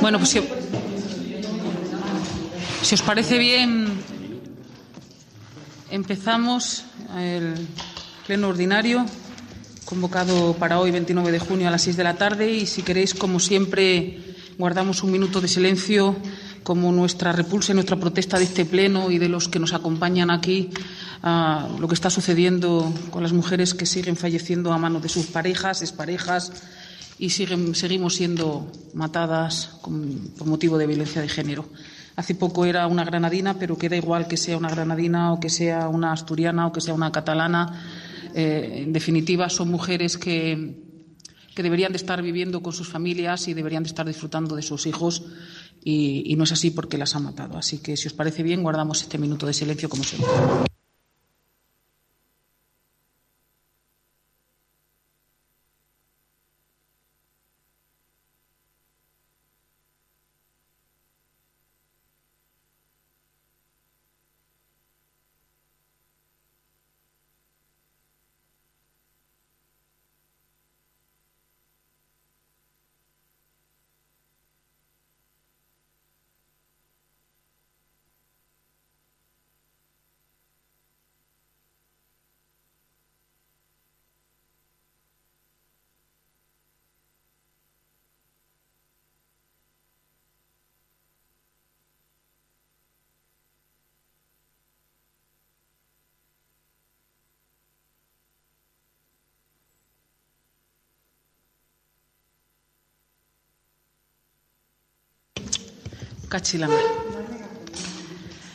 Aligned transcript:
Bueno, 0.00 0.18
pues 0.18 0.30
si, 0.30 0.40
si 2.82 2.94
os 2.94 3.02
parece 3.02 3.38
bien, 3.38 3.86
empezamos 5.90 6.84
el 7.16 7.54
pleno 8.26 8.48
ordinario 8.48 9.06
convocado 9.84 10.54
para 10.54 10.80
hoy, 10.80 10.90
29 10.90 11.30
de 11.30 11.38
junio, 11.38 11.68
a 11.68 11.70
las 11.70 11.82
6 11.82 11.96
de 11.96 12.04
la 12.04 12.14
tarde. 12.14 12.50
Y 12.52 12.66
si 12.66 12.82
queréis, 12.82 13.14
como 13.14 13.38
siempre, 13.38 14.18
guardamos 14.58 15.02
un 15.04 15.12
minuto 15.12 15.40
de 15.40 15.48
silencio 15.48 16.16
como 16.64 16.90
nuestra 16.92 17.32
repulsa 17.32 17.72
y 17.72 17.76
nuestra 17.76 17.96
protesta 17.96 18.36
de 18.36 18.44
este 18.44 18.64
pleno 18.64 19.10
y 19.10 19.18
de 19.18 19.28
los 19.28 19.48
que 19.48 19.58
nos 19.58 19.72
acompañan 19.72 20.30
aquí 20.30 20.70
a 21.22 21.68
lo 21.78 21.88
que 21.88 21.94
está 21.94 22.10
sucediendo 22.10 22.92
con 23.10 23.22
las 23.22 23.32
mujeres 23.32 23.74
que 23.74 23.86
siguen 23.86 24.16
falleciendo 24.16 24.72
a 24.72 24.78
manos 24.78 25.02
de 25.02 25.08
sus 25.08 25.26
parejas, 25.26 25.82
exparejas 25.82 26.52
y 27.18 27.30
siguen, 27.30 27.74
seguimos 27.74 28.14
siendo 28.14 28.70
matadas 28.94 29.78
por 29.82 30.46
motivo 30.46 30.78
de 30.78 30.86
violencia 30.86 31.20
de 31.20 31.28
género. 31.28 31.66
Hace 32.16 32.34
poco 32.34 32.64
era 32.64 32.86
una 32.86 33.04
granadina, 33.04 33.58
pero 33.58 33.78
queda 33.78 33.96
igual 33.96 34.26
que 34.26 34.36
sea 34.36 34.56
una 34.56 34.68
granadina 34.68 35.32
o 35.32 35.40
que 35.40 35.50
sea 35.50 35.88
una 35.88 36.12
asturiana 36.12 36.66
o 36.66 36.72
que 36.72 36.80
sea 36.80 36.94
una 36.94 37.12
catalana. 37.12 37.84
Eh, 38.34 38.82
en 38.84 38.92
definitiva, 38.92 39.48
son 39.48 39.70
mujeres 39.70 40.18
que, 40.18 40.86
deberían 41.54 41.90
de 41.90 41.96
estar 41.96 42.22
viviendo 42.22 42.62
con 42.62 42.72
sus 42.72 42.88
familias 42.88 43.48
y 43.48 43.54
deberían 43.54 43.82
de 43.82 43.88
estar 43.88 44.06
disfrutando 44.06 44.54
de 44.54 44.62
sus 44.62 44.86
hijos 44.86 45.24
y, 45.82 46.22
y 46.26 46.36
no 46.36 46.44
es 46.44 46.52
así 46.52 46.70
porque 46.70 46.98
las 46.98 47.16
ha 47.16 47.18
matado. 47.18 47.58
Así 47.58 47.78
que, 47.78 47.96
si 47.96 48.06
os 48.06 48.14
parece 48.14 48.44
bien, 48.44 48.62
guardamos 48.62 49.02
este 49.02 49.18
minuto 49.18 49.44
de 49.44 49.52
silencio 49.52 49.88
como 49.88 50.04
siempre. 50.04 50.67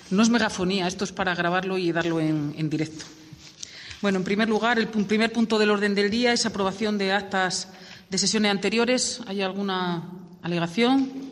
No 0.09 0.21
es 0.21 0.29
megafonía, 0.29 0.87
esto 0.87 1.03
es 1.03 1.11
para 1.11 1.33
grabarlo 1.33 1.77
y 1.77 1.91
darlo 1.91 2.19
en, 2.19 2.53
en 2.57 2.69
directo. 2.69 3.05
Bueno, 4.01 4.17
en 4.19 4.23
primer 4.23 4.49
lugar, 4.49 4.77
el 4.77 4.87
primer 4.87 5.31
punto 5.31 5.57
del 5.57 5.71
orden 5.71 5.95
del 5.95 6.11
día 6.11 6.33
es 6.33 6.45
aprobación 6.45 6.97
de 6.97 7.13
actas 7.13 7.69
de 8.09 8.17
sesiones 8.17 8.51
anteriores. 8.51 9.21
¿Hay 9.27 9.41
alguna 9.41 10.03
alegación? 10.41 11.31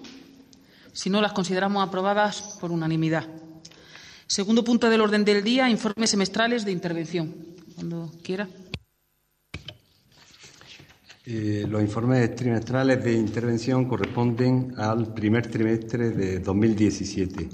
Si 0.94 1.10
no, 1.10 1.22
las 1.22 1.34
consideramos 1.34 1.86
aprobadas 1.86 2.42
por 2.60 2.72
unanimidad. 2.72 3.26
Segundo 4.26 4.64
punto 4.64 4.90
del 4.90 5.02
orden 5.02 5.26
del 5.26 5.44
día, 5.44 5.70
informes 5.70 6.10
semestrales 6.10 6.64
de 6.64 6.72
intervención. 6.72 7.36
Cuando 7.76 8.12
quiera. 8.24 8.48
Eh, 11.26 11.68
los 11.70 11.82
informes 11.82 12.36
trimestrales 12.36 13.04
de 13.04 13.14
intervención 13.14 13.86
corresponden 13.86 14.74
al 14.78 15.14
primer 15.14 15.46
trimestre 15.48 16.10
de 16.10 16.40
2017. 16.40 17.48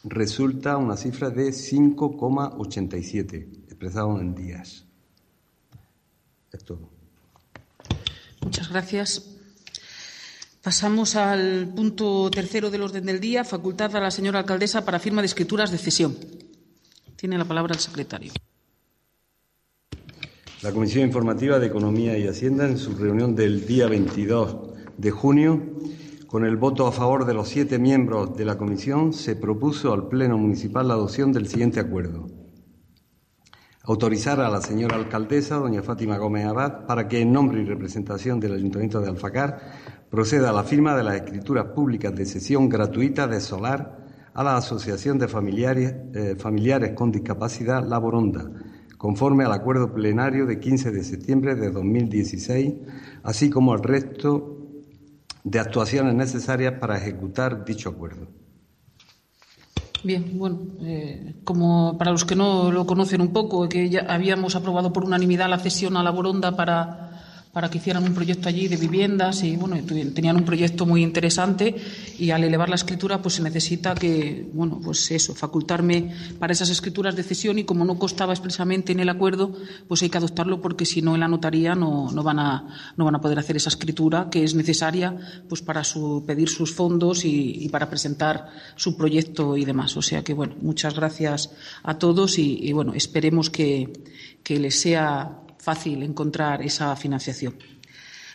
resulta 0.04 0.78
una 0.78 0.96
cifra 0.96 1.32
de 1.32 1.50
5,87, 1.50 3.64
expresado 3.66 4.22
en 4.22 4.36
días. 4.36 4.86
Es 6.52 6.64
todo. 6.64 6.88
Muchas 8.44 8.70
gracias. 8.70 9.33
Pasamos 10.64 11.18
al 11.18 11.74
punto 11.76 12.32
tercero 12.32 12.72
del 12.72 12.84
orden 12.84 13.06
del 13.06 13.20
día, 13.20 13.44
facultad 13.44 13.94
a 13.98 14.00
la 14.00 14.10
señora 14.10 14.40
alcaldesa 14.40 14.86
para 14.86 14.98
firma 14.98 15.22
de 15.22 15.26
escrituras 15.26 15.72
de 15.72 15.78
cesión. 15.78 16.16
Tiene 17.18 17.38
la 17.38 17.44
palabra 17.44 17.74
el 17.74 17.82
secretario. 17.82 18.32
La 20.62 20.72
Comisión 20.72 21.04
Informativa 21.04 21.60
de 21.60 21.68
Economía 21.68 22.18
y 22.18 22.30
Hacienda, 22.30 22.66
en 22.66 22.78
su 22.78 22.96
reunión 22.96 23.36
del 23.36 23.68
día 23.68 23.90
22 23.90 24.70
de 24.98 25.12
junio, 25.12 25.62
con 26.28 26.46
el 26.46 26.56
voto 26.56 26.88
a 26.88 26.94
favor 26.94 27.26
de 27.26 27.34
los 27.34 27.50
siete 27.50 27.78
miembros 27.78 28.38
de 28.38 28.46
la 28.46 28.58
Comisión, 28.58 29.12
se 29.12 29.36
propuso 29.36 29.92
al 29.92 30.08
Pleno 30.08 30.38
Municipal 30.38 30.88
la 30.88 30.94
adopción 30.94 31.34
del 31.34 31.50
siguiente 31.50 31.82
acuerdo. 31.82 32.30
Autorizar 33.86 34.40
a 34.40 34.50
la 34.50 34.62
señora 34.62 34.96
alcaldesa, 34.96 35.58
doña 35.58 35.84
Fátima 35.84 36.18
Gómez 36.18 36.46
Abad, 36.46 36.86
para 36.86 37.10
que, 37.10 37.20
en 37.20 37.34
nombre 37.34 37.62
y 37.62 37.66
representación 37.66 38.40
del 38.40 38.54
Ayuntamiento 38.54 39.02
de 39.02 39.10
Alfacar, 39.10 40.03
proceda 40.14 40.52
a 40.52 40.54
la 40.54 40.64
firma 40.64 40.96
de 40.96 41.04
las 41.04 41.16
escrituras 41.16 41.66
públicas 41.74 42.14
de 42.14 42.28
sesión 42.28 42.70
gratuita 42.70 43.26
de 43.26 43.42
solar 43.42 43.98
a 44.36 44.44
la 44.44 44.58
Asociación 44.58 45.18
de 45.18 45.28
Familiares, 45.28 45.96
eh, 46.14 46.36
Familiares 46.38 46.92
con 46.94 47.12
Discapacidad 47.12 47.84
Laboronda, 47.84 48.48
conforme 49.00 49.44
al 49.44 49.52
acuerdo 49.52 49.92
plenario 49.92 50.46
de 50.46 50.60
15 50.60 50.92
de 50.92 51.04
septiembre 51.04 51.56
de 51.56 51.72
2016, 51.72 52.74
así 53.24 53.50
como 53.50 53.74
al 53.74 53.82
resto 53.82 54.68
de 55.44 55.60
actuaciones 55.60 56.14
necesarias 56.14 56.76
para 56.80 56.96
ejecutar 56.96 57.66
dicho 57.66 57.90
acuerdo. 57.90 58.28
Bien, 60.04 60.38
bueno, 60.38 60.60
eh, 60.82 61.38
como 61.44 61.98
para 61.98 62.12
los 62.12 62.24
que 62.24 62.36
no 62.36 62.72
lo 62.72 62.86
conocen 62.86 63.20
un 63.20 63.34
poco, 63.34 63.68
que 63.68 63.90
ya 63.90 64.02
habíamos 64.08 64.56
aprobado 64.56 64.94
por 64.94 65.06
unanimidad 65.06 65.50
la 65.50 65.58
cesión 65.58 65.98
a 65.98 66.04
la 66.04 66.12
Boronda 66.12 66.56
para 66.56 67.13
para 67.54 67.70
que 67.70 67.78
hicieran 67.78 68.04
un 68.04 68.16
proyecto 68.16 68.50
allí 68.50 68.68
de 68.68 68.78
viviendas 68.78 69.44
y 69.44 69.56
bueno, 69.56 69.78
tenían 69.86 70.36
un 70.36 70.44
proyecto 70.44 70.88
muy 70.88 71.04
interesante 71.04 71.76
y 72.18 72.32
al 72.32 72.44
elevar 72.44 72.68
la 72.68 72.76
escritura 72.76 73.22
pues 73.22 73.36
se 73.36 73.44
necesita 73.44 73.94
que, 73.94 74.50
bueno, 74.54 74.82
pues 74.84 75.12
eso, 75.12 75.36
facultarme 75.36 76.16
para 76.40 76.52
esas 76.52 76.72
escrituras 76.72 77.16
de 77.16 77.22
cesión 77.22 77.60
y 77.60 77.64
como 77.64 77.86
no 77.86 78.00
constaba 78.00 78.34
expresamente 78.34 78.92
en 78.92 79.02
el 79.02 79.10
acuerdo, 79.10 79.54
pues 79.88 80.02
hay 80.02 80.10
que 80.10 80.18
adoptarlo 80.18 80.62
porque 80.62 80.84
si 80.84 81.04
no 81.04 81.14
en 81.14 81.20
la 81.20 81.28
notaría 81.28 81.76
no, 81.76 82.12
no, 82.12 82.24
van, 82.24 82.40
a, 82.40 82.94
no 82.98 83.06
van 83.06 83.16
a 83.16 83.22
poder 83.22 83.38
hacer 83.38 83.56
esa 83.56 83.70
escritura 83.70 84.30
que 84.32 84.44
es 84.44 84.56
necesaria 84.56 85.16
pues 85.48 85.62
para 85.62 85.84
pedir 86.26 86.50
sus 86.50 86.74
fondos 86.74 87.24
y, 87.24 87.70
para 87.70 87.88
presentar 87.88 88.50
su 88.76 88.98
proyecto 88.98 89.58
y 89.58 89.66
demás. 89.66 89.96
O 89.96 90.02
sea 90.02 90.24
que 90.24 90.34
bueno, 90.34 90.56
muchas 90.60 90.96
gracias 90.96 91.52
a 91.84 92.00
todos 92.00 92.40
y, 92.40 92.58
y 92.64 92.74
bueno, 92.74 92.96
esperemos 92.96 93.52
que, 93.52 93.94
que 94.44 94.60
les 94.60 94.80
sea 94.80 95.43
fácil 95.64 96.04
encontrar 96.04 96.62
esa 96.62 96.96
financiación. 96.96 97.56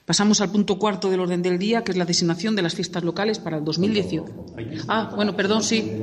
Pasamos 0.07 0.41
al 0.41 0.51
punto 0.51 0.79
cuarto 0.79 1.11
del 1.11 1.21
orden 1.21 1.43
del 1.43 1.59
día, 1.59 1.85
que 1.85 1.93
es 1.93 1.99
la 1.99 2.07
designación 2.07 2.57
de 2.57 2.63
las 2.63 2.75
fiestas 2.75 3.05
locales 3.05 3.39
para 3.39 3.59
el 3.59 3.65
2018. 3.65 4.25
Ah, 4.89 5.13
bueno, 5.15 5.37
perdón, 5.37 5.63
sí. 5.63 6.01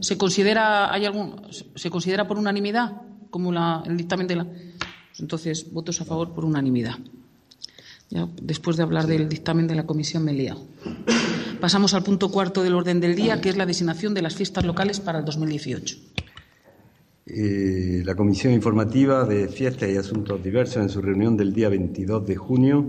¿Se 0.00 0.18
considera, 0.18 0.92
hay 0.92 1.06
algún, 1.06 1.40
se 1.74 1.88
considera 1.88 2.28
por 2.28 2.38
unanimidad 2.38 3.00
como 3.30 3.52
el 3.84 3.96
dictamen 3.96 4.26
de 4.26 4.36
la. 4.36 4.46
Entonces, 5.18 5.72
votos 5.72 5.98
a 6.02 6.04
favor 6.04 6.34
por 6.34 6.44
unanimidad. 6.44 6.98
Ya, 8.10 8.28
después 8.42 8.76
de 8.76 8.82
hablar 8.82 9.06
del 9.06 9.26
dictamen 9.28 9.66
de 9.66 9.74
la 9.74 9.86
comisión 9.86 10.22
me 10.22 10.32
he 10.32 10.54
Pasamos 11.60 11.94
al 11.94 12.02
punto 12.02 12.30
cuarto 12.30 12.62
del 12.62 12.74
orden 12.74 13.00
del 13.00 13.16
día, 13.16 13.40
que 13.40 13.48
es 13.48 13.56
la 13.56 13.64
designación 13.64 14.12
de 14.12 14.20
las 14.20 14.34
fiestas 14.34 14.64
locales 14.66 15.00
para 15.00 15.20
el 15.20 15.24
2018. 15.24 15.96
Eh, 17.28 18.02
la 18.04 18.14
Comisión 18.14 18.52
Informativa 18.52 19.24
de 19.24 19.48
Fiestas 19.48 19.90
y 19.90 19.96
Asuntos 19.96 20.40
Diversos, 20.40 20.76
en 20.76 20.88
su 20.88 21.02
reunión 21.02 21.36
del 21.36 21.52
día 21.52 21.68
22 21.68 22.24
de 22.24 22.36
junio, 22.36 22.86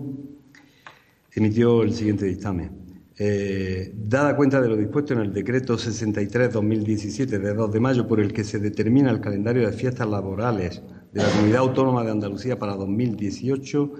emitió 1.33 1.81
el 1.81 1.91
siguiente 1.95 2.25
dictamen. 2.25 2.69
Eh, 3.17 3.91
dada 3.95 4.35
cuenta 4.35 4.61
de 4.61 4.69
lo 4.69 4.77
dispuesto 4.77 5.13
en 5.13 5.21
el 5.21 5.33
decreto 5.33 5.75
63-2017 5.75 7.39
de 7.39 7.53
2 7.55 7.71
de 7.71 7.79
mayo, 7.79 8.07
por 8.07 8.19
el 8.19 8.31
que 8.31 8.43
se 8.43 8.59
determina 8.59 9.09
el 9.09 9.21
calendario 9.21 9.65
de 9.65 9.73
fiestas 9.73 10.07
laborales 10.07 10.83
de 11.11 11.23
la 11.23 11.29
Comunidad 11.29 11.61
Autónoma 11.61 12.03
de 12.03 12.11
Andalucía 12.11 12.59
para 12.59 12.75
2018, 12.75 13.91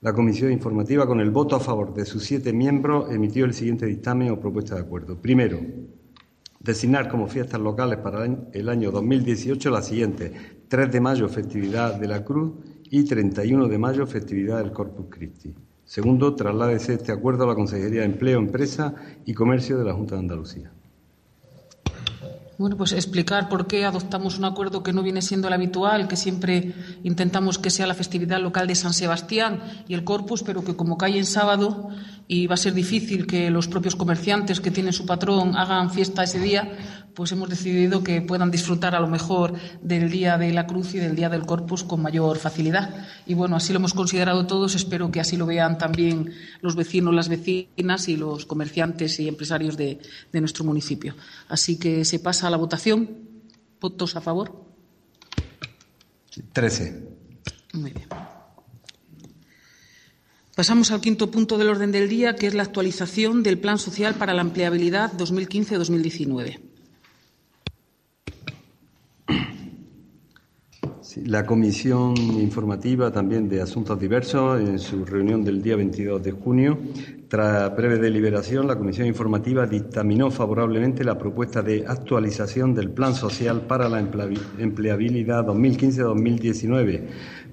la 0.00 0.12
Comisión 0.12 0.52
Informativa, 0.52 1.08
con 1.08 1.18
el 1.18 1.32
voto 1.32 1.56
a 1.56 1.60
favor 1.60 1.92
de 1.92 2.04
sus 2.04 2.22
siete 2.22 2.52
miembros, 2.52 3.10
emitió 3.10 3.44
el 3.44 3.52
siguiente 3.52 3.86
dictamen 3.86 4.30
o 4.30 4.38
propuesta 4.38 4.76
de 4.76 4.82
acuerdo. 4.82 5.20
Primero, 5.20 5.58
Designar 6.60 7.08
como 7.08 7.28
fiestas 7.28 7.60
locales 7.60 7.98
para 7.98 8.24
el 8.24 8.68
año 8.68 8.90
2018 8.90 9.70
las 9.70 9.86
siguientes. 9.86 10.32
3 10.68 10.90
de 10.90 11.00
mayo, 11.00 11.28
festividad 11.28 11.94
de 11.94 12.08
la 12.08 12.24
Cruz 12.24 12.52
y 12.90 13.04
31 13.04 13.68
de 13.68 13.78
mayo, 13.78 14.06
festividad 14.06 14.58
del 14.58 14.72
Corpus 14.72 15.06
Christi. 15.10 15.54
Segundo, 15.84 16.34
trasládese 16.34 16.94
este 16.94 17.12
acuerdo 17.12 17.44
a 17.44 17.48
la 17.48 17.54
Consejería 17.54 18.00
de 18.00 18.06
Empleo, 18.06 18.38
Empresa 18.38 18.94
y 19.24 19.34
Comercio 19.34 19.78
de 19.78 19.84
la 19.84 19.94
Junta 19.94 20.16
de 20.16 20.22
Andalucía. 20.22 20.72
Bueno, 22.58 22.78
pues 22.78 22.92
explicar 22.92 23.50
por 23.50 23.66
qué 23.66 23.84
adoptamos 23.84 24.38
un 24.38 24.46
acuerdo 24.46 24.82
que 24.82 24.94
no 24.94 25.02
viene 25.02 25.20
siendo 25.20 25.48
el 25.48 25.54
habitual, 25.54 26.08
que 26.08 26.16
siempre 26.16 26.72
intentamos 27.02 27.58
que 27.58 27.68
sea 27.68 27.86
la 27.86 27.92
festividad 27.92 28.40
local 28.40 28.66
de 28.66 28.74
San 28.74 28.94
Sebastián 28.94 29.60
y 29.86 29.92
el 29.92 30.04
Corpus, 30.04 30.42
pero 30.42 30.64
que 30.64 30.74
como 30.74 30.96
cae 30.96 31.18
en 31.18 31.26
sábado 31.26 31.90
y 32.26 32.46
va 32.46 32.54
a 32.54 32.58
ser 32.58 32.72
difícil 32.72 33.26
que 33.26 33.50
los 33.50 33.68
propios 33.68 33.94
comerciantes 33.94 34.60
que 34.60 34.70
tienen 34.70 34.94
su 34.94 35.04
patrón 35.04 35.54
hagan 35.54 35.90
fiesta 35.90 36.22
ese 36.22 36.40
día, 36.40 36.72
pues 37.16 37.32
hemos 37.32 37.48
decidido 37.48 38.04
que 38.04 38.20
puedan 38.20 38.50
disfrutar 38.50 38.94
a 38.94 39.00
lo 39.00 39.08
mejor 39.08 39.54
del 39.80 40.10
Día 40.10 40.36
de 40.36 40.52
la 40.52 40.66
Cruz 40.66 40.94
y 40.94 40.98
del 40.98 41.16
Día 41.16 41.30
del 41.30 41.46
Corpus 41.46 41.82
con 41.82 42.02
mayor 42.02 42.36
facilidad. 42.36 43.06
Y 43.24 43.32
bueno, 43.32 43.56
así 43.56 43.72
lo 43.72 43.78
hemos 43.78 43.94
considerado 43.94 44.46
todos. 44.46 44.74
Espero 44.74 45.10
que 45.10 45.20
así 45.20 45.38
lo 45.38 45.46
vean 45.46 45.78
también 45.78 46.34
los 46.60 46.76
vecinos, 46.76 47.14
las 47.14 47.30
vecinas 47.30 48.08
y 48.08 48.18
los 48.18 48.44
comerciantes 48.44 49.18
y 49.18 49.28
empresarios 49.28 49.78
de, 49.78 49.98
nuestro 50.34 50.64
municipio. 50.64 51.14
Así 51.48 51.78
que 51.78 52.04
se 52.04 52.18
pasa 52.18 52.48
a 52.48 52.50
la 52.50 52.58
votación. 52.58 53.08
¿Votos 53.80 54.14
a 54.14 54.20
favor? 54.20 54.66
Trece. 56.52 57.02
Muy 57.72 57.92
bien. 57.92 58.08
Pasamos 60.54 60.90
al 60.90 61.00
quinto 61.00 61.30
punto 61.30 61.56
del 61.56 61.70
orden 61.70 61.92
del 61.92 62.10
día, 62.10 62.36
que 62.36 62.46
es 62.46 62.52
la 62.52 62.64
actualización 62.64 63.42
del 63.42 63.58
Plan 63.58 63.78
Social 63.78 64.16
para 64.16 64.34
la 64.34 64.42
Empleabilidad 64.42 65.12
2015-2019. 65.14 66.65
La 71.24 71.46
Comisión 71.46 72.14
Informativa 72.16 73.10
también 73.10 73.48
de 73.48 73.62
Asuntos 73.62 73.98
Diversos, 73.98 74.60
en 74.60 74.78
su 74.78 75.02
reunión 75.06 75.42
del 75.42 75.62
día 75.62 75.74
22 75.74 76.22
de 76.22 76.32
junio, 76.32 76.78
tras 77.28 77.74
breve 77.74 77.96
deliberación, 77.96 78.66
la 78.66 78.76
Comisión 78.76 79.06
Informativa 79.06 79.66
dictaminó 79.66 80.30
favorablemente 80.30 81.04
la 81.04 81.16
propuesta 81.16 81.62
de 81.62 81.86
actualización 81.86 82.74
del 82.74 82.90
Plan 82.90 83.14
Social 83.14 83.62
para 83.62 83.88
la 83.88 83.98
Empleabilidad 83.98 85.46
2015-2019, 85.46 87.06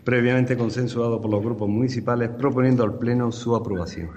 previamente 0.04 0.58
consensuado 0.58 1.22
por 1.22 1.32
los 1.32 1.42
grupos 1.42 1.70
municipales, 1.70 2.32
proponiendo 2.38 2.84
al 2.84 2.98
Pleno 2.98 3.32
su 3.32 3.56
aprobación. 3.56 4.10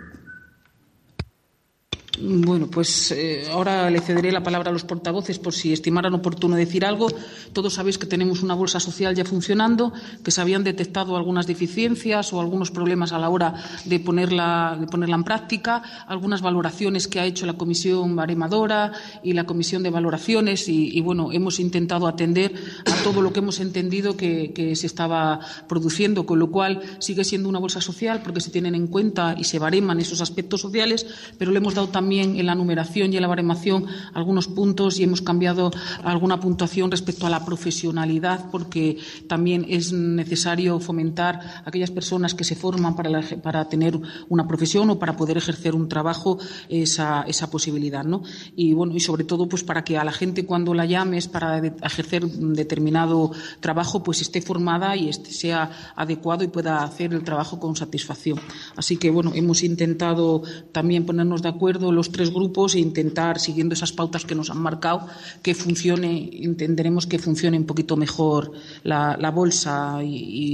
Bueno, 2.18 2.68
pues 2.68 3.12
eh, 3.12 3.46
ahora 3.52 3.90
le 3.90 4.00
cederé 4.00 4.32
la 4.32 4.42
palabra 4.42 4.70
a 4.70 4.72
los 4.72 4.84
portavoces 4.84 5.38
por 5.38 5.52
si 5.52 5.72
estimaran 5.74 6.14
oportuno 6.14 6.56
decir 6.56 6.86
algo. 6.86 7.08
Todos 7.52 7.74
sabéis 7.74 7.98
que 7.98 8.06
tenemos 8.06 8.42
una 8.42 8.54
bolsa 8.54 8.80
social 8.80 9.14
ya 9.14 9.26
funcionando, 9.26 9.92
que 10.24 10.30
se 10.30 10.40
habían 10.40 10.64
detectado 10.64 11.16
algunas 11.16 11.46
deficiencias 11.46 12.32
o 12.32 12.40
algunos 12.40 12.70
problemas 12.70 13.12
a 13.12 13.18
la 13.18 13.28
hora 13.28 13.54
de 13.84 14.00
ponerla, 14.00 14.78
de 14.80 14.86
ponerla 14.86 15.16
en 15.16 15.24
práctica, 15.24 15.82
algunas 16.06 16.40
valoraciones 16.40 17.06
que 17.06 17.20
ha 17.20 17.26
hecho 17.26 17.44
la 17.44 17.52
Comisión 17.52 18.16
Baremadora 18.16 18.92
y 19.22 19.34
la 19.34 19.44
Comisión 19.44 19.82
de 19.82 19.90
Valoraciones 19.90 20.68
y, 20.68 21.00
bueno, 21.02 21.32
hemos 21.32 21.60
intentado 21.60 22.06
atender 22.06 22.54
a 22.86 23.04
todo 23.04 23.20
lo 23.20 23.32
que 23.32 23.40
hemos 23.40 23.60
entendido 23.60 24.16
que, 24.16 24.52
que 24.54 24.74
se 24.74 24.86
estaba 24.86 25.40
produciendo, 25.68 26.24
con 26.24 26.38
lo 26.38 26.50
cual 26.50 26.80
sigue 26.98 27.24
siendo 27.24 27.48
una 27.50 27.58
bolsa 27.58 27.82
social 27.82 28.22
porque 28.22 28.40
se 28.40 28.50
tienen 28.50 28.74
en 28.74 28.86
cuenta 28.86 29.34
y 29.36 29.44
se 29.44 29.58
bareman 29.58 30.00
esos 30.00 30.22
aspectos 30.22 30.62
sociales, 30.62 31.06
pero 31.38 31.50
le 31.50 31.58
hemos 31.58 31.74
dado 31.74 31.88
también 31.88 32.05
también 32.06 32.38
en 32.38 32.46
la 32.46 32.54
numeración 32.54 33.12
y 33.12 33.16
en 33.16 33.22
la 33.22 33.26
baremación 33.26 33.84
algunos 34.14 34.46
puntos 34.46 35.00
y 35.00 35.02
hemos 35.02 35.22
cambiado 35.22 35.72
alguna 36.04 36.38
puntuación 36.38 36.88
respecto 36.88 37.26
a 37.26 37.30
la 37.30 37.44
profesionalidad 37.44 38.48
porque 38.52 38.96
también 39.26 39.66
es 39.68 39.92
necesario 39.92 40.78
fomentar 40.78 41.34
a 41.34 41.62
aquellas 41.64 41.90
personas 41.90 42.32
que 42.32 42.44
se 42.44 42.54
forman 42.54 42.94
para, 42.94 43.22
para 43.42 43.68
tener 43.68 43.98
una 44.28 44.46
profesión 44.46 44.88
o 44.90 45.00
para 45.00 45.16
poder 45.16 45.36
ejercer 45.36 45.74
un 45.74 45.88
trabajo 45.88 46.38
esa, 46.68 47.22
esa 47.22 47.50
posibilidad. 47.50 48.04
¿no? 48.04 48.22
Y, 48.54 48.72
bueno, 48.72 48.94
y 48.94 49.00
sobre 49.00 49.24
todo 49.24 49.48
pues 49.48 49.64
para 49.64 49.82
que 49.82 49.98
a 49.98 50.04
la 50.04 50.12
gente 50.12 50.46
cuando 50.46 50.74
la 50.74 50.86
llames 50.86 51.26
para 51.26 51.58
ejercer 51.58 52.24
un 52.24 52.54
determinado 52.54 53.32
trabajo 53.58 54.04
pues 54.04 54.20
esté 54.20 54.40
formada 54.42 54.94
y 54.94 55.08
esté, 55.08 55.32
sea 55.32 55.92
adecuado 55.96 56.44
y 56.44 56.46
pueda 56.46 56.84
hacer 56.84 57.12
el 57.14 57.24
trabajo 57.24 57.58
con 57.58 57.74
satisfacción. 57.74 58.38
Así 58.76 58.96
que 58.96 59.10
bueno, 59.10 59.32
hemos 59.34 59.64
intentado 59.64 60.44
también 60.70 61.04
ponernos 61.04 61.42
de 61.42 61.48
acuerdo 61.48 61.95
los 61.96 62.12
tres 62.12 62.30
grupos 62.30 62.74
e 62.74 62.78
intentar, 62.78 63.40
siguiendo 63.40 63.74
esas 63.74 63.90
pautas 63.90 64.24
que 64.24 64.36
nos 64.36 64.50
han 64.50 64.58
marcado, 64.58 65.08
que 65.42 65.54
funcione, 65.54 66.30
entenderemos 66.44 67.06
que 67.06 67.18
funcione 67.18 67.56
un 67.58 67.66
poquito 67.66 67.96
mejor 67.96 68.52
la, 68.84 69.30
bolsa 69.34 69.98
e, 70.02 70.06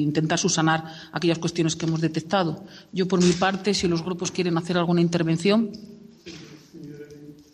intentar 0.06 0.38
subsanar 0.38 0.84
aquellas 1.12 1.38
cuestiones 1.38 1.76
que 1.76 1.84
hemos 1.86 2.00
detectado. 2.00 2.64
Yo, 2.92 3.06
por 3.06 3.20
mi 3.22 3.32
parte, 3.32 3.74
si 3.74 3.88
los 3.88 4.02
grupos 4.02 4.30
quieren 4.30 4.56
hacer 4.56 4.78
alguna 4.78 5.00
intervención. 5.00 5.70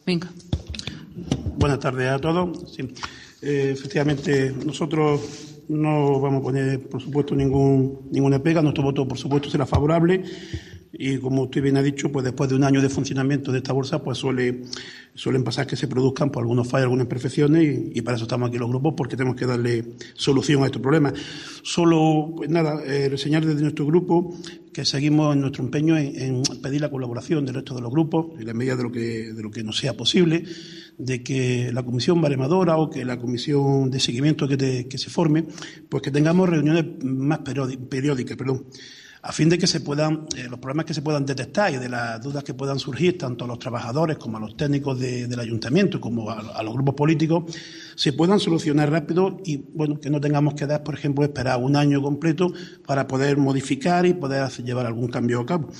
Venga. 0.07 0.29
Buenas 1.57 1.81
tardes 1.81 2.09
a 2.09 2.19
todos. 2.19 2.79
Eh, 3.43 3.71
efectivamente, 3.73 4.55
nosotros 4.65 5.21
no 5.69 6.21
vamos 6.21 6.41
a 6.41 6.43
poner, 6.43 6.89
por 6.89 7.01
supuesto, 7.03 7.35
ningún, 7.35 8.09
ninguna 8.13 8.39
pega. 8.39 8.63
Nuestro 8.63 8.85
voto, 8.85 9.09
por 9.09 9.19
supuesto, 9.19 9.51
será 9.51 9.67
favorable 9.67 10.23
y 10.93 11.19
como 11.19 11.43
usted 11.43 11.63
bien 11.63 11.77
ha 11.77 11.83
dicho, 11.83 12.11
pues 12.11 12.25
después 12.25 12.49
de 12.49 12.57
un 12.57 12.65
año 12.65 12.81
de 12.81 12.89
funcionamiento 12.89 13.53
de 13.53 13.59
esta 13.59 13.73
bolsa, 13.73 14.03
pues 14.03 14.19
suele, 14.19 14.63
suelen 15.15 15.45
pasar 15.45 15.67
que 15.67 15.77
se 15.77 15.87
produzcan 15.87 16.31
pues, 16.31 16.43
algunos 16.43 16.67
fallos, 16.67 16.85
algunas 16.85 17.05
imperfecciones 17.05 17.91
y, 17.95 18.01
para 18.01 18.17
eso 18.17 18.25
estamos 18.25 18.49
aquí 18.49 18.59
los 18.59 18.69
grupos 18.69 18.95
porque 18.97 19.17
tenemos 19.17 19.37
que 19.37 19.47
darle 19.47 19.85
solución 20.15 20.63
a 20.63 20.67
estos 20.67 20.81
problemas. 20.81 21.13
Solo, 21.63 22.33
pues 22.37 22.49
nada, 22.49 22.83
eh, 22.85 23.09
reseñar 23.11 23.45
desde 23.45 23.61
nuestro 23.61 23.85
grupo 23.85 24.35
que 24.73 24.85
seguimos 24.85 25.35
en 25.35 25.43
nuestro 25.43 25.65
empeño 25.65 25.97
en, 25.97 26.43
pedir 26.63 26.81
la 26.81 26.91
colaboración 26.91 27.45
del 27.45 27.57
resto 27.57 27.75
de 27.75 27.83
los 27.83 27.91
grupos, 27.91 28.39
en 28.39 28.47
la 28.47 28.55
medida 28.55 28.77
de 28.77 28.83
lo 28.83 28.93
que, 28.93 29.33
de 29.33 29.43
lo 29.43 29.51
que 29.51 29.63
nos 29.63 29.77
sea 29.77 29.95
posible, 29.95 30.45
de 30.97 31.23
que 31.23 31.71
la 31.73 31.83
comisión 31.83 32.21
baremadora 32.21 32.77
o 32.77 32.89
que 32.89 33.05
la 33.05 33.19
comisión 33.19 33.91
de 33.91 34.01
seguimiento 34.01 34.49
que, 34.49 34.87
que 34.89 34.99
se 34.99 35.11
forme, 35.11 35.45
pues 35.89 36.03
que 36.03 36.11
tengamos 36.11 36.49
reuniones 36.49 37.05
más 37.05 37.41
periódicas, 37.41 38.37
perdón 38.37 38.67
a 39.23 39.33
fin 39.33 39.49
de 39.49 39.59
que 39.59 39.67
se 39.67 39.81
puedan, 39.81 40.27
eh, 40.37 40.47
los 40.49 40.59
problemas 40.59 40.87
que 40.87 40.95
se 40.95 41.03
puedan 41.03 41.27
detectar 41.27 41.73
y 41.73 41.77
de 41.77 41.89
las 41.89 42.23
dudas 42.23 42.45
que 42.45 42.55
puedan 42.55 42.79
surgir 42.79 43.19
tanto 43.19 43.45
a 43.45 43.49
los 43.49 43.59
trabajadores 43.59 44.17
como 44.17 44.37
a 44.37 44.41
los 44.41 44.57
técnicos 44.57 44.99
del 44.99 45.39
ayuntamiento 45.41 46.01
como 46.01 46.31
a, 46.31 46.63
los 46.63 46.75
grupos 46.75 46.95
políticos, 46.95 47.45
se 47.95 48.13
puedan 48.13 48.39
solucionar 48.39 48.91
rápido 48.91 49.39
y, 49.45 49.57
bueno, 49.57 49.99
que 50.01 50.11
no 50.11 50.21
tengamos 50.21 50.55
que 50.55 50.67
dar, 50.67 50.83
por 50.83 50.95
ejemplo, 50.95 51.25
esperar 51.25 51.59
un 51.59 51.77
año 51.77 52.01
completo 52.01 52.53
para 52.87 53.07
poder 53.07 53.37
modificar 53.37 54.07
y 54.07 54.15
poder 54.15 54.49
llevar 54.65 54.87
algún 54.87 55.09
cambio 55.09 55.41
a 55.41 55.47
cabo. 55.47 55.71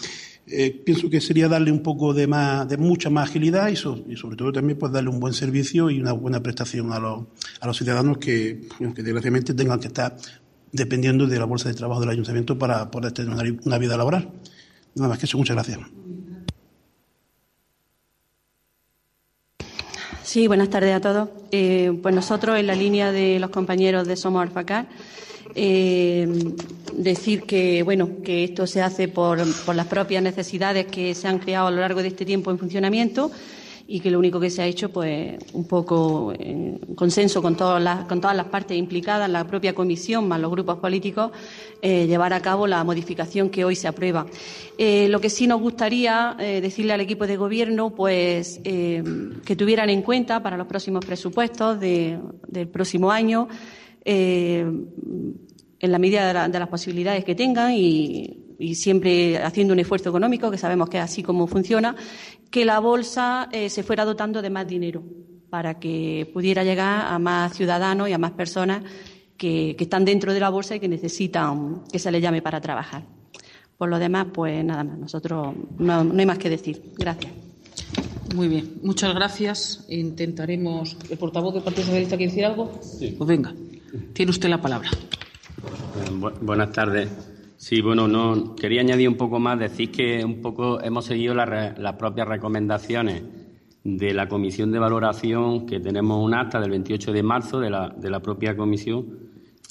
Eh, 0.51 0.83
pienso 0.85 1.11
que 1.11 1.21
sería 1.21 1.47
darle 1.47 1.71
un 1.71 1.83
poco 1.83 2.15
de 2.15 2.27
más, 2.27 2.67
de 2.67 2.79
mucha 2.79 3.11
más 3.11 3.29
agilidad 3.29 3.69
y, 3.69 3.77
sobre 3.77 4.37
todo 4.37 4.51
también 4.51 4.79
pues 4.79 4.91
darle 4.91 5.11
un 5.11 5.21
buen 5.21 5.35
servicio 5.35 5.91
y 5.91 6.01
una 6.01 6.13
buena 6.13 6.43
prestación 6.43 6.91
a 6.93 6.99
los, 6.99 7.25
a 7.61 7.67
los 7.67 7.77
ciudadanos 7.77 8.17
que, 8.17 8.63
que 8.79 9.03
desgraciadamente 9.03 9.53
tengan 9.53 9.79
que 9.79 9.89
estar 9.89 10.17
dependiendo 10.73 11.27
de 11.27 11.39
la 11.39 11.45
bolsa 11.45 11.69
de 11.69 11.75
trabajo 11.75 12.01
del 12.01 12.11
ayuntamiento 12.11 12.59
para 12.59 12.91
poder 12.91 13.13
tener 13.13 13.59
una, 13.65 13.79
vida 13.79 13.97
laboral. 13.97 14.31
Nada 14.95 15.09
más 15.09 15.19
que 15.19 15.27
eso, 15.27 15.39
muchas 15.39 15.57
gracias. 15.57 15.79
Sí, 20.23 20.47
buenas 20.47 20.69
tardes 20.69 20.95
a 20.95 21.01
todos. 21.01 21.29
Eh, 21.53 21.99
pues 22.03 22.15
nosotros, 22.15 22.59
en 22.59 22.67
la 22.67 22.75
línea 22.75 23.13
de 23.13 23.39
los 23.41 23.51
compañeros 23.51 24.07
de 24.07 24.17
Somos 24.17 24.43
Alfacar, 24.43 24.87
eh, 25.55 26.29
decir 26.93 27.45
que 27.45 27.83
bueno 27.83 28.23
que 28.23 28.45
esto 28.45 28.67
se 28.67 28.83
hace 28.83 29.09
por, 29.09 29.43
por 29.65 29.75
las 29.75 29.87
propias 29.87 30.23
necesidades 30.23 30.87
que 30.87 31.15
se 31.15 31.27
han 31.27 31.39
creado 31.39 31.69
a 31.69 31.71
lo 31.71 31.81
largo 31.81 32.03
de 32.03 32.09
este 32.09 32.27
tiempo 32.27 32.51
en 32.51 32.59
funcionamiento 32.59 33.31
y 33.91 34.01
que 34.01 34.11
lo 34.11 34.19
único 34.19 34.39
que 34.39 34.51
se 34.51 34.61
ha 34.61 34.67
hecho, 34.67 34.91
pues, 34.91 35.39
un 35.55 35.67
poco 35.67 36.35
en 36.39 36.79
consenso 36.95 37.41
con 37.41 37.57
todas 37.57 37.83
las, 37.83 38.05
con 38.05 38.21
todas 38.21 38.37
las 38.37 38.45
partes 38.49 38.77
implicadas, 38.77 39.31
la 39.31 39.47
propia 39.47 39.75
comisión 39.75 40.29
más 40.29 40.39
los 40.39 40.51
grupos 40.51 40.77
políticos, 40.77 41.31
eh, 41.81 42.07
llevar 42.07 42.35
a 42.35 42.41
cabo 42.41 42.67
la 42.67 42.85
modificación 42.85 43.49
que 43.49 43.65
hoy 43.65 43.75
se 43.75 43.89
aprueba. 43.89 44.27
Eh, 44.77 45.09
lo 45.09 45.23
que 45.23 45.31
sí 45.31 45.47
nos 45.47 45.63
gustaría 45.63 46.37
eh, 46.39 46.61
decirle 46.61 46.93
al 46.93 47.01
equipo 47.01 47.27
de 47.27 47.39
gobierno, 47.39 47.95
pues, 47.95 48.61
que 48.63 49.57
tuvieran 49.57 49.89
en 49.89 50.03
cuenta 50.03 50.43
para 50.43 50.59
los 50.59 50.67
próximos 50.67 51.03
presupuestos 51.03 51.81
del 51.81 52.69
próximo 52.71 53.11
año, 53.11 53.49
en 54.05 54.89
la 55.81 55.99
medida 55.99 56.49
de 56.49 56.59
las 56.59 56.69
posibilidades 56.69 57.25
que 57.25 57.35
tengan 57.35 57.73
y 57.73 58.48
y 58.59 58.75
siempre 58.75 59.39
haciendo 59.39 59.73
un 59.73 59.81
esfuerzo 59.81 60.09
económico, 60.09 60.51
que 60.51 60.59
sabemos 60.59 60.89
que 60.89 60.99
es 60.99 61.05
así 61.05 61.23
como 61.23 61.47
funciona, 61.47 61.95
que 62.51 62.65
la 62.65 62.81
bolsa 62.81 63.49
eh, 63.53 63.71
se 63.71 63.83
fuera 63.83 64.05
dotando 64.05 64.43
de 64.43 64.51
más 64.51 64.67
dinero 64.67 65.03
para 65.49 65.79
que 65.79 66.29
pudiera 66.33 66.65
llegar 66.65 67.07
a 67.07 67.19
más 67.19 67.55
ciudadanos 67.55 68.09
y 68.09 68.13
a 68.13 68.19
más 68.19 68.33
personas 68.33 68.83
que, 69.37 69.77
están 69.79 70.05
dentro 70.05 70.35
de 70.35 70.41
la 70.41 70.51
bolsa 70.51 70.77
y 70.77 70.81
que 70.81 70.89
necesitan 70.89 71.85
que 71.91 71.99
se 71.99 72.11
les 72.11 72.21
llame 72.21 72.43
para 72.43 72.61
trabajar. 72.61 73.05
Por 73.79 73.89
lo 73.89 73.99
demás, 73.99 74.27
pues 74.35 74.65
nada 74.65 74.83
más, 74.83 74.99
nosotros 74.99 75.55
no, 75.79 76.01
hay 76.01 76.27
más 76.27 76.39
que 76.39 76.51
decir. 76.51 76.93
Gracias. 76.99 77.33
Muy 78.35 78.49
bien, 78.49 78.75
muchas 78.83 79.15
gracias. 79.15 79.87
Intentaremos. 79.89 80.97
¿El 81.09 81.17
portavoz 81.17 81.55
del 81.55 81.63
Partido 81.63 81.85
Socialista 81.85 82.17
quiere 82.17 82.33
decir 82.33 82.45
algo? 82.45 82.79
Sí. 82.83 83.15
Pues 83.17 83.29
venga, 83.29 83.55
tiene 84.13 84.31
usted 84.31 84.49
la 84.49 84.61
palabra. 84.61 84.91
buenas 86.43 86.73
tardes. 86.73 87.09
Sí, 87.59 87.81
bueno, 87.81 88.07
no 88.07 88.55
quería 88.55 88.83
añadir 88.83 89.09
un 89.09 89.17
poco 89.17 89.41
más, 89.41 89.59
decir 89.59 89.91
que 89.91 90.25
un 90.25 90.41
poco 90.41 90.81
hemos 90.81 91.07
seguido 91.07 91.35
las 91.35 91.95
propias 91.95 92.29
recomendaciones 92.29 93.25
de 93.83 94.15
la 94.15 94.29
comisión 94.29 94.71
de 94.71 94.79
valoración, 94.79 95.67
que 95.67 95.81
tenemos 95.81 96.25
un 96.25 96.35
acta 96.35 96.61
del 96.61 96.71
28 96.71 97.13
de 97.13 97.23
marzo 97.25 97.59
de 97.59 97.69
la, 97.69 97.89
de 97.89 98.11
la 98.11 98.21
propia 98.21 98.57
comisión, 98.57 99.07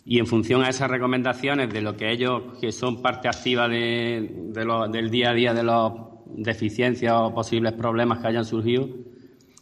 y 0.04 0.20
en 0.20 0.28
función 0.28 0.64
a 0.64 0.70
esas 0.70 0.92
recomendaciones 0.92 1.72
de 1.72 1.82
lo 1.82 1.96
que 1.96 2.12
ellos, 2.12 2.60
que 2.60 2.74
son 2.74 3.02
parte 3.02 3.30
activa 3.30 3.70
de, 3.70 4.52
del 4.92 5.10
día 5.10 5.30
a 5.30 5.34
día 5.34 5.54
de 5.54 5.64
las 5.64 5.94
deficiencias 6.26 7.14
o 7.16 7.34
posibles 7.34 7.72
problemas 7.72 8.20
que 8.20 8.28
hayan 8.28 8.44
surgido, 8.44 8.90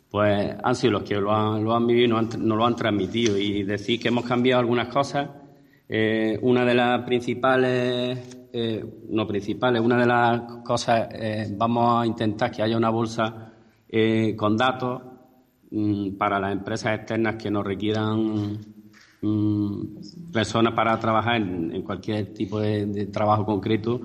pues 0.10 0.52
han 0.64 0.76
sido 0.76 0.94
los 0.94 1.04
que 1.04 1.14
lo 1.14 1.32
han, 1.32 1.64
lo 1.64 1.76
han 1.76 1.86
vivido 1.86 2.06
y 2.06 2.08
nos 2.08 2.58
lo 2.58 2.66
han 2.66 2.76
transmitido. 2.76 3.38
Y 3.38 3.62
decir 3.62 4.00
que 4.00 4.08
hemos 4.08 4.26
cambiado 4.26 4.62
algunas 4.62 4.88
cosas 4.88 5.30
eh, 5.88 6.40
una 6.42 6.66
de 6.66 6.74
las 6.74 7.02
principales, 7.04 8.48
eh, 8.52 8.84
no 9.10 9.28
principales, 9.28 9.82
una 9.82 9.98
de 10.00 10.06
las 10.08 10.42
cosas, 10.64 11.08
eh, 11.12 11.48
vamos 11.56 12.02
a 12.04 12.06
intentar 12.08 12.52
que 12.52 12.64
haya 12.64 12.78
una 12.78 12.90
bolsa 12.90 13.52
con 14.36 14.58
datos 14.58 15.02
mm, 15.72 16.18
para 16.18 16.38
las 16.38 16.52
empresas 16.52 16.98
externas 16.98 17.36
que 17.36 17.50
nos 17.50 17.64
requieran 17.64 18.58
mm, 19.22 20.32
personas 20.34 20.74
para 20.74 21.00
trabajar 21.00 21.38
en, 21.38 21.82
cualquier 21.84 22.34
tipo 22.34 22.60
de, 22.60 23.06
trabajo 23.06 23.46
concreto, 23.46 24.02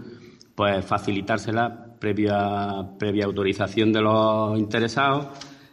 pues 0.54 0.84
facilitársela 0.84 1.96
previa, 1.98 2.90
previa 2.98 3.24
autorización 3.24 3.92
de 3.92 4.00
los 4.00 4.58
interesados. 4.58 5.28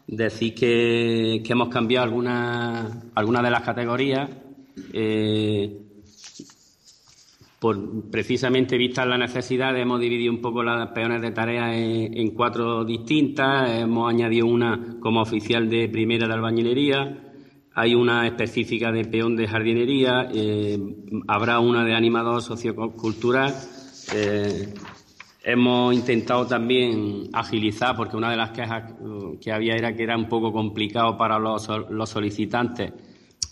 Decir 0.07 0.55
que, 0.55 1.43
hemos 1.47 1.67
cambiado 1.69 2.05
algunas 2.05 3.11
alguna 3.13 3.41
de 3.43 3.51
las 3.51 3.61
categorías. 3.61 4.29
Eh, 4.93 5.87
por 7.59 8.09
precisamente 8.11 8.77
vista 8.77 9.05
la 9.05 9.17
necesidad, 9.17 9.75
hemos 9.77 9.99
dividido 9.99 10.31
un 10.31 10.41
poco 10.41 10.61
las 10.61 10.89
peones 10.89 11.21
de 11.21 11.31
tareas 11.31 11.73
en, 11.73 12.29
cuatro 12.31 12.85
distintas. 12.85 13.71
Hemos 13.71 14.09
añadido 14.09 14.45
una 14.45 14.97
como 14.99 15.21
oficial 15.21 15.67
de 15.67 15.89
primera 15.89 16.27
de 16.27 16.33
albañilería, 16.33 17.17
hay 17.73 17.95
una 17.95 18.27
específica 18.27 18.91
de 18.91 19.05
peón 19.05 19.35
de 19.35 19.47
jardinería, 19.47 20.29
eh, 20.33 20.79
habrá 21.27 21.59
una 21.59 21.83
de 21.83 21.95
animador 21.95 22.43
sociocultural. 22.43 23.53
Eh, 24.13 24.73
hemos 25.43 25.93
intentado 25.95 26.45
también 26.45 27.29
agilizar, 27.33 27.95
porque 27.95 28.17
una 28.17 28.29
de 28.29 28.37
las 28.37 28.51
quejas 28.51 28.93
que 29.41 29.51
había 29.51 29.75
era 29.75 29.95
que 29.95 30.03
era 30.03 30.15
un 30.15 30.29
poco 30.29 30.51
complicado 30.51 31.17
para 31.17 31.39
los, 31.39 31.67
los 31.89 32.09
solicitantes 32.09 32.93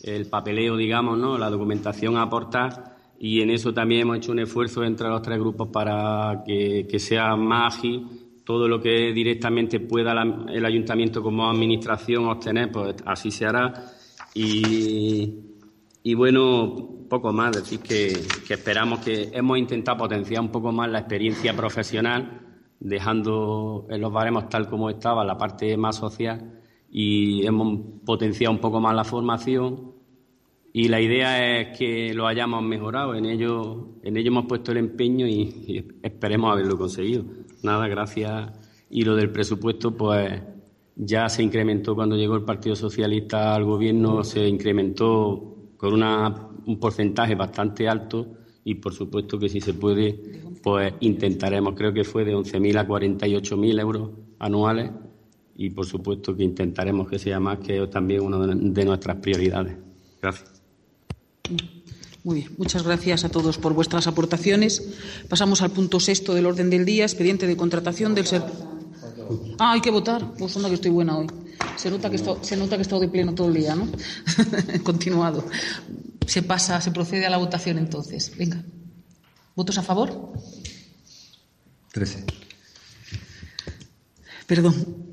el 0.03 0.27
papeleo, 0.27 0.77
digamos, 0.77 1.17
¿no? 1.17 1.35
la 1.35 1.49
documentación 1.49 2.15
a 2.17 2.23
aportar 2.23 2.94
y 3.19 3.41
en 3.41 3.49
eso 3.49 3.73
también 3.73 4.01
hemos 4.01 4.17
hecho 4.17 4.31
un 4.31 4.39
esfuerzo 4.39 4.83
entre 4.83 5.07
los 5.07 5.21
tres 5.21 5.39
grupos 5.39 5.69
para 5.69 6.43
que, 6.45 6.87
sea 6.99 7.35
más 7.35 7.77
ágil 7.77 8.07
todo 8.43 8.67
lo 8.67 8.79
que 8.79 9.11
directamente 9.11 9.79
pueda 9.79 10.13
el 10.49 10.65
ayuntamiento 10.65 11.23
como 11.23 11.49
administración 11.49 12.27
obtener, 12.27 12.71
pues 12.71 12.95
así 13.05 13.31
se 13.31 13.45
hará. 13.45 13.73
Y, 14.35 16.13
bueno, 16.13 17.07
poco 17.09 17.33
más, 17.33 17.55
decir 17.55 17.79
que, 17.79 18.13
que, 18.47 18.53
esperamos 18.53 18.99
que 18.99 19.31
hemos 19.33 19.57
intentado 19.57 19.97
potenciar 19.97 20.41
un 20.41 20.49
poco 20.49 20.71
más 20.71 20.91
la 20.91 20.99
experiencia 20.99 21.55
profesional, 21.55 22.41
dejando 22.79 23.87
en 23.89 24.01
los 24.01 24.11
baremos 24.11 24.47
tal 24.47 24.69
como 24.69 24.91
estaba 24.91 25.25
la 25.25 25.37
parte 25.37 25.75
más 25.75 25.95
social 25.95 26.61
y 26.91 27.45
hemos 27.47 27.79
potenciado 28.05 28.53
un 28.53 28.59
poco 28.59 28.79
más 28.79 28.95
la 28.95 29.03
formación 29.03 29.94
y 30.77 30.89
la 30.89 30.99
idea 30.99 31.61
es 31.61 31.77
que 31.77 32.13
lo 32.13 32.27
hayamos 32.27 32.61
mejorado. 32.61 33.15
En 33.15 33.25
ello, 33.25 33.95
en 34.03 34.17
ello 34.17 34.27
hemos 34.27 34.45
puesto 34.45 34.73
el 34.73 34.77
empeño 34.79 35.25
y, 35.25 35.87
esperemos 36.03 36.51
haberlo 36.51 36.77
conseguido. 36.77 37.23
Nada, 37.63 37.87
gracias. 37.87 38.51
Y 38.89 39.05
lo 39.05 39.15
del 39.15 39.31
presupuesto, 39.31 39.95
pues 39.95 40.41
ya 40.97 41.29
se 41.29 41.43
incrementó 41.43 41.95
cuando 41.95 42.17
llegó 42.17 42.35
el 42.35 42.43
Partido 42.43 42.75
Socialista 42.75 43.55
al 43.55 43.63
gobierno, 43.63 44.25
se 44.25 44.45
incrementó 44.49 45.71
con 45.77 45.93
una, 45.93 46.49
un 46.65 46.77
porcentaje 46.77 47.35
bastante 47.35 47.87
alto 47.87 48.27
y 48.65 48.75
por 48.75 48.93
supuesto 48.93 49.39
que 49.39 49.47
si 49.47 49.61
se 49.61 49.75
puede, 49.75 50.41
pues 50.61 50.93
intentaremos. 50.99 51.73
Creo 51.73 51.93
que 51.93 52.03
fue 52.03 52.25
de 52.25 52.35
11.000 52.35 52.79
a 52.79 52.85
48.000 52.85 53.79
euros 53.79 54.09
anuales 54.39 54.91
y 55.55 55.69
por 55.69 55.85
supuesto 55.85 56.35
que 56.35 56.43
intentaremos 56.43 57.07
que 57.07 57.17
sea 57.17 57.39
más, 57.39 57.59
que 57.59 57.81
es 57.81 57.89
también 57.89 58.23
una 58.23 58.45
de 58.45 58.83
nuestras 58.83 59.15
prioridades. 59.21 59.77
Gracias. 60.21 60.54
Muy 62.23 62.37
bien, 62.37 62.55
muchas 62.57 62.83
gracias 62.83 63.23
a 63.23 63.29
todos 63.29 63.59
por 63.59 63.73
vuestras 63.73 64.07
aportaciones. 64.07 64.81
Pasamos 65.29 65.61
al 65.61 65.71
punto 65.71 65.99
sexto 65.99 66.33
del 66.33 66.47
orden 66.47 66.71
del 66.71 66.83
día, 66.83 67.03
expediente 67.03 67.45
de 67.45 67.55
contratación 67.55 68.15
del 68.15 68.25
ser. 68.25 68.43
Ah, 69.59 69.73
hay 69.73 69.81
que 69.81 69.91
votar. 69.91 70.33
Pues 70.37 70.55
anda 70.55 70.69
que 70.69 70.75
estoy 70.75 70.91
buena 70.91 71.17
hoy. 71.17 71.27
Se 71.75 71.91
nota 71.91 72.09
que 72.09 72.15
esto, 72.15 72.39
se 72.41 72.57
nota 72.57 72.77
que 72.77 72.81
he 72.81 72.81
estado 72.81 73.01
de 73.01 73.09
pleno 73.09 73.35
todo 73.35 73.47
el 73.49 73.53
día, 73.53 73.75
¿no? 73.75 73.87
Continuado. 74.83 75.45
Se 76.25 76.41
pasa, 76.41 76.81
se 76.81 76.91
procede 76.91 77.25
a 77.25 77.29
la 77.29 77.37
votación 77.37 77.77
entonces. 77.77 78.31
Venga. 78.35 78.63
¿Votos 79.55 79.77
a 79.77 79.83
favor? 79.83 80.33
Trece. 81.91 82.25
Perdón. 84.47 85.04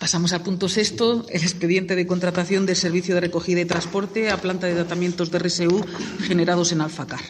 Pasamos 0.00 0.32
al 0.32 0.40
punto 0.40 0.66
sexto, 0.66 1.26
el 1.28 1.42
expediente 1.42 1.94
de 1.94 2.06
contratación 2.06 2.64
del 2.64 2.74
servicio 2.74 3.14
de 3.14 3.20
recogida 3.20 3.60
y 3.60 3.66
transporte 3.66 4.30
a 4.30 4.38
planta 4.38 4.66
de 4.66 4.72
tratamientos 4.72 5.30
de 5.30 5.38
RSU 5.38 5.84
generados 6.26 6.72
en 6.72 6.80
Alfacar. 6.80 7.20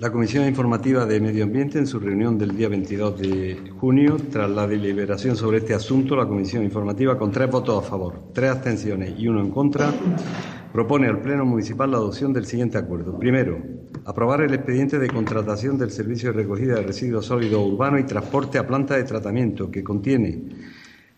La 0.00 0.10
Comisión 0.10 0.48
Informativa 0.48 1.04
de 1.04 1.20
Medio 1.20 1.44
Ambiente, 1.44 1.78
en 1.78 1.86
su 1.86 2.00
reunión 2.00 2.38
del 2.38 2.56
día 2.56 2.70
22 2.70 3.20
de 3.20 3.70
junio, 3.78 4.16
tras 4.32 4.48
la 4.48 4.66
deliberación 4.66 5.36
sobre 5.36 5.58
este 5.58 5.74
asunto, 5.74 6.16
la 6.16 6.26
Comisión 6.26 6.64
Informativa, 6.64 7.18
con 7.18 7.30
tres 7.30 7.50
votos 7.50 7.84
a 7.84 7.86
favor, 7.86 8.30
tres 8.32 8.50
abstenciones 8.50 9.12
y 9.18 9.28
uno 9.28 9.42
en 9.42 9.50
contra, 9.50 9.92
propone 10.72 11.06
al 11.06 11.20
Pleno 11.20 11.44
Municipal 11.44 11.90
la 11.90 11.98
adopción 11.98 12.32
del 12.32 12.46
siguiente 12.46 12.78
acuerdo. 12.78 13.18
Primero, 13.18 13.58
aprobar 14.06 14.40
el 14.40 14.54
expediente 14.54 14.98
de 14.98 15.10
contratación 15.10 15.76
del 15.76 15.90
servicio 15.90 16.32
de 16.32 16.38
recogida 16.44 16.76
de 16.76 16.82
residuos 16.82 17.26
sólidos 17.26 17.62
urbanos 17.62 18.00
y 18.00 18.04
transporte 18.04 18.56
a 18.56 18.66
planta 18.66 18.96
de 18.96 19.04
tratamiento, 19.04 19.70
que 19.70 19.84
contiene 19.84 20.44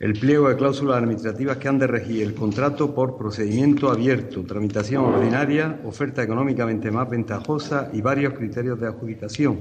el 0.03 0.15
pliego 0.15 0.49
de 0.49 0.57
cláusulas 0.57 0.97
administrativas 0.99 1.59
que 1.59 1.69
han 1.69 1.79
de 1.79 1.87
regir 1.87 2.25
el 2.25 2.35
contrato 2.35 2.93
por 2.93 3.17
procedimiento 3.17 3.89
abierto, 3.89 4.43
tramitación 4.43 5.05
ordinaria, 5.05 5.79
oferta 5.85 6.25
económicamente 6.25 6.91
más 6.91 7.09
ventajosa 7.09 7.89
y 7.93 8.01
varios 8.01 8.35
criterios 8.35 8.81
de 8.81 8.89
adjudicación, 8.89 9.61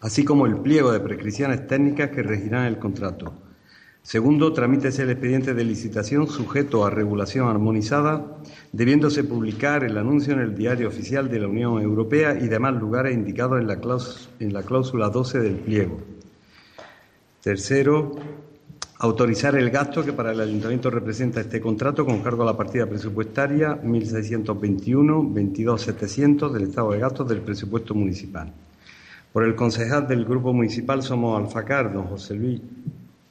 así 0.00 0.26
como 0.26 0.44
el 0.44 0.58
pliego 0.58 0.92
de 0.92 1.00
prescripciones 1.00 1.66
técnicas 1.66 2.10
que 2.10 2.22
regirán 2.22 2.66
el 2.66 2.78
contrato. 2.78 3.32
Segundo, 4.02 4.52
tramítese 4.52 5.04
el 5.04 5.10
expediente 5.12 5.54
de 5.54 5.64
licitación 5.64 6.28
sujeto 6.28 6.84
a 6.84 6.90
regulación 6.90 7.48
armonizada, 7.48 8.26
debiéndose 8.72 9.24
publicar 9.24 9.84
el 9.84 9.96
anuncio 9.96 10.34
en 10.34 10.40
el 10.40 10.54
Diario 10.54 10.88
Oficial 10.88 11.30
de 11.30 11.38
la 11.38 11.48
Unión 11.48 11.80
Europea 11.80 12.36
y 12.38 12.48
demás 12.48 12.74
lugares 12.74 13.14
indicados 13.14 13.58
en 13.58 13.68
la, 13.68 13.78
en 14.40 14.52
la 14.52 14.62
cláusula 14.64 15.08
12 15.08 15.38
del 15.38 15.54
pliego. 15.54 15.98
Tercero, 17.40 18.12
autorizar 18.98 19.54
el 19.56 19.70
gasto 19.70 20.04
que 20.04 20.12
para 20.12 20.32
el 20.32 20.40
Ayuntamiento 20.40 20.90
representa 20.90 21.40
este 21.40 21.60
contrato 21.60 22.04
con 22.06 22.22
cargo 22.22 22.42
a 22.42 22.46
la 22.46 22.56
partida 22.56 22.86
presupuestaria 22.86 23.80
1621-22-700 23.82 26.52
del 26.52 26.62
estado 26.64 26.90
de 26.92 26.98
gastos 27.00 27.28
del 27.28 27.40
presupuesto 27.40 27.94
municipal. 27.94 28.52
Por 29.32 29.44
el 29.44 29.54
concejal 29.56 30.06
del 30.06 30.24
Grupo 30.24 30.52
Municipal 30.52 31.02
Somos 31.02 31.36
Alfacar, 31.36 31.92
don 31.92 32.04
José 32.04 32.34
Luis 32.34 32.60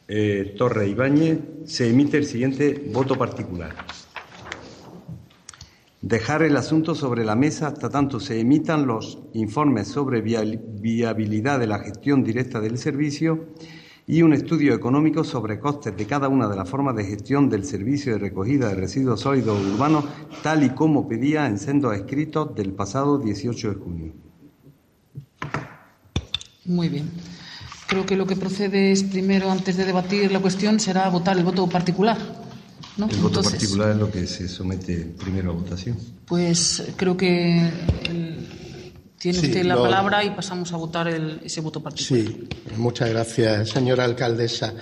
eh, 0.07 0.53
Torre 0.57 0.89
Ibáñez, 0.89 1.39
se 1.65 1.89
emite 1.89 2.17
el 2.17 2.25
siguiente 2.25 2.89
voto 2.91 3.17
particular. 3.17 3.73
Dejar 6.01 6.43
el 6.43 6.57
asunto 6.57 6.95
sobre 6.95 7.23
la 7.23 7.37
mesa 7.37 7.67
hasta 7.67 7.89
tanto 7.89 8.19
se 8.19 8.37
emitan 8.37 8.85
los 8.85 9.19
informes 9.31 9.87
sobre 9.87 10.19
viabilidad 10.19 11.59
de 11.59 11.67
la 11.67 11.79
gestión 11.79 12.25
directa 12.25 12.59
del 12.59 12.77
servicio 12.77 13.45
y 14.05 14.21
un 14.21 14.33
estudio 14.33 14.73
económico 14.73 15.23
sobre 15.23 15.59
costes 15.59 15.95
de 15.95 16.05
cada 16.05 16.27
una 16.27 16.47
de 16.47 16.55
las 16.55 16.69
formas 16.69 16.95
de 16.95 17.05
gestión 17.05 17.49
del 17.49 17.65
servicio 17.65 18.13
de 18.13 18.19
recogida 18.19 18.69
de 18.69 18.75
residuos 18.75 19.21
sólidos 19.21 19.59
urbanos, 19.65 20.05
tal 20.41 20.63
y 20.63 20.71
como 20.71 21.07
pedía 21.07 21.47
en 21.47 21.57
sendos 21.57 21.95
escritos 21.95 22.53
del 22.55 22.73
pasado 22.73 23.17
18 23.17 23.69
de 23.69 23.75
junio. 23.75 24.13
Muy 26.65 26.89
bien. 26.89 27.09
Creo 27.87 28.05
que 28.05 28.15
lo 28.15 28.25
que 28.25 28.35
procede 28.35 28.91
es 28.91 29.03
primero, 29.03 29.51
antes 29.51 29.77
de 29.77 29.85
debatir 29.85 30.31
la 30.31 30.39
cuestión, 30.39 30.79
será 30.79 31.09
votar 31.09 31.37
el 31.37 31.43
voto 31.43 31.67
particular. 31.67 32.17
¿no? 32.97 33.09
El 33.09 33.17
voto 33.17 33.41
particular 33.41 33.91
es 33.91 33.97
lo 33.97 34.11
que 34.11 34.25
se 34.27 34.47
somete 34.47 35.13
primero 35.17 35.51
a 35.51 35.53
votación. 35.53 35.97
Pues 36.25 36.91
creo 36.95 37.17
que 37.17 37.69
tiene 39.23 39.39
usted 39.39 39.63
la 39.63 39.77
palabra 39.77 40.21
y 40.21 40.31
pasamos 40.31 40.73
a 40.73 40.75
votar 40.75 41.07
ese 41.07 41.61
voto 41.61 41.81
particular. 41.81 42.25
Sí, 42.25 42.49
muchas 42.75 43.09
gracias, 43.09 43.69
señora 43.69 44.03
alcaldesa. 44.03 44.73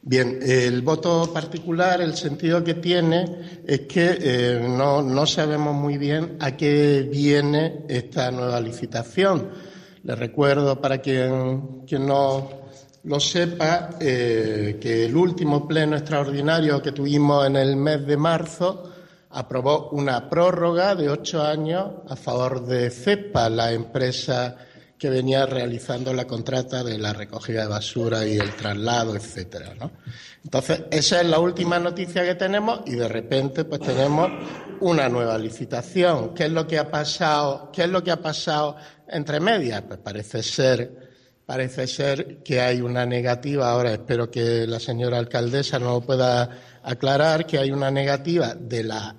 Bien, 0.00 0.38
el 0.40 0.80
voto 0.80 1.30
particular, 1.30 2.00
el 2.00 2.16
sentido 2.16 2.64
que 2.64 2.72
tiene 2.74 3.60
es 3.66 3.80
que 3.80 4.16
eh, 4.18 4.66
no, 4.66 5.26
sabemos 5.26 5.74
muy 5.74 5.98
bien 5.98 6.38
a 6.40 6.56
qué 6.56 7.06
viene 7.12 7.84
esta 7.86 8.30
nueva 8.30 8.62
licitación. 8.62 9.50
Le 10.02 10.16
recuerdo, 10.16 10.80
para 10.80 10.96
quien, 10.96 11.82
quien 11.86 12.06
no 12.06 12.48
lo 13.04 13.20
sepa, 13.20 13.90
eh, 14.00 14.78
que 14.80 15.04
el 15.04 15.14
último 15.14 15.68
pleno 15.68 15.96
extraordinario 15.98 16.80
que 16.80 16.92
tuvimos 16.92 17.46
en 17.46 17.56
el 17.56 17.76
mes 17.76 18.06
de 18.06 18.16
marzo 18.16 18.91
aprobó 19.32 19.90
una 19.90 20.28
prórroga 20.28 20.94
de 20.94 21.08
ocho 21.08 21.42
años 21.42 21.90
a 22.08 22.16
favor 22.16 22.66
de 22.66 22.90
CEPA, 22.90 23.48
la 23.48 23.72
empresa 23.72 24.56
que 24.98 25.10
venía 25.10 25.46
realizando 25.46 26.12
la 26.12 26.26
contrata 26.26 26.84
de 26.84 26.96
la 26.96 27.12
recogida 27.12 27.62
de 27.62 27.68
basura 27.68 28.24
y 28.24 28.36
el 28.36 28.54
traslado, 28.54 29.16
etcétera. 29.16 29.74
Entonces, 30.44 30.84
esa 30.90 31.20
es 31.20 31.26
la 31.26 31.40
última 31.40 31.78
noticia 31.80 32.24
que 32.24 32.36
tenemos 32.36 32.82
y 32.86 32.92
de 32.92 33.08
repente 33.08 33.64
pues 33.64 33.80
tenemos 33.80 34.30
una 34.80 35.08
nueva 35.08 35.36
licitación. 35.38 36.34
¿Qué 36.34 36.44
es 36.44 36.52
lo 36.52 36.66
que 36.68 36.78
ha 36.78 36.90
pasado? 36.90 37.70
¿Qué 37.72 37.82
es 37.82 37.88
lo 37.88 38.04
que 38.04 38.12
ha 38.12 38.20
pasado 38.20 38.76
entre 39.08 39.40
medias? 39.40 39.82
Pues 39.82 39.98
parece 39.98 40.42
ser 40.42 41.10
parece 41.46 41.86
ser 41.86 42.42
que 42.42 42.60
hay 42.60 42.80
una 42.80 43.04
negativa. 43.04 43.70
Ahora 43.70 43.92
espero 43.92 44.30
que 44.30 44.66
la 44.66 44.80
señora 44.80 45.18
alcaldesa 45.18 45.78
nos 45.78 45.94
lo 45.94 46.00
pueda 46.00 46.48
aclarar 46.82 47.46
que 47.46 47.58
hay 47.58 47.70
una 47.70 47.90
negativa 47.90 48.54
de 48.54 48.84
la 48.84 49.16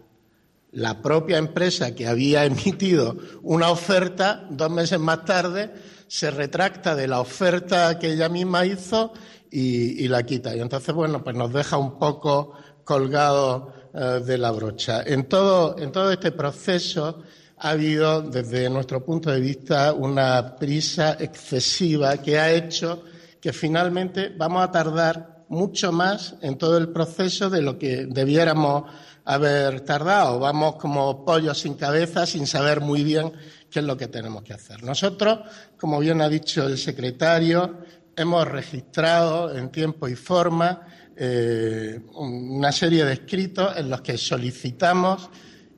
la 0.73 1.01
propia 1.01 1.37
empresa 1.37 1.95
que 1.95 2.07
había 2.07 2.45
emitido 2.45 3.17
una 3.41 3.69
oferta, 3.69 4.45
dos 4.49 4.69
meses 4.69 4.99
más 4.99 5.25
tarde, 5.25 5.71
se 6.07 6.29
retracta 6.29 6.95
de 6.95 7.07
la 7.07 7.19
oferta 7.19 7.97
que 7.97 8.13
ella 8.13 8.29
misma 8.29 8.65
hizo 8.65 9.13
y, 9.49 10.07
la 10.07 10.23
quita. 10.23 10.55
Y 10.55 10.59
entonces, 10.59 10.93
bueno, 10.93 11.23
pues 11.23 11.35
nos 11.35 11.53
deja 11.53 11.77
un 11.77 11.97
poco 11.99 12.53
colgados 12.83 13.71
eh, 13.93 14.21
de 14.25 14.37
la 14.37 14.51
brocha. 14.51 15.03
En 15.03 15.25
todo, 15.25 15.77
en 15.77 15.91
todo 15.91 16.11
este 16.11 16.31
proceso 16.31 17.21
ha 17.57 17.69
habido, 17.69 18.21
desde 18.21 18.69
nuestro 18.69 19.05
punto 19.05 19.29
de 19.31 19.39
vista, 19.39 19.93
una 19.93 20.55
prisa 20.55 21.17
excesiva 21.19 22.17
que 22.17 22.39
ha 22.39 22.51
hecho 22.51 23.03
que 23.39 23.53
finalmente 23.53 24.33
vamos 24.35 24.63
a 24.63 24.71
tardar 24.71 25.45
mucho 25.49 25.91
más 25.91 26.35
en 26.41 26.57
todo 26.57 26.77
el 26.77 26.89
proceso 26.89 27.49
de 27.49 27.61
lo 27.61 27.77
que 27.77 28.05
debiéramos 28.05 28.83
haber 29.25 29.81
tardado. 29.81 30.39
Vamos 30.39 30.75
como 30.75 31.23
pollos 31.25 31.59
sin 31.59 31.75
cabeza, 31.75 32.25
sin 32.25 32.47
saber 32.47 32.81
muy 32.81 33.03
bien 33.03 33.31
qué 33.69 33.79
es 33.79 33.85
lo 33.85 33.97
que 33.97 34.07
tenemos 34.07 34.43
que 34.43 34.53
hacer. 34.53 34.83
Nosotros, 34.83 35.39
como 35.77 35.99
bien 35.99 36.21
ha 36.21 36.29
dicho 36.29 36.67
el 36.67 36.77
secretario, 36.77 37.79
hemos 38.15 38.47
registrado 38.47 39.55
en 39.55 39.71
tiempo 39.71 40.07
y 40.07 40.15
forma 40.15 40.87
eh, 41.15 41.99
una 42.15 42.71
serie 42.71 43.05
de 43.05 43.13
escritos 43.13 43.77
en 43.77 43.89
los 43.89 44.01
que 44.01 44.17
solicitamos 44.17 45.29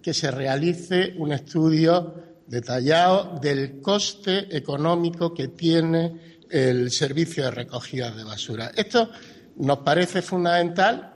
que 0.01 0.13
se 0.13 0.31
realice 0.31 1.13
un 1.17 1.31
estudio 1.31 2.15
detallado 2.47 3.39
del 3.41 3.81
coste 3.81 4.55
económico 4.55 5.33
que 5.33 5.49
tiene 5.49 6.37
el 6.49 6.91
servicio 6.91 7.45
de 7.45 7.51
recogida 7.51 8.11
de 8.11 8.23
basura. 8.23 8.71
Esto 8.75 9.09
nos 9.57 9.79
parece 9.79 10.21
fundamental 10.21 11.14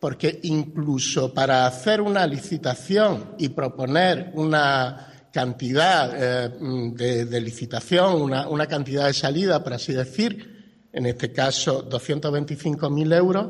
porque 0.00 0.40
incluso 0.44 1.34
para 1.34 1.66
hacer 1.66 2.00
una 2.00 2.26
licitación 2.26 3.34
y 3.38 3.48
proponer 3.48 4.30
una 4.34 5.28
cantidad 5.32 6.12
eh, 6.16 7.24
de, 7.24 7.40
licitación, 7.40 8.22
una, 8.22 8.66
cantidad 8.66 9.06
de 9.06 9.12
salida, 9.12 9.62
por 9.62 9.74
así 9.74 9.92
decir, 9.92 10.86
en 10.92 11.06
este 11.06 11.32
caso 11.32 11.88
225.000 11.88 13.16
euros, 13.16 13.48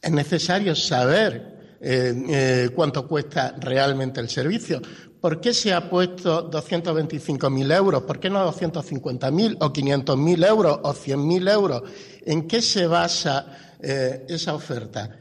es 0.00 0.10
necesario 0.10 0.74
saber 0.74 1.78
eh, 1.80 2.24
eh, 2.28 2.70
cuánto 2.74 3.06
cuesta 3.06 3.54
realmente 3.58 4.20
el 4.20 4.28
servicio. 4.28 4.80
¿Por 5.20 5.40
qué 5.40 5.52
se 5.52 5.74
ha 5.74 5.90
puesto 5.90 6.50
225.000 6.50 7.76
euros? 7.76 8.02
¿Por 8.04 8.18
qué 8.18 8.30
no 8.30 8.50
250.000 8.50 9.56
o 9.60 9.72
500.000 9.72 10.46
euros 10.46 10.80
o 10.82 10.94
100.000 10.94 11.52
euros? 11.52 11.82
¿En 12.24 12.48
qué 12.48 12.62
se 12.62 12.86
basa 12.86 13.69
eh, 13.82 14.26
esa 14.28 14.54
oferta. 14.54 15.16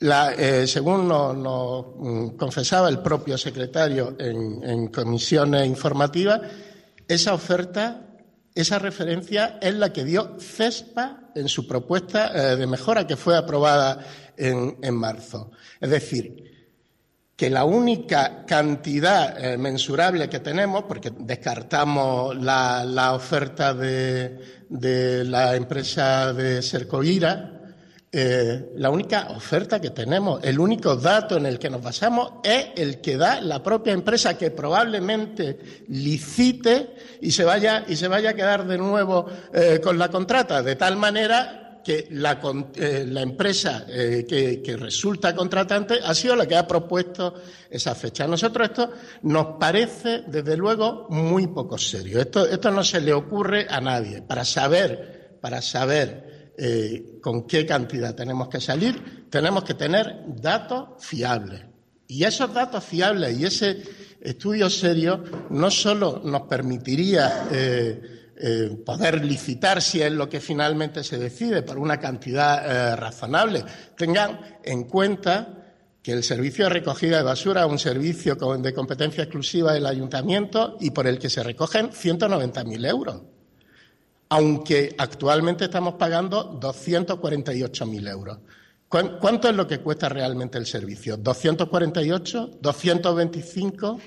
Eh, 0.00 0.66
según 0.66 1.08
nos, 1.08 1.86
mm, 1.96 2.36
confesaba 2.36 2.88
el 2.88 3.00
propio 3.00 3.36
secretario 3.36 4.16
en, 4.18 4.88
comisiones 4.88 5.66
informativas, 5.66 6.40
esa 7.06 7.34
oferta, 7.34 8.06
esa 8.54 8.78
referencia 8.78 9.58
es 9.60 9.74
la 9.74 9.92
que 9.92 10.04
dio 10.04 10.36
CESPA 10.38 11.30
en 11.34 11.48
su 11.48 11.66
propuesta 11.66 12.30
eh, 12.52 12.56
de 12.56 12.66
mejora 12.66 13.06
que 13.06 13.16
fue 13.16 13.36
aprobada 13.36 14.04
en, 14.36 14.94
marzo. 14.94 15.50
Es 15.80 15.90
decir, 15.90 16.44
que 17.36 17.50
la 17.50 17.64
única 17.64 18.44
cantidad 18.46 19.56
mensurable 19.56 20.28
que 20.28 20.40
tenemos, 20.40 20.84
porque 20.84 21.12
descartamos 21.18 22.36
la, 22.36 23.12
oferta 23.14 23.74
de, 23.74 24.64
de, 24.68 25.24
la 25.24 25.54
empresa 25.54 26.32
de 26.32 26.62
Sercoira, 26.62 27.57
eh, 28.10 28.70
la 28.76 28.88
única 28.88 29.28
oferta 29.36 29.78
que 29.82 29.90
tenemos, 29.90 30.42
el 30.42 30.58
único 30.58 30.96
dato 30.96 31.36
en 31.36 31.44
el 31.44 31.58
que 31.58 31.68
nos 31.68 31.82
basamos 31.82 32.34
es 32.42 32.68
el 32.76 33.02
que 33.02 33.18
da 33.18 33.42
la 33.42 33.62
propia 33.62 33.92
empresa 33.92 34.38
que 34.38 34.50
probablemente 34.50 35.84
licite 35.88 36.94
y 37.20 37.30
se 37.30 37.44
vaya, 37.44 37.84
y 37.86 37.96
se 37.96 38.08
vaya 38.08 38.30
a 38.30 38.34
quedar 38.34 38.66
de 38.66 38.78
nuevo 38.78 39.26
eh, 39.52 39.78
con 39.82 39.98
la 39.98 40.08
contrata, 40.08 40.62
de 40.62 40.76
tal 40.76 40.96
manera 40.96 41.82
que 41.84 42.08
la, 42.12 42.40
eh, 42.76 43.12
empresa 43.14 43.84
que, 43.86 44.76
resulta 44.78 45.34
contratante 45.34 46.00
ha 46.02 46.14
sido 46.14 46.34
la 46.34 46.46
que 46.46 46.56
ha 46.56 46.66
propuesto 46.66 47.34
esa 47.68 47.94
fecha. 47.94 48.24
A 48.24 48.28
nosotros 48.28 48.68
esto 48.68 48.90
nos 49.22 49.58
parece, 49.58 50.22
desde 50.26 50.56
luego, 50.56 51.08
muy 51.10 51.46
poco 51.48 51.76
serio. 51.76 52.20
Esto, 52.20 52.46
esto 52.46 52.70
no 52.70 52.82
se 52.82 53.02
le 53.02 53.12
ocurre 53.12 53.66
a 53.68 53.82
nadie. 53.82 54.22
Para 54.22 54.46
saber, 54.46 55.38
para 55.42 55.60
saber 55.60 56.37
eh, 56.60 57.20
con 57.22 57.46
qué 57.46 57.64
cantidad 57.64 58.16
tenemos 58.16 58.48
que 58.48 58.60
salir, 58.60 59.28
tenemos 59.30 59.62
que 59.62 59.74
tener 59.74 60.24
datos 60.26 60.88
fiables. 60.98 61.60
Y 62.08 62.24
esos 62.24 62.52
datos 62.52 62.82
fiables 62.82 63.38
y 63.38 63.44
ese 63.44 63.80
estudio 64.20 64.68
serio 64.68 65.22
no 65.50 65.70
solo 65.70 66.20
nos 66.24 66.42
permitiría 66.42 67.46
eh, 67.52 68.32
eh, 68.36 68.76
poder 68.84 69.24
licitar 69.24 69.80
si 69.80 70.02
es 70.02 70.10
lo 70.10 70.28
que 70.28 70.40
finalmente 70.40 71.04
se 71.04 71.16
decide 71.16 71.62
por 71.62 71.78
una 71.78 72.00
cantidad 72.00 72.96
razonable, 72.96 73.62
tengan 73.96 74.58
en 74.64 74.82
cuenta 74.82 75.58
que 76.02 76.10
el 76.10 76.24
servicio 76.24 76.64
de 76.64 76.70
recogida 76.70 77.18
de 77.18 77.22
basura 77.22 77.66
es 77.66 77.70
un 77.70 77.78
servicio 77.78 78.34
de 78.34 78.74
competencia 78.74 79.22
exclusiva 79.22 79.74
del 79.74 79.86
ayuntamiento 79.86 80.76
y 80.80 80.90
por 80.90 81.06
el 81.06 81.20
que 81.20 81.30
se 81.30 81.44
recogen 81.44 81.90
190.000 81.90 82.88
euros, 82.88 83.22
aunque 84.28 84.94
actualmente 84.98 85.64
estamos 85.64 85.94
pagando 85.94 86.58
248.000 86.60 88.08
euros. 88.08 88.38
¿Cuánto 88.88 89.48
es 89.48 89.54
lo 89.54 89.66
que 89.66 89.80
cuesta 89.80 90.08
realmente 90.08 90.56
el 90.56 90.66
servicio? 90.66 91.18
¿248? 91.18 92.60
¿225? 92.60 94.00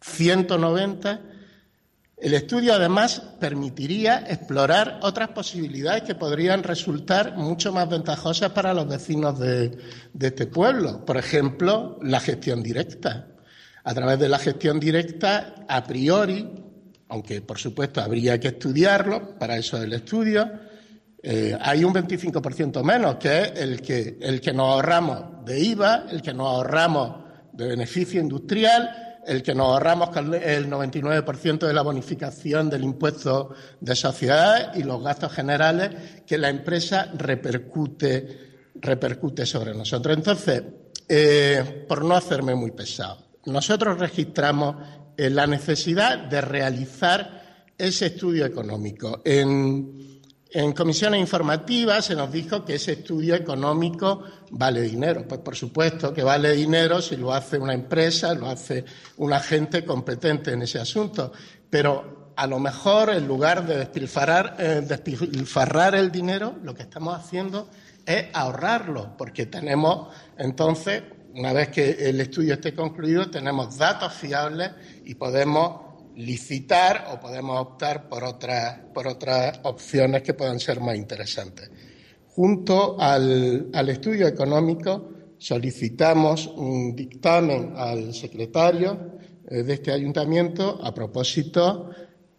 ¿190? 0.00 1.20
El 2.16 2.32
estudio, 2.32 2.72
además, 2.72 3.20
permitiría 3.38 4.24
explorar 4.28 5.00
otras 5.02 5.28
posibilidades 5.28 6.02
que 6.02 6.14
podrían 6.14 6.62
resultar 6.62 7.36
mucho 7.36 7.72
más 7.72 7.90
ventajosas 7.90 8.52
para 8.52 8.72
los 8.72 8.88
vecinos 8.88 9.38
de, 9.38 9.78
este 10.18 10.46
pueblo. 10.46 11.04
Por 11.04 11.18
ejemplo, 11.18 11.98
la 12.02 12.18
gestión 12.18 12.62
directa. 12.62 13.28
A 13.84 13.94
través 13.94 14.18
de 14.18 14.30
la 14.30 14.38
gestión 14.38 14.80
directa, 14.80 15.66
a 15.68 15.84
priori, 15.84 16.48
aunque 17.08 17.40
por 17.40 17.58
supuesto 17.58 18.00
habría 18.00 18.38
que 18.40 18.48
estudiarlo, 18.48 19.38
para 19.38 19.56
eso 19.56 19.80
el 19.80 19.92
estudio, 19.92 20.50
eh, 21.22 21.56
hay 21.60 21.84
un 21.84 21.92
25% 21.92 22.82
menos, 22.82 23.16
que 23.16 23.42
es 23.42 23.52
el 23.56 23.80
que, 23.80 24.18
el 24.20 24.40
que 24.40 24.52
nos 24.52 24.74
ahorramos 24.74 25.44
de 25.44 25.60
IVA, 25.60 26.06
el 26.10 26.22
que 26.22 26.34
nos 26.34 26.46
ahorramos 26.46 27.24
de 27.52 27.68
beneficio 27.68 28.20
industrial, 28.20 29.22
el 29.26 29.42
que 29.42 29.54
nos 29.54 29.66
ahorramos 29.66 30.10
el 30.16 30.70
99% 30.70 31.66
de 31.66 31.72
la 31.72 31.82
bonificación 31.82 32.70
del 32.70 32.84
impuesto 32.84 33.54
de 33.80 33.96
sociedades 33.96 34.68
y 34.76 34.84
los 34.84 35.02
gastos 35.02 35.32
generales 35.32 36.22
que 36.24 36.38
la 36.38 36.48
empresa 36.48 37.10
repercute, 37.16 38.70
repercute 38.76 39.44
sobre 39.44 39.74
nosotros. 39.74 40.16
Entonces, 40.16 40.62
eh, 41.08 41.84
por 41.88 42.04
no 42.04 42.14
hacerme 42.14 42.54
muy 42.54 42.70
pesado, 42.70 43.18
nosotros 43.46 43.98
registramos 43.98 44.76
eh, 45.16 45.30
la 45.30 45.46
necesidad 45.46 46.18
de 46.18 46.40
realizar 46.40 47.64
ese 47.78 48.06
estudio 48.06 48.46
económico. 48.46 49.22
En, 49.24 50.20
en 50.50 50.72
comisiones 50.72 51.20
informativas 51.20 52.06
se 52.06 52.14
nos 52.14 52.32
dijo 52.32 52.64
que 52.64 52.76
ese 52.76 52.92
estudio 52.92 53.34
económico 53.34 54.22
vale 54.50 54.82
dinero. 54.82 55.26
Pues 55.28 55.40
por 55.40 55.56
supuesto 55.56 56.14
que 56.14 56.22
vale 56.22 56.52
dinero 56.52 57.02
si 57.02 57.16
lo 57.16 57.32
hace 57.32 57.58
una 57.58 57.74
empresa, 57.74 58.34
lo 58.34 58.48
hace 58.48 58.84
un 59.18 59.32
agente 59.32 59.84
competente 59.84 60.52
en 60.52 60.62
ese 60.62 60.78
asunto. 60.78 61.32
Pero 61.68 62.32
a 62.36 62.46
lo 62.46 62.58
mejor 62.58 63.10
en 63.10 63.26
lugar 63.26 63.66
de 63.66 63.78
despilfarrar, 63.78 64.56
eh, 64.58 64.82
despilfarrar 64.86 65.94
el 65.94 66.12
dinero, 66.12 66.56
lo 66.62 66.74
que 66.74 66.82
estamos 66.82 67.16
haciendo 67.16 67.68
es 68.04 68.26
ahorrarlo, 68.32 69.16
porque 69.16 69.46
tenemos 69.46 70.08
entonces, 70.38 71.02
una 71.34 71.52
vez 71.52 71.68
que 71.68 71.90
el 72.08 72.20
estudio 72.20 72.54
esté 72.54 72.74
concluido, 72.74 73.28
tenemos 73.30 73.76
datos 73.76 74.12
fiables 74.12 74.70
y 75.06 75.14
podemos 75.14 75.86
licitar 76.16 77.08
o 77.12 77.20
podemos 77.20 77.60
optar 77.60 78.08
por 78.08 78.24
otras, 78.24 78.78
por 78.92 79.06
otras 79.06 79.60
opciones 79.62 80.22
que 80.22 80.34
puedan 80.34 80.58
ser 80.58 80.80
más 80.80 80.96
interesantes. 80.96 81.70
Junto 82.28 83.00
al, 83.00 83.70
estudio 83.88 84.26
económico 84.26 85.10
solicitamos 85.38 86.46
un 86.48 86.94
dictamen 86.94 87.74
al 87.76 88.12
secretario 88.14 89.18
eh, 89.48 89.62
de 89.62 89.74
este 89.74 89.92
ayuntamiento 89.92 90.78
a 90.82 90.92
propósito 90.92 91.90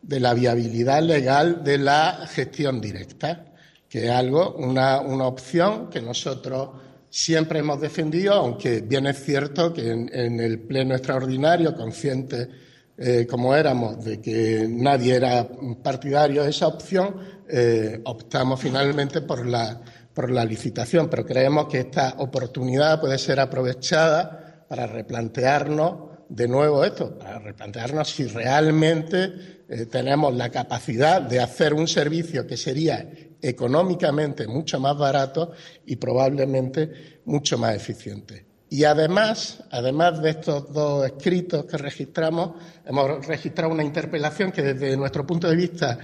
de 0.01 0.19
la 0.19 0.34
viabilidad 0.34 1.01
legal 1.01 1.63
de 1.63 1.77
la 1.77 2.27
gestión 2.27 2.82
directa, 2.82 3.45
que 3.89 4.06
es 4.06 4.12
algo, 4.12 4.56
una, 4.56 5.01
opción 5.01 5.89
que 5.89 6.01
nosotros 6.01 6.69
siempre 7.10 7.60
hemos 7.60 7.80
defendido, 7.80 8.34
aunque 8.34 8.82
bien 8.82 9.08
es 9.08 9.24
cierto 9.24 9.74
que 9.74 9.91
en, 9.91 10.39
el 10.39 10.60
pleno 10.60 10.96
extraordinario, 10.96 11.76
consciente 11.76 12.50
eh, 12.98 13.28
como 13.30 13.56
éramos, 13.56 14.04
de 14.04 14.20
que 14.20 14.67
nadie 14.70 15.15
era 15.15 15.48
partidario 15.84 16.43
de 16.43 16.50
esa 16.50 16.67
opción, 16.67 17.15
eh, 17.48 18.02
optamos 18.06 18.60
finalmente 18.60 19.22
por 19.22 19.46
la, 19.46 19.82
por 20.13 20.32
la 20.32 20.43
licitación, 20.43 21.10
pero 21.10 21.26
creemos 21.26 21.67
que 21.67 21.80
esta 21.80 22.15
oportunidad 22.17 23.00
puede 23.00 23.17
ser 23.17 23.39
aprovechada 23.39 24.65
para 24.67 24.88
replantearnos 24.88 26.08
de 26.30 26.48
nuevo 26.48 26.84
esto, 26.84 27.17
para 27.17 27.39
replantearnos 27.39 28.10
si 28.10 28.26
realmente 28.26 29.63
eh, 29.70 29.86
tenemos 29.86 30.36
la 30.36 30.50
capacidad 30.50 31.22
de 31.22 31.39
hacer 31.39 31.74
un 31.74 31.88
servicio 31.88 32.46
que 32.46 32.58
sería 32.58 33.10
económicamente 33.41 34.47
mucho 34.47 34.80
más 34.80 34.97
barato 34.97 35.52
y 35.86 35.95
probablemente 35.95 37.21
mucho 37.26 37.58
más 37.58 37.76
eficiente. 37.76 38.45
Y 38.69 38.84
además, 38.84 39.63
además 39.71 40.21
de 40.21 40.32
estos 40.32 40.73
dos 40.73 41.06
escritos 41.06 41.65
que 41.65 41.78
registramos, 41.78 42.52
hemos 42.86 43.26
registrado 43.26 43.71
una 43.71 43.84
interpelación 43.84 44.52
que 44.52 44.62
desde 44.62 44.97
nuestro 44.97 45.26
punto 45.26 45.50
de 45.50 45.56
vista 45.56 45.97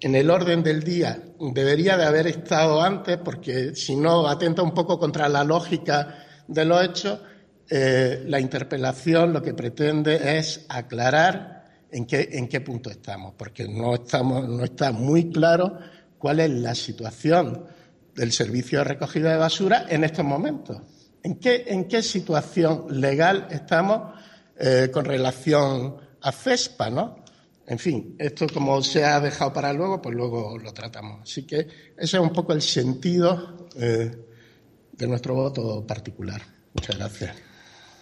en 0.00 0.14
el 0.14 0.30
orden 0.30 0.62
del 0.62 0.82
día 0.82 1.18
debería 1.38 1.96
de 1.96 2.04
haber 2.04 2.26
estado 2.26 2.82
antes, 2.82 3.18
porque 3.18 3.74
si 3.74 3.96
no 3.96 4.26
atenta 4.28 4.62
un 4.62 4.72
poco 4.72 4.98
contra 4.98 5.28
la 5.28 5.44
lógica 5.44 6.26
de 6.50 6.64
los 6.64 6.84
hechos. 6.84 7.20
Eh, 7.72 8.24
la 8.26 8.40
interpelación 8.40 9.32
lo 9.32 9.40
que 9.40 9.54
pretende 9.54 10.38
es 10.38 10.66
aclarar 10.68 11.64
en 11.90 12.04
qué, 12.04 12.28
en 12.32 12.48
qué 12.48 12.60
punto 12.60 12.90
estamos, 12.90 13.34
porque 13.36 13.68
no, 13.68 13.94
estamos, 13.94 14.48
no 14.48 14.64
está 14.64 14.90
muy 14.90 15.30
claro 15.30 15.78
cuál 16.20 16.40
es 16.40 16.50
la 16.50 16.74
situación 16.74 17.64
del 18.14 18.30
servicio 18.30 18.80
de 18.80 18.84
recogida 18.84 19.32
de 19.32 19.38
basura 19.38 19.86
en 19.88 20.04
estos 20.04 20.24
momentos. 20.24 20.82
¿En 21.22 21.38
qué, 21.38 22.02
situación 22.02 22.86
legal 23.00 23.48
estamos 23.50 24.14
eh, 24.58 24.90
con 24.92 25.04
relación 25.04 25.96
a 26.20 26.30
CESPA, 26.30 26.90
no? 26.90 27.24
En 27.66 27.78
fin, 27.78 28.16
esto 28.18 28.46
como 28.52 28.82
se 28.82 29.04
ha 29.04 29.20
dejado 29.20 29.52
para 29.52 29.72
luego, 29.72 30.02
pues 30.02 30.14
luego 30.14 30.58
lo 30.58 30.72
tratamos. 30.72 31.22
Así 31.22 31.44
que 31.44 31.60
ese 31.96 32.16
es 32.16 32.22
un 32.22 32.32
poco 32.32 32.52
el 32.52 32.62
sentido 32.62 33.68
eh, 33.76 34.10
de 34.92 35.06
nuestro 35.06 35.34
voto 35.34 35.86
particular. 35.86 36.42
Muchas 36.74 36.98
gracias. 36.98 37.49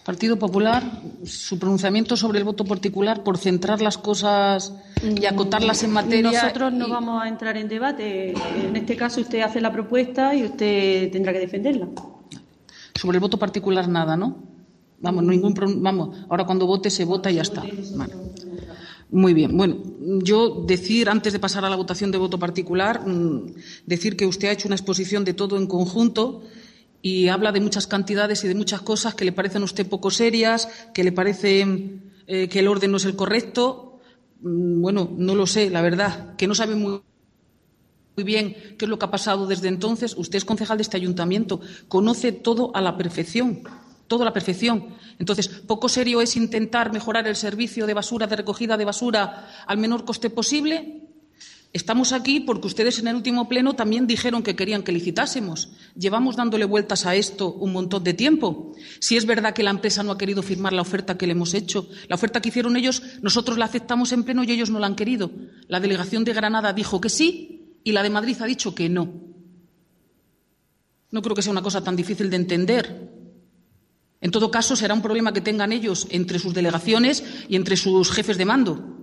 Partido 0.03 0.39
Popular, 0.39 0.83
su 1.25 1.59
pronunciamiento 1.59 2.17
sobre 2.17 2.39
el 2.39 2.45
voto 2.45 2.65
particular 2.65 3.23
por 3.23 3.37
centrar 3.37 3.81
las 3.81 3.97
cosas 3.97 4.73
y 5.03 5.25
acotarlas 5.25 5.83
en 5.83 5.91
materia. 5.91 6.31
Nosotros 6.31 6.73
no 6.73 6.89
vamos 6.89 7.21
a 7.21 7.27
entrar 7.27 7.57
en 7.57 7.67
debate. 7.67 8.31
En 8.31 8.75
este 8.75 8.95
caso, 8.95 9.21
usted 9.21 9.41
hace 9.41 9.61
la 9.61 9.71
propuesta 9.71 10.33
y 10.33 10.45
usted 10.45 11.11
tendrá 11.11 11.33
que 11.33 11.39
defenderla. 11.39 11.89
Sobre 12.95 13.17
el 13.17 13.21
voto 13.21 13.37
particular 13.37 13.87
nada, 13.87 14.17
¿no? 14.17 14.37
Vamos, 15.01 15.23
ningún 15.23 15.53
vamos, 15.81 16.25
ahora 16.29 16.45
cuando 16.45 16.65
vote 16.65 16.89
se 16.89 17.05
vota 17.05 17.31
y 17.31 17.35
ya 17.35 17.43
está. 17.43 17.63
Muy 19.11 19.33
bien. 19.33 19.57
Bueno, 19.57 19.77
yo 20.21 20.63
decir, 20.67 21.09
antes 21.09 21.33
de 21.33 21.39
pasar 21.39 21.65
a 21.65 21.69
la 21.69 21.75
votación 21.75 22.11
de 22.11 22.17
voto 22.17 22.37
particular, 22.37 23.07
mm, 23.07 23.53
decir 23.85 24.15
que 24.15 24.25
usted 24.25 24.49
ha 24.49 24.51
hecho 24.51 24.67
una 24.67 24.75
exposición 24.75 25.25
de 25.25 25.33
todo 25.33 25.57
en 25.57 25.67
conjunto 25.67 26.43
y 27.01 27.29
habla 27.29 27.51
de 27.51 27.61
muchas 27.61 27.87
cantidades 27.87 28.43
y 28.43 28.47
de 28.47 28.55
muchas 28.55 28.81
cosas 28.81 29.15
que 29.15 29.25
le 29.25 29.31
parecen 29.31 29.61
a 29.61 29.65
usted 29.65 29.87
poco 29.87 30.11
serias, 30.11 30.67
que 30.93 31.03
le 31.03 31.11
parece 31.11 31.65
eh, 32.27 32.49
que 32.49 32.59
el 32.59 32.67
orden 32.67 32.91
no 32.91 32.97
es 32.97 33.05
el 33.05 33.15
correcto. 33.15 33.99
Mm, 34.41 34.81
bueno, 34.81 35.09
no 35.17 35.35
lo 35.35 35.47
sé, 35.47 35.69
la 35.69 35.81
verdad, 35.81 36.35
que 36.35 36.47
no 36.47 36.55
sabe 36.55 36.75
muy 36.75 37.01
muy 38.19 38.25
bien 38.25 38.75
qué 38.77 38.83
es 38.83 38.89
lo 38.89 38.99
que 38.99 39.05
ha 39.05 39.11
pasado 39.11 39.47
desde 39.47 39.69
entonces. 39.69 40.13
Usted 40.17 40.37
es 40.37 40.43
concejal 40.43 40.77
de 40.77 40.81
este 40.81 40.97
ayuntamiento, 40.97 41.61
conoce 41.87 42.33
todo 42.33 42.75
a 42.75 42.81
la 42.81 42.97
perfección, 42.97 43.63
todo 44.07 44.23
a 44.23 44.25
la 44.25 44.33
perfección. 44.33 44.89
Entonces, 45.19 45.47
poco 45.47 45.87
serio 45.87 46.19
es 46.19 46.35
intentar 46.35 46.91
mejorar 46.91 47.29
el 47.29 47.37
servicio 47.37 47.87
de 47.87 47.93
basura, 47.93 48.27
de 48.27 48.35
recogida 48.35 48.75
de 48.75 48.83
basura 48.83 49.47
al 49.65 49.77
menor 49.77 50.03
coste 50.03 50.29
posible. 50.29 50.98
Estamos 51.71 52.13
aquí 52.13 52.39
porque 52.39 52.65
ustedes 52.65 52.97
en 52.97 53.07
el 53.07 53.15
último 53.15 53.47
pleno 53.47 53.75
también 53.75 54.07
dijeron 54.07 54.41
que 54.41 54.55
querían 54.55 54.81
que 54.81 54.91
licitásemos. 54.91 55.69
Llevamos 55.95 56.35
dándole 56.35 56.65
vueltas 56.65 57.05
a 57.05 57.13
esto 57.13 57.53
un 57.53 57.73
montón 57.73 58.03
de 58.03 58.15
tiempo. 58.15 58.73
Si 58.99 59.17
es 59.17 59.27
verdad 59.27 59.53
que 59.53 59.61
la 59.61 59.69
empresa 59.69 60.01
no 60.01 60.11
ha 60.11 60.17
querido 60.17 60.41
firmar 60.41 60.73
la 60.73 60.81
oferta 60.81 61.15
que 61.15 61.27
le 61.27 61.33
hemos 61.33 61.53
hecho, 61.53 61.87
la 62.07 62.15
oferta 62.15 62.41
que 62.41 62.49
hicieron 62.49 62.75
ellos, 62.75 63.03
nosotros 63.21 63.59
la 63.59 63.65
aceptamos 63.65 64.11
en 64.13 64.23
pleno 64.23 64.43
y 64.43 64.51
ellos 64.51 64.71
no 64.71 64.79
la 64.79 64.87
han 64.87 64.95
querido. 64.95 65.29
La 65.67 65.79
delegación 65.79 66.23
de 66.23 66.33
Granada 66.33 66.73
dijo 66.73 66.99
que 66.99 67.09
sí 67.09 67.77
y 67.83 67.91
la 67.91 68.01
de 68.01 68.09
Madrid 68.09 68.37
ha 68.41 68.45
dicho 68.45 68.73
que 68.73 68.89
no. 68.89 69.13
No 71.11 71.21
creo 71.21 71.35
que 71.35 71.43
sea 71.43 71.51
una 71.51 71.61
cosa 71.61 71.83
tan 71.83 71.95
difícil 71.95 72.31
de 72.31 72.35
entender. 72.35 73.11
En 74.21 74.31
todo 74.31 74.49
caso, 74.49 74.75
será 74.75 74.95
un 74.95 75.03
problema 75.03 75.33
que 75.33 75.41
tengan 75.41 75.71
ellos 75.71 76.07
entre 76.09 76.39
sus 76.39 76.53
delegaciones 76.53 77.23
y 77.47 77.55
entre 77.55 77.77
sus 77.77 78.11
jefes 78.11 78.39
de 78.39 78.45
mando. 78.45 78.98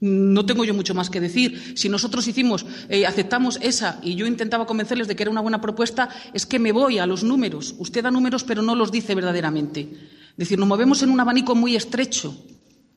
No 0.00 0.46
tengo 0.46 0.64
yo 0.64 0.74
mucho 0.74 0.94
más 0.94 1.10
que 1.10 1.20
decir. 1.20 1.74
Si 1.76 1.88
nosotros 1.88 2.28
hicimos, 2.28 2.64
eh, 2.88 3.04
aceptamos 3.04 3.58
esa 3.60 3.98
y 4.02 4.14
yo 4.14 4.26
intentaba 4.26 4.66
convencerles 4.66 5.08
de 5.08 5.16
que 5.16 5.24
era 5.24 5.30
una 5.30 5.40
buena 5.40 5.60
propuesta, 5.60 6.08
es 6.32 6.46
que 6.46 6.58
me 6.58 6.70
voy 6.70 6.98
a 6.98 7.06
los 7.06 7.24
números. 7.24 7.74
Usted 7.78 8.04
da 8.04 8.10
números, 8.10 8.44
pero 8.44 8.62
no 8.62 8.74
los 8.74 8.92
dice 8.92 9.14
verdaderamente. 9.14 9.88
decir, 10.36 10.58
nos 10.58 10.68
movemos 10.68 11.02
en 11.02 11.10
un 11.10 11.18
abanico 11.18 11.56
muy 11.56 11.74
estrecho, 11.74 12.36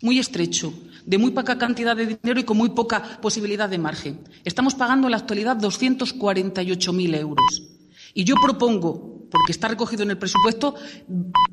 muy 0.02 0.20
estrecho, 0.20 0.74
de 1.06 1.18
muy 1.18 1.32
poca 1.32 1.58
cantidad 1.58 1.96
de 1.96 2.06
dinero 2.06 2.40
y 2.40 2.44
con 2.44 2.58
muy 2.58 2.70
poca 2.70 3.20
posibilidad 3.20 3.68
de 3.68 3.80
margen. 3.80 4.20
Estamos 4.46 4.76
pagando 4.76 5.08
en 5.08 5.12
la 5.12 5.18
actualidad 5.18 5.58
248.000 5.58 7.16
euros. 7.16 7.64
Y 8.14 8.24
yo 8.26 8.36
propongo, 8.36 9.11
porque 9.32 9.54
está 9.54 9.70
recogido 9.70 10.04
en 10.04 10.12
el 10.12 10.18
presupuesto, 10.18 10.76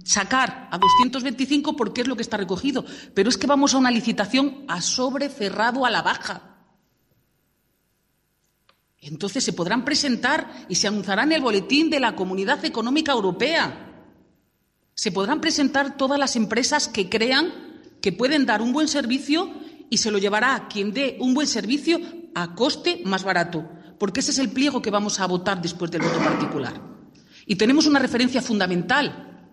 sacar 0.05 0.69
a 0.71 0.77
225 0.77 1.77
porque 1.77 2.03
es 2.03 2.09
lo 2.09 2.17
que 2.17 2.23
está 2.23 2.37
recogido. 2.37 2.85
Pero 3.15 3.31
es 3.31 3.39
que 3.39 3.47
vamos 3.47 3.73
a 3.73 3.79
una 3.79 3.91
licitación 3.91 4.65
a 4.69 4.83
sobre 4.83 5.29
cerrado 5.29 5.87
a 5.87 5.91
la 5.91 6.03
baja. 6.03 6.57
Entonces 9.01 9.45
se 9.45 9.53
podrán 9.53 9.85
presentar 9.85 10.67
y 10.69 10.75
se 10.75 10.89
anunciará 10.89 11.23
en 11.23 11.33
el 11.33 11.41
boletín 11.41 11.89
de 11.89 12.01
la 12.01 12.17
Comunidad 12.17 12.65
Económica 12.65 13.13
Europea. 13.13 14.05
Se 14.95 15.13
podrán 15.13 15.41
presentar 15.41 15.97
todas 15.97 16.19
las 16.19 16.35
empresas 16.35 16.89
que 16.89 17.09
crean 17.09 17.53
que 18.03 18.13
pueden 18.13 18.45
dar 18.45 18.61
un 18.61 18.73
buen 18.73 18.89
servicio 18.89 19.51
y 19.89 19.99
se 19.99 20.11
lo 20.11 20.19
llevará 20.19 20.67
quien 20.69 20.93
dé 20.93 21.17
un 21.21 21.33
buen 21.33 21.47
servicio 21.47 22.01
a 22.35 22.55
coste 22.57 23.03
más 23.05 23.23
barato, 23.23 23.71
porque 23.99 24.21
ese 24.21 24.33
es 24.33 24.39
el 24.39 24.51
pliego 24.51 24.83
que 24.83 24.91
vamos 24.91 25.21
a 25.21 25.27
votar 25.27 25.63
después 25.63 25.91
del 25.91 26.03
voto 26.03 26.19
particular. 26.19 26.98
Y 27.49 27.57
tenemos 27.57 27.87
una 27.87 27.99
referencia 27.99 28.43
fundamental. 28.43 29.49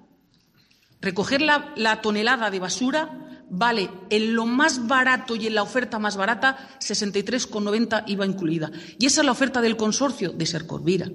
Recoger 1.01 1.41
la, 1.41 1.73
la 1.77 2.01
tonelada 2.01 2.51
de 2.51 2.59
basura 2.59 3.25
vale 3.49 3.89
en 4.09 4.35
lo 4.35 4.45
más 4.45 4.85
barato 4.85 5.35
y 5.35 5.47
en 5.47 5.55
la 5.55 5.63
oferta 5.63 5.97
más 5.97 6.17
barata 6.17 6.77
63,90 6.81 8.03
IVA 8.07 8.25
incluida. 8.25 8.71
Y 8.99 9.05
esa 9.05 9.21
es 9.21 9.25
la 9.25 9.31
oferta 9.31 9.61
del 9.61 9.77
consorcio 9.77 10.31
de 10.33 10.45
Sercorvira. 10.45 11.09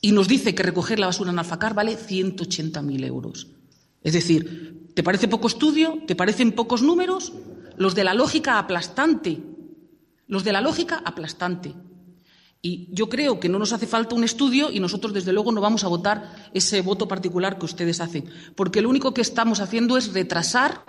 Y 0.00 0.12
nos 0.12 0.28
dice 0.28 0.54
que 0.54 0.62
recoger 0.62 1.00
la 1.00 1.06
basura 1.06 1.32
en 1.32 1.38
Alfacar 1.40 1.74
vale 1.74 1.98
180.000 1.98 3.04
euros. 3.04 3.48
Es 4.02 4.12
decir, 4.12 4.92
¿te 4.94 5.02
parece 5.02 5.26
poco 5.26 5.48
estudio? 5.48 5.98
¿Te 6.06 6.14
parecen 6.14 6.52
pocos 6.52 6.80
números? 6.80 7.32
Los 7.76 7.96
de 7.96 8.04
la 8.04 8.14
lógica 8.14 8.58
aplastante. 8.58 9.42
Los 10.28 10.44
de 10.44 10.52
la 10.52 10.60
lógica 10.60 11.02
aplastante. 11.04 11.74
Y 12.62 12.88
yo 12.92 13.08
creo 13.08 13.40
que 13.40 13.48
no 13.48 13.58
nos 13.58 13.72
hace 13.72 13.86
falta 13.86 14.14
un 14.14 14.24
estudio 14.24 14.70
y 14.70 14.80
nosotros, 14.80 15.14
desde 15.14 15.32
luego, 15.32 15.50
no 15.50 15.62
vamos 15.62 15.82
a 15.84 15.88
votar 15.88 16.50
ese 16.52 16.82
voto 16.82 17.08
particular 17.08 17.58
que 17.58 17.64
ustedes 17.64 18.00
hacen, 18.00 18.26
porque 18.54 18.82
lo 18.82 18.90
único 18.90 19.14
que 19.14 19.22
estamos 19.22 19.60
haciendo 19.60 19.96
es 19.96 20.12
retrasar 20.12 20.84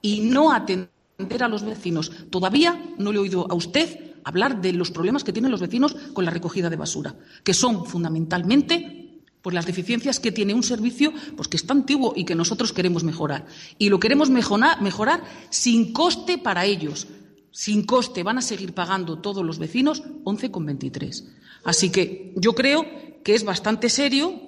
y 0.00 0.20
no 0.20 0.52
atender 0.52 1.42
a 1.42 1.48
los 1.48 1.64
vecinos. 1.64 2.12
Todavía 2.30 2.80
no 2.98 3.10
le 3.10 3.18
he 3.18 3.22
oído 3.22 3.46
a 3.50 3.54
usted 3.54 4.14
hablar 4.22 4.60
de 4.60 4.72
los 4.72 4.90
problemas 4.90 5.24
que 5.24 5.32
tienen 5.32 5.50
los 5.50 5.60
vecinos 5.60 5.96
con 6.12 6.24
la 6.24 6.30
recogida 6.30 6.70
de 6.70 6.76
basura, 6.76 7.16
que 7.42 7.54
son 7.54 7.86
fundamentalmente 7.86 9.00
pues 9.42 9.52
las 9.52 9.66
deficiencias 9.66 10.20
que 10.20 10.32
tiene 10.32 10.54
un 10.54 10.62
servicio 10.62 11.12
pues 11.36 11.48
que 11.48 11.58
está 11.58 11.74
antiguo 11.74 12.14
y 12.16 12.24
que 12.24 12.34
nosotros 12.34 12.72
queremos 12.72 13.04
mejorar. 13.04 13.46
Y 13.78 13.90
lo 13.90 14.00
queremos 14.00 14.30
mejorar 14.30 15.22
sin 15.50 15.92
coste 15.92 16.38
para 16.38 16.64
ellos, 16.64 17.06
sin 17.54 17.86
coste 17.86 18.24
van 18.24 18.38
a 18.38 18.42
seguir 18.42 18.74
pagando 18.74 19.20
todos 19.20 19.46
los 19.46 19.60
vecinos 19.60 20.02
11,23. 20.24 21.24
Así 21.62 21.90
que 21.90 22.34
yo 22.34 22.52
creo 22.52 22.84
que 23.22 23.36
es 23.36 23.44
bastante 23.44 23.88
serio 23.88 24.40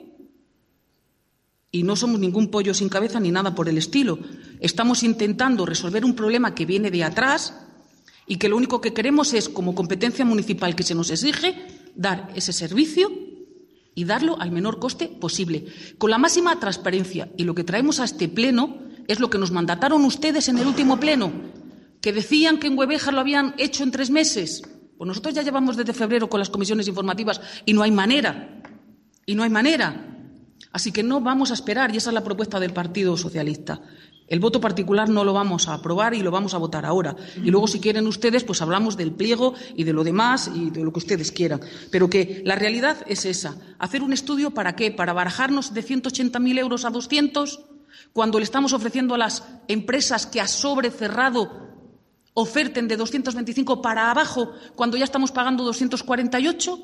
y 1.70 1.84
no 1.84 1.94
somos 1.94 2.18
ningún 2.18 2.50
pollo 2.50 2.74
sin 2.74 2.88
cabeza 2.88 3.20
ni 3.20 3.30
nada 3.30 3.54
por 3.54 3.68
el 3.68 3.78
estilo. 3.78 4.18
Estamos 4.58 5.04
intentando 5.04 5.64
resolver 5.64 6.04
un 6.04 6.16
problema 6.16 6.52
que 6.56 6.66
viene 6.66 6.90
de 6.90 7.04
atrás 7.04 7.54
y 8.26 8.38
que 8.38 8.48
lo 8.48 8.56
único 8.56 8.80
que 8.80 8.92
queremos 8.92 9.34
es, 9.34 9.48
como 9.48 9.76
competencia 9.76 10.24
municipal 10.24 10.74
que 10.74 10.82
se 10.82 10.96
nos 10.96 11.12
exige, 11.12 11.54
dar 11.94 12.32
ese 12.34 12.52
servicio 12.52 13.12
y 13.94 14.04
darlo 14.04 14.40
al 14.40 14.50
menor 14.50 14.80
coste 14.80 15.06
posible, 15.06 15.66
con 15.96 16.10
la 16.10 16.18
máxima 16.18 16.58
transparencia. 16.58 17.30
Y 17.36 17.44
lo 17.44 17.54
que 17.54 17.62
traemos 17.62 18.00
a 18.00 18.04
este 18.04 18.28
pleno 18.28 18.78
es 19.06 19.20
lo 19.20 19.30
que 19.30 19.38
nos 19.38 19.52
mandataron 19.52 20.04
ustedes 20.04 20.48
en 20.48 20.58
el 20.58 20.66
último 20.66 20.98
pleno, 20.98 21.30
que 22.06 22.12
decían 22.12 22.60
que 22.60 22.68
en 22.68 22.78
Hueveja 22.78 23.10
lo 23.10 23.18
habían 23.18 23.52
hecho 23.58 23.82
en 23.82 23.90
tres 23.90 24.10
meses. 24.10 24.62
Pues 24.96 25.08
nosotros 25.08 25.34
ya 25.34 25.42
llevamos 25.42 25.76
desde 25.76 25.92
febrero 25.92 26.28
con 26.28 26.38
las 26.38 26.50
comisiones 26.50 26.86
informativas 26.86 27.40
y 27.64 27.72
no 27.72 27.82
hay 27.82 27.90
manera. 27.90 28.62
Y 29.26 29.34
no 29.34 29.42
hay 29.42 29.50
manera. 29.50 30.16
Así 30.70 30.92
que 30.92 31.02
no 31.02 31.20
vamos 31.20 31.50
a 31.50 31.54
esperar, 31.54 31.92
y 31.92 31.96
esa 31.96 32.10
es 32.10 32.14
la 32.14 32.22
propuesta 32.22 32.60
del 32.60 32.72
Partido 32.72 33.16
Socialista. 33.16 33.80
El 34.28 34.38
voto 34.38 34.60
particular 34.60 35.08
no 35.08 35.24
lo 35.24 35.32
vamos 35.32 35.66
a 35.66 35.74
aprobar 35.74 36.14
y 36.14 36.22
lo 36.22 36.30
vamos 36.30 36.54
a 36.54 36.58
votar 36.58 36.86
ahora. 36.86 37.16
Y 37.42 37.50
luego, 37.50 37.66
si 37.66 37.80
quieren 37.80 38.06
ustedes, 38.06 38.44
pues 38.44 38.62
hablamos 38.62 38.96
del 38.96 39.10
pliego 39.10 39.54
y 39.74 39.82
de 39.82 39.92
lo 39.92 40.04
demás 40.04 40.48
y 40.54 40.70
de 40.70 40.84
lo 40.84 40.92
que 40.92 41.00
ustedes 41.00 41.32
quieran. 41.32 41.60
Pero 41.90 42.08
que 42.08 42.40
la 42.44 42.54
realidad 42.54 42.98
es 43.08 43.24
esa. 43.24 43.56
Hacer 43.80 44.00
un 44.02 44.12
estudio 44.12 44.52
para 44.52 44.76
qué? 44.76 44.92
Para 44.92 45.12
barajarnos 45.12 45.74
de 45.74 45.82
180.000 45.82 46.56
euros 46.60 46.84
a 46.84 46.90
200 46.90 47.62
cuando 48.12 48.38
le 48.38 48.44
estamos 48.44 48.72
ofreciendo 48.72 49.16
a 49.16 49.18
las 49.18 49.42
empresas 49.66 50.26
que 50.26 50.40
a 50.40 50.46
sobre 50.46 50.92
cerrado 50.92 51.65
oferten 52.38 52.87
de 52.87 52.96
225 52.96 53.81
para 53.81 54.11
abajo 54.11 54.53
cuando 54.75 54.96
ya 54.99 55.05
estamos 55.05 55.33
pagando 55.33 55.64
248? 55.64 56.79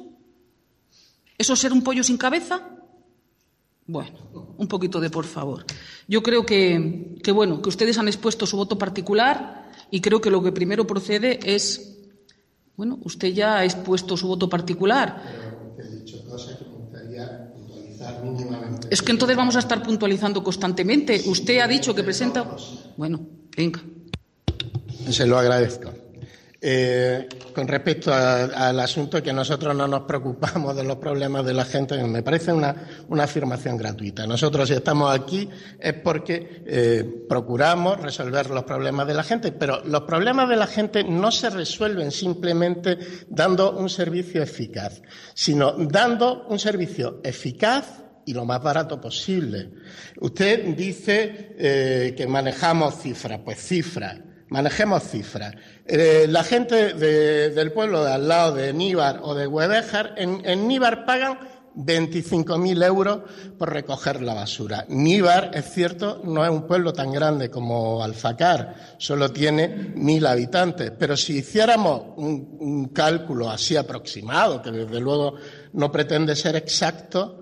¿Eso 1.36 1.52
es 1.52 1.58
ser 1.58 1.72
un 1.72 1.82
pollo 1.82 2.02
sin 2.02 2.16
cabeza? 2.16 2.70
Bueno, 3.86 4.18
un 4.56 4.66
poquito 4.66 4.98
de 4.98 5.10
por 5.10 5.26
favor. 5.26 5.66
Yo 6.08 6.22
creo 6.22 6.46
que, 6.46 7.18
que, 7.22 7.32
bueno, 7.32 7.60
que 7.60 7.68
ustedes 7.68 7.98
han 7.98 8.08
expuesto 8.08 8.46
su 8.46 8.56
voto 8.56 8.78
particular 8.78 9.70
y 9.90 10.00
creo 10.00 10.22
que 10.22 10.30
lo 10.30 10.42
que 10.42 10.52
primero 10.52 10.86
procede 10.86 11.38
es, 11.44 11.98
bueno, 12.76 12.98
usted 13.02 13.28
ya 13.28 13.58
ha 13.58 13.64
expuesto 13.64 14.16
su 14.16 14.28
voto 14.28 14.48
particular. 14.48 15.22
Es 18.88 19.02
que 19.02 19.12
entonces 19.12 19.36
vamos 19.36 19.56
a 19.56 19.58
estar 19.58 19.82
puntualizando 19.82 20.42
constantemente. 20.42 21.22
Usted 21.26 21.58
ha 21.58 21.68
dicho 21.68 21.94
que 21.94 22.02
presenta. 22.02 22.56
Bueno, 22.96 23.20
venga. 23.54 23.82
Se 25.10 25.26
lo 25.26 25.38
agradezco. 25.38 25.92
Eh, 26.64 27.28
con 27.52 27.66
respecto 27.66 28.14
al 28.14 28.78
asunto 28.78 29.20
que 29.20 29.32
nosotros 29.32 29.74
no 29.74 29.88
nos 29.88 30.02
preocupamos 30.02 30.76
de 30.76 30.84
los 30.84 30.96
problemas 30.98 31.44
de 31.44 31.52
la 31.52 31.64
gente, 31.64 32.00
me 32.04 32.22
parece 32.22 32.52
una, 32.52 32.76
afirmación 33.20 33.76
gratuita. 33.76 34.28
Nosotros 34.28 34.68
si 34.68 34.74
estamos 34.74 35.12
aquí 35.12 35.48
es 35.80 35.94
porque 35.94 36.62
eh, 36.64 37.24
procuramos 37.28 38.00
resolver 38.00 38.48
los 38.50 38.62
problemas 38.62 39.08
de 39.08 39.14
la 39.14 39.24
gente, 39.24 39.50
pero 39.50 39.82
los 39.84 40.02
problemas 40.02 40.48
de 40.48 40.54
la 40.54 40.68
gente 40.68 41.02
no 41.02 41.32
se 41.32 41.50
resuelven 41.50 42.12
simplemente 42.12 42.96
dando 43.28 43.72
un 43.72 43.90
servicio 43.90 44.40
eficaz, 44.40 45.02
sino 45.34 45.72
dando 45.72 46.46
un 46.46 46.60
servicio 46.60 47.20
eficaz 47.24 48.04
y 48.24 48.34
lo 48.34 48.44
más 48.44 48.62
barato 48.62 49.00
posible. 49.00 49.68
Usted 50.20 50.76
dice 50.76 51.56
eh, 51.58 52.14
que 52.16 52.28
manejamos 52.28 53.02
cifras, 53.02 53.40
pues 53.44 53.58
cifras 53.58 54.20
manejemos 54.52 55.02
cifras. 55.04 55.54
Eh, 55.86 56.26
la 56.28 56.44
gente 56.44 56.92
del 56.92 57.72
pueblo 57.72 58.04
de 58.04 58.12
al 58.12 58.28
lado 58.28 58.54
de 58.54 58.72
Níbar 58.74 59.20
o 59.22 59.34
de 59.34 59.46
Huevejar, 59.46 60.14
en, 60.18 60.68
Níbar 60.68 61.06
pagan 61.06 61.38
25.000 61.74 62.84
euros 62.84 63.20
por 63.58 63.72
recoger 63.72 64.20
la 64.20 64.34
basura. 64.34 64.84
Níbar, 64.88 65.52
es 65.54 65.72
cierto, 65.72 66.20
no 66.22 66.44
es 66.44 66.50
un 66.50 66.66
pueblo 66.66 66.92
tan 66.92 67.10
grande 67.12 67.48
como 67.48 68.04
Alfacar, 68.04 68.96
solo 68.98 69.30
tiene 69.30 69.68
mil 69.94 70.26
habitantes, 70.26 70.92
pero 70.98 71.16
si 71.16 71.38
hiciéramos 71.38 72.02
un 72.18 72.90
cálculo 72.92 73.48
así 73.48 73.74
aproximado, 73.74 74.60
que 74.60 74.70
desde 74.70 75.00
luego 75.00 75.36
no 75.72 75.90
pretende 75.90 76.36
ser 76.36 76.56
exacto, 76.56 77.41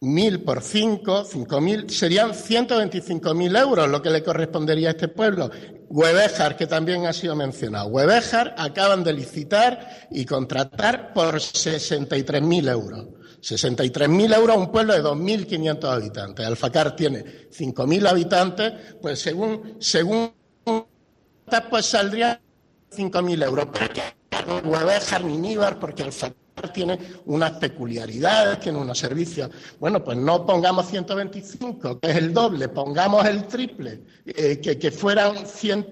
mil 0.00 0.42
por 0.42 0.62
cinco, 0.62 1.24
cinco 1.24 1.60
mil, 1.60 1.88
serían 1.90 2.32
125.000 2.32 3.60
euros 3.60 3.88
lo 3.88 4.02
que 4.02 4.10
le 4.10 4.22
correspondería 4.22 4.88
a 4.88 4.90
este 4.92 5.08
pueblo. 5.08 5.50
Huevejar, 5.88 6.56
que 6.56 6.66
también 6.66 7.06
ha 7.06 7.12
sido 7.12 7.36
mencionado. 7.36 7.88
Huevejar 7.88 8.54
acaban 8.58 9.04
de 9.04 9.12
licitar 9.12 10.08
y 10.10 10.24
contratar 10.24 11.12
por 11.12 11.36
63.000 11.36 12.70
euros. 12.70 13.06
63.000 13.40 14.34
euros 14.34 14.56
a 14.56 14.58
un 14.58 14.72
pueblo 14.72 14.92
de 14.94 15.02
2.500 15.02 15.84
habitantes. 15.88 16.46
Alfacar 16.46 16.96
tiene 16.96 17.48
5.000 17.50 18.08
habitantes, 18.08 18.72
pues 19.00 19.20
según, 19.20 19.76
según 19.78 20.32
pues 21.70 21.86
saldría 21.86 22.40
5.000 22.90 23.44
euros. 23.44 23.68
Huevejar 24.64 25.24
ni 25.24 25.38
Níbar, 25.38 25.78
porque 25.78 26.02
Alfacar 26.02 26.45
tiene 26.72 26.98
unas 27.26 27.52
peculiaridades, 27.52 28.60
tiene 28.60 28.78
unos 28.78 28.98
servicios. 28.98 29.50
Bueno, 29.78 30.02
pues 30.02 30.16
no 30.16 30.46
pongamos 30.46 30.88
125, 30.88 32.00
que 32.00 32.10
es 32.10 32.16
el 32.16 32.32
doble, 32.32 32.68
pongamos 32.68 33.24
el 33.26 33.46
triple, 33.46 34.00
eh, 34.24 34.58
que, 34.60 34.90
fueran 34.90 35.46
100, 35.46 35.88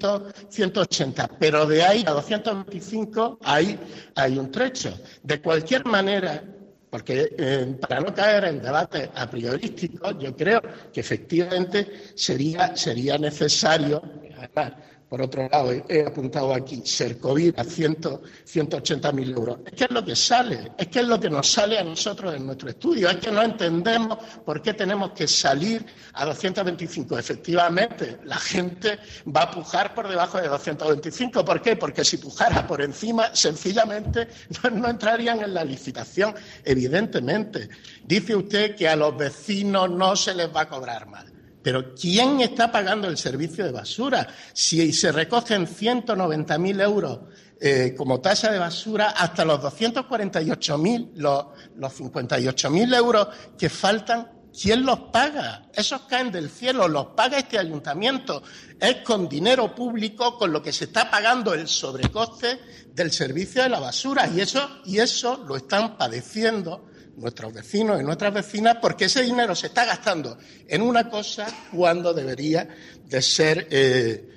180, 0.49 1.29
pero 1.39 1.67
de 1.67 1.83
ahí 1.83 2.05
a 2.07 2.13
225 2.13 3.39
hay, 3.43 3.79
hay 4.15 4.39
un 4.39 4.51
trecho. 4.51 4.99
De 5.23 5.41
cualquier 5.41 5.85
manera, 5.85 6.43
porque 6.91 7.35
eh, 7.37 7.77
para 7.81 8.01
no 8.01 8.15
caer 8.15 8.45
en 8.45 8.63
debates 8.63 9.11
a 9.15 9.29
priorísticos, 9.29 10.17
yo 10.19 10.35
creo 10.37 10.63
que 10.93 11.01
efectivamente 11.01 12.13
sería, 12.15 12.77
sería 12.77 13.19
necesario, 13.19 14.03
además, 14.39 14.73
por 15.15 15.23
otro 15.23 15.49
lado, 15.49 15.71
he 15.89 16.05
apuntado 16.05 16.53
aquí, 16.53 16.83
Sercovir 16.85 17.55
a 17.57 17.63
180 17.63 19.13
mil 19.13 19.31
euros. 19.31 19.61
Es 19.65 19.75
que 19.75 19.85
es 19.85 19.91
lo 19.93 20.05
que 20.05 20.17
sale, 20.17 20.73
es 20.77 20.89
que 20.89 20.99
es 20.99 21.07
lo 21.07 21.21
que 21.21 21.31
nos 21.31 21.53
sale 21.53 21.79
a 21.79 21.85
nosotros 21.85 22.35
en 22.35 22.45
nuestro 22.45 22.69
estudio. 22.69 23.09
Es 23.09 23.19
que 23.19 23.31
no 23.31 23.41
entendemos 23.41 24.19
por 24.45 24.61
qué 24.61 24.75
tenemos 24.75 25.13
que 25.13 25.29
salir 25.29 25.87
a 26.15 26.25
225. 26.25 27.17
Efectivamente, 27.17 28.19
la 28.25 28.39
gente 28.39 28.99
va 29.25 29.43
a 29.43 29.51
pujar 29.53 29.95
por 29.95 30.09
debajo 30.09 30.39
de 30.41 30.49
225. 30.49 31.45
¿Por 31.45 31.63
qué? 31.63 31.77
Porque 31.77 32.05
si 32.05 32.17
pujara 32.17 32.67
por 32.67 32.83
encima, 32.83 33.33
sencillamente 33.37 34.27
no 34.73 34.89
entrarían 34.89 35.43
en 35.43 35.55
la 35.55 35.65
licitación, 35.65 36.35
evidentemente. 36.65 37.69
Dice 38.03 38.35
usted 38.35 38.75
que 38.75 38.89
a 38.89 38.97
los 38.97 39.17
vecinos 39.17 39.89
no 39.89 40.17
se 40.17 40.35
les 40.35 40.49
va 40.49 40.63
a 40.63 40.69
cobrar 40.69 41.07
mal. 41.07 41.34
Pero 41.65 41.95
¿quién 41.95 42.43
está 42.43 42.71
pagando 42.71 43.09
el 43.09 43.17
servicio 43.17 43.65
de 43.65 43.73
basura? 43.73 44.29
Si 44.53 44.93
se 44.93 45.11
recogen 45.11 45.67
190.000 45.67 46.83
euros 46.83 47.21
eh, 47.59 47.95
como 47.97 48.21
tasa 48.21 48.53
de 48.53 48.59
basura, 48.59 49.15
hasta 49.17 49.47
los 49.47 49.61
248.000, 49.61 51.13
los, 51.15 51.47
los 51.77 52.01
58.000 52.01 52.95
euros 52.95 53.29
que 53.57 53.71
faltan, 53.71 54.31
¿quién 54.53 54.85
los 54.85 54.99
paga? 55.11 55.71
Esos 55.73 56.03
caen 56.03 56.31
del 56.31 56.51
cielo, 56.51 56.87
los 56.87 57.07
paga 57.17 57.39
este 57.39 57.59
ayuntamiento. 57.59 58.43
Es 58.79 58.97
con 58.97 59.27
dinero 59.27 59.75
público 59.75 60.37
con 60.37 60.53
lo 60.53 60.61
que 60.63 60.71
se 60.71 60.85
está 60.85 61.11
pagando 61.11 61.55
el 61.55 61.67
sobrecoste 61.67 62.61
del 62.93 63.11
servicio 63.11 63.63
de 63.63 63.71
la 63.71 63.81
basura. 63.81 64.29
Y 64.29 64.43
eso, 64.43 64.83
y 64.85 64.99
eso 64.99 65.43
lo 65.49 65.57
están 65.57 65.97
padeciendo 65.97 66.91
nuestros 67.17 67.53
vecinos 67.53 68.01
y 68.01 68.05
nuestras 68.05 68.35
vecinas 68.35 68.79
porque 68.81 69.07
ese 69.07 69.23
dinero 69.23 69.55
se 69.55 69.69
está 69.69 69.85
gastando 69.85 70.39
en 70.67 70.83
una 70.83 71.09
cosa 71.09 71.47
cuando 71.73 72.13
debería 72.13 72.69
de 73.05 73.23
ser 73.23 73.69
eh, 73.71 74.29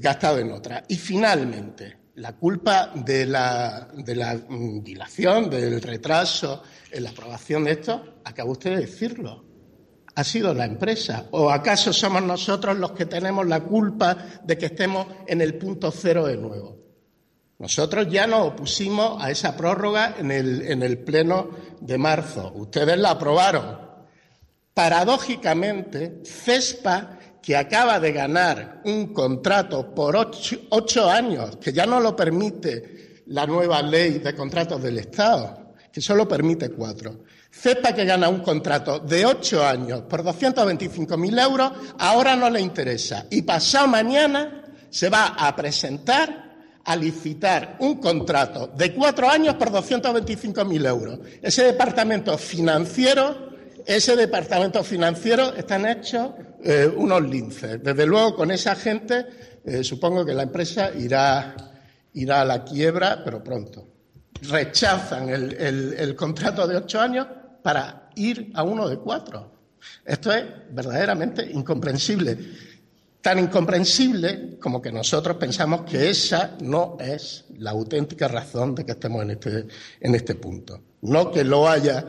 gastado 0.00 0.38
en 0.38 0.52
otra. 0.52 0.84
Y 0.88 0.96
finalmente, 0.96 1.98
la 2.16 2.34
culpa 2.36 2.92
de 2.94 3.26
la, 3.26 3.88
de 3.94 4.16
la 4.16 4.36
dilación, 4.36 5.50
del 5.50 5.80
retraso 5.80 6.62
en 6.90 7.04
la 7.04 7.10
aprobación 7.10 7.64
de 7.64 7.72
esto, 7.72 8.20
acaba 8.24 8.50
usted 8.50 8.70
de 8.70 8.82
decirlo, 8.82 9.44
ha 10.14 10.24
sido 10.24 10.54
la 10.54 10.64
empresa. 10.64 11.26
¿O 11.32 11.50
acaso 11.50 11.92
somos 11.92 12.22
nosotros 12.22 12.78
los 12.78 12.92
que 12.92 13.06
tenemos 13.06 13.46
la 13.46 13.60
culpa 13.60 14.16
de 14.42 14.56
que 14.56 14.66
estemos 14.66 15.06
en 15.26 15.42
el 15.42 15.56
punto 15.56 15.90
cero 15.90 16.26
de 16.26 16.36
nuevo? 16.36 16.85
Nosotros 17.58 18.06
ya 18.10 18.26
nos 18.26 18.48
opusimos 18.48 19.22
a 19.22 19.30
esa 19.30 19.56
prórroga 19.56 20.16
en 20.18 20.30
el, 20.30 20.98
pleno 20.98 21.48
de 21.80 21.96
marzo. 21.96 22.52
Ustedes 22.54 22.98
la 22.98 23.12
aprobaron. 23.12 23.78
Paradójicamente, 24.74 26.20
CESPA, 26.22 27.18
que 27.42 27.56
acaba 27.56 27.98
de 27.98 28.12
ganar 28.12 28.82
un 28.84 29.14
contrato 29.14 29.94
por 29.94 30.16
ocho, 30.16 31.08
años, 31.08 31.56
que 31.56 31.72
ya 31.72 31.86
no 31.86 31.98
lo 31.98 32.14
permite 32.14 33.22
la 33.28 33.46
nueva 33.46 33.80
ley 33.80 34.18
de 34.18 34.34
contratos 34.34 34.82
del 34.82 34.98
Estado, 34.98 35.72
que 35.90 36.02
solo 36.02 36.28
permite 36.28 36.70
cuatro. 36.70 37.20
CESPA 37.50 37.94
que 37.94 38.04
gana 38.04 38.28
un 38.28 38.40
contrato 38.40 38.98
de 38.98 39.24
ocho 39.24 39.64
años 39.64 40.02
por 40.02 40.22
225.000 40.22 41.42
euros, 41.42 41.72
ahora 41.98 42.36
no 42.36 42.50
le 42.50 42.60
interesa. 42.60 43.24
Y 43.30 43.40
pasado 43.42 43.88
mañana 43.88 44.62
se 44.90 45.08
va 45.08 45.28
a 45.38 45.56
presentar 45.56 46.45
a 46.86 46.94
licitar 46.94 47.76
un 47.80 47.96
contrato 47.96 48.68
de 48.68 48.94
cuatro 48.94 49.28
años 49.28 49.56
por 49.56 49.70
225.000 49.70 50.86
euros. 50.86 51.18
Ese 51.42 51.64
departamento 51.64 52.38
financiero, 52.38 53.50
ese 53.84 54.14
departamento 54.14 54.82
financiero 54.84 55.54
están 55.54 55.86
hechos 55.86 56.30
eh, 56.62 56.90
unos 56.96 57.22
linces. 57.22 57.82
Desde 57.82 58.06
luego, 58.06 58.36
con 58.36 58.52
esa 58.52 58.76
gente, 58.76 59.26
eh, 59.64 59.82
supongo 59.82 60.24
que 60.24 60.32
la 60.32 60.44
empresa 60.44 60.92
irá, 60.96 61.56
irá 62.14 62.42
a 62.42 62.44
la 62.44 62.64
quiebra, 62.64 63.22
pero 63.24 63.42
pronto. 63.42 63.86
Rechazan 64.42 65.28
el 65.28 66.14
contrato 66.14 66.68
de 66.68 66.76
ocho 66.76 67.00
años 67.00 67.26
para 67.62 68.10
ir 68.14 68.52
a 68.54 68.62
uno 68.62 68.88
de 68.88 68.98
cuatro. 68.98 69.56
Esto 70.04 70.32
es 70.32 70.44
verdaderamente 70.70 71.50
incomprensible 71.50 72.38
tan 73.26 73.40
incomprensible 73.40 74.56
como 74.60 74.80
que 74.80 74.92
nosotros 74.92 75.36
pensamos 75.36 75.80
que 75.80 76.10
esa 76.10 76.56
no 76.60 76.96
es 77.00 77.46
la 77.58 77.72
auténtica 77.72 78.28
razón 78.28 78.72
de 78.72 78.86
que 78.86 78.92
estemos 78.92 79.20
en 79.24 79.32
este, 79.32 79.66
en 80.00 80.14
este 80.14 80.36
punto. 80.36 80.80
No 81.02 81.32
que 81.32 81.42
lo 81.42 81.68
haya, 81.68 82.06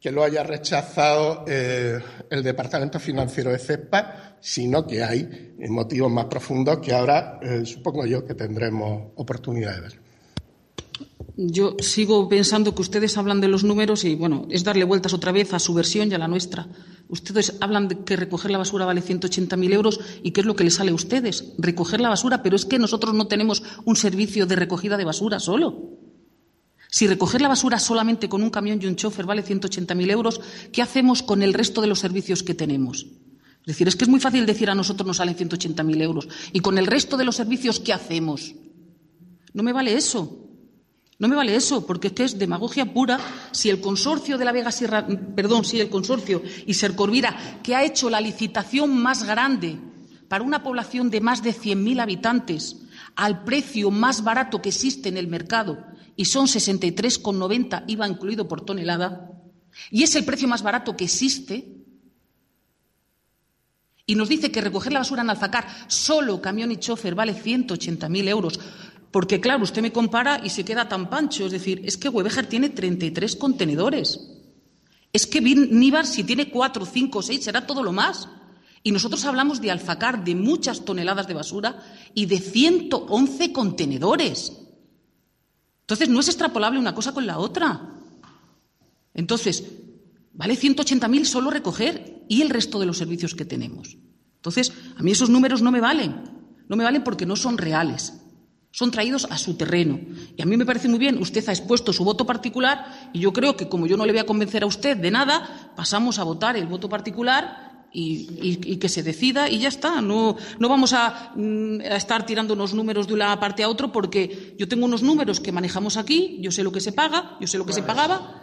que 0.00 0.12
lo 0.12 0.22
haya 0.22 0.44
rechazado 0.44 1.44
eh, 1.48 1.98
el 2.30 2.44
Departamento 2.44 3.00
Financiero 3.00 3.50
de 3.50 3.58
CEPA, 3.58 4.36
sino 4.40 4.86
que 4.86 5.02
hay 5.02 5.56
motivos 5.68 6.12
más 6.12 6.26
profundos 6.26 6.78
que 6.78 6.92
ahora 6.92 7.40
eh, 7.42 7.66
supongo 7.66 8.06
yo 8.06 8.24
que 8.24 8.34
tendremos 8.34 9.10
oportunidad 9.16 9.74
de 9.74 9.80
ver. 9.80 10.01
Yo 11.36 11.76
sigo 11.78 12.28
pensando 12.28 12.74
que 12.74 12.82
ustedes 12.82 13.16
hablan 13.16 13.40
de 13.40 13.48
los 13.48 13.64
números 13.64 14.04
y, 14.04 14.14
bueno, 14.14 14.46
es 14.50 14.64
darle 14.64 14.84
vueltas 14.84 15.14
otra 15.14 15.32
vez 15.32 15.54
a 15.54 15.58
su 15.58 15.72
versión 15.72 16.10
y 16.10 16.14
a 16.14 16.18
la 16.18 16.28
nuestra. 16.28 16.68
Ustedes 17.08 17.54
hablan 17.60 17.88
de 17.88 18.04
que 18.04 18.16
recoger 18.16 18.50
la 18.50 18.58
basura 18.58 18.84
vale 18.84 19.02
180.000 19.02 19.72
euros 19.72 20.00
y 20.22 20.32
qué 20.32 20.40
es 20.40 20.46
lo 20.46 20.56
que 20.56 20.64
les 20.64 20.74
sale 20.74 20.90
a 20.90 20.94
ustedes. 20.94 21.52
Recoger 21.58 22.00
la 22.00 22.10
basura, 22.10 22.42
pero 22.42 22.56
es 22.56 22.64
que 22.64 22.78
nosotros 22.78 23.14
no 23.14 23.26
tenemos 23.26 23.62
un 23.84 23.96
servicio 23.96 24.46
de 24.46 24.56
recogida 24.56 24.96
de 24.96 25.04
basura 25.04 25.40
solo. 25.40 25.98
Si 26.90 27.06
recoger 27.06 27.40
la 27.40 27.48
basura 27.48 27.78
solamente 27.78 28.28
con 28.28 28.42
un 28.42 28.50
camión 28.50 28.78
y 28.82 28.86
un 28.86 28.96
chofer 28.96 29.24
vale 29.24 29.42
180.000 29.42 30.10
euros, 30.10 30.40
¿qué 30.72 30.82
hacemos 30.82 31.22
con 31.22 31.42
el 31.42 31.54
resto 31.54 31.80
de 31.80 31.86
los 31.86 31.98
servicios 31.98 32.42
que 32.42 32.54
tenemos? 32.54 33.06
Es 33.62 33.66
decir, 33.66 33.88
es 33.88 33.96
que 33.96 34.04
es 34.04 34.10
muy 34.10 34.20
fácil 34.20 34.44
decir 34.44 34.68
a 34.68 34.74
nosotros 34.74 35.06
nos 35.06 35.16
salen 35.16 35.36
180.000 35.36 36.02
euros. 36.02 36.28
¿Y 36.52 36.60
con 36.60 36.76
el 36.76 36.86
resto 36.86 37.16
de 37.16 37.24
los 37.24 37.36
servicios 37.36 37.80
qué 37.80 37.94
hacemos? 37.94 38.54
No 39.54 39.62
me 39.62 39.72
vale 39.72 39.94
eso. 39.94 40.42
No 41.22 41.28
me 41.28 41.36
vale 41.36 41.54
eso, 41.54 41.86
porque 41.86 42.08
es 42.08 42.14
que 42.14 42.24
es 42.24 42.36
demagogia 42.36 42.92
pura. 42.92 43.16
Si 43.52 43.70
el 43.70 43.80
consorcio 43.80 44.38
de 44.38 44.44
la 44.44 44.50
Vega 44.50 44.72
Sierra, 44.72 45.06
perdón, 45.06 45.64
si 45.64 45.78
el 45.78 45.88
consorcio 45.88 46.42
y 46.66 46.74
Sercorvira, 46.74 47.60
que 47.62 47.76
ha 47.76 47.84
hecho 47.84 48.10
la 48.10 48.20
licitación 48.20 49.00
más 49.00 49.22
grande 49.22 49.78
para 50.26 50.42
una 50.42 50.64
población 50.64 51.10
de 51.10 51.20
más 51.20 51.44
de 51.44 51.54
100.000 51.54 52.00
habitantes, 52.02 52.78
al 53.14 53.44
precio 53.44 53.92
más 53.92 54.24
barato 54.24 54.60
que 54.60 54.70
existe 54.70 55.10
en 55.10 55.16
el 55.16 55.28
mercado, 55.28 55.86
y 56.16 56.24
son 56.24 56.46
63,90 56.46 57.84
IVA 57.86 58.08
incluido 58.08 58.48
por 58.48 58.64
tonelada, 58.64 59.30
y 59.92 60.02
es 60.02 60.16
el 60.16 60.24
precio 60.24 60.48
más 60.48 60.64
barato 60.64 60.96
que 60.96 61.04
existe, 61.04 61.82
y 64.06 64.16
nos 64.16 64.28
dice 64.28 64.50
que 64.50 64.60
recoger 64.60 64.92
la 64.92 64.98
basura 64.98 65.22
en 65.22 65.30
Alfacar, 65.30 65.68
solo 65.86 66.42
camión 66.42 66.72
y 66.72 66.78
chofer, 66.78 67.14
vale 67.14 67.32
180.000 67.32 68.28
euros, 68.28 68.58
porque, 69.12 69.40
claro, 69.40 69.62
usted 69.62 69.82
me 69.82 69.92
compara 69.92 70.40
y 70.42 70.48
se 70.48 70.64
queda 70.64 70.88
tan 70.88 71.10
pancho. 71.10 71.44
Es 71.44 71.52
decir, 71.52 71.82
es 71.84 71.98
que 71.98 72.08
Webeger 72.08 72.46
tiene 72.46 72.70
33 72.70 73.36
contenedores. 73.36 74.18
Es 75.12 75.26
que 75.26 75.42
Níbar, 75.42 76.06
si 76.06 76.24
tiene 76.24 76.50
4, 76.50 76.86
5, 76.86 77.22
6, 77.22 77.44
será 77.44 77.66
todo 77.66 77.82
lo 77.82 77.92
más. 77.92 78.26
Y 78.82 78.90
nosotros 78.90 79.22
hablamos 79.26 79.60
de 79.60 79.70
alfacar 79.70 80.24
de 80.24 80.34
muchas 80.34 80.86
toneladas 80.86 81.28
de 81.28 81.34
basura 81.34 81.84
y 82.14 82.24
de 82.24 82.38
111 82.38 83.52
contenedores. 83.52 84.54
Entonces, 85.82 86.08
no 86.08 86.20
es 86.20 86.28
extrapolable 86.28 86.80
una 86.80 86.94
cosa 86.94 87.12
con 87.12 87.26
la 87.26 87.38
otra. 87.38 88.00
Entonces, 89.12 89.62
vale 90.32 90.54
180.000 90.54 91.24
solo 91.26 91.50
recoger 91.50 92.24
y 92.30 92.40
el 92.40 92.48
resto 92.48 92.80
de 92.80 92.86
los 92.86 92.96
servicios 92.96 93.34
que 93.34 93.44
tenemos. 93.44 93.98
Entonces, 94.36 94.72
a 94.96 95.02
mí 95.02 95.10
esos 95.10 95.28
números 95.28 95.60
no 95.60 95.70
me 95.70 95.82
valen. 95.82 96.14
No 96.66 96.76
me 96.76 96.84
valen 96.84 97.04
porque 97.04 97.26
no 97.26 97.36
son 97.36 97.58
reales 97.58 98.21
son 98.72 98.90
traídos 98.90 99.26
a 99.30 99.38
su 99.38 99.54
terreno. 99.54 100.00
Y 100.36 100.42
a 100.42 100.46
mí 100.46 100.56
me 100.56 100.66
parece 100.66 100.88
muy 100.88 100.98
bien, 100.98 101.18
usted 101.18 101.46
ha 101.48 101.52
expuesto 101.52 101.92
su 101.92 102.04
voto 102.04 102.26
particular 102.26 103.10
y 103.12 103.20
yo 103.20 103.32
creo 103.32 103.56
que 103.56 103.68
como 103.68 103.86
yo 103.86 103.96
no 103.96 104.06
le 104.06 104.12
voy 104.12 104.20
a 104.20 104.26
convencer 104.26 104.64
a 104.64 104.66
usted 104.66 104.96
de 104.96 105.10
nada, 105.10 105.72
pasamos 105.76 106.18
a 106.18 106.24
votar 106.24 106.56
el 106.56 106.66
voto 106.66 106.88
particular 106.88 107.70
y, 107.92 108.76
que 108.76 108.88
se 108.88 109.02
decida 109.02 109.50
y 109.50 109.58
ya 109.58 109.68
está. 109.68 110.00
No, 110.00 110.36
no 110.58 110.68
vamos 110.68 110.94
a, 110.94 111.32
mm, 111.36 111.80
a, 111.82 111.96
estar 111.96 112.24
tirando 112.24 112.54
unos 112.54 112.72
números 112.72 113.06
de 113.06 113.14
una 113.14 113.38
parte 113.38 113.62
a 113.62 113.68
otro 113.68 113.92
porque 113.92 114.54
yo 114.58 114.66
tengo 114.66 114.86
unos 114.86 115.02
números 115.02 115.40
que 115.40 115.52
manejamos 115.52 115.98
aquí, 115.98 116.38
yo 116.40 116.50
sé 116.50 116.62
lo 116.62 116.72
que 116.72 116.80
se 116.80 116.92
paga, 116.92 117.36
yo 117.40 117.46
sé 117.46 117.58
lo 117.58 117.66
que 117.66 117.74
se 117.74 117.82
pagaba. 117.82 118.42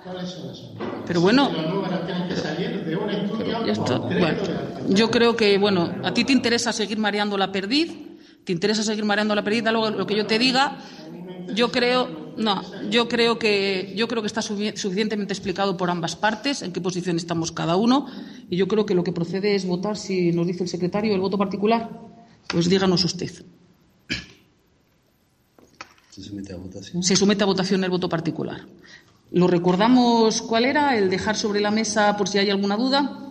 Pero 1.08 1.22
bueno, 1.22 1.50
yo 4.90 5.10
creo 5.10 5.36
que, 5.36 5.58
bueno, 5.58 5.92
a 6.04 6.14
ti 6.14 6.24
te 6.24 6.34
interesa 6.34 6.72
seguir 6.72 7.00
mareando 7.00 7.36
la 7.36 7.52
perdiz 7.52 8.09
te 8.44 8.52
interesa 8.52 8.84
seguir 8.84 9.06
mareando 9.06 9.36
la 9.36 9.42
luego 9.42 9.90
lo 9.92 10.08
que 10.08 10.16
yo 10.16 10.26
te 10.26 10.40
diga, 10.40 10.78
yo 11.54 11.72
creo, 11.72 12.34
no, 12.38 12.62
yo 12.90 13.08
creo 13.08 13.40
que 13.40 13.94
yo 13.96 14.08
creo 14.08 14.22
que 14.22 14.28
está 14.28 14.42
suficientemente 14.42 15.34
explicado 15.34 15.78
por 15.78 15.90
ambas 15.90 16.16
partes 16.16 16.62
en 16.62 16.72
qué 16.72 16.82
posición 16.82 17.18
estamos 17.18 17.52
cada 17.52 17.76
uno 17.76 18.08
y 18.50 18.58
yo 18.58 18.68
creo 18.68 18.86
que 18.86 18.96
lo 18.96 19.04
que 19.04 19.12
procede 19.12 19.56
es 19.56 19.66
votar 19.66 19.98
si 19.98 20.32
nos 20.32 20.48
dice 20.48 20.64
el 20.64 20.70
secretario 20.70 21.14
el 21.14 21.22
voto 21.22 21.38
particular, 21.38 21.90
pues 22.48 22.70
díganos 22.70 23.04
usted. 23.04 23.32
Se 26.10 26.24
somete 26.24 26.54
a 26.54 26.58
votación. 26.58 27.04
Se 27.04 27.16
somete 27.16 27.44
a 27.44 27.46
votación 27.46 27.84
el 27.84 27.90
voto 27.90 28.10
particular. 28.10 28.66
¿Lo 29.32 29.48
recordamos 29.48 30.42
cuál 30.42 30.66
era? 30.66 30.98
El 30.98 31.10
dejar 31.10 31.36
sobre 31.36 31.62
la 31.62 31.72
mesa 31.72 32.18
por 32.18 32.28
si 32.28 32.40
hay 32.40 32.50
alguna 32.50 32.76
duda. 32.76 33.29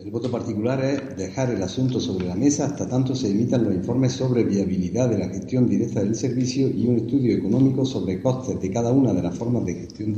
El 0.00 0.12
voto 0.12 0.30
particular 0.30 0.84
es 0.84 1.16
dejar 1.16 1.50
el 1.50 1.60
asunto 1.60 1.98
sobre 1.98 2.28
la 2.28 2.36
mesa 2.36 2.66
hasta 2.66 2.88
tanto 2.88 3.16
se 3.16 3.32
emitan 3.32 3.64
los 3.64 3.74
informes 3.74 4.12
sobre 4.12 4.44
viabilidad 4.44 5.08
de 5.08 5.18
la 5.18 5.28
gestión 5.28 5.68
directa 5.68 6.00
del 6.00 6.14
servicio 6.14 6.68
y 6.68 6.86
un 6.86 6.98
estudio 6.98 7.36
económico 7.36 7.84
sobre 7.84 8.22
costes 8.22 8.60
de 8.60 8.70
cada 8.70 8.92
una 8.92 9.12
de 9.12 9.22
las 9.22 9.36
formas 9.36 9.64
de 9.64 9.74
gestión 9.74 10.14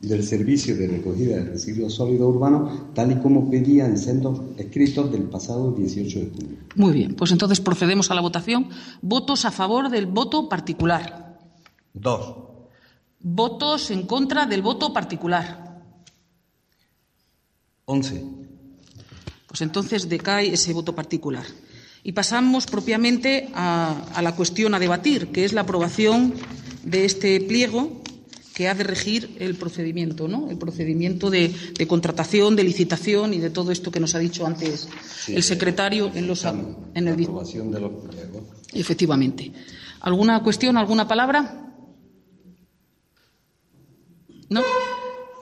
del 0.00 0.22
servicio 0.22 0.76
de 0.76 0.86
recogida 0.86 1.36
de 1.36 1.44
residuos 1.46 1.94
sólidos 1.94 2.32
urbanos, 2.32 2.94
tal 2.94 3.10
y 3.10 3.16
como 3.16 3.50
pedía 3.50 3.86
en 3.86 3.98
sendos 3.98 4.40
escritos 4.56 5.10
del 5.10 5.24
pasado 5.24 5.72
18 5.72 6.20
de 6.20 6.30
junio. 6.30 6.58
Muy 6.76 6.92
bien, 6.92 7.14
pues 7.16 7.32
entonces 7.32 7.60
procedemos 7.60 8.08
a 8.12 8.14
la 8.14 8.20
votación. 8.20 8.68
Votos 9.00 9.44
a 9.44 9.50
favor 9.50 9.90
del 9.90 10.06
voto 10.06 10.48
particular. 10.48 11.40
Dos. 11.92 12.36
Votos 13.18 13.90
en 13.90 14.06
contra 14.06 14.46
del 14.46 14.62
voto 14.62 14.92
particular. 14.92 15.82
Once. 17.84 18.42
Pues 19.52 19.60
entonces 19.60 20.08
decae 20.08 20.54
ese 20.54 20.72
voto 20.72 20.94
particular. 20.94 21.44
Y 22.02 22.12
pasamos 22.12 22.64
propiamente 22.64 23.50
a, 23.52 24.18
la 24.22 24.34
cuestión 24.34 24.74
a 24.74 24.78
debatir, 24.78 25.28
que 25.28 25.44
es 25.44 25.52
la 25.52 25.60
aprobación 25.60 26.32
de 26.84 27.04
este 27.04 27.38
pliego 27.38 28.00
que 28.54 28.68
ha 28.68 28.74
de 28.74 28.84
regir 28.84 29.36
el 29.40 29.56
procedimiento, 29.56 30.26
¿no? 30.26 30.48
El 30.48 30.56
procedimiento 30.56 31.28
de, 31.28 31.52
contratación, 31.86 32.56
de 32.56 32.64
licitación 32.64 33.34
y 33.34 33.40
de 33.40 33.50
todo 33.50 33.72
esto 33.72 33.90
que 33.90 34.00
nos 34.00 34.14
ha 34.14 34.20
dicho 34.20 34.46
antes 34.46 34.88
el 35.28 35.42
secretario 35.42 36.10
en 36.14 36.26
los 36.26 36.46
en 36.46 37.08
el 37.08 37.12
aprobación 37.12 37.70
de 37.70 37.80
los 37.80 37.92
pliegos. 38.08 38.44
Efectivamente. 38.72 39.52
¿Alguna 40.00 40.42
cuestión, 40.42 40.78
alguna 40.78 41.06
palabra? 41.06 41.74
¿No? 44.48 44.62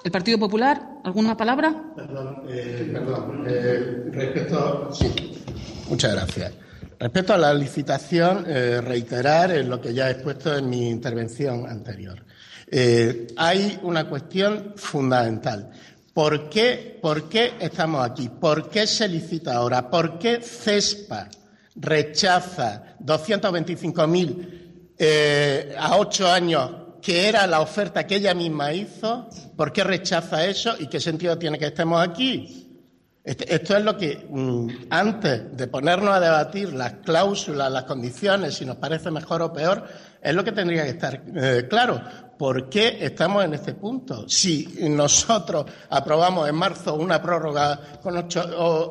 ¿El 0.03 0.11
Partido 0.11 0.39
Popular? 0.39 0.81
¿Alguna 1.05 1.37
palabra? 1.37 1.93
Perdón, 1.95 2.45
eh, 2.49 2.89
perdón. 2.91 3.45
Eh, 3.47 4.05
respecto. 4.11 4.89
Sí, 4.93 5.45
muchas 5.91 6.15
gracias. 6.15 6.55
Respecto 6.99 7.35
a 7.35 7.39
la 7.39 7.53
licitación, 7.53 8.47
eh, 8.47 8.81
reiterar 8.81 9.51
lo 9.65 9.79
que 9.81 9.93
ya 9.93 10.09
he 10.09 10.13
expuesto 10.13 10.57
en 10.57 10.71
mi 10.71 10.89
intervención 10.89 11.69
anterior. 11.69 12.25
hay 13.37 13.81
una 13.83 14.09
cuestión 14.09 14.75
fundamental. 14.77 15.71
¿Por 16.15 16.49
qué, 16.49 16.99
¿Por 17.03 17.29
qué 17.29 17.55
estamos 17.59 18.09
aquí? 18.09 18.29
¿Por 18.29 18.71
qué 18.71 18.87
se 18.87 19.09
licita 19.09 19.57
ahora? 19.57 19.91
¿Por 19.91 20.19
qué 20.19 20.41
CESPA 20.41 21.29
rechaza 21.75 22.97
225.000 23.05 25.75
a 25.77 25.97
ocho 25.97 26.31
años 26.31 26.80
que 27.01 27.29
era 27.29 27.47
la 27.47 27.61
oferta 27.61 28.07
que 28.07 28.17
ella 28.17 28.35
misma 28.35 28.73
hizo, 28.73 29.29
¿por 29.57 29.73
qué 29.73 29.85
rechaza 29.85 30.45
eso 30.45 30.75
y 30.79 30.87
qué 30.87 31.01
sentido 31.01 31.39
tiene 31.39 31.59
que 31.59 31.67
estemos 31.67 32.01
aquí? 32.01 32.71
Este, 33.23 33.55
esto 33.55 33.77
es 33.77 33.85
lo 33.85 33.97
que, 33.99 34.27
mm, 34.29 34.87
antes 34.89 35.57
de 35.57 35.67
ponernos 35.67 36.15
a 36.15 36.21
debatir 36.21 36.73
las 36.73 36.95
cláusulas, 37.05 37.71
las 37.71 37.85
condiciones, 37.85 38.55
si 38.55 38.65
nos 38.65 38.77
parece 38.77 39.11
mejor 39.11 39.43
o 39.43 39.53
peor, 39.53 39.85
es 40.23 40.35
lo 40.35 40.43
que 40.43 40.53
tendría 40.53 40.85
que 40.85 40.91
estar 40.91 41.23
eh, 41.35 41.67
claro. 41.69 42.01
¿Por 42.39 42.71
qué 42.71 42.97
estamos 43.05 43.45
en 43.45 43.53
este 43.53 43.75
punto? 43.75 44.27
Si 44.27 44.79
nosotros 44.89 45.67
aprobamos 45.91 46.49
en 46.49 46.55
marzo 46.55 46.95
una 46.95 47.21
prórroga 47.21 47.79
con 48.03 48.17
ocho, 48.17 48.43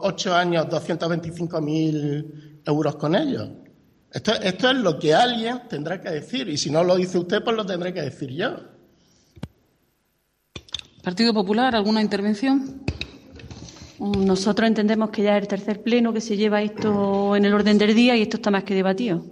ocho 0.04 0.36
años, 0.36 0.68
225.000 0.68 2.62
euros 2.66 2.96
con 2.96 3.16
ellos. 3.16 3.50
Esto, 4.12 4.34
es 4.42 4.78
lo 4.78 4.98
que 4.98 5.14
alguien 5.14 5.62
tendrá 5.70 6.02
que 6.02 6.10
decir 6.10 6.50
y 6.50 6.58
si 6.58 6.72
no 6.72 6.84
lo 6.84 6.96
dice 6.96 7.20
usted, 7.20 7.44
pues 7.44 7.56
lo 7.56 7.66
tendré 7.66 7.94
que 7.94 8.02
decir 8.02 8.32
yo. 8.32 8.56
Partido 11.04 11.34
Popular, 11.34 11.76
¿alguna 11.76 12.02
intervención? 12.02 12.84
Nosotros 14.00 14.68
entendemos 14.68 15.12
que 15.12 15.24
ya 15.24 15.38
es 15.38 15.44
el 15.44 15.48
tercer 15.48 15.84
pleno 15.84 16.14
que 16.14 16.22
se 16.22 16.38
lleva 16.38 16.62
esto 16.62 17.36
en 17.36 17.46
el 17.46 17.54
orden 17.54 17.78
del 17.78 17.94
día 17.94 18.16
y 18.16 18.24
esto 18.24 18.38
está 18.38 18.50
más 18.50 18.64
que 18.64 18.74
debatido. 18.74 19.26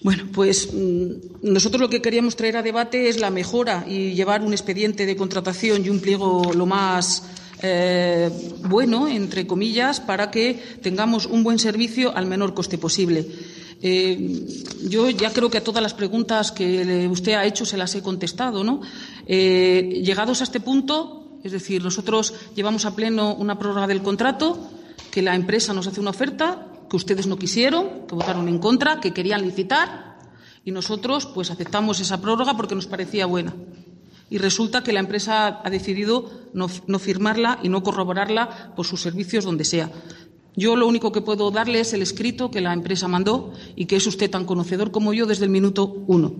Bueno, 0.00 0.24
pues 0.32 0.72
mm, 0.72 1.52
nosotros 1.52 1.80
lo 1.80 1.90
que 1.90 2.00
queríamos 2.00 2.36
traer 2.36 2.56
a 2.56 2.62
debate 2.62 3.08
es 3.08 3.20
la 3.20 3.30
mejora 3.30 3.84
y 3.86 4.14
llevar 4.14 4.42
un 4.42 4.52
expediente 4.52 5.06
de 5.06 5.16
contratación 5.16 5.84
y 5.84 5.90
un 5.90 6.00
pliego 6.00 6.52
lo 6.54 6.66
más 6.66 7.24
eh, 7.62 8.30
bueno, 8.68 9.08
entre 9.08 9.46
comillas, 9.46 10.00
para 10.00 10.30
que 10.30 10.54
tengamos 10.82 11.26
un 11.26 11.42
buen 11.42 11.58
servicio 11.58 12.16
al 12.16 12.26
menor 12.26 12.54
coste 12.54 12.78
posible. 12.78 13.26
Eh, 13.80 14.46
yo 14.88 15.08
ya 15.10 15.32
creo 15.32 15.50
que 15.50 15.58
a 15.58 15.64
todas 15.64 15.82
las 15.82 15.94
preguntas 15.94 16.50
que 16.50 17.08
usted 17.10 17.34
ha 17.34 17.44
hecho 17.44 17.64
se 17.64 17.76
las 17.76 17.94
he 17.94 18.02
contestado, 18.02 18.64
¿no? 18.64 18.80
Eh, 19.26 20.02
llegados 20.04 20.40
a 20.40 20.44
este 20.44 20.60
punto, 20.60 21.38
es 21.44 21.52
decir, 21.52 21.82
nosotros 21.82 22.34
llevamos 22.54 22.84
a 22.84 22.94
pleno 22.94 23.34
una 23.34 23.58
prórroga 23.58 23.86
del 23.86 24.02
contrato, 24.02 24.70
que 25.10 25.22
la 25.22 25.34
empresa 25.34 25.72
nos 25.72 25.86
hace 25.86 26.00
una 26.00 26.10
oferta, 26.10 26.66
que 26.90 26.96
ustedes 26.96 27.26
no 27.26 27.38
quisieron, 27.38 28.06
que 28.08 28.14
votaron 28.14 28.48
en 28.48 28.58
contra, 28.58 29.00
que 29.00 29.12
querían 29.12 29.42
licitar, 29.42 30.18
y 30.64 30.72
nosotros 30.72 31.26
pues 31.26 31.50
aceptamos 31.50 32.00
esa 32.00 32.20
prórroga 32.20 32.56
porque 32.56 32.74
nos 32.74 32.86
parecía 32.86 33.26
buena 33.26 33.54
y 34.30 34.38
resulta 34.38 34.82
que 34.82 34.92
la 34.92 35.00
empresa 35.00 35.60
ha 35.64 35.70
decidido 35.70 36.30
no, 36.52 36.68
firmarla 36.68 37.60
y 37.62 37.68
no 37.68 37.82
corroborarla 37.82 38.74
por 38.76 38.86
sus 38.86 39.00
servicios 39.00 39.44
donde 39.44 39.64
sea. 39.64 39.90
Yo 40.56 40.76
lo 40.76 40.86
único 40.86 41.12
que 41.12 41.20
puedo 41.20 41.50
darle 41.50 41.80
es 41.80 41.92
el 41.92 42.02
escrito 42.02 42.50
que 42.50 42.60
la 42.60 42.72
empresa 42.72 43.08
mandó 43.08 43.52
y 43.76 43.86
que 43.86 43.96
es 43.96 44.06
usted 44.06 44.30
tan 44.30 44.44
conocedor 44.44 44.90
como 44.90 45.14
yo 45.14 45.24
desde 45.26 45.44
el 45.44 45.50
minuto 45.50 46.04
uno. 46.06 46.34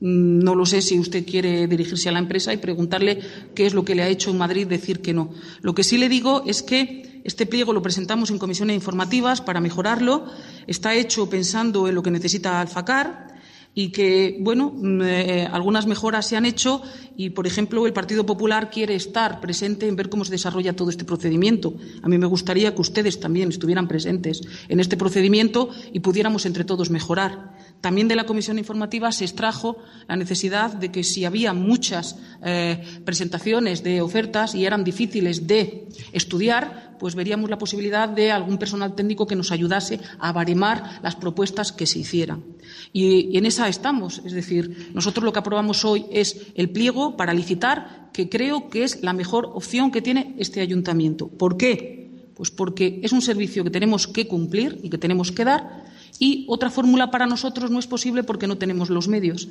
Mm, 0.00 0.38
no 0.40 0.54
lo 0.54 0.66
sé 0.66 0.82
si 0.82 0.98
usted 0.98 1.24
quiere 1.26 1.66
dirigirse 1.66 2.08
a 2.08 2.12
la 2.12 2.18
empresa 2.18 2.52
y 2.52 2.56
preguntarle 2.56 3.20
qué 3.54 3.66
es 3.66 3.74
lo 3.74 3.84
que 3.84 3.94
le 3.94 4.02
ha 4.02 4.08
hecho 4.08 4.30
en 4.30 4.38
Madrid 4.38 4.66
decir 4.66 5.00
que 5.00 5.12
no. 5.12 5.30
Lo 5.60 5.74
que 5.74 5.84
sí 5.84 5.98
le 5.98 6.08
digo 6.08 6.44
es 6.46 6.62
que 6.62 7.20
este 7.24 7.46
pliego 7.46 7.72
lo 7.72 7.82
presentamos 7.82 8.30
en 8.30 8.38
comisiones 8.38 8.76
informativas 8.76 9.40
para 9.40 9.60
mejorarlo. 9.60 10.26
Está 10.66 10.94
hecho 10.94 11.28
pensando 11.28 11.88
en 11.88 11.94
lo 11.94 12.02
que 12.02 12.10
necesita 12.10 12.60
Alfacar 12.60 13.35
y 13.78 13.90
que, 13.90 14.38
bueno, 14.40 14.72
mm, 14.74 15.02
eh, 15.02 15.48
algunas 15.52 15.86
mejoras 15.86 16.26
se 16.26 16.34
han 16.34 16.46
hecho 16.46 16.80
y, 17.14 17.30
por 17.30 17.46
ejemplo, 17.46 17.86
el 17.86 17.92
Partido 17.92 18.24
Popular 18.24 18.70
quiere 18.70 18.94
estar 18.94 19.38
presente 19.38 19.86
en 19.86 19.96
ver 19.96 20.08
cómo 20.08 20.24
se 20.24 20.32
desarrolla 20.32 20.74
todo 20.74 20.88
este 20.88 21.04
procedimiento. 21.04 21.74
A 22.02 22.08
mí 22.08 22.16
me 22.16 22.26
gustaría 22.26 22.74
que 22.74 22.80
ustedes 22.80 23.20
también 23.20 23.50
estuvieran 23.50 23.86
presentes 23.86 24.40
en 24.68 24.80
este 24.80 24.96
procedimiento 24.96 25.68
y 25.92 26.00
pudiéramos 26.00 26.46
entre 26.46 26.64
todos 26.64 26.88
mejorar. 26.88 27.54
También 27.82 28.08
de 28.08 28.16
la 28.16 28.24
comisión 28.24 28.58
informativa 28.58 29.12
se 29.12 29.26
extrajo 29.26 29.76
la 30.08 30.16
necesidad 30.16 30.72
de 30.72 30.90
que 30.90 31.04
si 31.04 31.26
había 31.26 31.52
muchas 31.52 32.18
eh, 32.42 32.82
presentaciones 33.04 33.82
de 33.82 34.00
ofertas 34.00 34.54
y 34.54 34.64
eran 34.64 34.84
difíciles 34.84 35.46
de 35.46 35.86
estudiar, 36.12 36.95
pues 36.98 37.14
veríamos 37.14 37.50
la 37.50 37.58
posibilidad 37.58 38.08
de 38.08 38.30
algún 38.30 38.58
personal 38.58 38.94
técnico 38.94 39.26
que 39.26 39.36
nos 39.36 39.52
ayudase 39.52 40.00
a 40.18 40.32
baremar 40.32 41.00
las 41.02 41.16
propuestas 41.16 41.72
que 41.72 41.86
se 41.86 41.98
hicieran. 41.98 42.44
Y, 42.92 43.36
en 43.36 43.46
esa 43.46 43.68
estamos. 43.68 44.22
Es 44.24 44.32
decir, 44.32 44.90
nosotros 44.94 45.24
lo 45.24 45.32
que 45.32 45.38
aprobamos 45.38 45.84
hoy 45.84 46.06
es 46.10 46.46
el 46.54 46.70
pliego 46.70 47.16
para 47.16 47.34
licitar, 47.34 48.10
que 48.12 48.28
creo 48.28 48.70
que 48.70 48.84
es 48.84 49.02
la 49.02 49.12
mejor 49.12 49.50
opción 49.54 49.90
que 49.90 50.02
tiene 50.02 50.34
este 50.38 50.60
ayuntamiento. 50.60 51.28
¿Por 51.28 51.56
qué? 51.56 52.30
Pues 52.34 52.50
porque 52.50 53.00
es 53.02 53.12
un 53.12 53.22
servicio 53.22 53.64
que 53.64 53.70
tenemos 53.70 54.06
que 54.06 54.26
cumplir 54.26 54.80
y 54.82 54.90
que 54.90 54.98
tenemos 54.98 55.32
que 55.32 55.44
dar. 55.44 55.84
Y 56.18 56.46
otra 56.48 56.70
fórmula 56.70 57.10
para 57.10 57.26
nosotros 57.26 57.70
no 57.70 57.78
es 57.78 57.86
posible 57.86 58.22
porque 58.22 58.46
no 58.46 58.58
tenemos 58.58 58.90
los 58.90 59.08
medios. 59.08 59.48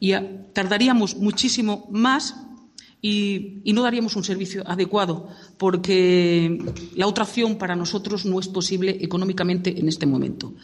Y 0.00 0.12
tardaríamos 0.52 1.16
muchísimo 1.16 1.86
más 1.90 2.34
y, 3.04 3.60
no 3.72 3.82
daríamos 3.82 4.14
un 4.14 4.22
servicio 4.22 4.62
adecuado, 4.64 5.28
porque 5.58 6.58
la 6.94 7.08
otra 7.08 7.24
opción 7.24 7.58
para 7.58 7.74
nosotros 7.74 8.24
no 8.24 8.38
es 8.38 8.46
posible 8.46 8.98
económicamente 9.00 9.78
en 9.78 9.88
este 9.88 10.06
momento. 10.06 10.54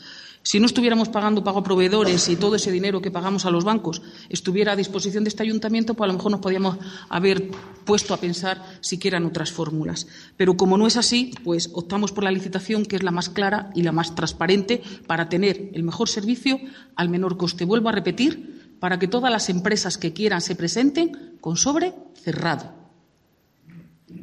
Si 0.45 0.61
no 0.61 0.67
estuviéramos 0.67 1.09
pagando 1.09 1.43
pago 1.43 1.59
a 1.59 1.65
proveedores 1.65 2.29
y 2.29 2.37
todo 2.37 2.55
ese 2.55 2.71
dinero 2.71 3.03
que 3.03 3.11
pagamos 3.11 3.45
a 3.45 3.51
los 3.51 3.65
bancos 3.65 4.01
estuviera 4.31 4.73
a 4.73 4.77
disposición 4.77 5.25
de 5.25 5.29
este 5.29 5.43
ayuntamiento, 5.43 5.95
pues 5.95 6.07
a 6.07 6.13
lo 6.13 6.17
mejor 6.17 6.31
nos 6.31 6.41
podíamos 6.41 6.79
haber 7.09 7.51
puesto 7.85 8.15
a 8.15 8.19
pensar 8.19 8.65
siquiera 8.81 9.19
en 9.19 9.27
otras 9.27 9.51
fórmulas. 9.51 10.07
Pero 10.37 10.57
como 10.57 10.79
no 10.79 10.87
es 10.87 10.97
así, 10.97 11.35
pues 11.43 11.71
optamos 11.75 12.13
por 12.13 12.23
la 12.23 12.31
licitación, 12.31 12.87
que 12.87 12.97
es 12.97 13.03
la 13.03 13.11
más 13.11 13.29
clara 13.29 13.71
y 13.75 13.83
la 13.83 13.93
más 13.93 14.15
transparente 14.15 14.81
para 15.09 15.29
tener 15.29 15.71
el 15.75 15.83
mejor 15.83 16.09
servicio 16.09 16.61
al 16.95 17.09
menor 17.09 17.37
coste. 17.37 17.65
Vuelvo 17.65 17.89
a 17.89 17.93
repetir, 17.93 18.58
para 18.81 18.99
que 18.99 19.09
todas 19.09 19.31
las 19.31 19.49
empresas 19.49 19.99
que 19.99 20.13
quieran 20.13 20.41
se 20.41 20.55
presenten 20.55 21.37
con 21.41 21.57
sobre 21.57 21.95
cerrado 22.15 22.79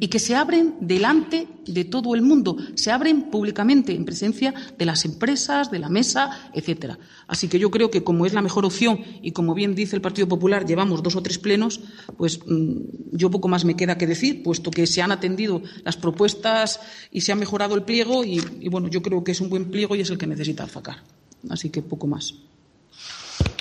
y 0.00 0.08
que 0.08 0.18
se 0.18 0.34
abren 0.34 0.74
delante 0.80 1.46
de 1.66 1.84
todo 1.84 2.14
el 2.14 2.22
mundo, 2.22 2.56
se 2.74 2.90
abren 2.90 3.30
públicamente 3.30 3.94
en 3.94 4.04
presencia 4.04 4.52
de 4.76 4.84
las 4.84 5.04
empresas, 5.04 5.70
de 5.70 5.78
la 5.78 5.88
mesa, 5.88 6.50
etcétera. 6.52 6.98
Así 7.28 7.48
que 7.48 7.58
yo 7.58 7.70
creo 7.70 7.90
que 7.90 8.02
como 8.02 8.26
es 8.26 8.32
la 8.32 8.42
mejor 8.42 8.64
opción 8.64 9.00
y 9.22 9.32
como 9.32 9.54
bien 9.54 9.74
dice 9.74 9.96
el 9.96 10.02
Partido 10.02 10.28
Popular, 10.28 10.66
llevamos 10.66 11.02
dos 11.02 11.16
o 11.16 11.22
tres 11.22 11.38
plenos, 11.38 11.80
pues 12.16 12.40
mm, 12.46 13.16
yo 13.16 13.30
poco 13.30 13.48
más 13.48 13.64
me 13.64 13.76
queda 13.76 13.96
que 13.96 14.06
decir, 14.06 14.42
puesto 14.42 14.70
que 14.70 14.86
se 14.86 15.02
han 15.02 15.12
atendido 15.12 15.62
las 15.84 15.96
propuestas 15.96 16.80
y 17.12 17.20
se 17.20 17.32
ha 17.32 17.36
mejorado 17.36 17.74
el 17.74 17.82
pliego 17.82 18.24
y, 18.24 18.40
bueno, 18.68 18.88
yo 18.88 19.02
creo 19.02 19.22
que 19.22 19.32
es 19.32 19.40
un 19.40 19.48
buen 19.48 19.70
pliego 19.70 19.94
y 19.94 20.00
es 20.00 20.10
el 20.10 20.18
que 20.18 20.26
necesita 20.26 20.64
Alfacar. 20.64 21.02
Así 21.48 21.70
que 21.70 21.82
poco 21.82 22.06
más. 22.08 22.34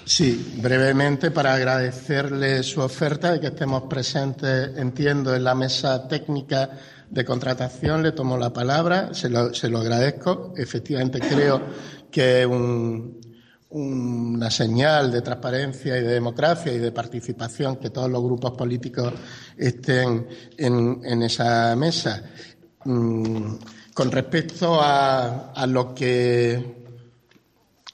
Sí, 0.07 0.53
brevemente 0.61 1.31
para 1.31 1.55
agradecerle 1.55 2.61
su 2.61 2.79
oferta 2.79 3.33
de 3.33 3.39
que 3.39 3.47
estemos 3.47 3.83
presentes, 3.89 4.77
entiendo, 4.77 5.33
en 5.33 5.43
la 5.43 5.55
mesa 5.55 6.07
técnica 6.07 6.69
de 7.09 7.25
contratación. 7.25 8.03
Le 8.03 8.11
tomo 8.11 8.37
la 8.37 8.53
palabra, 8.53 9.15
se 9.15 9.29
lo, 9.29 9.79
agradezco. 9.79 10.53
Efectivamente, 10.55 11.19
creo 11.19 11.59
que 12.11 12.43
es 12.43 12.47
una 13.69 14.51
señal 14.51 15.11
de 15.11 15.23
transparencia 15.23 15.97
y 15.97 16.03
de 16.03 16.13
democracia 16.13 16.71
y 16.71 16.77
de 16.77 16.91
participación 16.91 17.77
que 17.77 17.89
todos 17.89 18.09
los 18.09 18.23
grupos 18.23 18.51
políticos 18.51 19.11
estén 19.57 20.27
en, 20.55 21.23
esa 21.23 21.75
mesa. 21.75 22.21
Mm, 22.83 23.55
con 23.91 24.11
respecto 24.11 24.79
a, 24.79 25.51
a 25.51 25.65
lo 25.65 25.95
que 25.95 26.84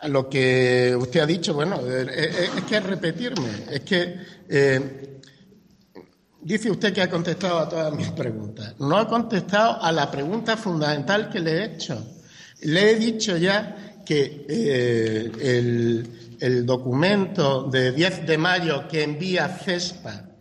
lo 0.08 0.28
que 0.28 0.96
usted 0.98 1.20
ha 1.20 1.26
dicho, 1.26 1.54
bueno, 1.54 1.80
eh, 1.86 2.08
eh, 2.10 2.50
es, 2.58 2.64
que 2.64 2.78
es 2.78 2.84
repetirme, 2.84 3.50
es 3.70 3.82
que 3.82 4.16
eh, 4.50 5.20
dice 6.42 6.72
usted 6.72 6.94
que 6.94 7.02
ha 7.02 7.10
contestado 7.10 7.60
a 7.60 7.70
todas 7.70 7.94
mis 7.94 8.10
preguntas. 8.12 8.76
No 8.80 8.98
ha 8.98 9.08
contestado 9.08 9.82
a 9.82 9.92
la 9.92 10.10
pregunta 10.10 10.58
fundamental 10.58 11.30
que 11.30 11.40
le 11.40 11.52
he 11.52 11.66
hecho. 11.66 12.04
Le 12.62 12.92
he 12.92 12.96
dicho 12.96 13.38
ya 13.38 14.02
que 14.06 14.46
el 16.40 16.66
documento 16.66 17.64
de 17.64 17.92
10 17.92 18.26
de 18.26 18.38
mayo 18.38 18.88
que 18.88 19.04
envía 19.04 19.48
CESPA 19.48 20.32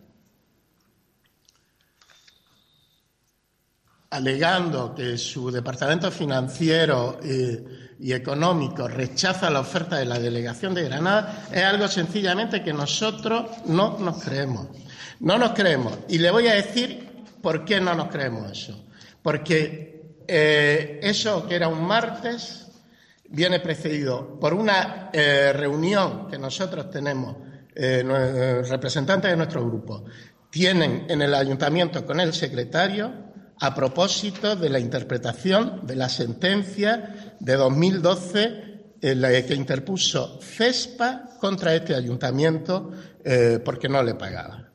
alegando 4.09 4.93
que 4.93 5.17
su 5.17 5.49
departamento 5.49 6.11
financiero 6.11 7.19
y 8.01 8.13
económico 8.13 8.87
rechaza 8.87 9.49
la 9.51 9.59
oferta 9.59 9.97
de 9.97 10.05
la 10.05 10.17
delegación 10.17 10.73
de 10.73 10.83
Granada 10.83 11.45
es 11.51 11.63
algo 11.63 11.87
sencillamente 11.87 12.63
que 12.63 12.73
nosotros 12.73 13.45
no 13.65 13.99
nos 13.99 14.23
creemos. 14.23 14.67
No 15.19 15.37
nos 15.37 15.51
creemos. 15.51 15.99
Y 16.09 16.17
le 16.17 16.31
voy 16.31 16.47
a 16.47 16.55
decir 16.55 17.07
por 17.43 17.63
qué 17.63 17.79
no 17.79 17.93
nos 17.93 18.07
creemos 18.07 18.51
eso. 18.51 18.83
Porque 19.21 20.01
eh, 20.27 20.99
eso 21.03 21.47
que 21.47 21.55
era 21.55 21.67
un 21.67 21.85
martes 21.85 22.67
viene 23.29 23.59
precedido 23.59 24.39
por 24.39 24.55
una 24.55 25.11
eh, 25.13 25.53
reunión 25.53 26.27
que 26.27 26.39
nosotros 26.39 26.89
tenemos, 26.89 27.37
eh, 27.75 28.63
representantes 28.67 29.29
de 29.29 29.37
nuestro 29.37 29.63
grupo, 29.63 30.05
tienen 30.49 31.05
en 31.07 31.21
el 31.21 31.35
ayuntamiento 31.35 32.03
con 32.03 32.19
el 32.19 32.33
secretario 32.33 33.30
a 33.61 33.75
propósito 33.75 34.55
de 34.55 34.69
la 34.69 34.79
interpretación 34.79 35.85
de 35.85 35.95
la 35.95 36.09
sentencia 36.09 37.35
de 37.39 37.55
2012 37.55 38.71
en 39.01 39.21
la 39.21 39.29
que 39.43 39.53
interpuso 39.53 40.39
CESPA 40.41 41.37
contra 41.39 41.75
este 41.75 41.93
ayuntamiento 41.93 42.91
eh, 43.23 43.59
porque 43.63 43.87
no 43.87 44.01
le 44.01 44.15
pagaba. 44.15 44.71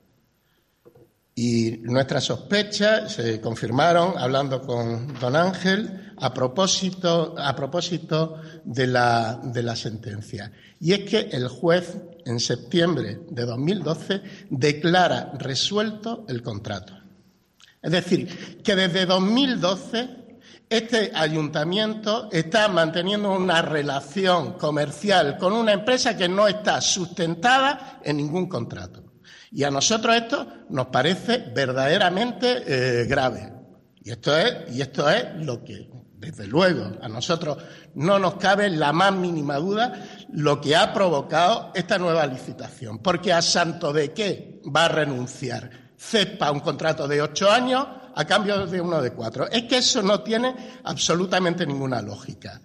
Y 1.35 1.79
nuestras 1.83 2.25
sospechas 2.25 3.13
se 3.13 3.41
confirmaron 3.41 4.17
hablando 4.17 4.63
con 4.63 5.19
don 5.19 5.35
Ángel 5.35 6.15
a 6.19 6.33
propósito, 6.33 7.35
a 7.37 7.55
propósito 7.57 8.41
de, 8.65 8.87
la, 8.87 9.41
de 9.43 9.63
la 9.65 9.75
sentencia. 9.75 10.53
Y 10.81 10.93
es 10.93 11.01
que 11.01 11.29
el 11.33 11.49
juez, 11.49 11.97
en 12.25 12.39
septiembre 12.39 13.19
de 13.31 13.45
2012, 13.45 14.23
declara 14.49 15.33
resuelto 15.39 16.25
el 16.29 16.41
contrato. 16.41 16.96
Es 17.87 17.93
decir, 17.93 18.61
que 18.65 18.75
desde 18.75 19.07
2012 19.07 20.09
este 20.69 21.13
ayuntamiento 21.15 22.29
está 22.33 22.67
manteniendo 22.67 23.31
una 23.31 23.63
relación 23.63 24.55
comercial 24.55 25.37
con 25.39 25.53
una 25.53 25.73
empresa 25.73 26.17
que 26.17 26.29
no 26.29 26.49
está 26.49 26.81
sustentada 26.81 28.01
en 28.03 28.17
ningún 28.17 28.49
contrato. 28.49 29.05
Y 29.53 29.63
a 29.63 29.71
nosotros 29.71 30.17
esto 30.17 30.49
nos 30.69 30.87
parece 30.87 31.45
verdaderamente 31.55 32.65
eh, 32.67 33.05
grave. 33.05 33.53
Y 34.03 34.11
esto, 34.11 34.37
es, 34.37 34.75
y 34.75 34.83
esto 34.83 35.09
es 35.09 35.25
lo 35.37 35.63
que, 35.63 35.89
desde 36.19 36.49
luego, 36.49 36.91
a 37.01 37.09
nosotros 37.09 37.59
no 37.95 38.19
nos 38.19 38.35
cabe 38.35 38.69
la 38.69 38.93
más 38.93 39.13
mínima 39.13 39.59
duda 39.59 39.93
lo 40.33 40.61
que 40.61 40.75
ha 40.75 40.93
provocado 40.93 41.71
esta 41.73 41.99
nueva 41.99 42.27
licitación. 42.27 42.99
Porque 42.99 43.33
a 43.33 43.43
santo 43.43 43.93
de 43.93 44.13
qué 44.13 44.61
va 44.75 44.87
a 44.87 44.89
renunciar 44.89 45.86
CEPA 45.99 46.51
un 46.51 46.61
contrato 46.61 47.09
de 47.09 47.23
ocho 47.23 47.51
años 47.51 47.87
a 48.15 48.25
cambio 48.25 48.67
de 48.67 48.81
uno 48.81 49.01
de 49.03 49.13
cuatro. 49.13 49.49
Es 49.51 49.65
que 49.65 49.79
eso 49.79 50.03
no 50.03 50.23
tiene 50.23 50.55
absolutamente 50.85 51.67
ninguna 51.67 52.01
lógica. 52.01 52.61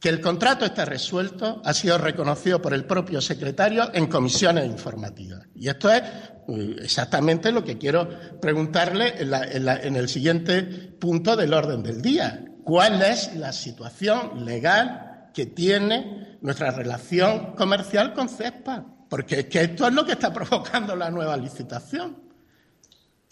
Que 0.00 0.08
el 0.08 0.20
contrato 0.20 0.66
está 0.66 0.84
resuelto 0.84 1.62
ha 1.64 1.72
sido 1.72 1.96
reconocido 1.98 2.60
por 2.60 2.74
el 2.74 2.84
propio 2.84 3.20
secretario 3.20 3.90
en 3.94 4.06
comisiones 4.06 4.66
informativas. 4.66 5.46
Y 5.54 5.68
esto 5.68 5.90
es 5.90 6.02
eh, 6.48 6.76
exactamente 6.82 7.52
lo 7.52 7.64
que 7.64 7.78
quiero 7.78 8.08
preguntarle 8.40 9.14
en, 9.18 9.96
el 9.96 10.08
siguiente 10.08 10.62
punto 10.62 11.36
del 11.36 11.54
orden 11.54 11.82
del 11.82 12.02
día. 12.02 12.44
¿Cuál 12.64 13.02
es 13.02 13.34
la 13.36 13.52
situación 13.52 14.44
legal 14.44 15.30
que 15.34 15.46
tiene 15.46 16.38
nuestra 16.40 16.70
relación 16.70 17.54
comercial 17.54 18.14
con 18.14 18.28
CEPA? 18.28 18.84
Porque 19.08 19.40
es 19.40 19.46
que 19.46 19.62
esto 19.62 19.86
es 19.86 19.92
lo 19.92 20.04
que 20.04 20.12
está 20.12 20.32
provocando 20.34 20.96
la 20.96 21.10
nueva 21.10 21.36
licitación. 21.36 22.23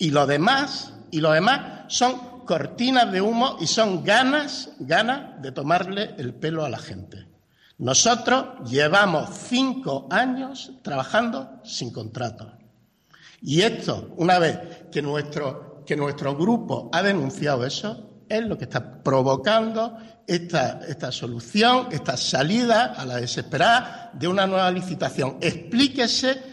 Y 0.02 0.10
lo 0.10 0.26
demás, 0.26 0.92
y 1.12 1.20
lo 1.20 1.30
demás 1.30 1.84
son 1.86 2.42
cortinas 2.44 3.12
de 3.12 3.20
humo 3.20 3.56
y 3.60 3.68
son 3.68 4.02
ganas, 4.02 4.70
ganas 4.80 5.40
de 5.40 5.52
tomarle 5.52 6.16
el 6.18 6.34
pelo 6.34 6.64
a 6.64 6.68
la 6.68 6.78
gente. 6.78 7.28
Nosotros 7.78 8.68
llevamos 8.68 9.30
cinco 9.46 10.08
años 10.10 10.72
trabajando 10.82 11.60
sin 11.62 11.92
contrato. 11.92 12.50
Y 13.42 13.60
esto, 13.62 14.12
una 14.16 14.40
vez 14.40 14.58
que 14.90 15.02
nuestro, 15.02 15.84
que 15.86 15.94
nuestro 15.94 16.36
grupo 16.36 16.90
ha 16.92 17.00
denunciado 17.00 17.64
eso, 17.64 18.24
es 18.28 18.44
lo 18.44 18.58
que 18.58 18.64
está 18.64 19.04
provocando 19.04 19.98
esta, 20.26 20.80
esta 20.88 21.12
solución, 21.12 21.86
esta 21.92 22.16
salida 22.16 22.86
a 22.96 23.06
la 23.06 23.18
desesperada 23.18 24.10
de 24.14 24.26
una 24.26 24.48
nueva 24.48 24.68
licitación. 24.72 25.38
Explíquese 25.40 26.51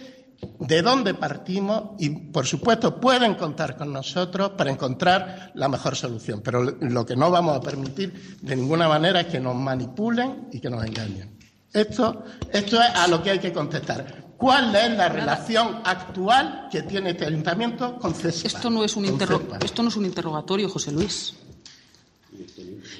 de 0.60 0.82
dónde 0.82 1.14
partimos 1.14 1.92
y, 2.00 2.10
por 2.10 2.46
supuesto, 2.46 3.00
pueden 3.00 3.36
contar 3.36 3.78
con 3.78 3.92
nosotros 3.92 4.52
para 4.58 4.72
encontrar 4.72 5.52
la 5.56 5.68
mejor 5.68 5.96
solución. 5.96 6.42
Pero 6.44 6.64
lo 6.64 7.06
que 7.06 7.16
no 7.16 7.32
vamos 7.32 7.58
a 7.58 7.62
permitir 7.62 8.38
de 8.42 8.56
ninguna 8.56 8.88
manera 8.88 9.22
es 9.22 9.28
que 9.28 9.40
nos 9.40 9.56
manipulen 9.56 10.50
y 10.52 10.60
que 10.60 10.70
nos 10.70 10.86
engañen. 10.86 11.38
Esto, 11.72 12.24
esto 12.52 12.82
es 12.82 12.90
a 12.96 13.08
lo 13.08 13.22
que 13.22 13.32
hay 13.32 13.40
que 13.40 13.54
contestar. 13.54 14.30
¿Cuál 14.38 14.76
es 14.76 14.92
la 14.92 15.10
relación 15.10 15.82
actual 15.84 16.68
que 16.72 16.84
tiene 16.84 17.12
este 17.12 17.26
ayuntamiento 17.26 17.98
con 17.98 18.14
CESPA? 18.14 18.48
Esto 18.48 18.70
no 18.70 18.84
es 18.84 18.96
un, 18.96 19.06
esto 19.06 19.84
no 19.84 19.90
es 19.90 19.96
un 19.96 20.06
interrogatorio, 20.06 20.70
José 20.70 20.92
Luis. 20.92 21.36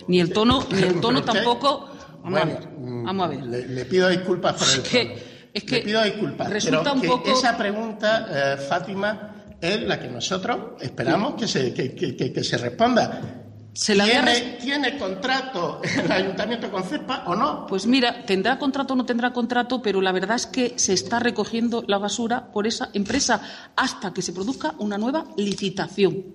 Ni 0.08 0.20
el 0.20 0.34
tono, 0.34 0.66
ni 0.72 0.82
el 0.82 1.00
tono 1.00 1.24
tampoco. 1.24 1.90
Vamos 2.24 2.42
a 2.42 2.46
ver. 2.46 2.68
Vamos 2.78 3.26
a 3.26 3.30
ver. 3.30 3.44
Le, 3.46 3.86
pido 3.86 4.10
disculpas 4.10 4.56
por 4.56 4.68
el 4.68 4.84
tono. 4.84 5.29
Es 5.54 5.64
que 5.64 5.80
pido 5.80 6.04
disculpas, 6.04 6.50
pero 6.64 6.84
que 7.24 7.32
esa 7.32 7.58
pregunta, 7.58 8.28
eh, 8.30 8.58
Fátima, 8.58 9.36
es 9.60 9.82
la 9.82 10.00
que 10.00 10.08
nosotros 10.08 10.82
esperamos 10.82 11.36
que 11.36 11.47
se, 11.47 11.74
que, 11.74 12.43
se 12.43 12.58
responda. 12.58 13.45
¿Tiene, 13.74 14.97
contrato 14.97 15.82
el 16.04 16.12
ayuntamiento 16.12 16.72
con 16.72 16.84
CEPA 16.84 17.24
o 17.28 17.36
no? 17.36 17.66
Pues 17.68 17.86
mira, 17.86 18.26
tendrá 18.26 18.58
contrato 18.58 18.93
o 18.93 18.97
no 18.97 19.06
tendrá 19.06 19.32
contrato, 19.32 19.82
pero 19.82 20.02
la 20.02 20.12
verdad 20.12 20.36
es 20.36 20.47
que 20.47 20.74
se 20.78 20.93
está 20.93 21.20
recogiendo 21.20 21.84
la 21.88 21.97
basura 21.97 22.52
por 22.52 22.68
esa 22.68 22.89
empresa 22.93 23.41
hasta 23.76 24.14
que 24.14 24.22
se 24.22 24.34
produzca 24.34 24.76
una 24.80 24.97
nueva 24.97 25.26
licitación 25.38 26.26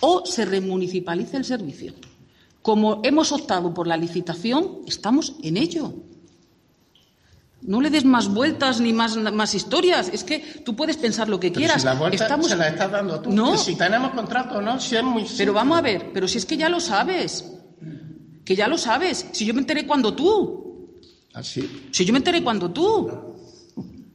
o 0.00 0.24
se 0.26 0.44
remunicipalice 0.44 1.36
el 1.36 1.44
servicio. 1.44 1.94
Como 2.60 3.00
hemos 3.02 3.32
optado 3.32 3.74
por 3.74 3.88
la 3.88 3.96
licitación, 3.96 4.82
estamos 4.86 5.34
en 5.42 5.56
ello. 5.56 5.94
No 7.64 7.80
le 7.80 7.90
des 7.90 8.04
más 8.04 8.28
vueltas 8.28 8.80
ni 8.80 8.92
más, 8.92 9.16
más 9.16 9.54
historias. 9.54 10.10
Es 10.12 10.24
que 10.24 10.40
tú 10.64 10.74
puedes 10.74 10.96
pensar 10.96 11.28
lo 11.28 11.38
que 11.38 11.52
quieras. 11.52 11.82
Si 11.82 11.86
la 11.86 11.94
vuelta 11.94 12.42
se 12.42 12.56
la 12.56 12.68
estás 12.68 12.90
dando 12.90 13.20
tú. 13.20 13.30
No. 13.30 13.56
si 13.56 13.76
tenemos 13.76 14.12
contrato 14.12 14.60
no, 14.60 14.80
si 14.80 14.96
es 14.96 15.02
muy 15.02 15.24
Pero 15.36 15.52
vamos 15.52 15.78
a 15.78 15.80
ver, 15.80 16.10
pero 16.12 16.26
si 16.26 16.38
es 16.38 16.46
que 16.46 16.56
ya 16.56 16.68
lo 16.68 16.80
sabes. 16.80 17.52
Que 18.44 18.56
ya 18.56 18.66
lo 18.66 18.76
sabes. 18.76 19.26
Si 19.32 19.44
yo 19.44 19.54
me 19.54 19.60
enteré 19.60 19.86
cuando 19.86 20.14
tú. 20.14 20.98
¿Ah, 21.34 21.42
sí? 21.42 21.88
Si 21.92 22.04
yo 22.04 22.12
me 22.12 22.18
enteré 22.18 22.42
cuando 22.42 22.70
tú. 22.70 23.08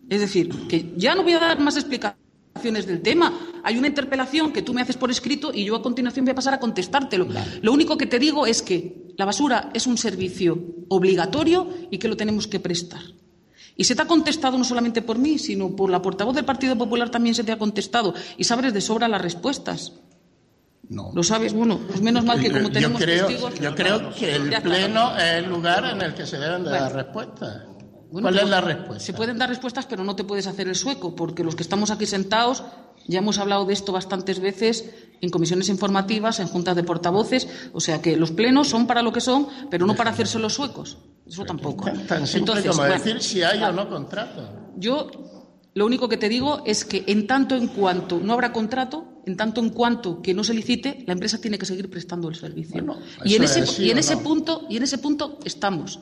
Es 0.09 0.19
decir, 0.19 0.49
que 0.67 0.93
ya 0.97 1.15
no 1.15 1.23
voy 1.23 1.33
a 1.33 1.39
dar 1.39 1.59
más 1.59 1.77
explicaciones 1.77 2.85
del 2.85 3.01
tema. 3.01 3.33
Hay 3.63 3.77
una 3.77 3.87
interpelación 3.87 4.51
que 4.51 4.61
tú 4.61 4.73
me 4.73 4.81
haces 4.81 4.97
por 4.97 5.09
escrito 5.09 5.51
y 5.53 5.63
yo 5.63 5.75
a 5.75 5.81
continuación 5.81 6.25
voy 6.25 6.33
a 6.33 6.35
pasar 6.35 6.53
a 6.53 6.59
contestártelo. 6.59 7.27
Lo 7.61 7.71
único 7.71 7.97
que 7.97 8.05
te 8.07 8.19
digo 8.19 8.45
es 8.45 8.61
que 8.61 9.13
la 9.17 9.25
basura 9.25 9.69
es 9.73 9.87
un 9.87 9.97
servicio 9.97 10.57
obligatorio 10.89 11.69
y 11.91 11.97
que 11.97 12.07
lo 12.07 12.17
tenemos 12.17 12.47
que 12.47 12.59
prestar. 12.59 13.01
Y 13.77 13.83
se 13.83 13.95
te 13.95 14.01
ha 14.01 14.07
contestado 14.07 14.57
no 14.57 14.63
solamente 14.63 15.03
por 15.03 15.19
mí, 15.19 15.37
sino 15.37 15.75
por 15.75 15.89
la 15.89 16.01
portavoz 16.01 16.35
del 16.35 16.45
Partido 16.45 16.75
Popular 16.75 17.09
también 17.09 17.35
se 17.35 17.43
te 17.43 17.51
ha 17.51 17.59
contestado. 17.59 18.13
Y 18.35 18.43
sabes 18.43 18.73
de 18.73 18.81
sobra 18.81 19.07
las 19.07 19.21
respuestas. 19.21 19.93
No. 20.89 21.11
¿Lo 21.13 21.21
sabes? 21.21 21.53
Bueno, 21.53 21.79
pues 21.87 22.01
menos 22.01 22.25
mal 22.25 22.39
que 22.39 22.49
como 22.49 22.71
tenemos 22.71 22.99
yo 22.99 23.05
creo, 23.05 23.27
testigos... 23.27 23.59
Yo 23.59 23.75
creo 23.75 24.13
que 24.13 24.35
el 24.35 24.61
Pleno 24.61 25.15
es 25.17 25.33
el 25.35 25.49
lugar 25.49 25.85
en 25.85 26.01
el 26.01 26.13
que 26.15 26.25
se 26.25 26.37
deben 26.37 26.63
de 26.63 26.71
dar 26.71 26.93
respuestas. 26.93 27.63
¿Cuál 28.09 28.39
es 28.39 28.49
la 28.49 28.61
respuesta? 28.61 29.05
Se 29.05 29.13
pueden 29.13 29.37
dar 29.37 29.49
respuestas, 29.49 29.85
pero 29.85 30.03
no 30.03 30.15
te 30.15 30.23
puedes 30.23 30.47
hacer 30.47 30.67
el 30.67 30.75
sueco, 30.75 31.15
porque 31.15 31.43
los 31.43 31.55
que 31.55 31.63
estamos 31.63 31.91
aquí 31.91 32.05
sentados 32.05 32.63
ya 33.07 33.19
hemos 33.19 33.39
hablado 33.39 33.65
de 33.65 33.73
esto 33.73 33.91
bastantes 33.91 34.39
veces 34.39 34.85
en 35.21 35.29
comisiones 35.29 35.69
informativas, 35.69 36.39
en 36.39 36.47
juntas 36.47 36.75
de 36.75 36.83
portavoces, 36.83 37.47
o 37.73 37.79
sea 37.79 38.01
que 38.01 38.17
los 38.17 38.31
plenos 38.31 38.67
son 38.67 38.85
para 38.85 39.01
lo 39.01 39.11
que 39.11 39.21
son, 39.21 39.47
pero 39.69 39.85
no 39.85 39.95
para 39.95 40.11
hacerse 40.11 40.39
los 40.39 40.53
suecos. 40.53 40.97
Eso 41.25 41.43
tampoco. 41.43 41.85
Tan 42.07 42.25
Entonces, 42.31 42.67
como 42.67 42.83
decir 42.83 43.21
si 43.21 43.41
hay 43.41 43.61
o 43.63 43.71
no 43.71 43.89
contrato. 43.89 44.47
Yo 44.77 45.09
lo 45.73 45.85
único 45.85 46.07
que 46.07 46.17
te 46.17 46.29
digo 46.29 46.63
es 46.65 46.85
que 46.85 47.03
en 47.07 47.27
tanto 47.27 47.55
en 47.55 47.67
cuanto 47.67 48.19
no 48.19 48.33
habrá 48.33 48.51
contrato, 48.53 49.21
en 49.25 49.35
tanto 49.35 49.61
en 49.61 49.69
cuanto 49.69 50.21
que 50.21 50.33
no 50.33 50.43
se 50.43 50.53
licite, 50.53 51.03
la 51.05 51.13
empresa 51.13 51.39
tiene 51.39 51.57
que 51.57 51.65
seguir 51.65 51.89
prestando 51.89 52.29
el 52.29 52.35
servicio. 52.35 52.83
y 53.23 53.35
en 53.35 53.43
ese, 53.43 53.83
y 53.83 53.91
en 53.91 53.97
ese 53.97 54.17
punto, 54.17 54.65
y 54.69 54.77
en 54.77 54.83
ese 54.83 54.97
punto 54.97 55.39
estamos. 55.43 55.99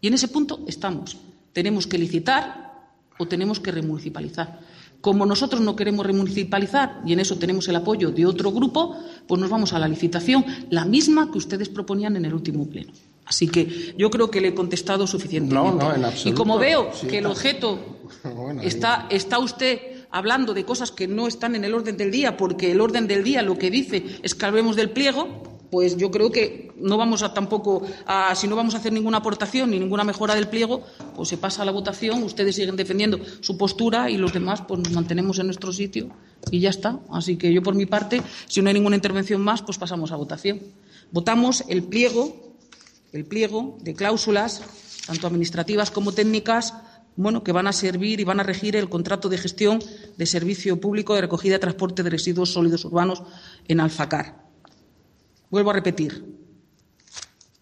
Y 0.00 0.08
en 0.08 0.14
ese 0.14 0.28
punto 0.28 0.60
estamos. 0.66 1.16
Tenemos 1.52 1.86
que 1.86 1.98
licitar 1.98 2.66
o 3.18 3.26
tenemos 3.26 3.60
que 3.60 3.72
remunicipalizar. 3.72 4.60
Como 5.06 5.24
nosotros 5.24 5.60
no 5.60 5.76
queremos 5.76 6.04
remunicipalizar 6.04 7.00
y 7.06 7.12
en 7.12 7.20
eso 7.20 7.36
tenemos 7.36 7.68
el 7.68 7.76
apoyo 7.76 8.10
de 8.10 8.26
otro 8.26 8.50
grupo, 8.50 8.96
pues 9.28 9.40
nos 9.40 9.48
vamos 9.48 9.72
a 9.72 9.78
la 9.78 9.86
licitación, 9.86 10.44
la 10.68 10.84
misma 10.84 11.30
que 11.30 11.38
ustedes 11.38 11.68
proponían 11.68 12.16
en 12.16 12.24
el 12.24 12.34
último 12.34 12.66
pleno. 12.66 12.92
Así 13.24 13.46
que 13.46 13.94
yo 13.96 14.10
creo 14.10 14.32
que 14.32 14.40
le 14.40 14.48
he 14.48 14.54
contestado 14.54 15.06
suficientemente. 15.06 15.78
No, 15.78 15.90
no, 15.90 15.94
en 15.94 16.04
absoluto. 16.04 16.28
Y 16.28 16.32
como 16.32 16.58
veo 16.58 16.90
que 17.08 17.18
el 17.18 17.26
objeto 17.26 17.78
está, 18.64 19.06
está 19.08 19.38
usted 19.38 19.78
hablando 20.10 20.54
de 20.54 20.64
cosas 20.64 20.90
que 20.90 21.06
no 21.06 21.28
están 21.28 21.54
en 21.54 21.64
el 21.64 21.74
orden 21.74 21.96
del 21.96 22.10
día, 22.10 22.36
porque 22.36 22.72
el 22.72 22.80
orden 22.80 23.06
del 23.06 23.22
día 23.22 23.42
lo 23.42 23.56
que 23.56 23.70
dice 23.70 24.04
es 24.24 24.34
que 24.34 24.44
hablemos 24.44 24.74
del 24.74 24.90
pliego, 24.90 25.55
pues 25.70 25.96
yo 25.96 26.10
creo 26.10 26.30
que 26.30 26.72
no 26.76 26.96
vamos 26.96 27.22
a 27.22 27.34
tampoco, 27.34 27.82
a, 28.06 28.34
si 28.34 28.48
no 28.48 28.56
vamos 28.56 28.74
a 28.74 28.78
hacer 28.78 28.92
ninguna 28.92 29.18
aportación 29.18 29.70
ni 29.70 29.78
ninguna 29.78 30.04
mejora 30.04 30.34
del 30.34 30.48
pliego, 30.48 30.82
pues 31.14 31.28
se 31.28 31.38
pasa 31.38 31.62
a 31.62 31.64
la 31.64 31.72
votación, 31.72 32.22
ustedes 32.22 32.56
siguen 32.56 32.76
defendiendo 32.76 33.18
su 33.40 33.56
postura 33.56 34.10
y 34.10 34.16
los 34.16 34.32
demás 34.32 34.62
pues 34.66 34.80
nos 34.80 34.92
mantenemos 34.92 35.38
en 35.38 35.46
nuestro 35.46 35.72
sitio 35.72 36.08
y 36.50 36.60
ya 36.60 36.70
está. 36.70 37.00
Así 37.10 37.36
que 37.36 37.52
yo 37.52 37.62
por 37.62 37.74
mi 37.74 37.86
parte, 37.86 38.22
si 38.46 38.62
no 38.62 38.68
hay 38.68 38.74
ninguna 38.74 38.96
intervención 38.96 39.40
más, 39.42 39.62
pues 39.62 39.78
pasamos 39.78 40.12
a 40.12 40.16
votación. 40.16 40.60
Votamos 41.10 41.64
el 41.68 41.82
pliego, 41.82 42.54
el 43.12 43.24
pliego 43.24 43.78
de 43.80 43.94
cláusulas, 43.94 44.62
tanto 45.06 45.26
administrativas 45.26 45.90
como 45.90 46.12
técnicas, 46.12 46.74
bueno, 47.16 47.42
que 47.42 47.52
van 47.52 47.66
a 47.66 47.72
servir 47.72 48.20
y 48.20 48.24
van 48.24 48.40
a 48.40 48.42
regir 48.42 48.76
el 48.76 48.88
contrato 48.88 49.28
de 49.28 49.38
gestión 49.38 49.82
de 50.16 50.26
servicio 50.26 50.80
público 50.80 51.14
de 51.14 51.22
recogida 51.22 51.56
y 51.56 51.60
transporte 51.60 52.02
de 52.02 52.10
residuos 52.10 52.52
sólidos 52.52 52.84
urbanos 52.84 53.22
en 53.68 53.80
Alfacar. 53.80 54.45
Vuelvo 55.50 55.70
a 55.70 55.74
repetir, 55.74 56.24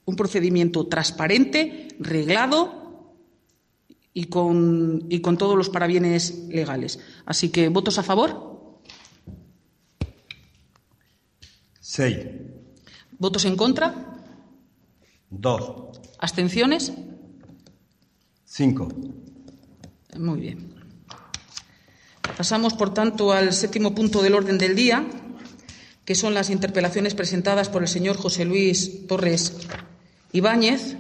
un 0.05 0.17
procedimiento 0.17 0.87
transparente, 0.87 1.89
reglado 1.99 3.15
y 4.13 4.27
con, 4.27 5.07
y 5.09 5.21
con 5.21 5.37
todos 5.37 5.57
los 5.57 5.69
parabienes 5.69 6.47
legales. 6.49 7.01
Así 7.27 7.51
que, 7.51 7.69
¿votos 7.69 7.99
a 7.99 8.03
favor? 8.03 8.81
Seis. 11.81 12.19
¿Votos 13.19 13.45
en 13.45 13.57
contra? 13.57 13.95
Dos. 15.31 16.01
¿Abstenciones? 16.19 16.93
Cinco. 18.45 18.89
Muy 20.17 20.41
bien. 20.41 20.75
Pasamos, 22.37 22.75
por 22.75 22.93
tanto, 22.93 23.33
al 23.33 23.53
séptimo 23.53 23.95
punto 23.95 24.23
del 24.23 24.35
orden 24.35 24.59
del 24.59 24.75
día, 24.75 25.07
que 26.05 26.15
son 26.15 26.35
las 26.35 26.51
interpelaciones 26.51 27.15
presentadas 27.15 27.69
por 27.69 27.83
el 27.83 27.89
señor 27.89 28.17
José 28.17 28.45
Luis 28.45 29.07
Torres 29.07 29.55
Ibáñez. 30.33 30.97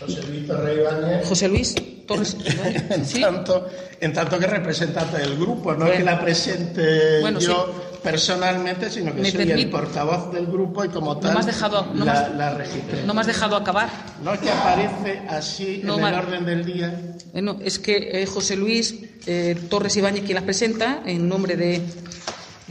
José 0.00 0.22
Luis 0.28 0.46
Torres 0.46 0.78
Ibáñez. 0.78 1.28
José 1.28 1.48
Luis 1.48 1.74
Torres 2.06 2.36
Ibáñez. 2.44 3.14
en, 3.14 3.20
tanto, 3.20 3.66
en 4.00 4.12
tanto 4.12 4.38
que 4.38 4.46
representante 4.46 5.18
del 5.18 5.36
grupo, 5.36 5.74
no 5.74 5.86
es 5.86 5.98
que 5.98 6.04
la 6.04 6.20
presente 6.20 7.22
yo 7.40 7.98
personalmente, 8.02 8.90
sino 8.90 9.14
que 9.14 9.30
soy 9.30 9.50
el 9.50 9.70
portavoz 9.70 10.32
del 10.32 10.46
grupo 10.46 10.84
y 10.84 10.88
como 10.88 11.18
tal 11.18 11.30
no 11.30 11.34
me 11.34 11.40
has 11.40 11.46
dejado, 11.46 11.86
no 11.94 12.04
la, 12.04 12.28
la, 12.28 12.54
registré. 12.54 13.04
No 13.04 13.14
me 13.14 13.20
has 13.20 13.26
dejado 13.26 13.56
acabar. 13.56 13.88
No 14.22 14.34
es 14.34 14.40
que 14.40 14.50
aparece 14.50 15.22
así 15.28 15.80
en 15.82 15.90
el 15.90 16.14
orden 16.14 16.44
del 16.44 16.64
día. 16.64 17.16
Bueno, 17.32 17.58
es 17.62 17.78
que 17.78 18.22
eh, 18.22 18.26
José 18.26 18.56
Luis 18.56 18.94
eh, 19.26 19.56
Torres 19.68 19.96
Ibáñez 19.96 20.24
quien 20.24 20.34
la 20.34 20.42
presenta 20.42 21.02
en 21.06 21.28
nombre 21.28 21.56
de 21.56 21.80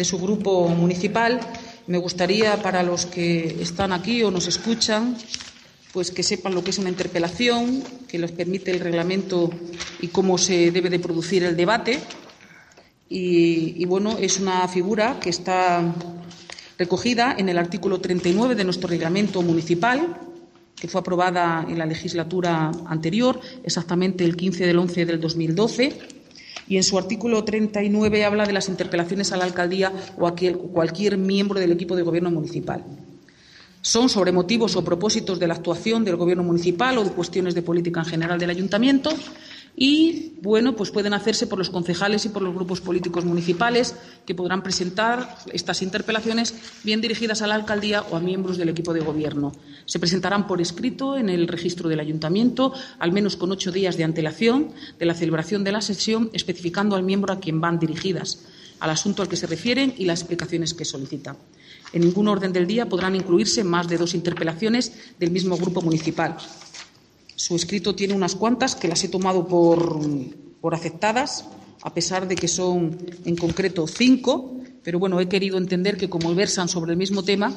de 0.02 0.06
su 0.06 0.18
grupo 0.18 0.68
municipal. 0.68 1.40
Me 1.86 2.00
gustaría, 2.00 2.60
para 2.64 2.82
los 2.82 3.06
que 3.06 3.62
están 3.62 3.94
aquí 3.94 4.24
o 4.24 4.32
nos 4.32 4.48
escuchan, 4.48 5.16
pues 5.94 6.10
que 6.10 6.24
sepan 6.24 6.56
lo 6.56 6.64
que 6.64 6.72
es 6.72 6.80
una 6.80 6.90
interpelación, 6.90 7.84
que 8.08 8.18
les 8.18 8.32
permite 8.32 8.72
el 8.72 8.80
reglamento 8.80 9.52
y 10.02 10.08
cómo 10.08 10.40
se 10.40 10.72
debe 10.72 10.90
de 10.90 10.98
producir 10.98 11.44
el 11.44 11.56
debate. 11.56 12.00
Y, 13.10 13.86
bueno, 13.86 14.18
es 14.18 14.40
una 14.40 14.68
figura 14.68 15.20
que 15.20 15.30
está 15.30 15.94
recogida 16.80 17.36
en 17.38 17.50
el 17.50 17.60
artículo 17.60 18.02
39 18.02 18.56
de 18.56 18.64
nuestro 18.64 18.90
reglamento 18.90 19.44
municipal, 19.44 20.18
que 20.76 20.88
fue 20.88 21.02
aprobada 21.02 21.64
en 21.70 21.78
la 21.78 21.86
legislatura 21.86 22.72
anterior, 22.88 23.40
exactamente 23.64 24.24
el 24.24 24.36
15 24.36 24.66
del 24.66 24.80
11 24.80 25.06
del 25.06 25.22
2012 25.22 26.21
y 26.68 26.78
en 26.78 26.84
su 26.84 26.98
artículo 26.98 27.44
39 27.44 28.26
habla 28.26 28.46
de 28.46 28.54
las 28.54 28.70
interpelaciones 28.70 29.32
a 29.32 29.38
la 29.38 29.46
alcaldía 29.46 29.92
o 30.18 30.28
a 30.28 30.36
cualquier 30.74 31.18
miembro 31.18 31.60
del 31.60 31.72
equipo 31.72 31.96
de 31.96 32.04
gobierno 32.04 32.32
municipal. 32.32 32.84
Son 33.82 34.10
sobre 34.10 34.32
motivos 34.32 34.76
o 34.76 34.84
propósitos 34.84 35.40
de 35.40 35.48
la 35.48 35.56
actuación 35.56 36.06
del 36.06 36.16
gobierno 36.16 36.44
municipal 36.44 36.98
o 37.00 37.04
de 37.04 37.12
cuestiones 37.12 37.56
de 37.56 37.64
política 37.64 38.02
en 38.02 38.06
general 38.06 38.40
del 38.40 38.52
ayuntamiento 38.52 39.12
y, 39.76 40.34
bueno, 40.42 40.76
pues 40.76 40.92
pueden 40.92 41.14
hacerse 41.14 41.48
por 41.48 41.58
los 41.58 41.70
concejales 41.70 42.26
y 42.26 42.30
por 42.30 42.42
los 42.42 42.54
grupos 42.54 42.82
políticos 42.82 43.26
municipales 43.26 43.96
que 44.26 44.36
podrán 44.36 44.64
presentar 44.64 45.38
estas 45.54 45.82
interpelaciones 45.82 46.54
bien 46.84 47.02
dirigidas 47.02 47.42
a 47.42 47.48
la 47.48 47.56
alcaldía 47.56 48.02
o 48.02 48.16
a 48.16 48.20
miembros 48.20 48.58
del 48.58 48.70
equipo 48.70 48.94
de 48.94 49.00
gobierno. 49.00 49.54
Se 49.86 50.00
presentarán 50.00 50.48
por 50.48 50.62
escrito 50.62 51.18
en 51.18 51.30
el 51.30 51.48
registro 51.48 51.90
del 51.90 52.00
ayuntamiento, 52.00 52.74
al 53.00 53.12
menos 53.12 53.38
con 53.38 53.52
ocho 53.52 53.72
días 53.72 53.98
de 53.98 54.04
antelación 54.04 54.72
de 55.00 55.06
la 55.06 55.16
celebración 55.16 55.64
de 55.64 55.72
la 55.72 55.82
sesión, 55.82 56.30
especificando 56.34 56.96
al 56.96 57.04
miembro 57.04 57.34
a 57.34 57.40
quien 57.40 57.62
van 57.62 57.80
dirigidas, 57.80 58.46
al 58.80 58.90
asunto 58.90 59.22
al 59.22 59.30
que 59.30 59.38
se 59.38 59.48
refieren 59.48 59.94
y 59.98 60.06
las 60.06 60.22
explicaciones 60.22 60.74
que 60.74 60.86
solicitan. 60.86 61.38
En 61.94 62.02
ningún 62.02 62.28
orden 62.28 62.54
del 62.54 62.68
día 62.68 62.88
podrán 62.88 63.16
incluirse 63.16 63.64
más 63.64 63.88
de 63.88 63.98
dos 63.98 64.14
interpelaciones 64.14 64.94
del 65.20 65.32
mismo 65.32 65.58
grupo 65.58 65.82
municipal. 65.82 66.38
Su 67.42 67.56
escrito 67.56 67.96
tiene 67.96 68.14
unas 68.14 68.36
cuantas 68.36 68.76
que 68.76 68.88
las 68.88 69.04
he 69.04 69.08
tomado 69.08 69.48
por, 69.48 70.00
por 70.62 70.76
aceptadas, 70.76 71.46
a 71.82 71.92
pesar 71.92 72.28
de 72.28 72.36
que 72.36 72.48
son 72.48 72.96
en 73.26 73.36
concreto 73.36 73.88
cinco, 73.88 74.58
pero 74.84 75.00
bueno, 75.00 75.20
he 75.20 75.28
querido 75.28 75.58
entender 75.58 75.98
que 75.98 76.08
como 76.08 76.36
versan 76.36 76.70
sobre 76.70 76.92
el 76.92 77.00
mismo 77.00 77.24
tema, 77.24 77.52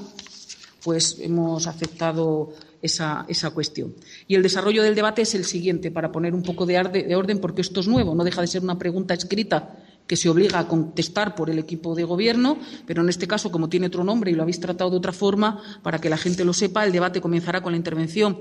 pues 0.82 1.18
hemos 1.20 1.66
aceptado 1.66 2.54
esa, 2.80 3.26
esa, 3.28 3.50
cuestión. 3.50 3.94
Y 4.26 4.36
el 4.36 4.42
desarrollo 4.42 4.82
del 4.82 4.94
debate 4.94 5.20
es 5.20 5.34
el 5.34 5.44
siguiente, 5.44 5.90
para 5.90 6.10
poner 6.10 6.34
un 6.34 6.42
poco 6.42 6.64
de, 6.64 6.82
de, 7.06 7.14
orden, 7.14 7.38
porque 7.38 7.60
esto 7.60 7.80
es 7.80 7.86
nuevo, 7.86 8.14
no 8.14 8.24
deja 8.24 8.40
de 8.40 8.46
ser 8.46 8.62
una 8.62 8.78
pregunta 8.78 9.12
escrita 9.12 9.83
que 10.06 10.16
se 10.16 10.28
obliga 10.28 10.58
a 10.58 10.68
contestar 10.68 11.34
por 11.34 11.48
el 11.48 11.58
equipo 11.58 11.94
de 11.94 12.04
gobierno, 12.04 12.58
pero 12.86 13.02
en 13.02 13.08
este 13.08 13.26
caso, 13.26 13.50
como 13.50 13.68
tiene 13.68 13.86
otro 13.86 14.04
nombre 14.04 14.30
y 14.30 14.34
lo 14.34 14.42
habéis 14.42 14.60
tratado 14.60 14.90
de 14.90 14.98
otra 14.98 15.12
forma, 15.12 15.62
para 15.82 15.98
que 15.98 16.10
la 16.10 16.18
gente 16.18 16.44
lo 16.44 16.52
sepa, 16.52 16.84
el 16.84 16.92
debate 16.92 17.20
comenzará 17.20 17.62
con 17.62 17.72
la 17.72 17.78
intervención 17.78 18.38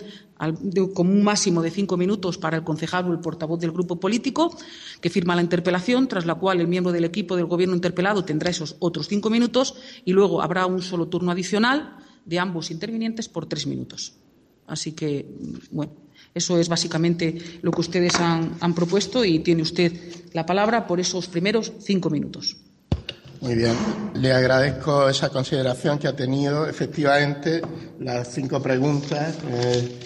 con 0.94 1.08
un 1.08 1.24
máximo 1.24 1.62
de 1.62 1.72
cinco 1.72 1.96
minutos 1.96 2.38
para 2.38 2.58
el 2.58 2.64
concejal 2.64 3.10
o 3.10 3.14
el 3.14 3.20
portavoz 3.20 3.60
del 3.60 3.72
grupo 3.72 4.00
político, 4.00 4.56
que 5.00 5.10
firma 5.10 5.36
la 5.36 5.42
interpelación, 5.42 6.08
tras 6.08 6.26
la 6.26 6.36
cual 6.36 6.60
el 6.60 6.68
miembro 6.68 6.92
del 6.92 7.06
equipo 7.06 7.36
del 7.38 7.46
gobierno 7.46 7.76
interpelado 7.76 8.26
tendrá 8.26 8.50
esos 8.50 8.76
otros 8.80 9.08
cinco 9.08 9.30
minutos 9.30 9.76
y 10.04 10.12
luego 10.12 10.42
habrá 10.42 10.66
un 10.66 10.82
solo 10.82 11.08
turno 11.08 11.32
adicional 11.32 11.98
de 12.26 12.40
ambos 12.40 12.72
intervinientes 12.72 13.30
por 13.30 13.46
tres 13.46 13.68
minutos. 13.68 14.16
Así 14.68 14.94
que, 14.94 15.28
bueno, 15.72 15.94
eso 16.34 16.58
es 16.58 16.68
básicamente 16.68 17.60
lo 17.62 17.72
que 17.72 17.82
ustedes 17.82 18.16
han, 18.16 18.74
propuesto 18.74 19.24
y 19.24 19.40
tiene 19.40 19.62
usted 19.62 19.94
la 20.34 20.46
palabra 20.46 20.88
por 20.88 21.00
esos 21.00 21.28
primeros 21.28 21.72
cinco 21.80 22.10
minutos. 22.10 22.58
Muy 23.42 23.56
bien. 23.56 23.76
Le 24.16 24.32
agradezco 24.32 25.10
esa 25.10 25.30
consideración 25.30 26.00
que 26.00 26.08
ha 26.08 26.16
tenido. 26.16 26.66
Efectivamente, 26.66 27.62
las 28.00 28.34
cinco 28.34 28.62
preguntas 28.62 29.36
eh, 29.52 30.00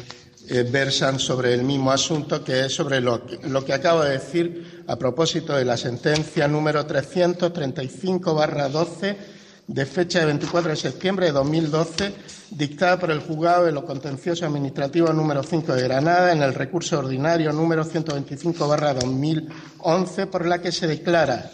eh, 0.50 0.68
versan 0.70 1.20
sobre 1.20 1.54
el 1.54 1.64
mismo 1.64 1.92
asunto, 1.92 2.44
que 2.44 2.66
es 2.66 2.74
sobre 2.74 3.00
lo, 3.00 3.22
lo 3.44 3.64
que 3.64 3.74
acabo 3.74 4.04
de 4.04 4.14
decir 4.14 4.84
a 4.88 4.98
propósito 4.98 5.56
de 5.56 5.66
la 5.66 5.78
sentencia 5.78 6.48
número 6.48 6.88
335-12 6.88 9.37
de 9.68 9.86
fecha 9.86 10.20
de 10.20 10.26
24 10.28 10.70
de 10.72 10.78
septiembre 10.78 11.26
de 11.28 11.34
2012, 11.34 12.16
dictada 12.52 12.98
por 12.98 13.12
el 13.12 13.20
Juzgado 13.20 13.66
de 13.66 13.74
lo 13.74 13.86
Contencioso 13.86 14.46
Administrativo 14.46 15.12
número 15.12 15.44
5 15.44 15.74
de 15.74 15.84
Granada 15.84 16.32
en 16.32 16.42
el 16.42 16.54
recurso 16.54 17.00
ordinario 17.00 17.52
número 17.52 17.84
125-2011, 17.84 20.28
por 20.28 20.46
la 20.46 20.62
que 20.62 20.72
se 20.72 20.88
declara 20.88 21.52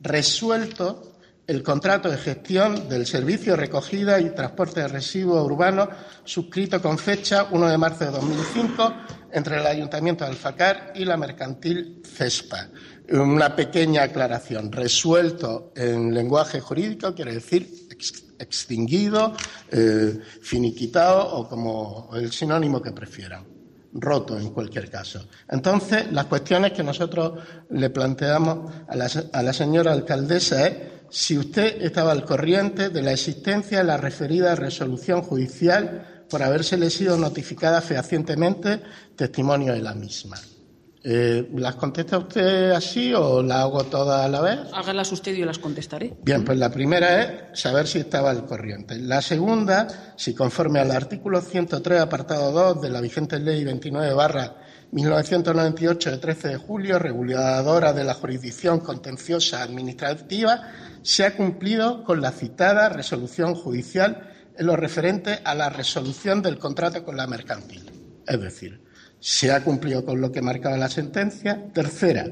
resuelto 0.00 1.06
el 1.46 1.62
contrato 1.62 2.08
de 2.08 2.16
gestión 2.16 2.88
del 2.88 3.04
servicio 3.06 3.56
recogida 3.56 4.18
y 4.20 4.30
transporte 4.30 4.80
de 4.80 4.88
residuos 4.88 5.44
urbanos 5.44 5.90
suscrito 6.24 6.80
con 6.80 6.96
fecha 6.96 7.48
1 7.50 7.68
de 7.68 7.76
marzo 7.76 8.04
de 8.04 8.12
2005 8.12 8.94
entre 9.32 9.58
el 9.58 9.66
Ayuntamiento 9.66 10.24
de 10.24 10.30
Alfacar 10.30 10.92
y 10.94 11.04
la 11.04 11.16
mercantil 11.16 12.02
CESPA. 12.04 12.68
Una 13.10 13.56
pequeña 13.56 14.04
aclaración. 14.04 14.70
Resuelto 14.70 15.72
en 15.74 16.14
lenguaje 16.14 16.60
jurídico 16.60 17.14
quiere 17.14 17.34
decir 17.34 17.88
extinguido, 18.38 19.34
eh, 19.70 20.18
finiquitado 20.40 21.36
o 21.36 21.48
como 21.48 22.10
el 22.14 22.30
sinónimo 22.32 22.80
que 22.80 22.92
prefieran 22.92 23.44
roto 23.92 24.38
en 24.38 24.50
cualquier 24.50 24.88
caso. 24.90 25.26
Entonces, 25.48 26.12
las 26.12 26.26
cuestiones 26.26 26.72
que 26.72 26.82
nosotros 26.82 27.42
le 27.70 27.90
planteamos 27.90 28.72
a 28.88 29.42
la, 29.42 29.52
señora 29.52 29.92
alcaldesa 29.92 30.66
es 30.66 30.76
si 31.10 31.36
usted 31.36 31.82
estaba 31.82 32.12
al 32.12 32.24
corriente 32.24 32.90
de 32.90 33.02
la 33.02 33.12
existencia 33.12 33.78
de 33.78 33.84
la 33.84 33.96
referida 33.96 34.54
resolución 34.54 35.22
judicial 35.22 36.24
por 36.30 36.42
habérsele 36.42 36.88
sido 36.90 37.16
notificada 37.16 37.80
fehacientemente 37.80 38.80
testimonio 39.16 39.72
de 39.72 39.82
la 39.82 39.94
misma. 39.94 40.38
Eh, 41.02 41.48
¿Las 41.54 41.76
contesta 41.76 42.18
usted 42.18 42.72
así 42.72 43.14
o 43.14 43.42
la 43.42 43.62
hago 43.62 43.84
todas 43.84 44.24
a 44.24 44.28
la 44.28 44.40
vez? 44.42 44.58
Hágalas 44.72 45.10
usted 45.12 45.34
y 45.34 45.38
yo 45.38 45.46
las 45.46 45.58
contestaré. 45.58 46.14
Bien, 46.22 46.44
pues 46.44 46.58
la 46.58 46.70
primera 46.70 47.22
es 47.22 47.60
saber 47.60 47.86
si 47.86 48.00
estaba 48.00 48.30
al 48.30 48.44
corriente. 48.44 48.98
La 48.98 49.22
segunda, 49.22 50.14
si 50.16 50.34
conforme 50.34 50.78
al 50.78 50.90
artículo 50.90 51.40
103, 51.40 52.00
apartado 52.00 52.52
2 52.52 52.82
de 52.82 52.90
la 52.90 53.00
vigente 53.00 53.38
ley 53.38 53.64
29 53.64 54.12
barra 54.12 54.56
1998 54.92 56.10
de 56.10 56.18
13 56.18 56.48
de 56.48 56.56
julio, 56.56 56.98
reguladora 56.98 57.92
de 57.92 58.04
la 58.04 58.14
jurisdicción 58.14 58.80
contenciosa 58.80 59.62
administrativa, 59.62 60.68
se 61.02 61.24
ha 61.24 61.34
cumplido 61.34 62.04
con 62.04 62.20
la 62.20 62.32
citada 62.32 62.90
resolución 62.90 63.54
judicial 63.54 64.32
en 64.58 64.66
lo 64.66 64.76
referente 64.76 65.40
a 65.44 65.54
la 65.54 65.70
resolución 65.70 66.42
del 66.42 66.58
contrato 66.58 67.04
con 67.04 67.16
la 67.16 67.26
mercantil. 67.26 67.90
Es 68.26 68.40
decir, 68.40 68.82
se 69.20 69.52
ha 69.52 69.62
cumplido 69.62 70.04
con 70.04 70.20
lo 70.20 70.32
que 70.32 70.42
marcaba 70.42 70.76
la 70.76 70.88
sentencia. 70.88 71.66
Tercera, 71.72 72.26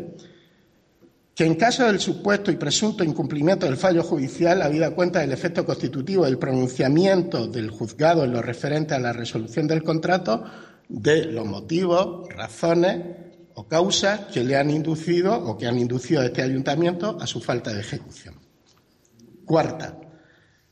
que 1.34 1.44
en 1.44 1.54
caso 1.54 1.86
del 1.86 2.00
supuesto 2.00 2.50
y 2.50 2.56
presunto 2.56 3.04
incumplimiento 3.04 3.66
del 3.66 3.76
fallo 3.76 4.02
judicial, 4.02 4.60
habida 4.60 4.90
cuenta 4.90 5.20
del 5.20 5.32
efecto 5.32 5.64
constitutivo 5.64 6.24
del 6.24 6.38
pronunciamiento 6.38 7.46
del 7.46 7.70
juzgado 7.70 8.24
en 8.24 8.32
lo 8.32 8.42
referente 8.42 8.94
a 8.94 8.98
la 8.98 9.12
resolución 9.12 9.68
del 9.68 9.84
contrato, 9.84 10.42
de 10.88 11.26
los 11.26 11.46
motivos, 11.46 12.26
razones 12.34 13.04
o 13.54 13.68
causas 13.68 14.20
que 14.32 14.42
le 14.42 14.56
han 14.56 14.70
inducido 14.70 15.34
o 15.34 15.56
que 15.56 15.66
han 15.66 15.78
inducido 15.78 16.22
a 16.22 16.24
este 16.24 16.42
ayuntamiento 16.42 17.18
a 17.20 17.26
su 17.26 17.40
falta 17.40 17.72
de 17.72 17.80
ejecución. 17.80 18.34
Cuarta, 19.44 19.96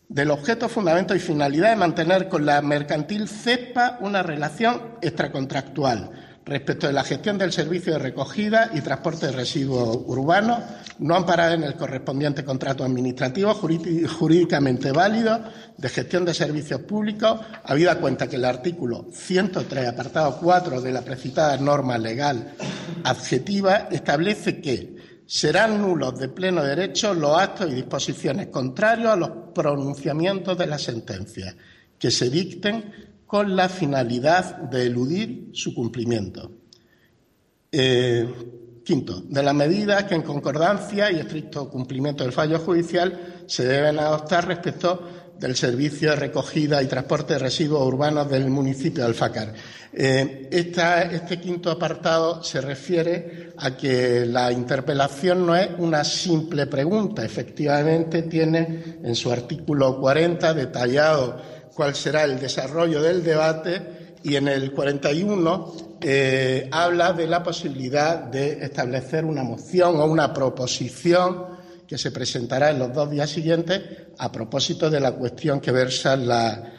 del 0.09 0.31
objeto, 0.31 0.69
fundamento 0.69 1.15
y 1.15 1.19
finalidad 1.19 1.71
de 1.71 1.77
mantener 1.77 2.29
con 2.29 2.47
la 2.47 2.63
mercantil 2.63 3.29
CEPA 3.29 3.99
una 4.01 4.23
relación 4.23 4.81
extracontractual 5.03 6.11
respecto 6.47 6.87
de 6.87 6.93
la 6.93 7.03
gestión 7.03 7.39
del 7.39 7.51
servicio 7.51 7.95
de 7.95 7.99
recogida 7.99 8.71
y 8.73 8.81
transporte 8.81 9.27
de 9.27 9.33
residuos 9.33 9.99
urbanos, 10.07 10.61
no 11.01 11.17
amparada 11.17 11.55
en 11.55 11.65
el 11.65 11.75
correspondiente 11.75 12.45
contrato 12.45 12.85
administrativo 12.85 13.53
jurídicamente 13.53 14.93
válido 14.93 15.41
de 15.77 15.89
gestión 15.89 16.25
de 16.25 16.35
servicios 16.35 16.83
públicos, 16.83 17.41
habida 17.65 17.99
cuenta 17.99 18.29
que 18.29 18.37
el 18.37 18.45
artículo 18.45 19.07
103, 19.13 19.89
apartado 19.89 20.39
4 20.41 20.81
de 20.81 20.93
la 20.93 21.03
precitada 21.03 21.57
norma 21.57 21.99
legal 21.99 22.53
adjetiva, 23.03 23.89
establece 23.91 24.61
que 24.61 24.96
serán 25.27 25.83
nulos 25.83 26.19
de 26.19 26.29
pleno 26.29 26.63
derecho 26.63 27.13
los 27.13 27.37
actos 27.37 27.71
y 27.71 27.75
disposiciones 27.75 28.47
contrarios 28.47 29.11
a 29.11 29.17
los 29.17 29.31
pronunciamientos 29.53 30.57
de 30.57 30.67
la 30.67 30.79
sentencia 30.79 31.57
que 31.99 32.11
se 32.11 32.31
dicten 32.31 32.93
con 33.27 33.57
la 33.57 33.69
finalidad 33.69 34.57
de 34.57 34.87
eludir 34.87 35.51
su 35.53 35.75
cumplimiento. 35.75 36.53
Eh, 37.73 38.27
quinto, 38.85 39.21
de 39.23 39.43
las 39.43 39.55
medidas 39.55 40.05
que 40.05 40.15
en 40.15 40.23
concordancia 40.23 41.11
y 41.11 41.19
estricto 41.19 41.69
cumplimiento 41.69 42.23
del 42.23 42.33
fallo 42.33 42.61
judicial 42.61 43.43
se 43.47 43.65
deben 43.67 43.99
adoptar 43.99 44.47
respecto 44.47 45.26
del 45.39 45.55
servicio 45.55 46.11
de 46.11 46.17
recogida 46.17 46.83
y 46.83 46.87
transporte 46.87 47.35
de 47.35 47.41
residuos 47.41 47.87
urbanos 47.87 48.29
del 48.31 48.49
municipio 48.49 49.03
de 49.03 49.09
Alfacar. 49.09 49.53
Eh, 49.93 50.49
este 50.51 51.41
quinto 51.41 51.71
apartado 51.71 52.43
se 52.43 52.61
refiere 52.61 53.53
a 53.57 53.77
que 53.77 54.27
la 54.27 54.53
interpelación 54.53 55.47
no 55.47 55.57
es 55.57 55.71
una 55.79 56.05
simple 56.05 56.67
pregunta. 56.67 57.25
Efectivamente, 57.25 58.23
tiene 58.23 58.99
en 59.03 59.15
su 59.15 59.31
artículo 59.31 59.99
40 60.01 60.55
detallado 60.55 61.41
cuál 61.75 61.95
será 61.95 62.25
el 62.25 62.39
desarrollo 62.39 63.03
del 63.03 63.23
debate 63.23 64.15
y 64.23 64.37
en 64.37 64.49
el 64.49 64.73
41 64.73 65.97
eh, 66.01 66.69
habla 66.73 67.13
de 67.13 67.27
la 67.27 67.43
posibilidad 67.43 68.19
de 68.19 68.65
establecer 68.65 69.25
una 69.25 69.43
moción 69.43 70.01
o 70.01 70.05
una 70.07 70.33
proposición 70.33 71.56
que 71.87 71.99
se 71.99 72.11
presentará 72.11 72.71
en 72.71 72.79
los 72.79 72.93
dos 72.93 73.11
días 73.11 73.31
siguientes 73.31 73.81
a 74.19 74.31
propósito 74.33 74.91
de 74.91 75.01
la 75.01 75.13
cuestión 75.13 75.61
que 75.61 75.73
versa 75.73 76.17
la, 76.17 76.73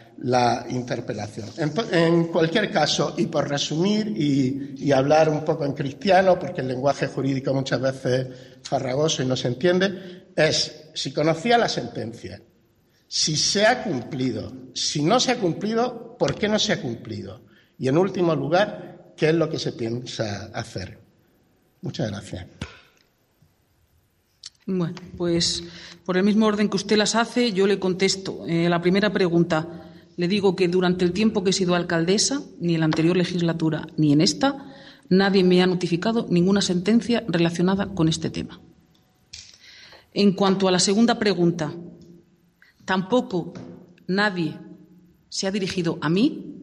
interpelación. 0.69 1.49
En, 1.91 2.27
cualquier 2.27 2.71
caso, 2.71 3.13
y 3.17 3.27
por 3.27 3.47
resumir 3.47 4.13
y, 4.17 4.91
hablar 4.91 5.29
un 5.29 5.45
poco 5.45 5.63
en 5.65 5.73
cristiano, 5.73 6.39
porque 6.39 6.61
el 6.61 6.67
lenguaje 6.67 7.07
jurídico 7.07 7.53
muchas 7.53 7.79
veces 7.79 8.27
es 8.61 8.67
farragoso 8.67 9.21
y 9.21 9.25
no 9.25 9.35
se 9.35 9.47
entiende, 9.47 10.27
es 10.35 10.89
si 10.93 11.13
conocía 11.13 11.57
la 11.57 11.69
sentencia, 11.69 12.41
si 13.07 13.37
se 13.37 13.65
ha 13.65 13.83
cumplido, 13.83 14.51
si 14.73 15.03
no 15.03 15.19
se 15.19 15.31
ha 15.31 15.37
cumplido, 15.37 16.17
¿por 16.17 16.35
qué 16.35 16.47
no 16.47 16.59
se 16.59 16.73
ha 16.73 16.81
cumplido? 16.81 17.41
Y 17.77 17.87
en 17.87 17.97
último 17.97 18.35
lugar, 18.35 19.13
¿qué 19.15 19.29
es 19.29 19.35
lo 19.35 19.49
que 19.49 19.59
se 19.59 19.73
piensa 19.73 20.49
hacer? 20.53 20.99
Muchas 21.81 22.09
gracias. 22.09 22.47
Bueno, 24.69 24.95
pues 25.15 25.63
por 26.03 26.17
el 26.17 26.25
mismo 26.25 26.45
orden 26.45 26.67
que 26.67 26.75
usted 26.75 26.97
las 26.97 27.15
hace, 27.15 27.53
yo 27.53 27.67
le 27.67 27.79
contesto. 27.79 28.45
Eh, 28.47 28.67
la 28.67 28.81
primera 28.81 29.13
pregunta, 29.13 29.89
le 30.17 30.27
digo 30.27 30.57
que 30.57 30.67
durante 30.67 31.05
el 31.05 31.13
tiempo 31.13 31.41
que 31.41 31.51
he 31.51 31.53
sido 31.53 31.73
alcaldesa, 31.73 32.41
ni 32.59 32.73
en 32.73 32.81
la 32.81 32.85
anterior 32.85 33.15
legislatura 33.15 33.87
ni 33.95 34.11
en 34.11 34.19
esta, 34.19 34.65
nadie 35.07 35.45
me 35.45 35.63
ha 35.63 35.67
notificado 35.67 36.27
ninguna 36.29 36.61
sentencia 36.61 37.23
relacionada 37.29 37.95
con 37.95 38.09
este 38.09 38.29
tema. 38.29 38.59
En 40.13 40.33
cuanto 40.33 40.67
a 40.67 40.71
la 40.71 40.79
segunda 40.79 41.17
pregunta, 41.17 41.73
tampoco 42.83 43.53
nadie 44.05 44.57
se 45.29 45.47
ha 45.47 45.51
dirigido 45.51 45.97
a 46.01 46.09
mí, 46.09 46.61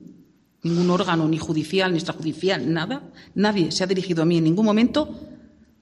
ningún 0.63 0.91
órgano, 0.91 1.27
ni 1.27 1.39
judicial, 1.39 1.93
ni 1.93 1.97
extrajudicial, 1.97 2.71
nada, 2.71 3.11
nadie 3.35 3.73
se 3.73 3.83
ha 3.83 3.87
dirigido 3.87 4.23
a 4.23 4.27
mí 4.27 4.37
en 4.37 4.45
ningún 4.45 4.67
momento 4.67 5.34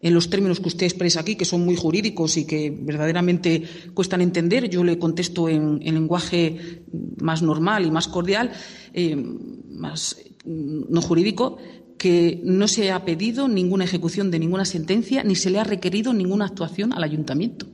en 0.03 0.14
los 0.14 0.28
términos 0.28 0.59
que 0.59 0.68
usted 0.68 0.86
expresa 0.86 1.20
aquí, 1.20 1.36
que 1.36 1.44
son 1.44 1.64
muy 1.64 1.76
jurídicos 1.76 2.36
y 2.36 2.44
que 2.44 2.76
verdaderamente 2.76 3.62
cuestan 3.94 4.20
entender. 4.20 4.68
Yo 4.68 4.82
le 4.82 4.98
contesto 4.98 5.48
en, 5.48 5.78
lenguaje 5.78 6.82
más 7.20 7.40
normal 7.40 7.86
y 7.86 7.90
más 7.92 8.09
cordial, 8.09 8.50
eh, 8.92 9.14
más 9.14 10.16
no 10.44 11.00
jurídico, 11.00 11.59
que 11.98 12.40
no 12.42 12.66
se 12.66 12.90
ha 12.90 13.05
pedido 13.05 13.46
ninguna 13.46 13.84
ejecución 13.84 14.32
de 14.32 14.40
ninguna 14.40 14.64
sentencia 14.64 15.22
ni 15.22 15.36
se 15.36 15.50
le 15.50 15.61
ha 15.61 15.64
requerido 15.64 16.12
ninguna 16.12 16.46
actuación 16.46 16.92
al 16.92 17.05
ayuntamiento. 17.05 17.68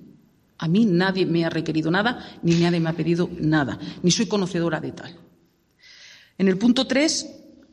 A 0.59 0.69
mí 0.69 0.85
nadie 0.85 1.25
me 1.25 1.47
ha 1.47 1.51
requerido 1.51 1.91
nada, 1.91 2.39
ni 2.43 2.57
nadie 2.57 2.81
me 2.81 2.91
ha 2.91 2.97
pedido 2.97 3.31
nada, 3.41 3.79
ni 4.03 4.11
soy 4.11 4.27
conocedora 4.27 4.81
de 4.81 4.93
tal. 4.93 5.17
En 6.37 6.49
el 6.49 6.59
punto 6.59 6.87
tres, 6.87 7.27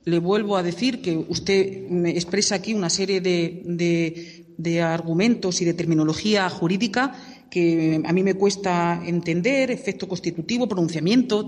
le 0.05 0.19
vuelvo 0.19 0.55
a 0.55 0.63
decir 0.63 1.01
que 1.01 1.17
usted 1.17 1.89
me 1.89 2.11
expresa 2.11 2.55
aquí 2.55 2.73
una 2.73 2.89
serie 2.89 3.19
de 3.19 4.44
argumentos 4.81 5.61
y 5.61 5.65
de 5.65 5.73
terminología 5.73 6.49
jurídica 6.49 7.15
que 7.49 8.01
a 8.05 8.13
mí 8.13 8.23
me 8.23 8.33
cuesta 8.33 9.01
entender, 9.05 9.71
efecto 9.71 10.07
constitutivo, 10.07 10.67
pronunciamiento, 10.67 11.45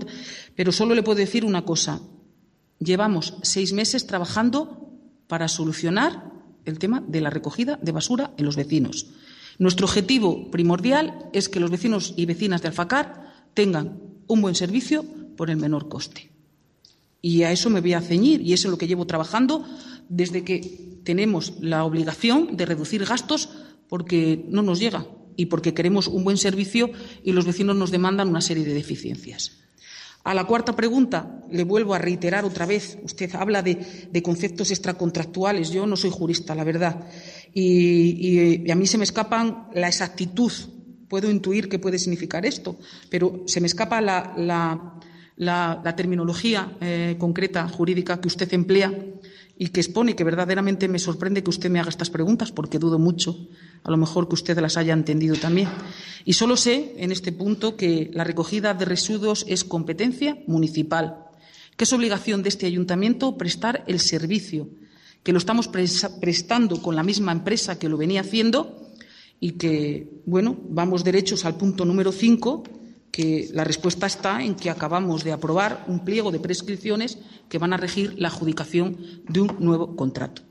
pero 0.54 0.72
solo 0.72 0.94
le 0.94 1.02
puedo 1.02 1.18
decir 1.18 1.44
una 1.44 1.64
cosa. 1.64 2.00
Llevamos 2.78 3.36
seis 3.42 3.72
meses 3.72 4.06
trabajando 4.06 4.90
para 5.26 5.48
solucionar 5.48 6.30
el 6.64 6.78
tema 6.78 7.02
de 7.06 7.20
la 7.20 7.30
recogida 7.30 7.78
de 7.82 7.92
basura 7.92 8.32
en 8.36 8.44
los 8.44 8.56
vecinos. 8.56 9.10
Nuestro 9.58 9.86
objetivo 9.86 10.50
primordial 10.50 11.28
es 11.32 11.48
que 11.48 11.60
los 11.60 11.70
vecinos 11.70 12.14
y 12.16 12.26
vecinas 12.26 12.62
de 12.62 12.68
Alfacar 12.68 13.50
tengan 13.54 14.00
un 14.28 14.40
buen 14.40 14.54
servicio 14.54 15.04
por 15.36 15.50
el 15.50 15.56
menor 15.56 15.88
coste. 15.88 16.30
Y 17.20 17.42
a 17.42 17.52
eso 17.52 17.70
me 17.70 17.80
voy 17.80 17.94
a 17.94 18.00
ceñir 18.00 18.40
y 18.40 18.52
eso 18.52 18.68
es 18.68 18.70
lo 18.70 18.78
que 18.78 18.86
llevo 18.86 19.06
trabajando 19.06 19.64
desde 20.08 20.44
que 20.44 21.00
tenemos 21.04 21.54
la 21.60 21.84
obligación 21.84 22.56
de 22.56 22.66
reducir 22.66 23.04
gastos 23.04 23.50
porque 23.88 24.44
no 24.48 24.62
nos 24.62 24.78
llega 24.78 25.06
y 25.36 25.46
porque 25.46 25.74
queremos 25.74 26.08
un 26.08 26.24
buen 26.24 26.36
servicio 26.36 26.90
y 27.24 27.32
los 27.32 27.46
vecinos 27.46 27.76
nos 27.76 27.90
demandan 27.90 28.28
una 28.28 28.40
serie 28.40 28.64
de 28.64 28.74
deficiencias. 28.74 29.58
A 30.24 30.34
la 30.34 30.44
cuarta 30.44 30.76
pregunta 30.76 31.42
le 31.50 31.64
vuelvo 31.64 31.94
a 31.94 31.98
reiterar 31.98 32.44
otra 32.44 32.66
vez. 32.66 32.98
Usted 33.02 33.34
habla 33.34 33.62
de, 33.62 34.20
conceptos 34.22 34.70
extracontractuales. 34.70 35.70
Yo 35.70 35.86
no 35.86 35.96
soy 35.96 36.10
jurista, 36.10 36.54
la 36.54 36.64
verdad. 36.64 37.08
Y, 37.54 38.70
a 38.70 38.74
mí 38.74 38.86
se 38.86 38.98
me 38.98 39.04
escapan 39.04 39.68
la 39.74 39.88
exactitud 39.88 40.52
puedo 41.08 41.30
intuir 41.30 41.70
qué 41.70 41.78
puede 41.78 41.98
significar 41.98 42.44
esto, 42.44 42.76
pero 43.08 43.42
se 43.46 43.62
me 43.62 43.66
escapa 43.66 44.02
la, 44.02 44.94
terminología 45.96 46.72
eh, 46.80 47.16
concreta 47.18 47.68
jurídica 47.68 48.20
que 48.20 48.28
usted 48.28 48.52
emplea 48.52 48.92
y 49.58 49.68
que 49.68 49.80
expone 49.80 50.14
que 50.14 50.24
verdaderamente 50.24 50.88
me 50.88 50.98
sorprende 50.98 51.42
que 51.42 51.50
usted 51.50 51.70
me 51.70 51.80
haga 51.80 51.90
estas 51.90 52.10
preguntas 52.10 52.52
porque 52.52 52.78
dudo 52.78 52.98
mucho, 52.98 53.48
a 53.82 53.90
lo 53.90 53.96
mejor 53.96 54.28
que 54.28 54.34
usted 54.34 54.58
las 54.58 54.76
haya 54.76 54.92
entendido 54.92 55.34
también. 55.36 55.68
Y 56.24 56.34
solo 56.34 56.56
sé 56.56 56.94
en 56.98 57.10
este 57.10 57.32
punto 57.32 57.76
que 57.76 58.10
la 58.14 58.24
recogida 58.24 58.74
de 58.74 58.84
residuos 58.84 59.44
es 59.48 59.64
competencia 59.64 60.38
municipal, 60.46 61.26
que 61.76 61.84
es 61.84 61.92
obligación 61.92 62.42
de 62.42 62.50
este 62.50 62.66
ayuntamiento 62.66 63.36
prestar 63.36 63.84
el 63.88 63.98
servicio, 63.98 64.68
que 65.24 65.32
lo 65.32 65.38
estamos 65.38 65.68
prestando 65.68 66.80
con 66.80 66.94
la 66.94 67.02
misma 67.02 67.32
empresa 67.32 67.78
que 67.78 67.88
lo 67.88 67.96
venía 67.96 68.20
haciendo 68.20 68.92
y 69.40 69.52
que, 69.52 70.08
bueno, 70.26 70.56
vamos 70.68 71.04
derechos 71.04 71.44
al 71.44 71.56
punto 71.56 71.84
número 71.84 72.12
cinco, 72.12 72.62
que 73.10 73.48
la 73.52 73.64
respuesta 73.64 74.06
está 74.06 74.42
en 74.42 74.54
que 74.54 74.70
acabamos 74.70 75.24
de 75.24 75.32
aprobar 75.32 75.84
un 75.88 76.04
pliego 76.04 76.30
de 76.30 76.40
prescripciones 76.40 77.18
que 77.48 77.58
van 77.58 77.72
a 77.72 77.76
regir 77.76 78.14
la 78.18 78.28
adjudicación 78.28 78.96
de 79.28 79.40
un 79.40 79.56
nuevo 79.58 79.96
contrato. 79.96 80.42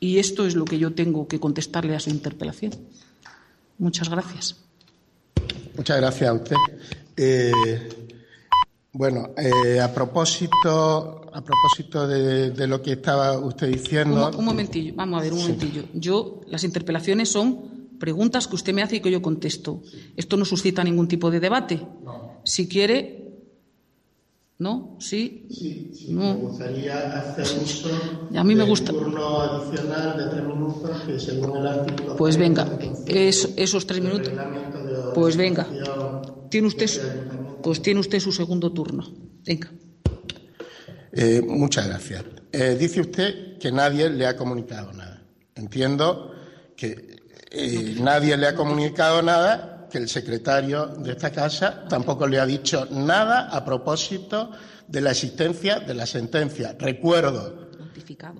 Y 0.00 0.18
esto 0.18 0.46
es 0.46 0.54
lo 0.54 0.64
que 0.64 0.78
yo 0.78 0.94
tengo 0.94 1.28
que 1.28 1.38
contestarle 1.38 1.94
a 1.94 2.00
su 2.00 2.10
interpelación. 2.10 2.72
Muchas 3.78 4.08
gracias. 4.08 4.56
Muchas 5.76 5.98
gracias 5.98 6.30
a 6.30 6.32
usted. 6.32 6.56
Eh, 7.16 7.52
bueno, 8.92 9.30
eh, 9.36 9.80
a 9.80 9.92
propósito, 9.94 11.30
a 11.32 11.42
propósito 11.42 12.08
de, 12.08 12.66
lo 12.66 12.82
que 12.82 12.92
estaba 12.92 13.38
usted 13.38 13.68
diciendo. 13.68 14.30
Un, 14.36 14.44
momentillo, 14.44 14.94
vamos 14.96 15.20
a 15.20 15.22
ver, 15.22 15.32
un 15.32 15.40
momentillo. 15.40 15.84
Yo, 15.94 16.40
las 16.48 16.64
interpelaciones 16.64 17.28
son 17.30 17.79
preguntas 18.00 18.48
que 18.48 18.56
usted 18.56 18.72
me 18.74 18.82
hace 18.82 18.96
y 18.96 19.00
que 19.00 19.12
yo 19.12 19.22
contesto. 19.22 19.82
Esto 20.16 20.36
no 20.36 20.44
suscita 20.44 20.82
ningún 20.82 21.06
tipo 21.06 21.30
de 21.30 21.38
debate. 21.38 21.80
Si 22.44 22.66
quiere. 22.66 23.18
¿No? 24.58 24.98
¿Sí? 25.00 25.46
Sí, 25.48 26.08
me 26.10 26.34
gustaría 26.34 27.18
hacer 27.18 27.46
uso 27.62 27.88
a 28.34 28.44
mí 28.44 28.54
me 28.54 28.64
gusta. 28.64 28.92
turno 28.92 29.40
adicional 29.40 30.18
de 30.18 30.26
tres 30.26 30.44
minutos 30.44 31.00
que 31.06 31.18
según 31.18 31.56
el 31.56 31.66
artículo. 31.66 32.16
Pues 32.16 32.36
venga, 32.36 32.68
esos 33.06 33.86
tres 33.86 34.02
minutos. 34.02 34.30
Pues 35.14 35.36
venga. 35.38 35.66
Tiene 36.50 36.66
usted, 36.66 36.90
pues 37.62 37.80
tiene 37.80 38.00
usted 38.00 38.20
su 38.20 38.32
segundo 38.32 38.70
turno. 38.70 39.10
Venga. 39.46 39.72
Eh, 41.12 41.40
muchas 41.40 41.86
gracias. 41.86 42.24
Eh, 42.52 42.76
dice 42.78 43.00
usted 43.00 43.56
que 43.58 43.72
nadie 43.72 44.10
le 44.10 44.26
ha 44.26 44.36
comunicado 44.36 44.92
nada. 44.92 45.22
Entiendo 45.54 46.32
que 46.76 47.09
nadie 48.00 48.36
le 48.36 48.48
ha 48.48 48.54
comunicado 48.54 49.22
nada, 49.22 49.86
que 49.90 49.98
el 49.98 50.08
secretario 50.08 50.86
de 50.86 51.12
esta 51.12 51.30
casa 51.30 51.84
tampoco 51.88 52.26
le 52.26 52.38
ha 52.38 52.46
dicho 52.46 52.86
nada 52.90 53.48
a 53.50 53.64
propósito 53.64 54.52
de 54.86 55.00
la 55.00 55.10
existencia 55.10 55.80
de 55.80 55.94
la 55.94 56.06
sentencia. 56.06 56.76
Recuerdo 56.78 57.70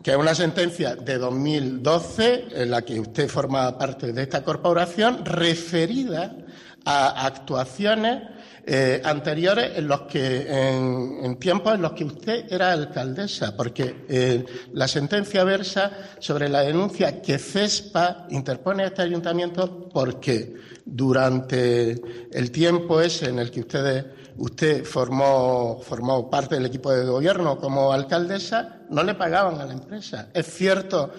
que 0.03 0.11
es 0.11 0.17
una 0.17 0.35
sentencia 0.35 0.97
de 0.97 1.19
2012 1.19 2.49
en 2.53 2.71
la 2.71 2.83
que 2.83 2.99
usted 2.99 3.29
forma 3.29 3.77
parte 3.77 4.13
de 4.13 4.23
esta 4.23 4.43
corporación 4.43 5.25
referida 5.25 6.37
a 6.85 7.27
actuaciones 7.27 8.23
eh, 8.67 9.01
anteriores 9.05 9.77
en 9.77 9.89
los 9.89 10.03
que, 10.03 10.47
en, 10.49 11.37
tiempos 11.37 11.75
en 11.75 11.83
los 11.83 11.93
que 11.93 12.05
usted 12.05 12.53
era 12.53 12.73
alcaldesa, 12.73 13.57
porque 13.57 14.05
eh, 14.09 14.45
la 14.73 14.87
sentencia 14.87 15.45
versa 15.45 15.91
sobre 16.19 16.49
la 16.49 16.61
denuncia 16.61 17.23
que 17.23 17.39
CESPA 17.39 18.27
interpone 18.31 18.85
a 18.85 18.87
este 18.87 19.03
ayuntamiento 19.03 19.89
porque 19.89 20.55
durante 20.85 22.01
el 22.33 22.51
tiempo 22.51 23.01
ese 23.01 23.29
en 23.29 23.39
el 23.39 23.51
que 23.51 23.61
ustedes, 23.61 24.05
usted 24.37 24.85
formó, 24.85 25.81
formó 25.83 26.29
parte 26.29 26.57
del 26.57 26.67
equipo 26.67 26.93
de 26.93 27.05
gobierno 27.05 27.59
como 27.59 27.93
alcaldesa, 27.93 28.81
no 28.91 29.03
le 29.03 29.15
pagaban 29.15 29.61
a 29.61 29.65
la 29.65 29.73
empresa. 29.73 30.29
Es 30.35 30.47
cierto 30.47 31.13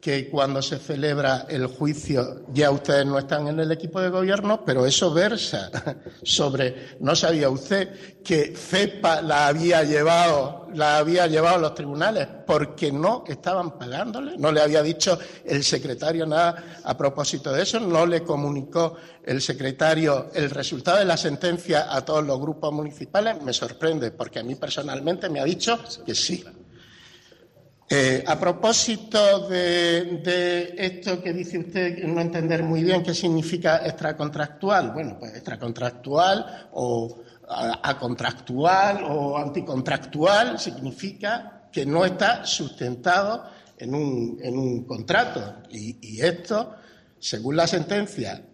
que 0.00 0.28
cuando 0.28 0.62
se 0.62 0.78
celebra 0.78 1.46
el 1.48 1.66
juicio 1.66 2.44
ya 2.52 2.70
ustedes 2.70 3.04
no 3.04 3.18
están 3.18 3.48
en 3.48 3.58
el 3.58 3.72
equipo 3.72 4.00
de 4.00 4.10
gobierno, 4.10 4.64
pero 4.64 4.86
eso 4.86 5.12
versa 5.12 5.70
sobre, 6.22 6.96
no 7.00 7.16
sabía 7.16 7.50
usted 7.50 8.22
que 8.22 8.54
CEPA 8.54 9.22
la 9.22 9.48
había 9.48 9.82
llevado, 9.82 10.68
la 10.74 10.98
había 10.98 11.26
llevado 11.26 11.56
a 11.56 11.60
los 11.60 11.74
tribunales 11.74 12.28
porque 12.46 12.92
no 12.92 13.24
estaban 13.26 13.78
pagándole, 13.78 14.38
no 14.38 14.52
le 14.52 14.60
había 14.60 14.82
dicho 14.82 15.18
el 15.44 15.64
secretario 15.64 16.26
nada 16.26 16.80
a 16.84 16.96
propósito 16.96 17.52
de 17.52 17.62
eso, 17.62 17.80
no 17.80 18.06
le 18.06 18.22
comunicó 18.22 18.96
el 19.24 19.42
secretario 19.42 20.30
el 20.34 20.50
resultado 20.50 20.98
de 20.98 21.04
la 21.04 21.16
sentencia 21.16 21.92
a 21.94 22.04
todos 22.04 22.24
los 22.24 22.38
grupos 22.40 22.72
municipales, 22.72 23.42
me 23.42 23.52
sorprende 23.52 24.12
porque 24.12 24.38
a 24.38 24.42
mí 24.44 24.54
personalmente 24.54 25.28
me 25.28 25.40
ha 25.40 25.44
dicho 25.44 25.78
que 26.06 26.14
sí. 26.14 26.44
Eh, 27.90 28.22
a 28.26 28.38
propósito 28.38 29.48
de, 29.48 30.74
esto 30.76 31.22
que 31.22 31.32
dice 31.32 31.58
usted, 31.58 32.04
no 32.04 32.20
entender 32.20 32.62
muy 32.62 32.84
bien 32.84 33.02
qué 33.02 33.14
significa 33.14 33.78
extracontractual. 33.78 34.92
Bueno, 34.92 35.16
pues 35.18 35.32
extracontractual 35.32 36.68
o 36.72 37.22
acontractual 37.48 39.04
o 39.08 39.38
anticontractual 39.38 40.58
significa 40.58 41.68
que 41.72 41.86
no 41.86 42.04
está 42.04 42.44
sustentado 42.44 43.44
en 43.78 43.94
un, 43.94 44.84
contrato. 44.84 45.62
Y, 45.70 46.20
esto, 46.20 46.74
según 47.18 47.56
la 47.56 47.66
sentencia, 47.66 48.44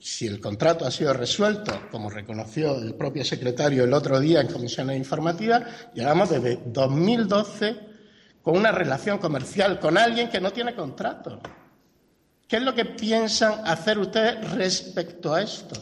si 0.00 0.26
el 0.26 0.40
contrato 0.40 0.84
ha 0.84 0.90
sido 0.90 1.12
resuelto, 1.12 1.72
como 1.92 2.10
reconoció 2.10 2.76
el 2.78 2.94
propio 2.94 3.24
secretario 3.24 3.84
el 3.84 3.92
otro 3.92 4.18
día 4.18 4.40
en 4.40 4.48
comisiones 4.48 4.96
informativas, 4.96 5.62
llegamos 5.94 6.30
desde 6.30 6.58
2012 6.66 7.89
con 8.42 8.56
una 8.56 8.72
relación 8.72 9.18
comercial 9.18 9.78
con 9.78 9.98
alguien 9.98 10.28
que 10.28 10.40
no 10.40 10.52
tiene 10.52 10.74
contrato. 10.74 11.40
¿Qué 12.46 12.56
es 12.56 12.62
lo 12.62 12.74
que 12.74 12.84
piensan 12.84 13.66
hacer 13.66 13.98
ustedes 13.98 14.50
respecto 14.52 15.32
a 15.32 15.42
esto? 15.42 15.80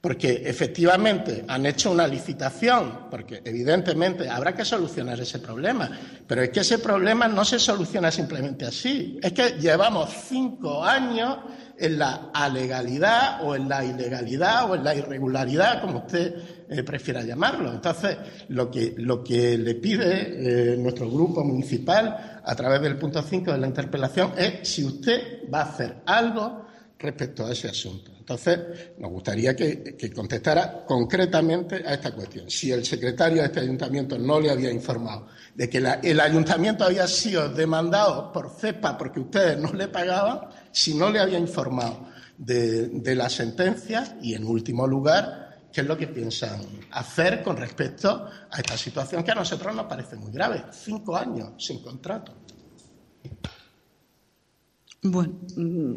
Porque 0.00 0.44
efectivamente 0.46 1.44
han 1.46 1.66
hecho 1.66 1.90
una 1.90 2.06
licitación, 2.06 3.10
porque 3.10 3.42
evidentemente 3.44 4.30
habrá 4.30 4.54
que 4.54 4.64
solucionar 4.64 5.20
ese 5.20 5.40
problema, 5.40 5.90
pero 6.26 6.42
es 6.42 6.48
que 6.48 6.60
ese 6.60 6.78
problema 6.78 7.28
no 7.28 7.44
se 7.44 7.58
soluciona 7.58 8.10
simplemente 8.10 8.64
así. 8.64 9.18
Es 9.22 9.32
que 9.32 9.58
llevamos 9.60 10.08
cinco 10.26 10.82
años 10.82 11.36
en 11.80 11.98
la 11.98 12.30
alegalidad 12.32 13.42
o 13.42 13.56
en 13.56 13.68
la 13.68 13.84
ilegalidad 13.84 14.70
o 14.70 14.74
en 14.74 14.84
la 14.84 14.94
irregularidad, 14.94 15.80
como 15.80 16.00
usted 16.00 16.34
eh, 16.68 16.82
prefiera 16.82 17.22
llamarlo. 17.22 17.72
Entonces, 17.72 18.16
lo 18.48 18.70
que, 18.70 18.94
lo 18.98 19.24
que 19.24 19.56
le 19.58 19.74
pide 19.76 20.72
eh, 20.72 20.76
nuestro 20.76 21.10
grupo 21.10 21.42
municipal 21.42 22.40
a 22.44 22.54
través 22.54 22.80
del 22.82 22.96
punto 22.96 23.22
5 23.22 23.52
de 23.52 23.58
la 23.58 23.66
interpelación 23.66 24.32
es 24.36 24.68
si 24.68 24.84
usted 24.84 25.48
va 25.52 25.62
a 25.62 25.64
hacer 25.64 25.96
algo 26.06 26.66
respecto 26.98 27.46
a 27.46 27.52
ese 27.52 27.68
asunto. 27.68 28.12
Entonces, 28.30 28.60
nos 28.98 29.10
gustaría 29.10 29.56
que, 29.56 30.12
contestara 30.14 30.84
concretamente 30.86 31.82
a 31.84 31.94
esta 31.94 32.12
cuestión. 32.12 32.48
Si 32.48 32.70
el 32.70 32.84
secretario 32.84 33.38
de 33.38 33.46
este 33.46 33.60
ayuntamiento 33.60 34.16
no 34.18 34.38
le 34.38 34.50
había 34.50 34.70
informado 34.70 35.26
de 35.54 35.68
que 35.68 35.78
el 35.78 36.20
ayuntamiento 36.20 36.84
había 36.84 37.08
sido 37.08 37.48
demandado 37.48 38.30
por 38.32 38.50
CEPA 38.50 38.96
porque 38.96 39.18
ustedes 39.18 39.58
no 39.58 39.72
le 39.72 39.88
pagaban, 39.88 40.42
si 40.72 40.94
no 40.94 41.10
le 41.10 41.18
había 41.18 41.38
informado 41.38 42.08
de, 42.36 43.14
la 43.14 43.28
sentencia 43.28 44.18
y, 44.22 44.34
en 44.34 44.44
último 44.44 44.86
lugar, 44.86 45.58
qué 45.72 45.82
es 45.82 45.86
lo 45.86 45.96
que 45.96 46.08
piensan 46.08 46.60
hacer 46.92 47.42
con 47.42 47.56
respecto 47.56 48.28
a 48.50 48.56
esta 48.58 48.76
situación 48.76 49.22
que 49.22 49.32
a 49.32 49.34
nosotros 49.34 49.74
nos 49.74 49.86
parece 49.86 50.16
muy 50.16 50.32
grave. 50.32 50.64
Cinco 50.72 51.16
años 51.16 51.52
sin 51.58 51.82
contrato. 51.82 52.34
Bueno. 55.02 55.34
Mm, 55.56 55.94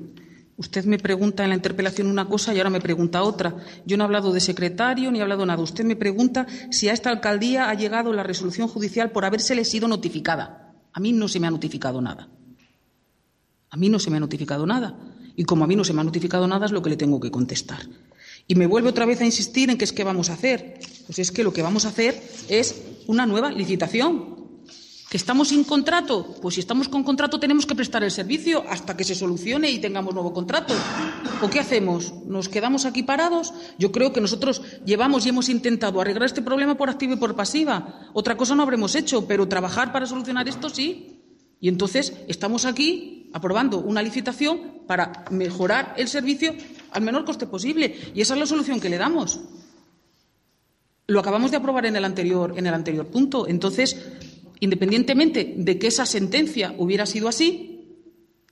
Usted 0.56 0.86
me 0.86 1.00
pregunta 1.00 1.44
en 1.44 1.50
la 1.50 1.56
interpelación 1.56 2.08
una 2.08 2.28
cosa 2.30 2.54
y 2.54 2.58
ahora 2.58 2.70
me 2.70 2.80
pregunta 2.80 3.24
otra. 3.24 3.56
Yo 3.86 3.98
no 3.98 4.04
he 4.04 4.06
hablado 4.06 4.32
de 4.32 4.40
secretario 4.40 5.12
ni 5.12 5.20
he 5.20 5.22
hablado 5.22 5.46
nada. 5.46 5.62
Usted 5.62 5.84
me 5.84 5.96
pregunta 5.96 6.46
si 6.70 6.90
a 6.90 6.94
esta 6.94 7.10
alcaldía 7.10 7.70
ha 7.70 7.74
llegado 7.74 8.14
la 8.14 8.24
resolución 8.24 8.68
judicial 8.68 9.12
por 9.12 9.26
habérsele 9.26 9.66
sido 9.66 9.88
notificada. 9.88 10.76
A 10.94 11.00
mí 11.00 11.12
no 11.12 11.28
se 11.28 11.40
me 11.40 11.48
ha 11.48 11.52
notificado 11.52 12.02
nada. 12.02 12.30
A 13.74 13.76
mí 13.76 13.90
no 13.90 13.98
se 13.98 14.12
me 14.12 14.18
ha 14.18 14.20
notificado 14.20 14.68
nada. 14.68 14.96
Y 15.36 15.46
como 15.46 15.64
a 15.64 15.68
mí 15.68 15.76
no 15.76 15.84
se 15.84 15.94
me 15.94 16.02
ha 16.02 16.04
notificado 16.04 16.48
nada 16.48 16.68
es 16.68 16.72
lo 16.72 16.84
que 16.84 16.92
le 16.92 16.96
tengo 16.96 17.20
que 17.20 17.32
contestar. 17.32 17.80
Y 18.48 18.54
me 18.54 18.68
vuelve 18.68 18.90
otra 18.90 19.08
vez 19.08 19.20
a 19.20 19.26
insistir 19.26 19.72
en 19.72 19.80
que 19.80 19.84
es 19.84 19.92
que 19.92 20.04
vamos 20.04 20.30
a 20.30 20.34
hacer. 20.34 20.80
Pues 21.08 21.18
es 21.18 21.32
que 21.32 21.44
lo 21.44 21.54
que 21.54 21.64
vamos 21.64 21.86
a 21.86 21.88
hacer 21.88 22.22
es 22.50 22.84
una 23.08 23.26
nueva 23.26 23.52
licitación. 23.52 24.62
¿Que 25.10 25.18
estamos 25.18 25.48
sin 25.48 25.64
contrato? 25.64 26.36
Pues 26.40 26.54
si 26.54 26.62
estamos 26.62 26.88
con 26.88 27.04
contrato 27.04 27.40
tenemos 27.40 27.66
que 27.66 27.74
prestar 27.74 28.04
el 28.04 28.12
servicio 28.12 28.64
hasta 28.70 28.96
que 28.96 29.04
se 29.04 29.16
solucione 29.16 29.72
y 29.72 29.80
tengamos 29.80 30.14
nuevo 30.14 30.34
contrato. 30.34 30.76
¿O 31.42 31.50
qué 31.50 31.60
hacemos? 31.60 32.14
¿Nos 32.28 32.50
quedamos 32.50 32.86
aquí 32.86 33.02
parados? 33.02 33.56
Yo 33.80 33.92
creo 33.92 34.14
que 34.14 34.22
nosotros 34.22 34.62
llevamos 34.86 35.26
y 35.26 35.30
hemos 35.30 35.50
intentado 35.50 36.00
arreglar 36.00 36.26
este 36.26 36.44
problema 36.44 36.78
por 36.78 36.92
activa 36.92 37.14
y 37.14 37.18
por 37.18 37.36
pasiva. 37.36 38.08
Otra 38.14 38.38
cosa 38.38 38.54
no 38.54 38.62
habremos 38.62 38.94
hecho, 38.94 39.28
pero 39.28 39.48
trabajar 39.48 39.92
para 39.92 40.06
solucionar 40.06 40.48
esto 40.48 40.70
sí. 40.70 41.24
Y 41.60 41.70
entonces 41.70 42.14
estamos 42.28 42.66
aquí 42.66 43.23
aprobando 43.34 43.80
una 43.80 44.02
licitación 44.02 44.82
para 44.88 45.26
mejorar 45.32 45.94
el 45.98 46.08
servicio 46.08 46.54
al 46.92 47.02
menor 47.02 47.26
coste 47.26 47.48
posible. 47.48 47.96
Y 48.14 48.22
esa 48.22 48.34
es 48.36 48.40
la 48.40 48.46
solución 48.46 48.80
que 48.80 48.90
le 48.90 48.98
damos. 48.98 49.42
Lo 51.08 51.20
acabamos 51.20 51.52
de 51.52 51.58
aprobar 51.58 51.86
en 51.86 51.96
el 51.96 52.06
anterior, 52.06 52.54
en 52.56 52.68
el 52.68 52.74
anterior 52.74 53.08
punto. 53.08 53.48
Entonces, 53.48 53.98
independientemente 54.60 55.56
de 55.58 55.78
que 55.78 55.88
esa 55.88 56.06
sentencia 56.06 56.74
hubiera 56.78 57.06
sido 57.06 57.28
así, 57.28 57.74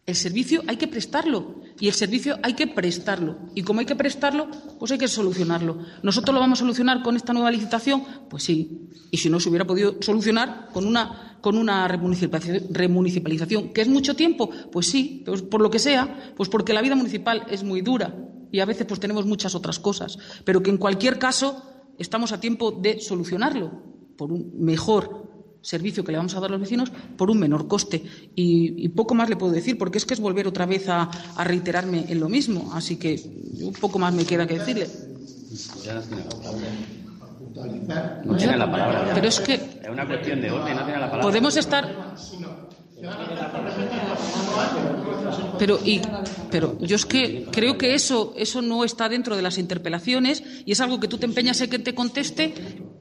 el 0.05 0.15
servicio 0.15 0.63
hay 0.67 0.77
que 0.77 0.87
prestarlo 0.87 1.61
y 1.81 1.87
el 1.87 1.95
servicio 1.95 2.37
hay 2.43 2.53
que 2.53 2.67
prestarlo. 2.67 3.39
Y 3.55 3.63
como 3.63 3.79
hay 3.79 3.87
que 3.87 3.95
prestarlo, 3.95 4.47
pues 4.79 4.91
hay 4.91 4.99
que 4.99 5.07
solucionarlo. 5.07 5.79
¿Nosotros 6.03 6.31
lo 6.33 6.39
vamos 6.39 6.59
a 6.59 6.61
solucionar 6.61 7.01
con 7.01 7.15
esta 7.15 7.33
nueva 7.33 7.49
licitación? 7.49 8.03
Pues 8.29 8.43
sí. 8.43 8.87
Y 9.09 9.17
si 9.17 9.29
no, 9.31 9.39
se 9.39 9.49
hubiera 9.49 9.65
podido 9.65 9.95
solucionar 9.99 10.69
con 10.71 10.85
una, 10.85 11.39
con 11.41 11.57
una 11.57 11.87
remunicipalización. 11.87 13.73
¿Que 13.73 13.81
es 13.81 13.87
mucho 13.87 14.15
tiempo? 14.15 14.51
Pues 14.71 14.85
sí, 14.85 15.23
pues 15.25 15.41
por 15.41 15.59
lo 15.59 15.71
que 15.71 15.79
sea, 15.79 16.33
pues 16.37 16.49
porque 16.49 16.71
la 16.71 16.83
vida 16.83 16.95
municipal 16.95 17.47
es 17.49 17.63
muy 17.63 17.81
dura 17.81 18.15
y 18.51 18.59
a 18.59 18.65
veces 18.65 18.85
pues 18.85 18.99
tenemos 18.99 19.25
muchas 19.25 19.55
otras 19.55 19.79
cosas. 19.79 20.19
Pero 20.45 20.61
que 20.61 20.69
en 20.69 20.77
cualquier 20.77 21.17
caso 21.17 21.63
estamos 21.97 22.31
a 22.31 22.39
tiempo 22.39 22.71
de 22.71 23.01
solucionarlo 23.01 23.71
por 24.17 24.31
un 24.31 24.53
mejor 24.63 25.30
servicio 25.61 26.03
que 26.03 26.11
le 26.11 26.17
vamos 26.17 26.35
a 26.35 26.39
dar 26.39 26.49
a 26.49 26.53
los 26.53 26.61
vecinos 26.61 26.91
por 27.17 27.29
un 27.29 27.39
menor 27.39 27.67
coste. 27.67 28.03
Y, 28.35 28.89
poco 28.89 29.15
más 29.15 29.29
le 29.29 29.35
puedo 29.35 29.51
decir, 29.53 29.77
porque 29.77 29.97
es 29.97 30.05
que 30.05 30.13
es 30.13 30.19
volver 30.19 30.47
otra 30.47 30.65
vez 30.65 30.89
a, 30.89 31.09
reiterarme 31.43 32.05
en 32.07 32.19
lo 32.19 32.29
mismo. 32.29 32.71
Así 32.73 32.97
que 32.97 33.21
un 33.61 33.73
poco 33.73 33.99
más 33.99 34.13
me 34.13 34.25
queda 34.25 34.47
que 34.47 34.59
decirle. 34.59 34.87
No 38.25 38.37
tiene 38.37 38.57
la 38.57 38.71
palabra. 38.71 39.11
Pero 39.13 39.27
es 39.27 39.39
que. 39.39 39.53
Es 39.53 39.89
una 39.89 40.07
cuestión 40.07 40.41
de 40.41 40.51
orden, 40.51 40.75
no 40.75 40.83
tiene 40.83 40.99
la 40.99 41.05
palabra. 41.07 41.21
Podemos 41.21 41.57
estar. 41.57 42.15
Pero, 45.57 45.79
y, 45.83 46.01
pero 46.51 46.77
yo 46.79 46.95
es 46.95 47.05
que 47.05 47.47
creo 47.51 47.77
que 47.77 47.95
eso, 47.95 48.33
eso 48.37 48.61
no 48.61 48.83
está 48.83 49.09
dentro 49.09 49.35
de 49.35 49.41
las 49.41 49.57
interpelaciones 49.57 50.43
y 50.65 50.71
es 50.71 50.81
algo 50.81 50.99
que 50.99 51.07
tú 51.07 51.17
te 51.17 51.25
empeñas 51.25 51.59
en 51.61 51.69
que 51.69 51.79
te 51.79 51.95
conteste. 51.95 52.53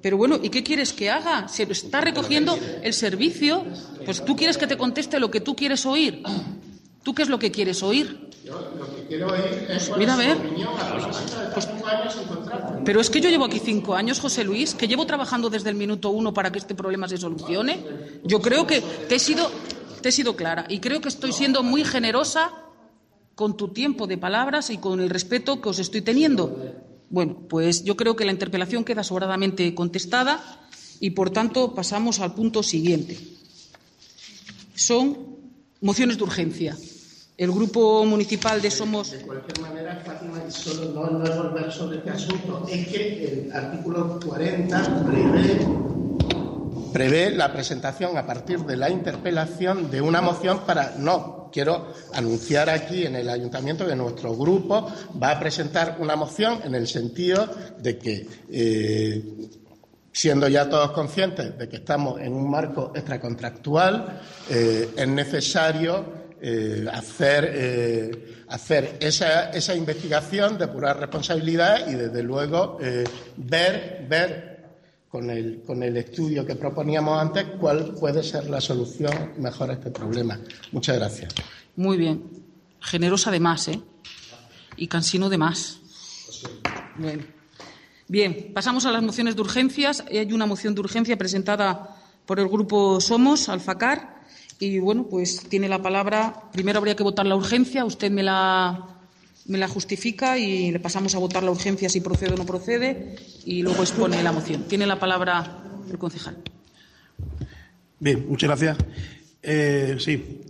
Pero 0.03 0.17
bueno, 0.17 0.39
¿y 0.43 0.49
qué 0.49 0.63
quieres 0.63 0.93
que 0.93 1.11
haga? 1.11 1.49
Se 1.49 1.65
está 1.65 2.01
recogiendo 2.01 2.59
el 2.83 2.93
servicio, 2.95 3.65
pues 4.05 4.25
tú 4.25 4.37
quieres 4.37 4.57
que 4.57 4.67
te 4.67 4.77
conteste 4.77 5.21
lo 5.21 5.31
que 5.31 5.41
tú 5.41 5.55
quieres 5.55 5.85
oír. 5.87 6.23
¿Tú 7.03 7.15
qué 7.15 7.23
es 7.23 7.29
lo 7.29 7.39
que 7.39 7.51
quieres 7.51 7.83
oír? 7.83 8.29
lo 8.45 8.97
que 8.97 9.07
quiero 9.07 9.29
oír 9.29 9.67
es 9.69 9.93
Mira, 9.97 10.15
a 10.15 10.17
ver. 10.17 10.37
pero 12.85 13.01
es 13.01 13.11
que 13.11 13.21
yo 13.21 13.29
llevo 13.29 13.45
aquí 13.45 13.61
cinco 13.63 13.95
años, 13.95 14.19
José 14.21 14.45
Luis, 14.45 14.75
que 14.75 14.89
llevo 14.89 15.07
trabajando 15.07 15.51
desde 15.51 15.71
el 15.71 15.77
minuto 15.77 16.11
uno 16.11 16.33
para 16.35 16.51
que 16.51 16.59
este 16.59 16.75
problema 16.75 17.09
se 17.09 17.17
solucione. 17.17 17.85
Yo 18.25 18.41
creo 18.41 18.67
que 18.67 18.81
te 18.81 19.17
he 19.17 19.19
sido 19.19 19.51
te 20.01 20.09
he 20.09 20.13
sido 20.13 20.35
clara 20.35 20.65
y 20.69 20.81
creo 20.81 21.01
que 21.01 21.09
estoy 21.09 21.33
siendo 21.33 21.63
muy 21.63 21.85
generosa 21.85 22.51
con 23.35 23.57
tu 23.57 23.69
tiempo 23.69 24.07
de 24.07 24.19
palabras 24.19 24.71
y 24.71 24.79
con 24.79 25.01
el 25.01 25.11
respeto 25.11 25.61
que 25.61 25.69
os 25.69 25.79
estoy 25.79 26.01
teniendo. 26.01 26.57
Bueno, 27.11 27.37
pues 27.49 27.83
yo 27.83 27.97
creo 27.97 28.15
que 28.15 28.25
la 28.25 28.31
interpelación 28.31 28.85
queda 28.85 29.03
sobradamente 29.03 29.75
contestada 29.75 30.41
y, 31.01 31.11
por 31.11 31.31
tanto, 31.31 31.75
pasamos 31.75 32.21
al 32.21 32.35
punto 32.35 32.63
siguiente. 32.63 33.19
Son 34.75 35.19
mociones 35.81 36.17
de 36.17 36.23
urgencia. 36.23 36.77
El 37.37 37.51
Grupo 37.51 38.05
Municipal 38.07 38.63
de 38.63 38.71
Somos. 38.71 39.11
De 39.11 39.23
cualquier 39.23 39.61
manera, 39.61 40.01
Fátima, 40.07 40.49
solo 40.51 40.93
no, 40.93 41.19
no 41.19 41.25
es 41.25 41.37
volver 41.37 41.73
sobre 41.73 41.99
este 41.99 42.11
asunto, 42.11 42.67
es 42.71 42.87
que 42.87 43.25
el 43.25 43.53
artículo 43.53 44.21
40 44.25 45.05
prevé 45.05 45.67
prevé 46.93 47.31
la 47.31 47.53
presentación 47.53 48.17
a 48.17 48.27
partir 48.27 48.61
de 48.61 48.77
la 48.77 48.91
interpelación 48.91 49.91
de 49.91 50.01
una 50.01 50.21
moción 50.21 50.61
para 50.67 50.95
no 50.99 51.41
quiero 51.53 51.93
anunciar 52.15 52.71
aquí 52.71 53.05
en 53.05 53.17
el 53.17 53.29
ayuntamiento 53.29 53.87
que 53.87 53.97
nuestro 53.97 54.37
grupo 54.37 54.91
va 55.21 55.33
a 55.33 55.41
presentar 55.41 55.97
una 56.01 56.17
moción 56.17 56.61
en 56.65 56.75
el 56.75 56.87
sentido 56.87 57.49
de 57.79 57.99
que 57.99 58.27
eh, 58.51 59.23
siendo 60.13 60.49
ya 60.49 60.69
todos 60.69 60.93
conscientes 60.93 61.57
de 61.57 61.69
que 61.69 61.77
estamos 61.77 62.21
en 62.21 62.33
un 62.33 62.51
marco 62.51 62.93
extracontractual 62.95 64.21
eh, 64.49 64.91
es 64.97 65.09
necesario 65.09 66.21
eh, 66.43 66.87
hacer, 66.91 68.45
hacer 68.49 68.97
esa, 69.01 69.51
esa, 69.51 69.75
investigación, 69.75 70.57
depurar 70.57 70.99
responsabilidad 70.99 71.87
y, 71.87 71.95
desde 71.95 72.23
luego, 72.23 72.79
ver, 73.37 74.07
ver 74.09 74.50
con 75.11 75.29
el, 75.29 75.63
con 75.67 75.83
el 75.83 75.97
estudio 75.97 76.47
que 76.47 76.55
proponíamos 76.55 77.21
antes 77.21 77.45
cuál 77.59 77.95
puede 77.99 78.23
ser 78.23 78.49
la 78.49 78.61
solución 78.61 79.33
mejor 79.39 79.71
a 79.71 79.75
este 79.75 79.91
problema. 79.91 80.39
Muchas 80.73 80.97
gracias. 80.97 81.35
Muy 81.77 81.97
bien. 81.97 82.23
Generosa 82.81 83.31
de 83.31 83.41
más, 83.41 83.69
¿eh? 83.69 83.81
Y 84.77 84.87
cansino 84.87 85.29
de 85.29 85.39
más. 85.39 85.81
Bueno. 86.97 87.25
Bien, 88.07 88.53
pasamos 88.55 88.87
a 88.87 88.93
las 88.93 89.03
mociones 89.03 89.35
de 89.37 89.43
urgencias. 89.43 90.05
Hay 90.11 90.33
una 90.33 90.47
moción 90.47 90.75
de 90.75 90.81
urgencia 90.81 91.19
presentada 91.19 91.97
por 92.25 92.39
el 92.39 92.49
grupo 92.49 93.01
Somos, 93.01 93.49
Alfacar. 93.49 94.23
Y 94.59 94.79
bueno, 94.79 95.07
pues 95.09 95.49
tiene 95.49 95.69
la 95.69 95.83
palabra. 95.83 96.51
Primero 96.53 96.79
habría 96.79 96.97
que 96.97 97.03
votar 97.03 97.27
la 97.27 97.37
urgencia. 97.37 97.85
Usted 97.85 98.11
me 98.11 98.23
la 98.23 99.00
me 99.51 99.59
la 99.59 99.69
justifica 99.69 100.39
y 100.39 100.71
le 100.71 100.79
pasamos 100.79 101.15
a 101.15 101.19
votar 101.19 101.43
la 101.43 101.51
urgencia 101.51 101.89
si 101.89 102.01
procede 102.01 102.35
o 102.35 102.37
no 102.37 102.47
procede 102.47 103.17
y 103.45 103.63
luego 103.63 103.83
expone 103.83 104.23
la 104.23 104.33
moción. 104.33 104.69
Tiene 104.69 104.87
la 104.87 105.01
palabra 105.01 105.65
el 105.91 105.99
concejal. 105.99 106.37
Bien, 107.99 108.27
muchas 108.29 108.49
gracias. 108.49 108.79
Eh, 109.43 109.97
sí, 109.99 110.43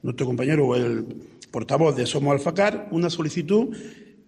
nuestro 0.01 0.25
compañero, 0.25 0.75
el 0.75 1.05
portavoz 1.51 1.95
de 1.95 2.05
Somos 2.05 2.33
Alfacar, 2.33 2.87
una 2.91 3.09
solicitud 3.09 3.75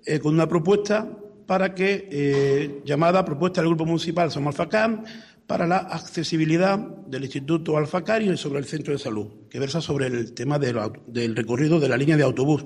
eh, 0.05 0.19
con 0.19 0.33
una 0.33 0.49
propuesta 0.49 1.07
para 1.45 1.75
que, 1.75 2.07
eh, 2.11 2.81
llamada 2.83 3.23
propuesta 3.23 3.61
del 3.61 3.69
Grupo 3.69 3.85
Municipal 3.85 4.31
Somos 4.31 4.59
Alfacar, 4.59 5.03
para 5.45 5.67
la 5.67 5.77
accesibilidad 5.77 6.79
del 6.79 7.23
Instituto 7.25 7.77
Alfacar 7.77 8.21
y 8.23 8.35
sobre 8.37 8.59
el 8.59 8.65
centro 8.65 8.93
de 8.93 8.99
salud, 8.99 9.27
que 9.49 9.59
versa 9.59 9.81
sobre 9.81 10.07
el 10.07 10.33
tema 10.33 10.57
del 10.57 11.35
recorrido 11.35 11.79
de 11.79 11.89
la 11.89 11.97
línea 11.97 12.17
de 12.17 12.23
autobús, 12.23 12.65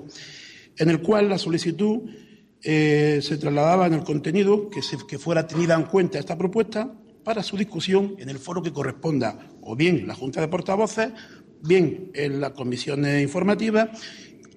en 0.78 0.90
el 0.90 1.02
cual 1.02 1.28
la 1.28 1.36
solicitud 1.36 2.08
eh, 2.62 3.20
se 3.22 3.36
trasladaba 3.38 3.86
en 3.86 3.94
el 3.94 4.04
contenido 4.04 4.70
que, 4.70 4.80
que 5.06 5.18
fuera 5.18 5.46
tenida 5.46 5.74
en 5.74 5.82
cuenta 5.82 6.18
esta 6.18 6.38
propuesta 6.38 6.92
para 7.26 7.42
su 7.42 7.56
discusión 7.56 8.14
en 8.20 8.28
el 8.28 8.38
foro 8.38 8.62
que 8.62 8.72
corresponda, 8.72 9.36
o 9.60 9.74
bien 9.74 10.06
la 10.06 10.14
Junta 10.14 10.40
de 10.40 10.46
Portavoces, 10.46 11.10
bien 11.60 12.12
en 12.14 12.40
la 12.40 12.52
comisión 12.52 13.04
informativa, 13.20 13.90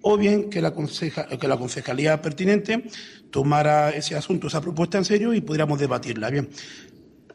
o 0.04 0.16
bien 0.16 0.52
que 0.52 0.62
la, 0.62 0.72
que 0.72 1.48
la 1.48 1.58
concejalía 1.58 2.22
pertinente 2.22 2.84
tomara 3.32 3.90
ese 3.90 4.16
asunto, 4.16 4.46
esa 4.46 4.62
propuesta 4.62 5.00
en 5.00 5.06
serio 5.06 5.34
y 5.34 5.42
pudiéramos 5.42 5.80
debatirla. 5.80 6.30
Bien. 6.30 6.48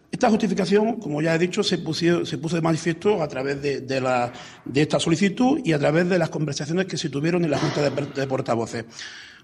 Esta 0.09 0.31
justificación, 0.31 1.01
como 1.01 1.21
ya 1.21 1.35
he 1.35 1.39
dicho, 1.41 1.65
se, 1.65 1.79
se 1.79 2.39
puso 2.39 2.55
de 2.55 2.63
manifiesto 2.63 3.21
a 3.21 3.27
través 3.27 3.61
de, 3.61 4.01
la, 4.01 4.33
de, 4.65 4.83
esta 4.83 5.01
solicitud 5.01 5.61
y 5.65 5.73
a 5.73 5.81
través 5.81 6.09
de 6.09 6.17
las 6.17 6.31
conversaciones 6.31 6.87
que 6.87 6.97
se 6.97 7.09
tuvieron 7.09 7.45
en 7.45 7.51
la 7.51 7.59
Junta 7.59 7.91
de 7.91 8.27
Portavoces. 8.29 8.85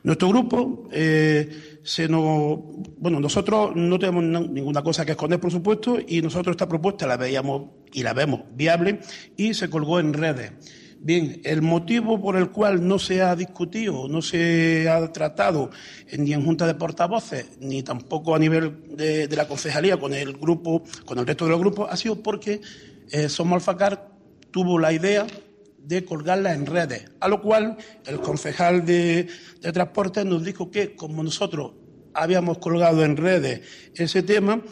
Nuestro 0.02 0.28
grupo, 0.28 0.88
eh, 0.92 1.78
se 1.82 2.08
nos, 2.08 2.58
bueno, 2.96 3.20
nosotros 3.20 3.72
no 3.76 3.98
tenemos 3.98 4.24
ninguna 4.48 4.82
cosa 4.82 5.04
que 5.04 5.12
esconder, 5.12 5.38
por 5.38 5.50
supuesto, 5.50 5.98
y 6.06 6.22
nosotros 6.22 6.54
esta 6.54 6.68
propuesta 6.68 7.06
la 7.06 7.18
veíamos 7.18 7.70
y 7.92 8.02
la 8.02 8.14
vemos 8.14 8.42
viable 8.54 9.00
y 9.36 9.52
se 9.52 9.68
colgó 9.68 10.00
en 10.00 10.14
redes. 10.14 10.52
Bien, 11.02 11.40
el 11.44 11.62
motivo 11.62 12.20
por 12.20 12.36
el 12.36 12.50
cual 12.50 12.86
no 12.86 12.98
se 12.98 13.22
ha 13.22 13.34
discutido, 13.34 14.06
no 14.08 14.20
se 14.20 14.88
ha 14.88 15.10
tratado 15.12 15.70
ni 16.18 16.34
en 16.34 16.44
Junta 16.44 16.66
de 16.66 16.74
Portavoces, 16.74 17.58
ni 17.58 17.82
tampoco 17.82 18.34
a 18.34 18.38
nivel 18.38 18.96
de, 18.96 19.26
la 19.34 19.48
concejalía 19.48 19.98
con 19.98 20.12
el 20.12 20.34
grupo, 20.34 20.82
con 21.06 21.18
el 21.18 21.26
resto 21.26 21.46
de 21.46 21.52
los 21.52 21.60
grupos, 21.60 21.88
ha 21.90 21.96
sido 21.96 22.22
porque 22.22 22.60
eh, 23.10 23.28
Somos 23.30 23.54
Alfacar 23.54 24.10
tuvo 24.50 24.78
la 24.78 24.92
idea 24.92 25.26
de 25.82 26.04
colgarla 26.04 26.54
en 26.54 26.66
redes, 26.66 27.04
a 27.20 27.28
lo 27.28 27.40
cual 27.40 27.76
el 28.06 28.20
concejal 28.20 28.84
de, 28.84 29.28
de 29.60 29.72
transporte 29.72 30.24
nos 30.24 30.44
dijo 30.44 30.70
que 30.70 30.94
como 30.94 31.22
nosotros 31.22 31.72
habíamos 32.14 32.58
colgado 32.58 33.04
en 33.04 33.16
redes 33.16 33.60
ese 33.94 34.22
tema 34.22 34.62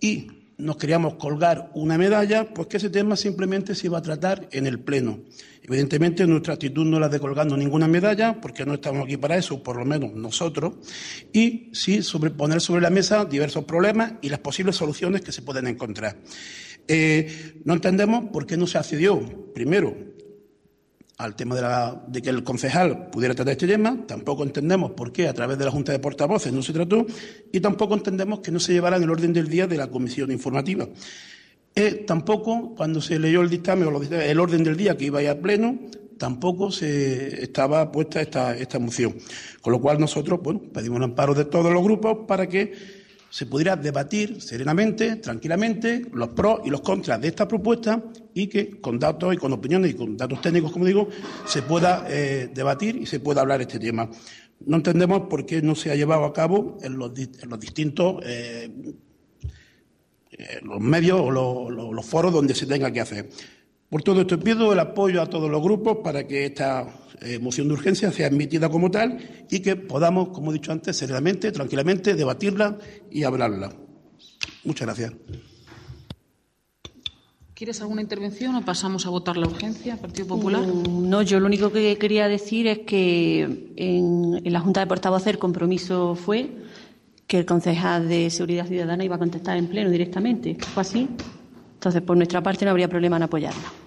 y 0.00 0.42
nos 0.58 0.76
queríamos 0.76 1.14
colgar 1.14 1.70
una 1.74 1.98
medalla, 1.98 2.52
pues 2.54 2.68
que 2.68 2.76
ese 2.76 2.90
tema 2.90 3.16
simplemente 3.16 3.74
se 3.74 3.88
iba 3.88 3.98
a 3.98 4.02
tratar 4.02 4.48
en 4.52 4.66
el 4.66 4.78
Pleno. 4.78 5.20
Evidentemente 5.62 6.26
nuestra 6.26 6.54
actitud 6.54 6.84
no 6.84 6.96
es 6.96 7.00
la 7.00 7.08
de 7.08 7.18
colgando 7.18 7.56
ninguna 7.56 7.88
medalla, 7.88 8.40
porque 8.40 8.64
no 8.64 8.74
estamos 8.74 9.04
aquí 9.04 9.16
para 9.16 9.36
eso, 9.36 9.62
por 9.62 9.76
lo 9.76 9.84
menos 9.84 10.12
nosotros, 10.12 10.74
y 11.32 11.70
sí 11.72 12.02
sobre, 12.02 12.30
poner 12.30 12.60
sobre 12.60 12.82
la 12.82 12.90
mesa 12.90 13.24
diversos 13.24 13.64
problemas 13.64 14.14
y 14.22 14.28
las 14.28 14.40
posibles 14.40 14.76
soluciones 14.76 15.22
que 15.22 15.32
se 15.32 15.42
pueden 15.42 15.66
encontrar. 15.66 16.16
Eh, 16.88 17.60
no 17.64 17.74
entendemos 17.74 18.30
por 18.32 18.46
qué 18.46 18.56
no 18.56 18.66
se 18.66 18.78
accedió, 18.78 19.52
primero, 19.54 19.96
al 21.18 21.36
tema 21.36 21.54
de, 21.54 21.62
la, 21.62 22.02
de, 22.08 22.22
que 22.22 22.30
el 22.30 22.42
concejal 22.42 23.10
pudiera 23.10 23.34
tratar 23.34 23.52
este 23.52 23.66
tema, 23.66 24.04
tampoco 24.06 24.42
entendemos 24.42 24.92
por 24.92 25.12
qué 25.12 25.28
a 25.28 25.34
través 25.34 25.58
de 25.58 25.64
la 25.64 25.70
Junta 25.70 25.92
de 25.92 25.98
Portavoces 25.98 26.52
no 26.52 26.62
se 26.62 26.72
trató 26.72 27.06
y 27.52 27.60
tampoco 27.60 27.94
entendemos 27.94 28.40
que 28.40 28.50
no 28.50 28.58
se 28.58 28.72
llevara 28.72 28.96
en 28.96 29.04
el 29.04 29.10
orden 29.10 29.32
del 29.32 29.48
día 29.48 29.66
de 29.66 29.76
la 29.76 29.88
comisión 29.88 30.30
informativa. 30.32 30.88
Eh, 31.74 32.04
tampoco, 32.06 32.74
cuando 32.74 33.00
se 33.00 33.18
leyó 33.18 33.40
el 33.40 33.48
dictamen 33.48 33.88
o 33.88 34.02
el 34.02 34.40
orden 34.40 34.62
del 34.62 34.76
día 34.76 34.96
que 34.96 35.06
iba 35.06 35.20
a 35.20 35.22
ir 35.22 35.28
a 35.30 35.40
pleno, 35.40 35.78
tampoco 36.18 36.70
se 36.70 37.42
estaba 37.42 37.90
puesta 37.90 38.20
esta, 38.20 38.78
moción. 38.78 39.16
Con 39.60 39.72
lo 39.72 39.80
cual 39.80 39.98
nosotros, 39.98 40.40
bueno, 40.42 40.60
pedimos 40.72 40.98
el 40.98 41.04
amparo 41.04 41.34
de 41.34 41.46
todos 41.46 41.72
los 41.72 41.82
grupos 41.82 42.18
para 42.28 42.46
que 42.48 43.01
se 43.32 43.46
pudiera 43.46 43.76
debatir 43.76 44.42
serenamente, 44.42 45.16
tranquilamente, 45.16 46.02
los 46.12 46.28
pros 46.28 46.60
y 46.66 46.68
los 46.68 46.82
contras 46.82 47.18
de 47.18 47.28
esta 47.28 47.48
propuesta 47.48 48.04
y 48.34 48.46
que 48.46 48.78
con 48.78 48.98
datos 48.98 49.32
y 49.32 49.38
con 49.38 49.54
opiniones 49.54 49.92
y 49.92 49.94
con 49.94 50.18
datos 50.18 50.42
técnicos, 50.42 50.70
como 50.70 50.84
digo, 50.84 51.08
se 51.46 51.62
pueda 51.62 52.04
eh, 52.10 52.50
debatir 52.52 52.96
y 52.96 53.06
se 53.06 53.20
pueda 53.20 53.40
hablar 53.40 53.62
este 53.62 53.78
tema. 53.78 54.10
No 54.66 54.76
entendemos 54.76 55.28
por 55.30 55.46
qué 55.46 55.62
no 55.62 55.74
se 55.74 55.90
ha 55.90 55.96
llevado 55.96 56.26
a 56.26 56.32
cabo 56.34 56.76
en 56.82 56.98
los, 56.98 57.14
distintos 57.14 58.22
eh, 58.22 58.70
eh, 60.32 60.60
los 60.62 60.80
medios 60.80 61.18
o 61.18 61.30
los, 61.30 62.04
foros 62.04 62.34
donde 62.34 62.54
se 62.54 62.66
tenga 62.66 62.90
que 62.90 63.00
hacer. 63.00 63.30
Por 63.88 64.02
todo 64.02 64.20
esto 64.20 64.38
pido 64.38 64.74
el 64.74 64.78
apoyo 64.78 65.22
a 65.22 65.30
todos 65.30 65.50
los 65.50 65.62
grupos 65.62 66.00
para 66.04 66.26
que 66.26 66.44
esta 66.44 66.86
eh, 67.24 67.38
moción 67.38 67.68
de 67.68 67.74
urgencia 67.74 68.10
sea 68.12 68.26
admitida 68.26 68.68
como 68.68 68.90
tal 68.90 69.18
y 69.50 69.60
que 69.60 69.76
podamos, 69.76 70.28
como 70.28 70.50
he 70.50 70.54
dicho 70.54 70.72
antes, 70.72 70.96
serenamente, 70.96 71.52
tranquilamente, 71.52 72.14
debatirla 72.14 72.78
y 73.10 73.24
hablarla. 73.24 73.72
Muchas 74.64 74.86
gracias. 74.86 75.12
¿Quieres 77.54 77.80
alguna 77.80 78.02
intervención 78.02 78.56
o 78.56 78.64
pasamos 78.64 79.06
a 79.06 79.10
votar 79.10 79.36
la 79.36 79.46
urgencia, 79.46 79.96
Partido 79.96 80.26
Popular? 80.26 80.62
Mm, 80.62 81.08
no, 81.08 81.22
yo 81.22 81.38
lo 81.38 81.46
único 81.46 81.70
que 81.70 81.96
quería 81.96 82.26
decir 82.26 82.66
es 82.66 82.80
que 82.80 83.72
en, 83.76 84.40
en 84.44 84.52
la 84.52 84.60
Junta 84.60 84.80
de 84.80 84.86
Portavoces 84.86 85.28
el 85.28 85.38
compromiso 85.38 86.16
fue 86.16 86.50
que 87.28 87.38
el 87.38 87.46
concejal 87.46 88.08
de 88.08 88.30
Seguridad 88.30 88.66
Ciudadana 88.66 89.04
iba 89.04 89.16
a 89.16 89.18
contestar 89.18 89.56
en 89.56 89.68
pleno 89.68 89.90
directamente. 89.90 90.56
¿Fue 90.74 90.80
así? 90.80 91.08
Entonces, 91.74 92.02
por 92.02 92.16
nuestra 92.16 92.42
parte, 92.42 92.64
no 92.64 92.72
habría 92.72 92.88
problema 92.88 93.16
en 93.16 93.22
apoyarla. 93.22 93.81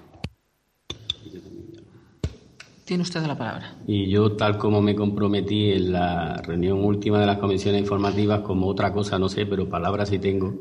Tiene 2.85 3.01
usted 3.01 3.25
la 3.25 3.35
palabra. 3.35 3.75
Y 3.87 4.07
yo, 4.11 4.33
tal 4.33 4.59
como 4.59 4.79
me 4.79 4.95
comprometí 4.95 5.71
en 5.71 5.91
la 5.91 6.37
reunión 6.43 6.83
última 6.85 7.19
de 7.19 7.25
las 7.25 7.39
comisiones 7.39 7.81
informativas, 7.81 8.41
como 8.41 8.67
otra 8.67 8.93
cosa 8.93 9.17
no 9.17 9.27
sé, 9.27 9.47
pero 9.47 9.67
palabras 9.67 10.09
sí 10.09 10.19
tengo, 10.19 10.59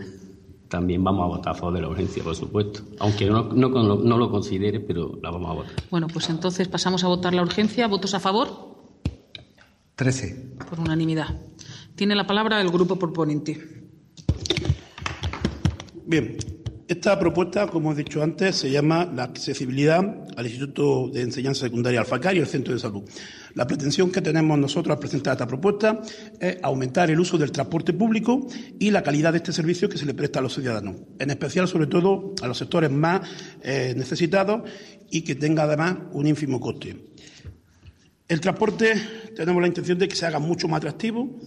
también 0.68 1.04
vamos 1.04 1.24
a 1.24 1.36
votar 1.36 1.52
a 1.52 1.54
favor 1.54 1.74
de 1.74 1.82
la 1.82 1.88
urgencia, 1.88 2.24
por 2.24 2.34
supuesto. 2.34 2.80
Aunque 2.98 3.26
no, 3.26 3.52
no, 3.52 3.68
no 3.68 4.16
lo 4.16 4.30
considere, 4.30 4.80
pero 4.80 5.18
la 5.22 5.30
vamos 5.30 5.50
a 5.50 5.54
votar. 5.54 5.72
Bueno, 5.90 6.06
pues 6.08 6.30
entonces 6.30 6.66
pasamos 6.66 7.04
a 7.04 7.08
votar 7.08 7.34
la 7.34 7.42
urgencia. 7.42 7.86
¿Votos 7.88 8.14
a 8.14 8.20
favor? 8.20 8.74
Trece. 9.94 10.54
Por 10.68 10.80
unanimidad. 10.80 11.28
Tiene 11.94 12.14
la 12.14 12.26
palabra 12.26 12.58
el 12.62 12.70
grupo 12.70 12.98
proponente. 12.98 13.84
Bien, 16.06 16.36
esta 16.86 17.18
propuesta, 17.18 17.66
como 17.66 17.92
he 17.92 17.94
dicho 17.94 18.22
antes, 18.22 18.56
se 18.56 18.70
llama 18.70 19.10
la 19.14 19.24
accesibilidad 19.24 20.00
al 20.36 20.46
Instituto 20.46 21.08
de 21.08 21.22
Enseñanza 21.22 21.62
Secundaria 21.62 22.00
Alfacar 22.00 22.36
y 22.36 22.40
al 22.40 22.46
Centro 22.46 22.74
de 22.74 22.80
Salud. 22.80 23.02
La 23.54 23.66
pretensión 23.66 24.12
que 24.12 24.20
tenemos 24.20 24.58
nosotros 24.58 24.94
al 24.94 24.98
presentar 24.98 25.32
esta 25.32 25.46
propuesta 25.46 26.02
es 26.38 26.58
aumentar 26.62 27.10
el 27.10 27.18
uso 27.18 27.38
del 27.38 27.52
transporte 27.52 27.94
público 27.94 28.46
y 28.78 28.90
la 28.90 29.02
calidad 29.02 29.32
de 29.32 29.38
este 29.38 29.52
servicio 29.52 29.88
que 29.88 29.96
se 29.96 30.04
le 30.04 30.12
presta 30.12 30.40
a 30.40 30.42
los 30.42 30.52
ciudadanos, 30.52 30.96
en 31.18 31.30
especial, 31.30 31.66
sobre 31.68 31.86
todo, 31.86 32.34
a 32.42 32.48
los 32.48 32.58
sectores 32.58 32.90
más 32.90 33.22
eh, 33.62 33.94
necesitados 33.96 34.68
y 35.10 35.22
que 35.22 35.36
tenga 35.36 35.62
además 35.62 35.96
un 36.12 36.26
ínfimo 36.26 36.60
coste. 36.60 37.14
El 38.28 38.40
transporte 38.40 38.94
tenemos 39.34 39.62
la 39.62 39.68
intención 39.68 39.98
de 39.98 40.06
que 40.06 40.16
se 40.16 40.26
haga 40.26 40.38
mucho 40.38 40.68
más 40.68 40.78
atractivo 40.78 41.40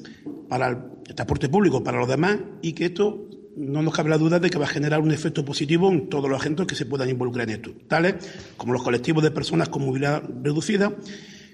para 0.49 0.69
el 0.69 1.13
transporte 1.13 1.47
público, 1.47 1.83
para 1.83 1.99
los 1.99 2.07
demás, 2.07 2.37
y 2.61 2.73
que 2.73 2.85
esto 2.85 3.27
no 3.57 3.81
nos 3.81 3.93
cabe 3.93 4.09
la 4.09 4.17
duda 4.17 4.39
de 4.39 4.49
que 4.49 4.59
va 4.59 4.65
a 4.65 4.69
generar 4.69 5.01
un 5.01 5.11
efecto 5.11 5.43
positivo 5.43 5.91
en 5.91 6.09
todos 6.09 6.29
los 6.29 6.39
agentes 6.39 6.67
que 6.67 6.75
se 6.75 6.85
puedan 6.85 7.09
involucrar 7.09 7.49
en 7.49 7.55
esto, 7.55 7.73
tales 7.87 8.15
como 8.55 8.73
los 8.73 8.83
colectivos 8.83 9.23
de 9.23 9.31
personas 9.31 9.69
con 9.69 9.83
movilidad 9.83 10.23
reducida, 10.43 10.93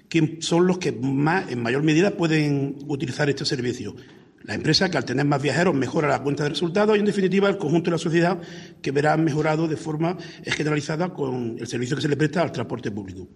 que 0.08 0.38
son 0.40 0.66
los 0.66 0.78
que 0.78 0.92
más, 0.92 1.50
en 1.50 1.62
mayor 1.62 1.82
medida 1.82 2.10
pueden 2.10 2.76
utilizar 2.86 3.28
este 3.30 3.44
servicio. 3.44 3.96
La 4.42 4.54
empresa 4.54 4.90
que 4.90 4.98
al 4.98 5.06
tener 5.06 5.24
más 5.24 5.40
viajeros 5.40 5.74
mejora 5.74 6.06
la 6.06 6.22
cuenta 6.22 6.42
de 6.42 6.50
resultados 6.50 6.94
y, 6.96 7.00
en 7.00 7.06
definitiva, 7.06 7.48
el 7.48 7.56
conjunto 7.56 7.86
de 7.86 7.92
la 7.92 7.98
sociedad 7.98 8.38
que 8.82 8.90
verá 8.90 9.16
mejorado 9.16 9.66
de 9.66 9.78
forma 9.78 10.18
generalizada 10.44 11.14
con 11.14 11.56
el 11.58 11.66
servicio 11.66 11.96
que 11.96 12.02
se 12.02 12.08
le 12.08 12.16
presta 12.16 12.42
al 12.42 12.52
transporte 12.52 12.90
público. 12.90 13.26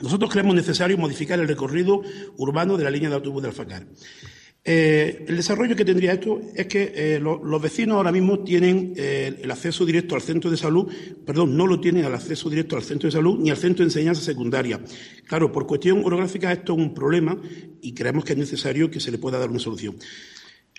Nosotros 0.00 0.30
creemos 0.30 0.54
necesario 0.54 0.96
modificar 0.96 1.40
el 1.40 1.48
recorrido 1.48 2.02
urbano 2.36 2.76
de 2.76 2.84
la 2.84 2.90
línea 2.90 3.08
de 3.08 3.16
autobús 3.16 3.42
de 3.42 3.48
Alfacar. 3.48 3.84
Eh, 4.64 5.24
el 5.26 5.36
desarrollo 5.36 5.74
que 5.74 5.84
tendría 5.84 6.12
esto 6.12 6.40
es 6.54 6.66
que 6.66 6.92
eh, 6.94 7.20
los 7.20 7.62
vecinos 7.62 7.96
ahora 7.96 8.12
mismo 8.12 8.40
tienen 8.40 8.92
eh, 8.96 9.38
el 9.42 9.50
acceso 9.50 9.86
directo 9.86 10.14
al 10.14 10.20
centro 10.20 10.50
de 10.50 10.56
salud, 10.56 10.92
perdón, 11.24 11.56
no 11.56 11.66
lo 11.66 11.80
tienen 11.80 12.04
al 12.04 12.14
acceso 12.14 12.50
directo 12.50 12.76
al 12.76 12.82
centro 12.82 13.06
de 13.06 13.12
salud 13.12 13.38
ni 13.38 13.50
al 13.50 13.56
centro 13.56 13.78
de 13.78 13.88
enseñanza 13.88 14.20
secundaria. 14.20 14.80
Claro, 15.26 15.50
por 15.50 15.66
cuestión 15.66 16.04
orográfica 16.04 16.52
esto 16.52 16.74
es 16.74 16.78
un 16.78 16.92
problema 16.92 17.40
y 17.80 17.94
creemos 17.94 18.24
que 18.24 18.34
es 18.34 18.38
necesario 18.38 18.90
que 18.90 19.00
se 19.00 19.10
le 19.10 19.18
pueda 19.18 19.38
dar 19.38 19.48
una 19.48 19.58
solución. 19.58 19.96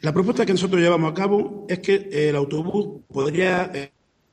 La 0.02 0.14
propuesta 0.14 0.46
que 0.46 0.54
nosotros 0.54 0.82
llevamos 0.82 1.12
a 1.12 1.16
cabo 1.16 1.66
es 1.68 1.80
que 1.80 2.10
el 2.12 2.36
autobús 2.36 3.02
podría 3.12 3.72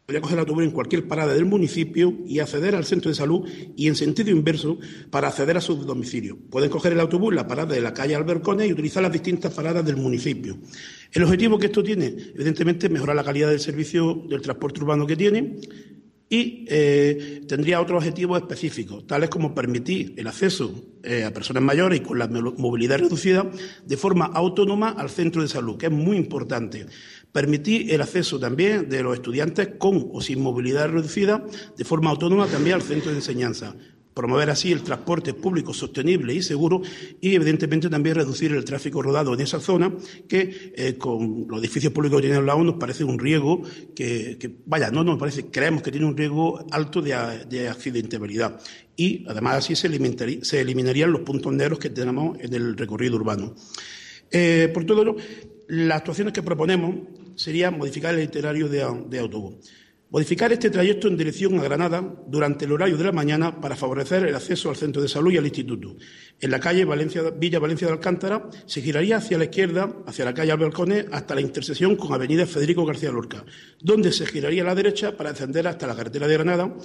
podría 0.07 0.21
coger 0.21 0.35
el 0.35 0.41
autobús 0.41 0.63
en 0.63 0.71
cualquier 0.71 1.09
parada 1.09 1.35
del 1.35 1.47
municipio 1.47 2.15
y 2.25 2.39
acceder 2.39 2.77
al 2.77 2.85
centro 2.85 3.11
de 3.11 3.17
salud 3.17 3.49
y 3.77 3.89
en 3.89 3.97
sentido 3.97 4.31
inverso 4.31 4.79
para 5.11 5.27
acceder 5.27 5.57
a 5.57 5.61
su 5.61 5.75
domicilio. 5.85 6.39
Pueden 6.49 6.71
coger 6.71 6.93
el 6.93 7.01
autobús 7.01 7.33
en 7.33 7.37
la 7.37 7.49
parada 7.49 7.75
de 7.75 7.81
la 7.81 7.93
calle 7.93 8.15
Albercones 8.15 8.69
y 8.69 8.73
utilizar 8.73 9.03
las 9.03 9.13
distintas 9.13 9.53
paradas 9.53 9.85
del 9.85 9.97
municipio. 9.97 10.59
El 11.13 11.25
objetivo 11.25 11.59
que 11.59 11.67
esto 11.67 11.83
tiene, 11.83 12.15
evidentemente, 12.35 12.87
es 12.87 12.93
mejorar 12.93 13.17
la 13.17 13.25
calidad 13.25 13.51
del 13.51 13.59
servicio 13.59 14.23
del 14.29 14.43
transporte 14.43 14.81
urbano 14.81 15.09
que 15.09 15.17
tiene 15.17 15.57
y 16.29 16.65
eh, 16.69 17.43
tendría 17.47 17.81
otros 17.81 17.99
objetivos 17.99 18.41
específicos, 18.41 19.07
tales 19.07 19.29
como 19.29 19.55
permitir 19.55 20.15
el 20.17 20.27
acceso 20.27 20.73
eh, 21.03 21.25
a 21.25 21.33
personas 21.33 21.63
mayores 21.63 22.01
y 22.01 22.03
con 22.03 22.19
la 22.19 22.27
movilidad 22.27 22.99
reducida 22.99 23.49
de 23.85 23.97
forma 23.97 24.27
autónoma 24.27 24.91
al 24.91 25.09
centro 25.09 25.43
de 25.43 25.49
salud, 25.49 25.77
que 25.77 25.87
es 25.87 25.93
muy 25.93 26.17
importante. 26.17 26.87
Permitir 27.37 27.93
el 27.93 28.01
acceso 28.01 28.41
también 28.41 28.89
de 28.89 29.03
los 29.03 29.13
estudiantes 29.13 29.69
con 29.77 30.09
o 30.11 30.23
sin 30.23 30.41
movilidad 30.41 30.89
reducida 30.89 31.45
de 31.77 31.85
forma 31.85 32.09
autónoma 32.09 32.47
también 32.47 32.77
al 32.77 32.83
centro 32.83 33.11
de 33.11 33.19
enseñanza. 33.19 33.77
Promover 34.15 34.49
así 34.49 34.73
el 34.73 34.81
transporte 34.81 35.35
público 35.35 35.75
sostenible 35.75 36.33
y 36.33 36.41
seguro 36.41 36.81
y, 37.21 37.35
evidentemente, 37.35 37.91
también 37.91 38.17
reducir 38.17 38.53
el 38.53 38.65
tráfico 38.65 39.03
rodado 39.03 39.35
en 39.35 39.41
esa 39.41 39.61
zona 39.61 39.93
que, 40.27 40.73
eh, 40.75 40.95
con 40.97 41.47
los 41.47 41.61
edificios 41.61 41.93
públicos 41.93 42.17
que 42.17 42.23
tienen 42.23 42.39
al 42.39 42.47
lado, 42.47 42.65
nos 42.65 42.77
parece 42.77 43.05
un 43.05 43.19
riesgo 43.19 43.61
que, 43.95 44.57
vaya, 44.65 44.91
no 44.91 45.05
nos 45.05 45.19
parece, 45.19 45.51
creemos 45.51 45.83
que 45.83 45.91
tiene 45.91 46.07
un 46.07 46.17
riesgo 46.17 46.65
alto 46.71 47.03
de, 47.03 47.45
de 47.51 47.69
accidentabilidad. 47.69 48.59
Y, 48.97 49.27
además, 49.29 49.57
así 49.57 49.77
se, 49.77 49.91
se 50.43 50.61
eliminarían 50.63 51.13
los 51.13 51.21
puntos 51.21 51.53
negros 51.53 51.81
que 51.81 51.91
tenemos 51.91 52.39
en 52.41 52.55
el 52.55 52.79
recorrido 52.79 53.17
urbano. 53.17 53.55
Eh, 54.31 54.71
por 54.73 54.87
todo 54.87 55.03
ello, 55.03 55.17
las 55.69 55.99
actuaciones 55.99 56.33
que 56.33 56.43
proponemos 56.43 56.95
sería 57.37 57.71
modificar 57.71 58.15
el 58.15 58.25
itinerario 58.25 58.69
de, 58.69 58.83
autobús. 58.83 59.57
Modificar 60.09 60.53
este 60.53 60.71
trayecto 60.71 61.09
en 61.09 61.17
dirección 61.17 61.59
a 61.59 61.63
Granada 61.63 62.01
durante 62.29 62.65
el 62.65 62.73
horario 62.73 62.97
de 62.97 63.05
la 63.05 63.13
mañana 63.13 63.61
para 63.61 63.77
favorecer 63.77 64.25
el 64.25 64.35
acceso 64.35 64.71
al 64.71 64.77
centro 64.77 65.03
de 65.03 65.09
salud 65.09 65.33
y 65.33 65.37
al 65.37 65.47
instituto. 65.47 65.97
En 66.41 66.51
la 66.51 66.61
calle 66.61 66.85
Villa 67.37 67.59
Valencia 67.59 67.89
de 67.89 67.93
Alcántara 67.93 68.49
se 68.67 68.83
giraría 68.83 69.17
hacia 69.17 69.37
la 69.37 69.45
izquierda, 69.45 69.93
hacia 70.07 70.25
la 70.25 70.33
calle 70.33 70.53
Albercones, 70.53 71.07
hasta 71.11 71.35
la 71.35 71.41
intersección 71.41 71.97
con 71.97 72.13
Avenida 72.13 72.47
Federico 72.47 72.87
García 72.87 73.11
Lorca, 73.11 73.45
donde 73.81 74.13
se 74.13 74.27
giraría 74.27 74.63
a 74.63 74.67
la 74.67 74.75
derecha 74.75 75.17
para 75.17 75.31
ascender 75.31 75.67
hasta 75.67 75.87
la 75.89 75.97
carretera 75.97 76.29
de 76.29 76.35
Granada 76.35 76.77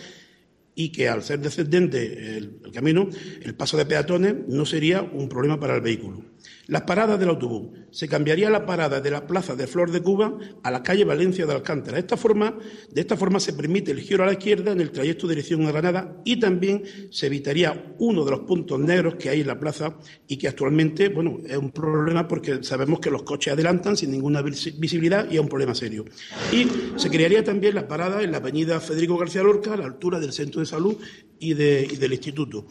y 0.76 0.92
que 0.92 1.10
al 1.10 1.24
ser 1.24 1.40
descendente 1.40 2.38
el 2.38 2.72
camino, 2.74 3.10
el 3.42 3.56
paso 3.56 3.78
de 3.78 3.86
peatones 3.86 4.36
no 4.48 4.66
sería 4.66 5.02
un 5.02 5.28
problema 5.28 5.60
para 5.60 5.76
el 5.76 5.82
vehículo. 5.82 6.24
Las 6.68 6.84
paradas 6.84 7.20
del 7.20 7.30
autobús. 7.30 7.70
Se 7.92 8.08
cambiaría 8.08 8.50
la 8.50 8.66
parada 8.66 9.02
de 9.02 9.12
la 9.12 9.28
plaza 9.28 9.56
de 9.56 9.68
Flor 9.68 9.92
de 9.92 10.02
Cuba 10.02 10.38
a 10.64 10.72
la 10.72 10.82
calle 10.82 11.04
Valencia 11.04 11.46
de 11.46 11.54
Alcántara. 11.54 11.96
De 11.96 12.02
esta 12.02 12.16
forma, 12.16 12.58
de 12.90 13.02
esta 13.02 13.18
forma 13.18 13.42
se 13.42 13.52
permite 13.52 13.92
el 13.92 14.00
giro 14.00 14.24
a 14.24 14.28
la 14.28 14.34
izquierda 14.34 14.72
en 14.72 14.80
el 14.80 14.92
trayecto 14.92 15.28
de 15.28 15.36
dirección 15.36 15.66
a 15.66 15.72
Granada 15.72 16.22
y 16.24 16.40
también 16.40 16.84
se 17.10 17.28
evitaría 17.28 17.94
uno 18.00 18.24
de 18.24 18.32
los 18.32 18.40
puntos 18.42 18.80
negros 18.80 19.16
que 19.16 19.30
hay 19.30 19.42
en 19.42 19.48
la 19.48 19.60
plaza 19.60 19.98
y 20.28 20.38
que 20.38 20.48
actualmente, 20.48 21.10
bueno, 21.10 21.40
es 21.46 21.58
un 21.58 21.72
problema 21.72 22.26
porque 22.28 22.64
sabemos 22.64 23.02
que 23.02 23.12
los 23.12 23.24
coches 23.24 23.54
adelantan 23.54 23.98
sin 23.98 24.12
ninguna 24.12 24.42
visibilidad 24.42 25.30
y 25.30 25.36
es 25.36 25.42
un 25.42 25.50
problema 25.50 25.76
serio. 25.76 26.06
Y 26.54 26.68
se 26.98 27.10
crearía 27.10 27.44
también 27.44 27.76
la 27.76 27.90
parada 27.90 28.24
en 28.24 28.32
la 28.32 28.38
avenida 28.38 28.80
Federico 28.80 29.18
García 29.18 29.44
Lorca 29.44 29.74
a 29.74 29.78
la 29.78 29.86
altura 29.86 30.22
del 30.22 30.32
centro 30.32 30.61
de 30.62 30.66
salud 30.66 30.96
y, 31.40 31.52
y 31.52 31.54
del 31.54 32.14
instituto. 32.14 32.66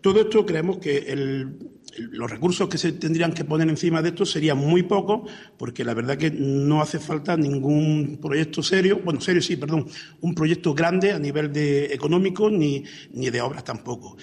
Todo 0.00 0.20
esto 0.22 0.46
creemos 0.46 0.78
que 0.78 1.14
los 1.98 2.30
recursos 2.30 2.68
que 2.68 2.78
se 2.78 2.92
tendrían 2.92 3.32
que 3.32 3.44
poner 3.44 3.68
encima 3.68 4.00
de 4.00 4.10
esto 4.10 4.24
serían 4.24 4.56
muy 4.56 4.82
pocos, 4.82 5.30
porque 5.58 5.84
la 5.84 5.92
verdad 5.92 6.16
que 6.16 6.30
no 6.30 6.80
hace 6.80 6.98
falta 6.98 7.36
ningún 7.36 8.18
proyecto 8.20 8.62
serio, 8.62 9.00
bueno, 9.04 9.20
serio 9.20 9.42
sí, 9.42 9.56
perdón, 9.56 9.86
un 10.20 10.34
proyecto 10.34 10.72
grande 10.72 11.12
a 11.12 11.18
nivel 11.18 11.52
de 11.52 11.86
económico 11.86 12.50
ni, 12.50 12.84
ni 13.12 13.28
de 13.28 13.40
obras 13.42 13.64
tampoco. 13.64 14.16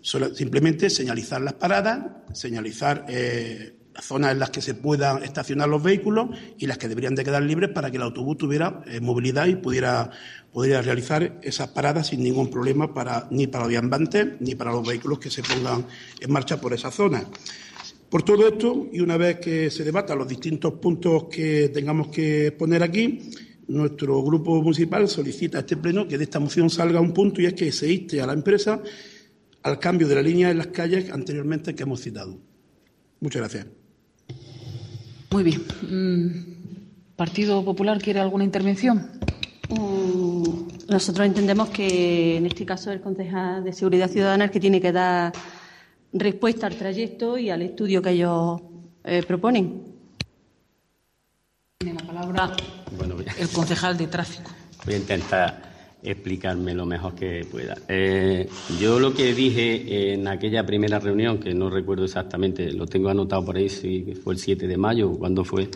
simplemente 0.00 0.88
señalizar 0.88 1.40
las 1.40 1.54
paradas, 1.54 1.98
señalizar 2.32 3.06
eh, 3.08 3.74
zonas 4.00 4.32
en 4.32 4.38
las 4.38 4.50
que 4.50 4.60
se 4.60 4.74
puedan 4.74 5.22
estacionar 5.22 5.68
los 5.68 5.82
vehículos 5.82 6.30
y 6.58 6.66
las 6.66 6.78
que 6.78 6.88
deberían 6.88 7.14
de 7.14 7.24
quedar 7.24 7.42
libres 7.42 7.70
para 7.70 7.90
que 7.90 7.96
el 7.96 8.02
autobús 8.02 8.38
tuviera 8.38 8.82
eh, 8.86 9.00
movilidad 9.00 9.46
y 9.46 9.56
pudiera, 9.56 10.10
pudiera, 10.52 10.82
realizar 10.82 11.38
esas 11.42 11.68
paradas 11.68 12.08
sin 12.08 12.22
ningún 12.22 12.50
problema 12.50 12.92
para, 12.92 13.28
ni 13.30 13.46
para 13.46 13.64
los 13.64 13.70
viandantes 13.70 14.40
ni 14.40 14.54
para 14.54 14.72
los 14.72 14.86
vehículos 14.86 15.18
que 15.18 15.30
se 15.30 15.42
pongan 15.42 15.86
en 16.20 16.32
marcha 16.32 16.60
por 16.60 16.72
esa 16.72 16.90
zona. 16.90 17.24
Por 18.10 18.22
todo 18.22 18.46
esto, 18.46 18.88
y 18.92 19.00
una 19.00 19.16
vez 19.16 19.40
que 19.40 19.70
se 19.70 19.82
debatan 19.82 20.18
los 20.18 20.28
distintos 20.28 20.74
puntos 20.74 21.24
que 21.24 21.70
tengamos 21.70 22.08
que 22.08 22.52
poner 22.52 22.82
aquí, 22.82 23.30
nuestro 23.66 24.22
grupo 24.22 24.62
municipal 24.62 25.08
solicita 25.08 25.58
a 25.58 25.60
este 25.60 25.76
pleno 25.76 26.06
que 26.06 26.18
de 26.18 26.24
esta 26.24 26.38
moción 26.38 26.70
salga 26.70 27.00
un 27.00 27.12
punto 27.12 27.40
y 27.40 27.46
es 27.46 27.54
que 27.54 27.72
se 27.72 27.92
inste 27.92 28.20
a 28.20 28.26
la 28.26 28.34
empresa 28.34 28.80
al 29.62 29.78
cambio 29.78 30.06
de 30.06 30.14
la 30.14 30.22
línea 30.22 30.50
en 30.50 30.58
las 30.58 30.68
calles 30.68 31.10
anteriormente 31.10 31.74
que 31.74 31.82
hemos 31.82 32.02
citado. 32.02 32.38
Muchas 33.20 33.40
gracias. 33.40 33.83
Muy 35.34 35.42
bien. 35.42 35.64
Mm, 35.82 37.16
¿Partido 37.16 37.64
Popular 37.64 38.00
quiere 38.00 38.20
alguna 38.20 38.44
intervención? 38.44 39.10
Mm, 39.68 40.44
nosotros 40.88 41.26
entendemos 41.26 41.70
que 41.70 42.36
en 42.36 42.46
este 42.46 42.64
caso 42.64 42.92
el 42.92 43.00
concejal 43.00 43.64
de 43.64 43.72
Seguridad 43.72 44.08
Ciudadana 44.08 44.44
es 44.44 44.50
el 44.50 44.52
que 44.52 44.60
tiene 44.60 44.80
que 44.80 44.92
dar 44.92 45.32
respuesta 46.12 46.68
al 46.68 46.76
trayecto 46.76 47.36
y 47.36 47.50
al 47.50 47.62
estudio 47.62 48.00
que 48.00 48.10
ellos 48.10 48.60
eh, 49.02 49.24
proponen. 49.26 49.82
Tiene 51.78 51.98
la 51.98 52.06
palabra 52.06 52.56
el 53.36 53.48
concejal 53.48 53.98
de 53.98 54.06
tráfico. 54.06 54.52
Voy 54.84 54.94
a 54.94 54.98
intentar 54.98 55.73
explicarme 56.04 56.74
lo 56.74 56.86
mejor 56.86 57.14
que 57.14 57.46
pueda. 57.50 57.76
Eh, 57.88 58.48
yo 58.78 59.00
lo 59.00 59.14
que 59.14 59.34
dije 59.34 60.12
en 60.12 60.28
aquella 60.28 60.64
primera 60.64 60.98
reunión, 60.98 61.38
que 61.38 61.54
no 61.54 61.70
recuerdo 61.70 62.04
exactamente, 62.04 62.72
lo 62.72 62.86
tengo 62.86 63.08
anotado 63.08 63.44
por 63.44 63.56
ahí, 63.56 63.68
si 63.68 64.14
fue 64.22 64.34
el 64.34 64.38
7 64.38 64.66
de 64.66 64.76
mayo 64.76 65.10
o 65.10 65.18
cuándo 65.18 65.44
fue, 65.44 65.68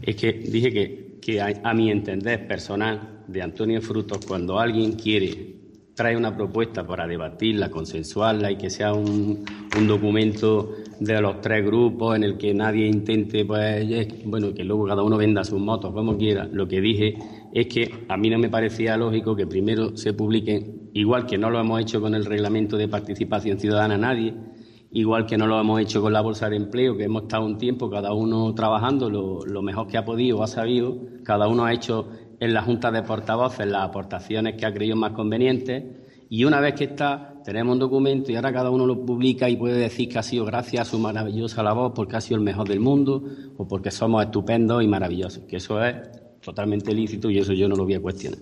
es 0.00 0.16
que 0.16 0.32
dije 0.32 0.72
que, 0.72 1.18
que 1.20 1.40
a, 1.40 1.74
mi 1.74 1.90
entender 1.90 2.46
personal 2.46 3.24
de 3.26 3.42
Antonio 3.42 3.82
Frutos, 3.82 4.24
cuando 4.26 4.58
alguien 4.58 4.92
quiere 4.92 5.60
trae 5.94 6.16
una 6.16 6.34
propuesta 6.34 6.86
para 6.86 7.06
debatirla, 7.06 7.70
consensuarla 7.70 8.50
y 8.50 8.56
que 8.56 8.70
sea 8.70 8.94
un, 8.94 9.44
un, 9.76 9.86
documento 9.86 10.74
de 10.98 11.20
los 11.20 11.42
tres 11.42 11.64
grupos 11.66 12.16
en 12.16 12.24
el 12.24 12.38
que 12.38 12.54
nadie 12.54 12.86
intente, 12.86 13.44
pues, 13.44 13.86
bueno, 14.24 14.54
que 14.54 14.64
luego 14.64 14.86
cada 14.86 15.02
uno 15.02 15.18
venda 15.18 15.44
sus 15.44 15.60
motos 15.60 15.92
como 15.92 16.16
quiera. 16.16 16.48
Lo 16.50 16.66
que 16.66 16.80
dije 16.80 17.14
es 17.52 17.66
que 17.66 18.04
a 18.08 18.16
mí 18.16 18.30
no 18.30 18.38
me 18.38 18.48
parecía 18.48 18.96
lógico 18.96 19.36
que 19.36 19.46
primero 19.46 19.96
se 19.96 20.14
publiquen, 20.14 20.90
igual 20.94 21.26
que 21.26 21.38
no 21.38 21.50
lo 21.50 21.60
hemos 21.60 21.80
hecho 21.80 22.00
con 22.00 22.14
el 22.14 22.24
reglamento 22.24 22.76
de 22.76 22.88
participación 22.88 23.58
ciudadana 23.58 23.98
nadie, 23.98 24.34
igual 24.92 25.26
que 25.26 25.36
no 25.36 25.46
lo 25.46 25.60
hemos 25.60 25.80
hecho 25.80 26.00
con 26.00 26.12
la 26.12 26.20
bolsa 26.20 26.48
de 26.48 26.56
empleo, 26.56 26.96
que 26.96 27.04
hemos 27.04 27.22
estado 27.22 27.44
un 27.44 27.58
tiempo 27.58 27.90
cada 27.90 28.12
uno 28.12 28.54
trabajando 28.54 29.10
lo, 29.10 29.44
lo 29.44 29.62
mejor 29.62 29.86
que 29.86 29.98
ha 29.98 30.04
podido 30.04 30.38
o 30.38 30.42
ha 30.42 30.46
sabido, 30.46 30.96
cada 31.24 31.48
uno 31.48 31.64
ha 31.64 31.72
hecho 31.72 32.08
en 32.40 32.54
la 32.54 32.62
Junta 32.62 32.90
de 32.90 33.02
Portavoces 33.02 33.66
las 33.66 33.84
aportaciones 33.84 34.56
que 34.56 34.66
ha 34.66 34.72
creído 34.72 34.96
más 34.96 35.12
convenientes 35.12 35.84
y 36.28 36.44
una 36.44 36.60
vez 36.60 36.74
que 36.74 36.84
está, 36.84 37.34
tenemos 37.44 37.74
un 37.74 37.78
documento 37.78 38.32
y 38.32 38.36
ahora 38.36 38.54
cada 38.54 38.70
uno 38.70 38.86
lo 38.86 39.04
publica 39.04 39.50
y 39.50 39.56
puede 39.56 39.76
decir 39.76 40.08
que 40.08 40.18
ha 40.18 40.22
sido 40.22 40.46
gracias 40.46 40.88
a 40.88 40.90
su 40.90 40.98
maravillosa 40.98 41.62
labor 41.62 41.92
porque 41.92 42.16
ha 42.16 42.22
sido 42.22 42.38
el 42.38 42.42
mejor 42.42 42.66
del 42.66 42.80
mundo 42.80 43.22
o 43.58 43.68
porque 43.68 43.90
somos 43.90 44.24
estupendos 44.24 44.82
y 44.82 44.88
maravillosos, 44.88 45.44
que 45.44 45.56
eso 45.56 45.84
es 45.84 45.94
totalmente 46.42 46.92
lícito 46.92 47.30
y 47.30 47.38
eso 47.38 47.52
yo 47.52 47.68
no 47.68 47.76
lo 47.76 47.84
voy 47.84 47.94
a 47.94 48.00
cuestionar. 48.00 48.38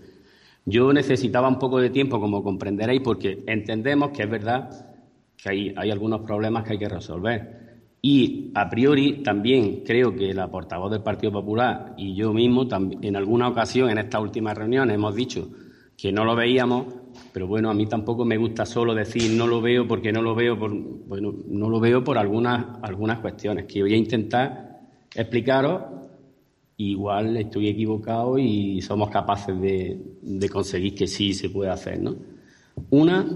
Yo 0.64 0.93
necesitaba 0.93 1.48
un 1.48 1.59
poco 1.59 1.81
de 1.81 1.90
tiempo, 1.90 2.20
como 2.20 2.43
comprenderéis, 2.43 3.01
porque 3.01 3.43
entendemos 3.47 4.10
que 4.10 4.24
es 4.24 4.31
verdad 4.31 4.94
que 5.36 5.48
hay, 5.48 5.74
hay 5.77 5.90
algunos 5.90 6.20
problemas 6.20 6.64
que 6.64 6.72
hay 6.72 6.78
que 6.78 6.89
resolver. 6.89 7.60
Y 8.02 8.51
a 8.55 8.68
priori 8.70 9.22
también 9.22 9.82
creo 9.85 10.14
que 10.14 10.32
la 10.32 10.51
portavoz 10.51 10.90
del 10.90 11.02
Partido 11.02 11.32
Popular 11.32 11.94
y 11.98 12.14
yo 12.14 12.32
mismo 12.32 12.66
en 13.02 13.16
alguna 13.16 13.48
ocasión 13.48 13.90
en 13.90 13.98
esta 13.98 14.20
última 14.20 14.55
reunión 14.55 14.90
hemos 14.90 15.14
dicho 15.14 15.48
que 15.98 16.10
no 16.10 16.24
lo 16.24 16.35
veíamos, 16.35 16.86
pero 17.31 17.47
bueno, 17.47 17.68
a 17.68 17.74
mí 17.74 17.86
tampoco 17.86 18.24
me 18.24 18.39
gusta 18.39 18.64
solo 18.64 18.94
decir 18.94 19.32
no 19.32 19.47
lo 19.47 19.60
veo 19.60 19.86
porque 19.86 20.12
no 20.12 20.22
lo 20.22 20.35
veo 20.35 20.59
por 20.59 20.72
bueno, 20.72 21.35
no 21.47 21.68
lo 21.68 21.78
veo 21.78 22.02
por 22.02 22.16
algunas 22.16 22.78
algunas 22.81 23.18
cuestiones 23.18 23.66
que 23.66 23.82
voy 23.82 23.93
a 23.93 23.98
intentar 23.98 24.81
explicaros. 25.14 25.99
Igual 26.81 27.36
estoy 27.36 27.69
equivocado 27.69 28.39
y 28.39 28.81
somos 28.81 29.11
capaces 29.11 29.61
de, 29.61 30.48
conseguir 30.51 30.94
que 30.94 31.07
sí 31.07 31.35
se 31.35 31.51
puede 31.51 31.69
hacer, 31.69 32.01
¿no? 32.01 32.16
Una 32.89 33.27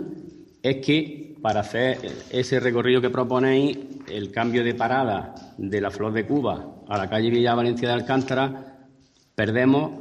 es 0.62 0.76
que 0.78 1.36
para 1.42 1.60
hacer 1.60 1.98
ese 2.30 2.58
recorrido 2.58 3.02
que 3.02 3.10
proponéis, 3.10 3.76
el 4.08 4.30
cambio 4.30 4.64
de 4.64 4.74
parada 4.74 5.34
de 5.58 5.78
la 5.78 5.90
Flor 5.90 6.14
de 6.14 6.24
Cuba 6.26 6.84
a 6.88 6.96
la 6.96 7.10
calle 7.10 7.28
Villa 7.28 7.54
Valencia 7.54 7.88
de 7.88 7.94
Alcántara, 7.94 8.86
perdemos 9.34 9.92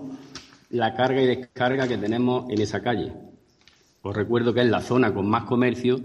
la 0.70 0.96
carga 0.96 1.22
y 1.22 1.26
descarga 1.26 1.86
que 1.86 1.98
tenemos 1.98 2.50
en 2.50 2.62
esa 2.62 2.82
calle. 2.82 3.12
Os 4.04 4.16
recuerdo 4.16 4.54
que 4.54 4.62
es 4.62 4.68
la 4.68 4.80
zona 4.80 5.14
con 5.14 5.28
más 5.28 5.44
comercio, 5.44 6.00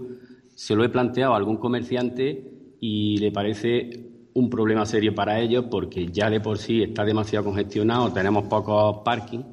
se 0.55 0.75
lo 0.75 0.83
he 0.83 0.89
planteado 0.89 1.33
a 1.33 1.37
algún 1.37 1.55
comerciante 1.55 2.51
y 2.81 3.17
le 3.19 3.31
parece 3.31 4.09
un 4.39 4.49
problema 4.49 4.85
serio 4.85 5.13
para 5.13 5.39
ellos 5.39 5.65
porque 5.69 6.07
ya 6.07 6.29
de 6.29 6.39
por 6.39 6.57
sí 6.57 6.83
está 6.83 7.03
demasiado 7.03 7.45
congestionado, 7.45 8.11
tenemos 8.11 8.45
pocos 8.45 9.01
parking 9.03 9.43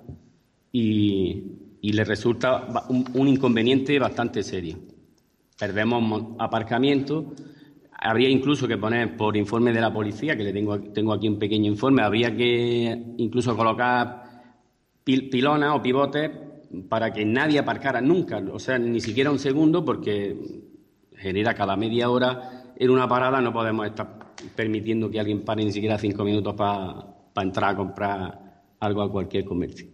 y, 0.73 1.43
y 1.81 1.93
le 1.93 2.05
resulta 2.05 2.67
un 2.89 3.29
inconveniente 3.29 3.99
bastante 3.99 4.43
serio 4.43 4.79
perdemos 5.59 6.35
aparcamiento. 6.39 7.35
Habría 7.99 8.29
incluso 8.29 8.69
que 8.69 8.77
poner 8.77 9.17
por 9.17 9.37
informe 9.37 9.73
de 9.73 9.81
la 9.81 9.93
policía, 9.93 10.37
que 10.37 10.45
le 10.45 10.53
tengo, 10.53 10.79
tengo 10.81 11.13
aquí 11.13 11.29
un 11.29 11.39
pequeño 11.39 11.71
informe, 11.71 12.03
habría 12.03 12.37
que 12.37 13.15
incluso 13.17 13.57
colocar 13.57 14.23
pilonas 15.03 15.75
o 15.75 15.83
pivotes 15.83 16.31
para 16.89 17.13
que 17.13 17.25
nadie 17.25 17.59
aparcara 17.59 18.01
nunca, 18.01 18.43
o 18.53 18.59
sea, 18.59 18.79
ni 18.79 19.01
siquiera 19.01 19.31
un 19.31 19.39
segundo, 19.39 19.85
porque 19.85 20.37
genera 21.17 21.55
cada 21.55 21.77
media 21.77 22.11
hora 22.11 22.73
en 22.77 22.91
una 22.91 23.09
parada, 23.09 23.41
no 23.41 23.53
podemos 23.53 23.87
estar 23.87 24.26
permitiendo 24.55 25.11
que 25.11 25.21
alguien 25.21 25.43
pare 25.43 25.65
ni 25.65 25.73
siquiera 25.73 25.99
cinco 25.99 26.25
minutos 26.25 26.55
para 26.55 27.07
entrar 27.37 27.75
a 27.75 27.77
comprar 27.77 28.63
algo 28.81 29.03
a 29.03 29.11
cualquier 29.11 29.45
comercio. 29.45 29.87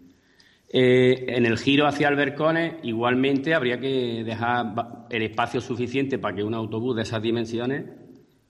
Eh, 0.74 1.26
en 1.28 1.44
el 1.44 1.58
giro 1.58 1.86
hacia 1.86 2.08
Albercones, 2.08 2.76
igualmente 2.82 3.54
habría 3.54 3.78
que 3.78 4.24
dejar 4.24 5.06
el 5.10 5.22
espacio 5.22 5.60
suficiente 5.60 6.18
para 6.18 6.34
que 6.34 6.42
un 6.42 6.54
autobús 6.54 6.96
de 6.96 7.02
esas 7.02 7.20
dimensiones 7.20 7.84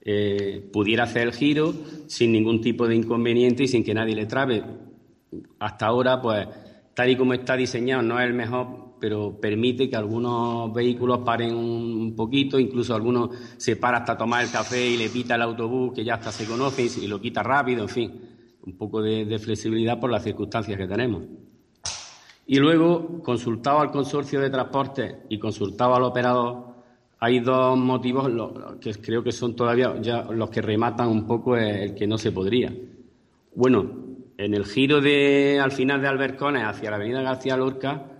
eh, 0.05 0.69
pudiera 0.71 1.03
hacer 1.03 1.23
el 1.23 1.33
giro 1.33 1.73
sin 2.07 2.31
ningún 2.31 2.61
tipo 2.61 2.87
de 2.87 2.95
inconveniente 2.95 3.63
y 3.63 3.67
sin 3.67 3.83
que 3.83 3.93
nadie 3.93 4.15
le 4.15 4.25
trabe. 4.25 4.63
Hasta 5.59 5.85
ahora, 5.85 6.21
pues, 6.21 6.47
tal 6.93 7.09
y 7.09 7.17
como 7.17 7.33
está 7.33 7.57
diseñado, 7.57 8.01
no 8.01 8.17
es 8.19 8.25
el 8.25 8.33
mejor, 8.33 8.82
pero 9.03 9.37
permite 9.37 9.89
que 9.89 9.97
algunos 9.97 10.73
vehículos 10.73 11.19
paren 11.25 11.53
un 11.53 12.15
poquito, 12.15 12.57
incluso 12.57 12.95
algunos 12.95 13.31
se 13.57 13.75
para 13.75 13.97
hasta 13.97 14.17
tomar 14.17 14.45
el 14.45 14.49
café 14.49 14.91
y 14.91 14.95
le 14.95 15.09
pita 15.09 15.35
el 15.35 15.41
autobús, 15.41 15.91
que 15.93 16.05
ya 16.05 16.13
hasta 16.13 16.31
se 16.31 16.45
conoce 16.45 16.87
y 17.01 17.07
lo 17.07 17.19
quita 17.19 17.43
rápido, 17.43 17.81
en 17.81 17.89
fin, 17.89 18.21
un 18.65 18.77
poco 18.77 19.01
de 19.01 19.37
flexibilidad 19.39 19.99
por 19.99 20.09
las 20.09 20.23
circunstancias 20.23 20.77
que 20.77 20.87
tenemos. 20.87 21.21
Y 22.47 22.59
luego, 22.59 23.21
consultado 23.21 23.81
al 23.81 23.91
consorcio 23.91 24.39
de 24.39 24.49
transporte 24.49 25.23
y 25.27 25.37
consultado 25.37 25.95
al 25.95 26.03
operador, 26.03 26.67
hay 27.19 27.41
dos 27.41 27.77
motivos 27.77 28.31
que 28.79 28.93
creo 28.93 29.21
que 29.21 29.33
son 29.33 29.53
todavía 29.53 29.99
ya 29.99 30.21
los 30.31 30.49
que 30.49 30.61
rematan 30.61 31.09
un 31.09 31.27
poco 31.27 31.57
el 31.57 31.93
que 31.93 32.07
no 32.07 32.17
se 32.17 32.31
podría. 32.31 32.73
Bueno, 33.53 33.83
en 34.37 34.53
el 34.53 34.63
giro 34.63 35.01
de 35.01 35.59
al 35.61 35.73
final 35.73 36.01
de 36.01 36.07
Albercones 36.07 36.63
hacia 36.63 36.89
la 36.89 36.95
avenida 36.95 37.21
García 37.21 37.57
Lorca, 37.57 38.12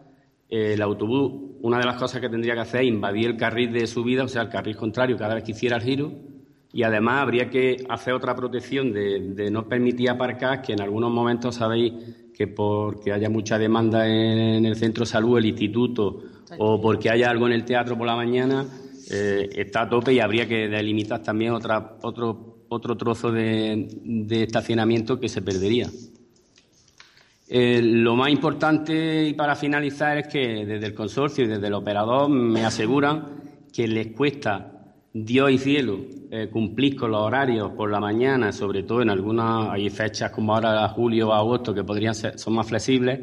el 0.54 0.82
autobús, 0.82 1.32
una 1.62 1.80
de 1.80 1.86
las 1.86 1.98
cosas 1.98 2.22
que 2.22 2.30
tendría 2.30 2.54
que 2.54 2.62
hacer 2.62 2.82
es 2.82 2.88
invadir 2.88 3.28
el 3.28 3.38
carril 3.38 3.72
de 3.72 3.88
subida, 3.88 4.24
o 4.24 4.28
sea, 4.28 4.44
el 4.44 4.50
carril 4.50 4.76
contrario, 4.76 5.18
cada 5.18 5.36
vez 5.36 5.44
que 5.44 5.52
hiciera 5.52 5.78
el 5.78 5.84
giro, 5.84 6.12
y 6.72 6.84
además 6.84 7.22
habría 7.22 7.50
que 7.50 7.86
hacer 7.90 8.14
otra 8.14 8.36
protección 8.36 8.92
de, 8.92 9.34
de 9.34 9.52
no 9.52 9.68
permitir 9.68 10.10
aparcar, 10.10 10.62
que 10.62 10.74
en 10.74 10.82
algunos 10.82 11.12
momentos 11.12 11.56
sabéis 11.56 11.94
que 12.34 12.48
porque 12.48 13.12
haya 13.12 13.30
mucha 13.30 13.58
demanda 13.58 14.08
en 14.08 14.66
el 14.66 14.76
centro 14.76 15.04
de 15.04 15.12
salud, 15.12 15.38
el 15.38 15.46
instituto, 15.46 16.22
o 16.58 16.82
porque 16.82 17.10
haya 17.10 17.30
algo 17.30 17.48
en 17.48 17.54
el 17.54 17.66
teatro 17.66 17.98
por 17.98 18.08
la 18.08 18.16
mañana, 18.16 18.66
eh, 19.12 19.50
está 19.56 19.84
a 19.84 19.90
tope 19.90 20.14
y 20.14 20.20
habría 20.20 20.48
que 20.48 20.68
delimitar 20.68 21.22
también 21.22 21.54
otra, 21.54 21.98
otro, 22.02 22.66
otro 22.70 22.96
trozo 22.96 23.32
de, 23.32 23.88
estacionamiento 24.30 25.20
que 25.20 25.30
se 25.30 25.42
perdería. 25.42 25.90
Eh, 27.56 27.84
lo 27.84 28.16
más 28.16 28.32
importante 28.32 29.28
y 29.28 29.34
para 29.36 29.56
finalizar 29.56 30.18
es 30.18 30.28
que 30.28 30.66
desde 30.66 30.88
el 30.88 30.96
consorcio 30.96 31.44
y 31.44 31.48
desde 31.48 31.68
el 31.68 31.76
operador 31.76 32.28
me 32.28 32.66
aseguran 32.66 33.44
que 33.72 33.88
les 33.88 34.08
cuesta 34.08 34.96
Dios 35.14 35.52
y 35.52 35.60
cielo, 35.60 36.00
eh, 36.32 36.50
cumplís 36.52 36.96
con 36.96 37.12
los 37.12 37.22
horarios 37.22 37.74
por 37.74 37.92
la 37.92 38.00
mañana, 38.00 38.52
sobre 38.52 38.82
todo 38.82 39.04
en 39.04 39.12
algunas, 39.12 39.70
hay 39.70 39.88
fechas 39.92 40.32
como 40.32 40.56
ahora 40.56 40.90
julio 40.90 41.30
o 41.30 41.34
agosto 41.34 41.76
que 41.76 41.84
podrían 41.84 42.16
ser, 42.16 42.40
son 42.40 42.56
más 42.56 42.68
flexibles, 42.68 43.20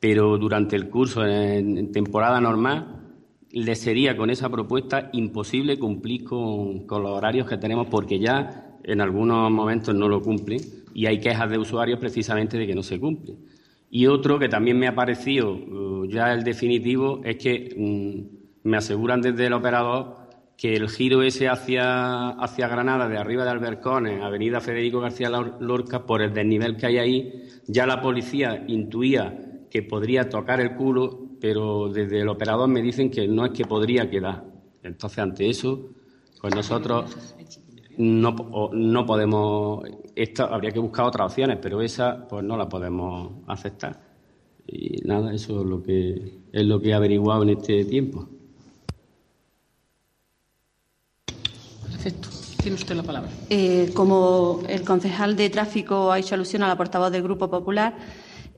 pero 0.00 0.38
durante 0.38 0.74
el 0.74 0.88
curso, 0.88 1.26
en, 1.26 1.92
temporada 1.92 2.40
normal, 2.40 3.02
le 3.50 3.74
sería 3.74 4.16
con 4.16 4.30
esa 4.30 4.48
propuesta 4.48 5.10
imposible 5.12 5.78
cumplir 5.78 6.24
con, 6.24 6.86
con, 6.86 7.02
los 7.02 7.12
horarios 7.12 7.46
que 7.46 7.58
tenemos 7.58 7.88
porque 7.88 8.18
ya 8.18 8.78
en 8.82 9.02
algunos 9.02 9.50
momentos 9.50 9.94
no 9.94 10.08
lo 10.08 10.22
cumplen 10.22 10.58
y 10.94 11.04
hay 11.04 11.20
quejas 11.20 11.50
de 11.50 11.58
usuarios 11.58 11.98
precisamente 11.98 12.56
de 12.56 12.66
que 12.66 12.74
no 12.74 12.82
se 12.82 12.98
cumple. 12.98 13.36
Y 13.90 14.06
otro 14.06 14.38
que 14.38 14.48
también 14.48 14.78
me 14.78 14.86
ha 14.86 14.94
parecido 14.94 15.52
uh, 15.52 16.04
ya 16.06 16.32
el 16.32 16.44
definitivo 16.44 17.20
es 17.24 17.36
que 17.36 17.74
mm, 17.76 18.68
me 18.68 18.76
aseguran 18.76 19.20
desde 19.20 19.46
el 19.46 19.52
operador 19.52 20.28
que 20.58 20.74
el 20.74 20.88
giro 20.88 21.22
ese 21.22 21.48
hacia, 21.48 22.30
hacia 22.30 22.66
Granada, 22.66 23.08
de 23.08 23.16
arriba 23.16 23.44
de 23.44 23.50
Albercones, 23.50 24.20
Avenida 24.20 24.60
Federico 24.60 25.00
García 25.00 25.30
Lorca, 25.30 26.04
por 26.04 26.20
el 26.20 26.34
desnivel 26.34 26.76
que 26.76 26.86
hay 26.86 26.98
ahí, 26.98 27.44
ya 27.68 27.86
la 27.86 28.02
policía 28.02 28.64
intuía 28.66 29.38
que 29.70 29.84
podría 29.84 30.28
tocar 30.28 30.60
el 30.60 30.74
culo, 30.74 31.28
pero 31.40 31.88
desde 31.88 32.22
el 32.22 32.28
operador 32.28 32.68
me 32.68 32.82
dicen 32.82 33.08
que 33.08 33.28
no 33.28 33.46
es 33.46 33.52
que 33.52 33.66
podría 33.66 34.10
quedar. 34.10 34.44
Entonces, 34.82 35.18
ante 35.20 35.48
eso, 35.48 35.90
pues 36.40 36.52
nosotros 36.54 37.36
no, 37.98 38.70
no 38.72 39.06
podemos, 39.06 39.84
esto 40.14 40.44
habría 40.44 40.70
que 40.70 40.78
buscar 40.78 41.06
otras 41.06 41.32
opciones, 41.32 41.58
pero 41.60 41.82
esa 41.82 42.26
pues 42.28 42.44
no 42.44 42.56
la 42.56 42.68
podemos 42.68 43.32
aceptar. 43.48 44.00
Y 44.66 45.02
nada, 45.04 45.34
eso 45.34 45.60
es 45.60 45.66
lo 45.66 45.82
que 45.82 46.38
es 46.52 46.64
lo 46.64 46.80
que 46.80 46.90
he 46.90 46.94
averiguado 46.94 47.42
en 47.42 47.50
este 47.50 47.84
tiempo. 47.84 48.28
Perfecto. 51.82 52.28
Tiene 52.62 52.74
usted 52.74 52.94
la 52.96 53.02
palabra. 53.02 53.30
Eh, 53.50 53.90
como 53.94 54.62
el 54.68 54.82
concejal 54.82 55.36
de 55.36 55.48
tráfico 55.50 56.12
ha 56.12 56.18
hecho 56.18 56.34
alusión 56.34 56.62
a 56.62 56.68
la 56.68 56.76
portavoz 56.76 57.10
del 57.10 57.22
Grupo 57.22 57.48
Popular, 57.48 57.96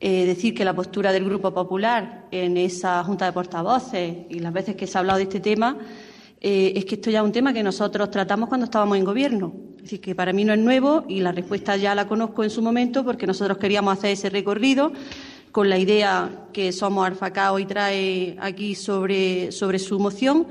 eh, 0.00 0.26
decir 0.26 0.54
que 0.54 0.64
la 0.64 0.74
postura 0.74 1.12
del 1.12 1.24
Grupo 1.24 1.52
Popular 1.52 2.26
en 2.30 2.56
esa 2.56 3.04
Junta 3.04 3.26
de 3.26 3.32
Portavoces 3.32 4.16
y 4.28 4.38
las 4.40 4.52
veces 4.52 4.76
que 4.76 4.86
se 4.86 4.98
ha 4.98 5.00
hablado 5.00 5.18
de 5.18 5.24
este 5.24 5.40
tema 5.40 5.76
eh, 6.40 6.72
es 6.76 6.84
que 6.84 6.94
esto 6.94 7.10
ya 7.10 7.20
es 7.20 7.24
un 7.24 7.32
tema 7.32 7.52
que 7.52 7.62
nosotros 7.62 8.10
tratamos 8.10 8.48
cuando 8.48 8.64
estábamos 8.64 8.96
en 8.96 9.04
gobierno. 9.04 9.52
Es 9.76 9.82
decir, 9.82 10.00
que 10.00 10.14
para 10.14 10.32
mí 10.32 10.44
no 10.44 10.52
es 10.52 10.58
nuevo 10.58 11.04
y 11.08 11.20
la 11.20 11.32
respuesta 11.32 11.76
ya 11.76 11.94
la 11.94 12.06
conozco 12.06 12.44
en 12.44 12.50
su 12.50 12.62
momento 12.62 13.04
porque 13.04 13.26
nosotros 13.26 13.58
queríamos 13.58 13.96
hacer 13.96 14.10
ese 14.10 14.30
recorrido 14.30 14.92
con 15.52 15.68
la 15.68 15.78
idea 15.78 16.46
que 16.52 16.72
Somos 16.72 17.06
Arfacao 17.06 17.58
y 17.58 17.64
trae 17.64 18.36
aquí 18.40 18.74
sobre, 18.74 19.52
sobre 19.52 19.78
su 19.78 19.98
moción 19.98 20.46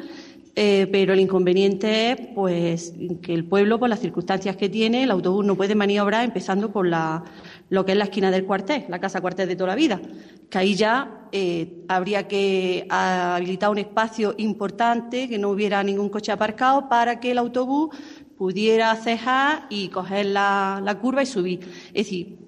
eh, 0.62 0.88
pero 0.92 1.14
el 1.14 1.22
inconveniente 1.22 2.12
es 2.12 2.18
pues, 2.36 2.94
que 3.22 3.34
el 3.34 3.46
pueblo, 3.46 3.80
por 3.80 3.88
las 3.88 4.02
circunstancias 4.02 4.58
que 4.58 4.68
tiene, 4.68 5.04
el 5.04 5.12
autobús 5.12 5.46
no 5.46 5.56
puede 5.56 5.74
maniobrar 5.74 6.26
empezando 6.26 6.70
por 6.70 6.86
la, 6.86 7.24
lo 7.70 7.86
que 7.86 7.94
es 7.94 7.98
la 7.98 8.06
esquina 8.06 8.32
del 8.32 8.46
cuartel, 8.46 8.86
la 8.90 9.00
casa 9.00 9.22
cuartel 9.22 9.48
de 9.48 9.56
toda 9.56 9.70
la 9.70 9.76
vida, 9.76 10.02
que 10.50 10.58
ahí 10.58 10.76
ya 10.76 11.28
eh, 11.32 11.84
habría 11.88 12.28
que 12.28 12.86
habilitar 12.90 13.70
un 13.70 13.78
espacio 13.78 14.34
importante, 14.38 15.30
que 15.30 15.38
no 15.38 15.50
hubiera 15.50 15.84
ningún 15.84 16.10
coche 16.10 16.32
aparcado 16.32 16.90
para 16.90 17.20
que 17.20 17.32
el 17.32 17.38
autobús 17.38 17.96
pudiera 18.38 18.96
cejar 18.96 19.68
y 19.70 19.90
coger 19.90 20.28
la, 20.28 20.82
la 20.84 20.98
curva 21.00 21.22
y 21.24 21.26
subir. 21.26 21.60
Es 21.94 22.06
decir, 22.06 22.40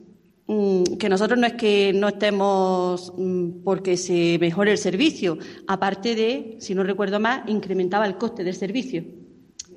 Mm, 0.53 0.97
que 0.97 1.07
nosotros 1.07 1.39
no 1.39 1.47
es 1.47 1.53
que 1.53 1.93
no 1.93 2.09
estemos 2.09 3.13
mm, 3.17 3.63
porque 3.63 3.95
se 3.95 4.37
mejore 4.37 4.73
el 4.73 4.77
servicio, 4.77 5.37
aparte 5.65 6.13
de, 6.13 6.57
si 6.59 6.75
no 6.75 6.83
recuerdo 6.83 7.21
más, 7.21 7.47
incrementaba 7.47 8.05
el 8.05 8.17
coste 8.17 8.43
del 8.43 8.55
servicio. 8.55 9.05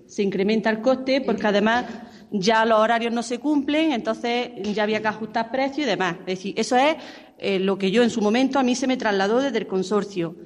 Se 0.08 0.24
incrementa 0.24 0.70
el 0.70 0.80
coste 0.80 1.20
porque 1.20 1.46
además 1.46 1.84
ya 2.30 2.64
los 2.64 2.78
horarios 2.78 3.12
no 3.12 3.22
se 3.22 3.38
cumplen, 3.38 3.92
entonces 3.92 4.50
ya 4.74 4.82
había 4.82 5.00
que 5.00 5.08
ajustar 5.08 5.50
precios 5.50 5.86
y 5.86 5.90
demás. 5.90 6.16
Es 6.20 6.38
decir, 6.38 6.54
eso 6.56 6.76
es 6.76 6.96
eh, 7.38 7.58
lo 7.58 7.78
que 7.78 7.90
yo 7.90 8.02
en 8.02 8.10
su 8.10 8.20
momento 8.20 8.58
a 8.58 8.62
mí 8.62 8.74
se 8.74 8.86
me 8.86 8.96
trasladó 8.96 9.40
desde 9.40 9.58
el 9.58 9.66
consorcio 9.66 10.36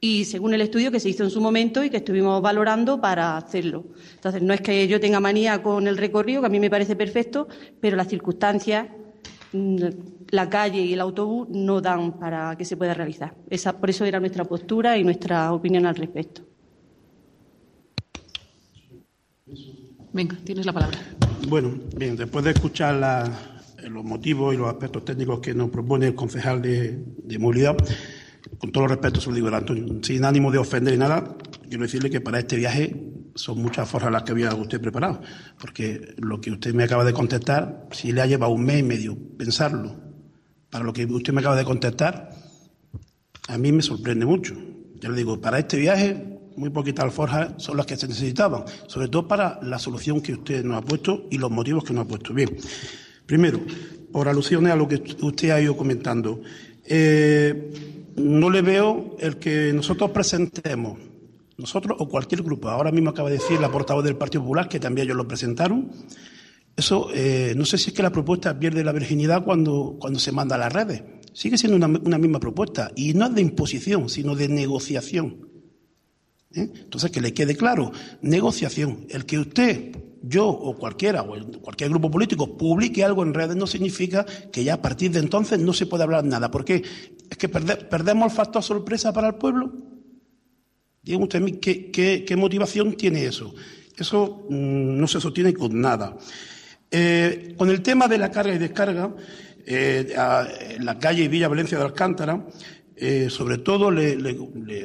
y 0.00 0.24
según 0.26 0.52
el 0.54 0.60
estudio 0.60 0.90
que 0.90 1.00
se 1.00 1.08
hizo 1.08 1.24
en 1.24 1.30
su 1.30 1.40
momento 1.40 1.82
y 1.82 1.90
que 1.90 1.98
estuvimos 1.98 2.42
valorando 2.42 3.00
para 3.00 3.36
hacerlo. 3.36 3.84
Entonces, 4.14 4.42
no 4.42 4.52
es 4.52 4.60
que 4.60 4.86
yo 4.86 5.00
tenga 5.00 5.20
manía 5.20 5.62
con 5.62 5.86
el 5.86 5.96
recorrido, 5.96 6.40
que 6.42 6.46
a 6.46 6.50
mí 6.50 6.60
me 6.60 6.70
parece 6.70 6.94
perfecto, 6.94 7.48
pero 7.80 7.96
las 7.96 8.08
circunstancias 8.08 8.86
la 10.30 10.50
calle 10.50 10.80
y 10.80 10.92
el 10.92 11.00
autobús 11.00 11.48
no 11.48 11.80
dan 11.80 12.18
para 12.18 12.56
que 12.56 12.64
se 12.64 12.76
pueda 12.76 12.92
realizar. 12.92 13.34
Esa, 13.48 13.78
por 13.78 13.90
eso 13.90 14.04
era 14.04 14.18
nuestra 14.20 14.44
postura 14.44 14.98
y 14.98 15.04
nuestra 15.04 15.52
opinión 15.52 15.86
al 15.86 15.94
respecto. 15.94 16.42
Venga, 20.14 20.36
tienes 20.44 20.64
la 20.64 20.72
palabra. 20.72 20.96
Bueno, 21.48 21.74
bien, 21.96 22.16
después 22.16 22.44
de 22.44 22.52
escuchar 22.52 23.28
los 23.82 24.04
motivos 24.04 24.54
y 24.54 24.56
los 24.56 24.68
aspectos 24.68 25.04
técnicos 25.04 25.40
que 25.40 25.52
nos 25.54 25.70
propone 25.70 26.06
el 26.06 26.14
concejal 26.14 26.62
de, 26.62 27.38
movilidad, 27.40 27.76
con 28.58 28.70
todo 28.70 28.84
el 28.84 28.90
respeto, 28.90 29.20
se 29.20 29.28
lo 29.28 29.34
digo, 29.34 29.48
Antonio, 29.48 29.98
sin 30.02 30.24
ánimo 30.24 30.52
de 30.52 30.58
ofender 30.58 30.94
y 30.94 30.98
nada, 30.98 31.36
quiero 31.68 31.82
decirle 31.82 32.10
que 32.10 32.20
para 32.20 32.38
este 32.38 32.54
viaje 32.54 33.12
son 33.34 33.60
muchas 33.60 33.90
forras 33.90 34.12
las 34.12 34.22
que 34.22 34.30
había 34.30 34.54
usted 34.54 34.80
preparado, 34.80 35.20
porque 35.58 36.14
lo 36.18 36.40
que 36.40 36.52
usted 36.52 36.72
me 36.74 36.84
acaba 36.84 37.04
de 37.04 37.12
contestar, 37.12 37.88
si 37.90 38.12
le 38.12 38.22
ha 38.22 38.26
llevado 38.26 38.52
un 38.52 38.64
mes 38.64 38.78
y 38.78 38.82
medio 38.84 39.18
pensarlo, 39.36 39.96
para 40.70 40.84
lo 40.84 40.92
que 40.92 41.06
usted 41.06 41.32
me 41.32 41.40
acaba 41.40 41.56
de 41.56 41.64
contestar, 41.64 42.30
a 43.48 43.58
mí 43.58 43.72
me 43.72 43.82
sorprende 43.82 44.26
mucho. 44.26 44.54
Ya 45.00 45.08
le 45.08 45.16
digo, 45.16 45.40
para 45.40 45.58
este 45.58 45.76
viaje, 45.76 46.33
muy 46.56 46.70
poquitas 46.70 47.04
alforjas 47.04 47.54
son 47.58 47.76
las 47.76 47.86
que 47.86 47.96
se 47.96 48.08
necesitaban, 48.08 48.64
sobre 48.86 49.08
todo 49.08 49.26
para 49.28 49.58
la 49.62 49.78
solución 49.78 50.20
que 50.20 50.32
usted 50.32 50.64
nos 50.64 50.78
ha 50.78 50.82
puesto 50.82 51.26
y 51.30 51.38
los 51.38 51.50
motivos 51.50 51.84
que 51.84 51.92
nos 51.92 52.04
ha 52.04 52.08
puesto. 52.08 52.32
Bien, 52.34 52.56
primero, 53.26 53.60
por 54.12 54.28
alusiones 54.28 54.72
a 54.72 54.76
lo 54.76 54.88
que 54.88 55.02
usted 55.20 55.50
ha 55.50 55.60
ido 55.60 55.76
comentando, 55.76 56.40
eh, 56.84 57.72
no 58.16 58.50
le 58.50 58.62
veo 58.62 59.16
el 59.18 59.38
que 59.38 59.72
nosotros 59.72 60.10
presentemos 60.10 60.98
nosotros 61.56 61.96
o 62.00 62.08
cualquier 62.08 62.42
grupo. 62.42 62.68
Ahora 62.68 62.90
mismo 62.90 63.10
acaba 63.10 63.30
de 63.30 63.38
decir 63.38 63.60
la 63.60 63.70
portavoz 63.70 64.04
del 64.04 64.16
Partido 64.16 64.42
Popular 64.42 64.68
que 64.68 64.80
también 64.80 65.06
ellos 65.06 65.16
lo 65.16 65.28
presentaron. 65.28 65.90
Eso, 66.76 67.08
eh, 67.14 67.54
no 67.56 67.64
sé 67.64 67.78
si 67.78 67.90
es 67.90 67.96
que 67.96 68.02
la 68.02 68.10
propuesta 68.10 68.58
pierde 68.58 68.82
la 68.82 68.92
virginidad 68.92 69.44
cuando, 69.44 69.96
cuando 69.98 70.18
se 70.18 70.32
manda 70.32 70.56
a 70.56 70.58
las 70.58 70.72
redes. 70.72 71.02
Sigue 71.32 71.58
siendo 71.58 71.76
una, 71.76 72.18
misma 72.18 72.38
propuesta 72.38 72.92
y 72.94 73.14
no 73.14 73.26
es 73.26 73.34
de 73.34 73.40
imposición, 73.40 74.08
sino 74.08 74.34
de 74.36 74.48
negociación. 74.48 75.48
¿Eh? 76.54 76.70
Entonces, 76.72 77.10
que 77.10 77.20
le 77.20 77.34
quede 77.34 77.56
claro, 77.56 77.90
negociación. 78.22 79.06
El 79.10 79.26
que 79.26 79.38
usted, 79.38 79.96
yo 80.22 80.46
o 80.48 80.76
cualquiera, 80.76 81.22
o 81.22 81.36
cualquier 81.60 81.90
grupo 81.90 82.10
político 82.10 82.56
publique 82.56 83.02
algo 83.02 83.22
en 83.24 83.34
redes 83.34 83.56
no 83.56 83.66
significa 83.66 84.24
que 84.52 84.62
ya 84.62 84.74
a 84.74 84.82
partir 84.82 85.10
de 85.10 85.18
entonces 85.18 85.58
no 85.58 85.72
se 85.72 85.86
puede 85.86 86.04
hablar 86.04 86.24
nada. 86.24 86.50
¿Por 86.50 86.64
qué? 86.64 86.82
¿Es 87.28 87.36
que 87.36 87.48
perdemos 87.48 88.30
el 88.30 88.36
factor 88.36 88.62
sorpresa 88.62 89.12
para 89.12 89.28
el 89.28 89.34
pueblo? 89.34 89.72
Dígame 91.02 91.24
usted 91.24 91.38
a 91.40 91.42
mí 91.42 91.52
qué, 91.52 92.34
motivación 92.36 92.94
tiene 92.96 93.26
eso. 93.26 93.54
Eso 93.96 94.46
mm, 94.48 94.96
no 94.98 95.08
se 95.08 95.20
sostiene 95.20 95.52
con 95.52 95.80
nada. 95.80 96.16
Eh, 96.90 97.54
con 97.58 97.68
el 97.68 97.82
tema 97.82 98.06
de 98.06 98.18
la 98.18 98.30
carga 98.30 98.54
y 98.54 98.58
descarga, 98.58 99.12
eh, 99.66 100.14
en 100.76 100.84
la 100.84 100.98
calle 100.98 101.28
Villa 101.28 101.48
Valencia 101.48 101.78
de 101.78 101.84
Alcántara, 101.84 102.46
eh, 102.96 103.28
sobre 103.30 103.58
todo 103.58 103.90
le, 103.90 104.16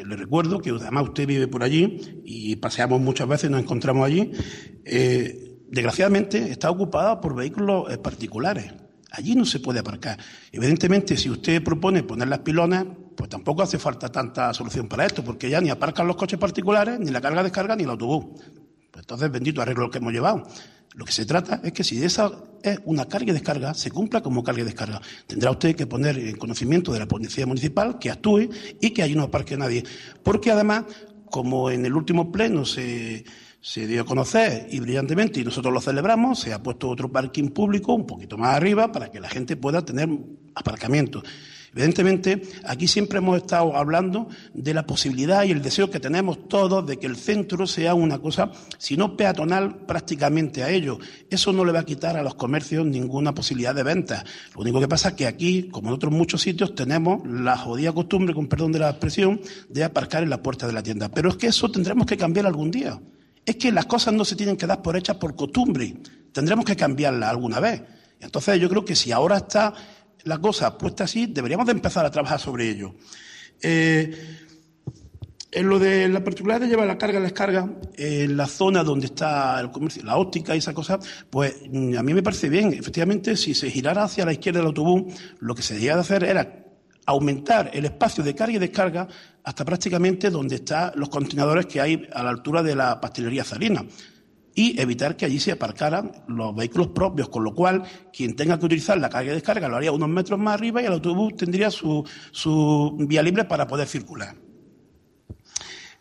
recuerdo 0.03 0.59
que 0.59 0.71
además 0.71 1.03
usted 1.09 1.27
vive 1.27 1.47
por 1.47 1.63
allí 1.63 2.21
y 2.25 2.55
paseamos 2.55 3.01
muchas 3.01 3.27
veces, 3.27 3.49
nos 3.49 3.61
encontramos 3.61 4.05
allí. 4.05 4.31
desgraciadamente 5.69 6.51
está 6.51 6.69
ocupada 6.71 7.21
por 7.21 7.35
vehículos 7.35 7.97
particulares. 7.99 8.73
Allí 9.11 9.35
no 9.35 9.45
se 9.45 9.59
puede 9.59 9.79
aparcar. 9.79 10.19
Evidentemente, 10.51 11.17
si 11.17 11.29
usted 11.29 11.63
propone 11.63 12.03
poner 12.03 12.27
las 12.27 12.39
pilonas, 12.39 12.85
pues 13.15 13.29
tampoco 13.29 13.63
hace 13.63 13.79
falta 13.79 14.09
tanta 14.09 14.53
solución 14.53 14.87
para 14.87 15.05
esto, 15.05 15.23
porque 15.23 15.49
ya 15.49 15.59
ni 15.59 15.69
aparcan 15.69 16.07
los 16.07 16.15
coches 16.15 16.37
particulares, 16.37 16.99
ni 16.99 17.09
la 17.11 17.19
carga 17.19 17.43
descarga, 17.43 17.75
ni 17.75 17.83
el 17.83 17.89
autobús. 17.89 18.39
Pues 18.91 19.03
entonces, 19.03 19.31
bendito 19.31 19.61
arreglo 19.61 19.85
lo 19.85 19.91
que 19.91 19.97
hemos 19.97 20.13
llevado. 20.13 20.43
Lo 20.95 21.05
que 21.05 21.11
se 21.11 21.25
trata 21.25 21.61
es 21.63 21.71
que 21.71 21.83
si 21.83 22.03
esa 22.03 22.31
es 22.63 22.79
una 22.85 23.05
carga 23.05 23.31
y 23.31 23.33
descarga, 23.33 23.73
se 23.73 23.91
cumpla 23.91 24.21
como 24.21 24.43
carga 24.43 24.61
y 24.61 24.65
descarga. 24.65 25.01
Tendrá 25.27 25.51
usted 25.51 25.75
que 25.75 25.87
poner 25.87 26.17
en 26.17 26.35
conocimiento 26.35 26.91
de 26.91 26.99
la 26.99 27.07
policía 27.07 27.45
municipal 27.45 27.99
que 27.99 28.09
actúe 28.09 28.49
y 28.81 28.89
que 28.91 29.03
allí 29.03 29.15
no 29.15 29.23
aparque 29.23 29.55
nadie. 29.55 29.83
Porque 30.23 30.51
además, 30.51 30.85
como 31.29 31.69
en 31.69 31.85
el 31.85 31.93
último 31.93 32.31
pleno 32.31 32.65
se 32.65 33.23
se 33.61 33.87
dio 33.87 34.01
a 34.01 34.05
conocer 34.05 34.67
y 34.71 34.79
brillantemente, 34.79 35.41
y 35.41 35.43
nosotros 35.43 35.73
lo 35.73 35.81
celebramos, 35.81 36.39
se 36.39 36.53
ha 36.53 36.63
puesto 36.63 36.89
otro 36.89 37.11
parking 37.11 37.49
público 37.49 37.93
un 37.93 38.05
poquito 38.05 38.37
más 38.37 38.55
arriba 38.55 38.91
para 38.91 39.11
que 39.11 39.19
la 39.19 39.29
gente 39.29 39.57
pueda 39.57 39.83
tener 39.83 40.09
aparcamiento. 40.55 41.21
Evidentemente, 41.73 42.41
aquí 42.65 42.87
siempre 42.87 43.19
hemos 43.19 43.37
estado 43.37 43.75
hablando 43.75 44.27
de 44.53 44.73
la 44.73 44.85
posibilidad 44.85 45.43
y 45.43 45.51
el 45.51 45.61
deseo 45.61 45.89
que 45.89 45.99
tenemos 45.99 46.47
todos 46.47 46.85
de 46.85 46.97
que 46.97 47.07
el 47.07 47.15
centro 47.15 47.67
sea 47.67 47.93
una 47.93 48.19
cosa, 48.19 48.51
si 48.77 48.97
no 48.97 49.15
peatonal, 49.15 49.85
prácticamente 49.85 50.63
a 50.63 50.69
ello. 50.69 50.99
Eso 51.29 51.53
no 51.53 51.63
le 51.63 51.71
va 51.71 51.79
a 51.79 51.85
quitar 51.85 52.17
a 52.17 52.23
los 52.23 52.35
comercios 52.35 52.85
ninguna 52.85 53.33
posibilidad 53.33 53.75
de 53.75 53.83
venta. 53.83 54.23
Lo 54.55 54.61
único 54.61 54.79
que 54.79 54.87
pasa 54.87 55.09
es 55.09 55.15
que 55.15 55.27
aquí, 55.27 55.69
como 55.69 55.89
en 55.89 55.95
otros 55.95 56.11
muchos 56.11 56.41
sitios, 56.41 56.73
tenemos 56.73 57.25
la 57.27 57.57
jodida 57.57 57.91
costumbre, 57.91 58.33
con 58.33 58.47
perdón 58.47 58.71
de 58.71 58.79
la 58.79 58.89
expresión, 58.89 59.39
de 59.69 59.83
aparcar 59.83 60.23
en 60.23 60.29
la 60.29 60.41
puerta 60.41 60.65
de 60.65 60.73
la 60.73 60.83
tienda. 60.83 61.09
Pero 61.09 61.29
es 61.29 61.35
que 61.35 61.47
eso 61.47 61.69
tendremos 61.69 62.05
que 62.05 62.17
cambiar 62.17 62.47
algún 62.47 62.71
día. 62.71 62.99
Es 63.45 63.55
que 63.55 63.71
las 63.71 63.85
cosas 63.85 64.13
no 64.13 64.25
se 64.25 64.35
tienen 64.35 64.57
que 64.57 64.67
dar 64.67 64.81
por 64.81 64.97
hechas 64.97 65.17
por 65.17 65.35
costumbre. 65.35 65.95
Tendremos 66.31 66.65
que 66.65 66.75
cambiarlas 66.75 67.29
alguna 67.29 67.59
vez. 67.59 67.81
Entonces 68.19 68.59
yo 68.59 68.69
creo 68.69 68.83
que 68.83 68.95
si 68.95 69.11
ahora 69.11 69.37
está 69.37 69.73
la 70.23 70.37
cosa 70.39 70.77
puesta 70.77 71.05
así, 71.05 71.27
deberíamos 71.27 71.65
de 71.65 71.73
empezar 71.73 72.05
a 72.05 72.11
trabajar 72.11 72.39
sobre 72.39 72.69
ello. 72.69 72.95
Eh, 73.61 74.47
en 75.51 75.67
lo 75.67 75.79
de 75.79 76.07
la 76.07 76.23
particularidad 76.23 76.61
de 76.61 76.69
llevar 76.69 76.85
la 76.85 76.97
carga 76.97 77.17
y 77.17 77.21
la 77.21 77.25
descarga, 77.27 77.69
en 77.95 78.37
la 78.37 78.45
zona 78.45 78.83
donde 78.83 79.07
está 79.07 79.59
el 79.59 79.71
comercio, 79.71 80.03
la 80.03 80.17
óptica 80.17 80.53
y 80.53 80.59
esa 80.59 80.73
cosa, 80.73 80.99
pues 81.29 81.55
mm, 81.69 81.97
a 81.97 82.03
mí 82.03 82.13
me 82.13 82.21
parece 82.21 82.49
bien. 82.49 82.73
Efectivamente, 82.73 83.35
si 83.35 83.55
se 83.55 83.71
girara 83.71 84.03
hacia 84.03 84.25
la 84.25 84.33
izquierda 84.33 84.59
del 84.59 84.67
autobús, 84.67 85.13
lo 85.39 85.55
que 85.55 85.63
se 85.63 85.73
debía 85.73 85.95
de 85.95 86.01
hacer 86.01 86.23
era 86.23 86.65
aumentar 87.07 87.71
el 87.73 87.85
espacio 87.85 88.23
de 88.23 88.35
carga 88.35 88.55
y 88.55 88.59
descarga 88.59 89.07
hasta 89.43 89.65
prácticamente 89.65 90.29
donde 90.29 90.55
están 90.55 90.91
los 90.95 91.09
contenedores 91.09 91.65
que 91.65 91.81
hay 91.81 92.07
a 92.13 92.21
la 92.21 92.29
altura 92.29 92.61
de 92.61 92.75
la 92.75 93.01
pastelería 93.01 93.43
Zarina 93.43 93.83
y 94.55 94.79
evitar 94.79 95.15
que 95.15 95.25
allí 95.25 95.39
se 95.39 95.51
aparcaran 95.51 96.11
los 96.27 96.55
vehículos 96.55 96.87
propios, 96.87 97.29
con 97.29 97.43
lo 97.43 97.53
cual 97.53 97.83
quien 98.11 98.35
tenga 98.35 98.59
que 98.59 98.65
utilizar 98.65 98.97
la 98.97 99.09
carga 99.09 99.31
y 99.31 99.35
descarga 99.35 99.67
lo 99.67 99.77
haría 99.77 99.91
unos 99.91 100.09
metros 100.09 100.39
más 100.39 100.55
arriba 100.55 100.81
y 100.81 100.85
el 100.85 100.93
autobús 100.93 101.35
tendría 101.35 101.71
su, 101.71 102.03
su 102.31 102.95
vía 102.99 103.21
libre 103.21 103.45
para 103.45 103.67
poder 103.67 103.87
circular. 103.87 104.35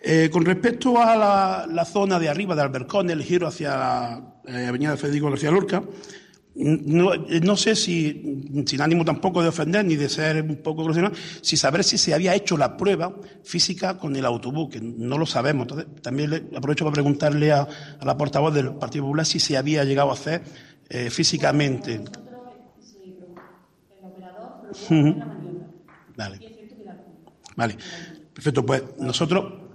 Eh, 0.00 0.30
con 0.32 0.44
respecto 0.44 1.00
a 1.00 1.66
la, 1.66 1.84
zona 1.84 2.18
de 2.18 2.28
arriba 2.28 2.54
de 2.54 2.62
Albercón, 2.62 3.10
el 3.10 3.22
giro 3.22 3.48
hacia 3.48 3.76
la 3.76 4.34
eh, 4.46 4.66
avenida 4.66 4.96
Federico 4.96 5.28
García 5.28 5.50
Lorca, 5.50 5.82
no, 6.59 7.56
sé 7.56 7.76
si, 7.76 8.64
sin 8.66 8.80
ánimo 8.80 9.05
tampoco 9.05 9.43
de 9.43 9.48
ofender 9.48 9.85
ni 9.85 9.97
de 9.97 10.09
ser 10.09 10.43
un 10.43 10.56
poco 10.56 10.82
grosero, 10.82 11.12
si 11.40 11.56
saber 11.56 11.85
si 11.85 11.98
se 11.98 12.14
había 12.14 12.35
hecho 12.35 12.56
la 12.56 12.76
prueba 12.76 13.14
física 13.44 13.97
con 13.98 14.16
el 14.16 14.24
autobús, 14.24 14.70
que 14.70 14.80
no 14.80 15.18
lo 15.18 15.26
sabemos. 15.26 15.62
Entonces, 15.62 16.02
también 16.02 16.30
le 16.30 16.36
aprovecho 16.56 16.85
para 16.85 16.94
preguntarle 16.94 17.52
a, 17.52 17.68
la 18.02 18.16
portavoz 18.16 18.52
del 18.52 18.74
Partido 18.74 19.05
Popular 19.05 19.26
si 19.26 19.39
se 19.39 19.56
había 19.56 19.85
llegado 19.85 20.10
a 20.10 20.14
hacer 20.14 20.43
eh, 20.89 21.10
físicamente. 21.10 22.01
Vale. 26.16 26.40
Vale. 27.56 27.76
Perfecto, 28.35 28.64
pues 28.64 28.82
nosotros 28.98 29.68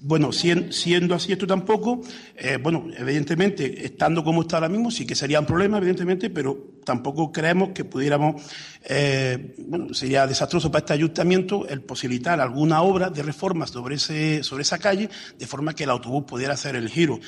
bueno, 0.00 0.30
siendo 0.32 1.14
así 1.14 1.32
esto 1.32 1.46
tampoco, 1.46 2.00
eh, 2.36 2.56
bueno, 2.62 2.86
evidentemente, 2.96 3.84
estando 3.84 4.22
como 4.22 4.42
está 4.42 4.58
ahora 4.58 4.68
mismo, 4.68 4.92
sí 4.92 5.04
que 5.04 5.16
sería 5.16 5.40
un 5.40 5.46
problema, 5.46 5.78
evidentemente, 5.78 6.30
pero 6.30 6.76
tampoco 6.84 7.32
creemos 7.32 7.70
que 7.70 7.84
pudiéramos, 7.84 8.40
eh, 8.84 9.56
bueno, 9.58 9.92
sería 9.92 10.26
desastroso 10.26 10.70
para 10.70 10.80
este 10.80 10.92
ayuntamiento 10.92 11.66
el 11.66 11.82
posibilitar 11.82 12.40
alguna 12.40 12.82
obra 12.82 13.10
de 13.10 13.24
reforma 13.24 13.66
sobre, 13.66 13.96
ese, 13.96 14.44
sobre 14.44 14.62
esa 14.62 14.78
calle, 14.78 15.10
de 15.36 15.46
forma 15.48 15.74
que 15.74 15.82
el 15.82 15.90
autobús 15.90 16.24
pudiera 16.24 16.54
hacer 16.54 16.76
el 16.76 16.88
giro, 16.88 17.18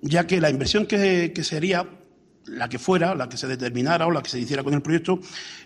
ya 0.00 0.26
que 0.26 0.40
la 0.40 0.48
inversión 0.48 0.86
que, 0.86 1.32
que 1.34 1.44
sería 1.44 1.86
la 2.48 2.68
que 2.68 2.78
fuera, 2.78 3.14
la 3.14 3.28
que 3.28 3.36
se 3.36 3.46
determinara 3.46 4.06
o 4.06 4.10
la 4.10 4.22
que 4.22 4.30
se 4.30 4.38
hiciera 4.38 4.62
con 4.62 4.74
el 4.74 4.82
proyecto, 4.82 5.20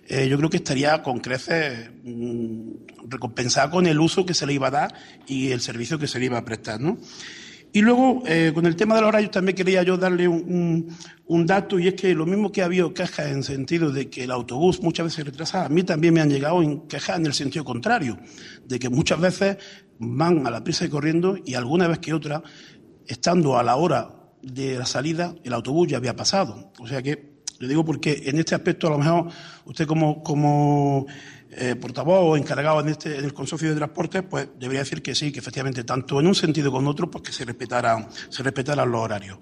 eh, 0.07 0.29
yo 0.29 0.37
creo 0.39 0.51
que 0.51 0.59
estaría 0.59 1.03
con 1.03 1.21
creces 1.21 1.91
mm, 2.05 3.09
recompensada 3.09 3.71
con 3.71 3.87
el 3.87 3.99
uso 4.01 4.25
que 4.25 4.35
se 4.35 4.47
le 4.47 4.55
iba 4.55 4.69
a 4.69 4.71
dar 4.71 4.95
y 5.27 5.51
el 5.51 5.61
servicio 5.61 5.99
que 5.99 6.07
se 6.07 6.19
le 6.19 6.27
iba 6.27 6.39
a 6.39 6.45
prestar, 6.45 6.81
¿no? 6.81 6.99
Y 7.73 7.83
luego, 7.83 8.25
eh, 8.27 8.51
con 8.53 8.67
el 8.67 8.75
tema 8.75 8.97
de 8.97 9.03
los 9.03 9.09
horarios, 9.09 9.31
también 9.31 9.55
quería 9.55 9.85
yo 9.85 9.97
darle 9.97 10.27
un, 10.27 10.89
dato, 11.47 11.79
y 11.79 11.87
es 11.87 11.95
que 11.95 12.15
lo 12.15 12.27
mismo 12.27 12.51
que 12.51 12.63
ha 12.63 12.65
habido 12.65 12.93
quejas 12.93 13.31
en 13.31 13.45
sentido 13.45 13.93
de 13.93 14.11
que 14.11 14.25
el 14.25 14.33
autobús 14.33 14.83
muchas 14.83 15.07
veces 15.07 15.25
retrasa, 15.25 15.67
a 15.67 15.69
mí 15.69 15.85
también 15.85 16.13
me 16.15 16.21
han 16.21 16.31
llegado 16.31 16.63
en 16.63 16.89
quejas 16.89 17.19
en 17.19 17.27
el 17.27 17.33
sentido 17.33 17.65
contrario, 17.65 18.19
de 18.67 18.79
que 18.81 18.89
muchas 18.89 19.21
veces 19.21 19.59
van 20.01 20.45
a 20.49 20.51
la 20.51 20.65
prisa 20.65 20.85
y 20.85 20.89
corriendo 20.89 21.37
y 21.45 21.55
alguna 21.55 21.87
vez 21.87 22.01
que 22.01 22.13
otra, 22.13 22.43
estando 23.07 23.57
a 23.57 23.63
la 23.63 23.77
hora 23.77 24.20
de 24.43 24.79
la 24.79 24.87
salida, 24.87 25.35
el 25.45 25.53
autobús 25.53 25.89
ya 25.89 25.97
había 25.97 26.17
pasado. 26.17 26.73
O 26.79 26.87
sea 26.87 27.03
que, 27.03 27.31
le 27.59 27.69
digo 27.69 27.85
porque 27.85 28.23
en 28.27 28.39
este 28.39 28.55
aspecto, 28.55 28.87
a 28.87 28.91
lo 28.91 28.99
mejor, 28.99 29.29
usted 29.67 29.87
como, 29.87 30.23
como 30.23 31.07
eh, 31.51 31.75
portavoz 31.75 32.21
o 32.23 32.37
encargado 32.37 32.81
en, 32.81 32.89
este, 32.89 33.19
en 33.19 33.25
el 33.25 33.35
consorcio 33.35 33.69
de 33.69 33.77
transportes, 33.77 34.23
pues 34.23 34.49
debería 34.59 34.81
decir 34.81 35.03
que 35.03 35.15
sí, 35.15 35.31
que 35.31 35.41
efectivamente, 35.41 35.85
tanto 35.85 36.21
en 36.21 36.27
un 36.27 36.35
sentido 36.35 36.71
como 36.71 36.83
en 36.83 36.89
otro, 36.89 37.11
pues 37.11 37.23
que 37.23 37.33
se 37.33 37.45
respetaran, 37.45 38.09
se 38.31 38.43
respetaran 38.43 38.91
los 38.91 39.01
horarios. 39.01 39.39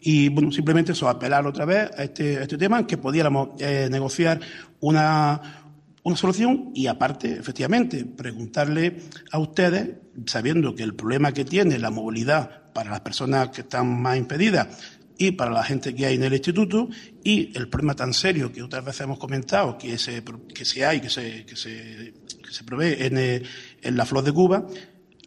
Y 0.00 0.28
bueno, 0.30 0.50
simplemente 0.50 0.90
eso, 0.92 1.08
apelar 1.08 1.46
otra 1.46 1.64
vez 1.64 1.90
a 1.96 2.02
este, 2.02 2.42
este 2.42 2.58
tema, 2.58 2.84
que 2.84 2.98
pudiéramos 2.98 3.50
eh, 3.60 3.88
negociar 3.88 4.40
una, 4.80 5.61
una 6.04 6.16
solución 6.16 6.70
y 6.74 6.86
aparte, 6.86 7.32
efectivamente, 7.32 8.04
preguntarle 8.04 8.98
a 9.30 9.38
ustedes, 9.38 9.90
sabiendo 10.26 10.74
que 10.74 10.82
el 10.82 10.94
problema 10.94 11.32
que 11.32 11.44
tiene 11.44 11.78
la 11.78 11.90
movilidad 11.90 12.72
para 12.72 12.90
las 12.90 13.00
personas 13.00 13.50
que 13.50 13.60
están 13.60 14.02
más 14.02 14.16
impedidas 14.16 14.68
y 15.16 15.32
para 15.32 15.52
la 15.52 15.62
gente 15.62 15.94
que 15.94 16.06
hay 16.06 16.16
en 16.16 16.24
el 16.24 16.32
instituto 16.32 16.88
y 17.22 17.56
el 17.56 17.68
problema 17.68 17.94
tan 17.94 18.12
serio 18.12 18.52
que 18.52 18.62
otras 18.62 18.84
veces 18.84 19.02
hemos 19.02 19.18
comentado 19.18 19.78
que 19.78 19.96
se, 19.98 20.24
que 20.54 20.64
se 20.64 20.84
hay, 20.84 21.00
que 21.00 21.10
se, 21.10 21.44
que 21.46 21.54
se, 21.56 22.64
provee 22.64 22.96
en, 22.98 23.18
eh, 23.18 23.42
en, 23.82 23.96
la 23.96 24.04
flor 24.04 24.24
de 24.24 24.32
Cuba, 24.32 24.66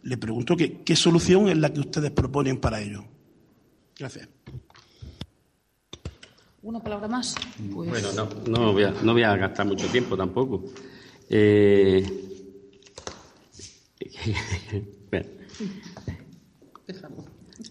le 0.04 0.18
pregunto 0.18 0.58
que, 0.58 0.82
qué 0.84 0.96
solución 0.96 1.48
es 1.48 1.58
la 1.58 1.72
que 1.72 1.80
ustedes 1.80 2.12
proponen 2.12 2.58
para 2.58 2.82
ello. 2.82 3.06
Gracias. 3.98 4.28
¿Una 6.66 6.80
palabra 6.80 7.08
más? 7.08 7.36
Pues 7.72 7.88
bueno, 7.88 8.08
no, 8.16 8.28
no, 8.48 8.74
voy 8.74 8.82
a, 8.82 8.94
no 9.04 9.14
voy 9.14 9.22
a 9.22 9.38
gastar 9.38 9.68
mucho 9.68 9.86
tiempo 9.86 10.18
tampoco. 10.18 10.64
Eh... 11.30 12.04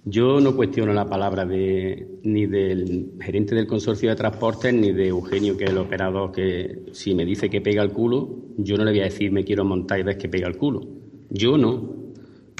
Yo 0.04 0.38
no 0.38 0.54
cuestiono 0.54 0.92
la 0.92 1.08
palabra 1.08 1.44
de, 1.44 2.20
ni 2.22 2.46
del 2.46 3.14
gerente 3.20 3.56
del 3.56 3.66
consorcio 3.66 4.10
de 4.10 4.16
transportes 4.16 4.72
ni 4.72 4.92
de 4.92 5.08
Eugenio, 5.08 5.56
que 5.56 5.64
es 5.64 5.70
el 5.70 5.78
operador, 5.78 6.30
que 6.30 6.84
si 6.92 7.16
me 7.16 7.24
dice 7.24 7.50
que 7.50 7.60
pega 7.60 7.82
el 7.82 7.90
culo, 7.90 8.28
yo 8.58 8.76
no 8.76 8.84
le 8.84 8.92
voy 8.92 9.00
a 9.00 9.04
decir 9.04 9.32
me 9.32 9.42
quiero 9.44 9.64
montar 9.64 9.98
y 9.98 10.04
ves 10.04 10.18
que 10.18 10.28
pega 10.28 10.46
el 10.46 10.56
culo. 10.56 10.86
Yo 11.30 11.58
no. 11.58 12.14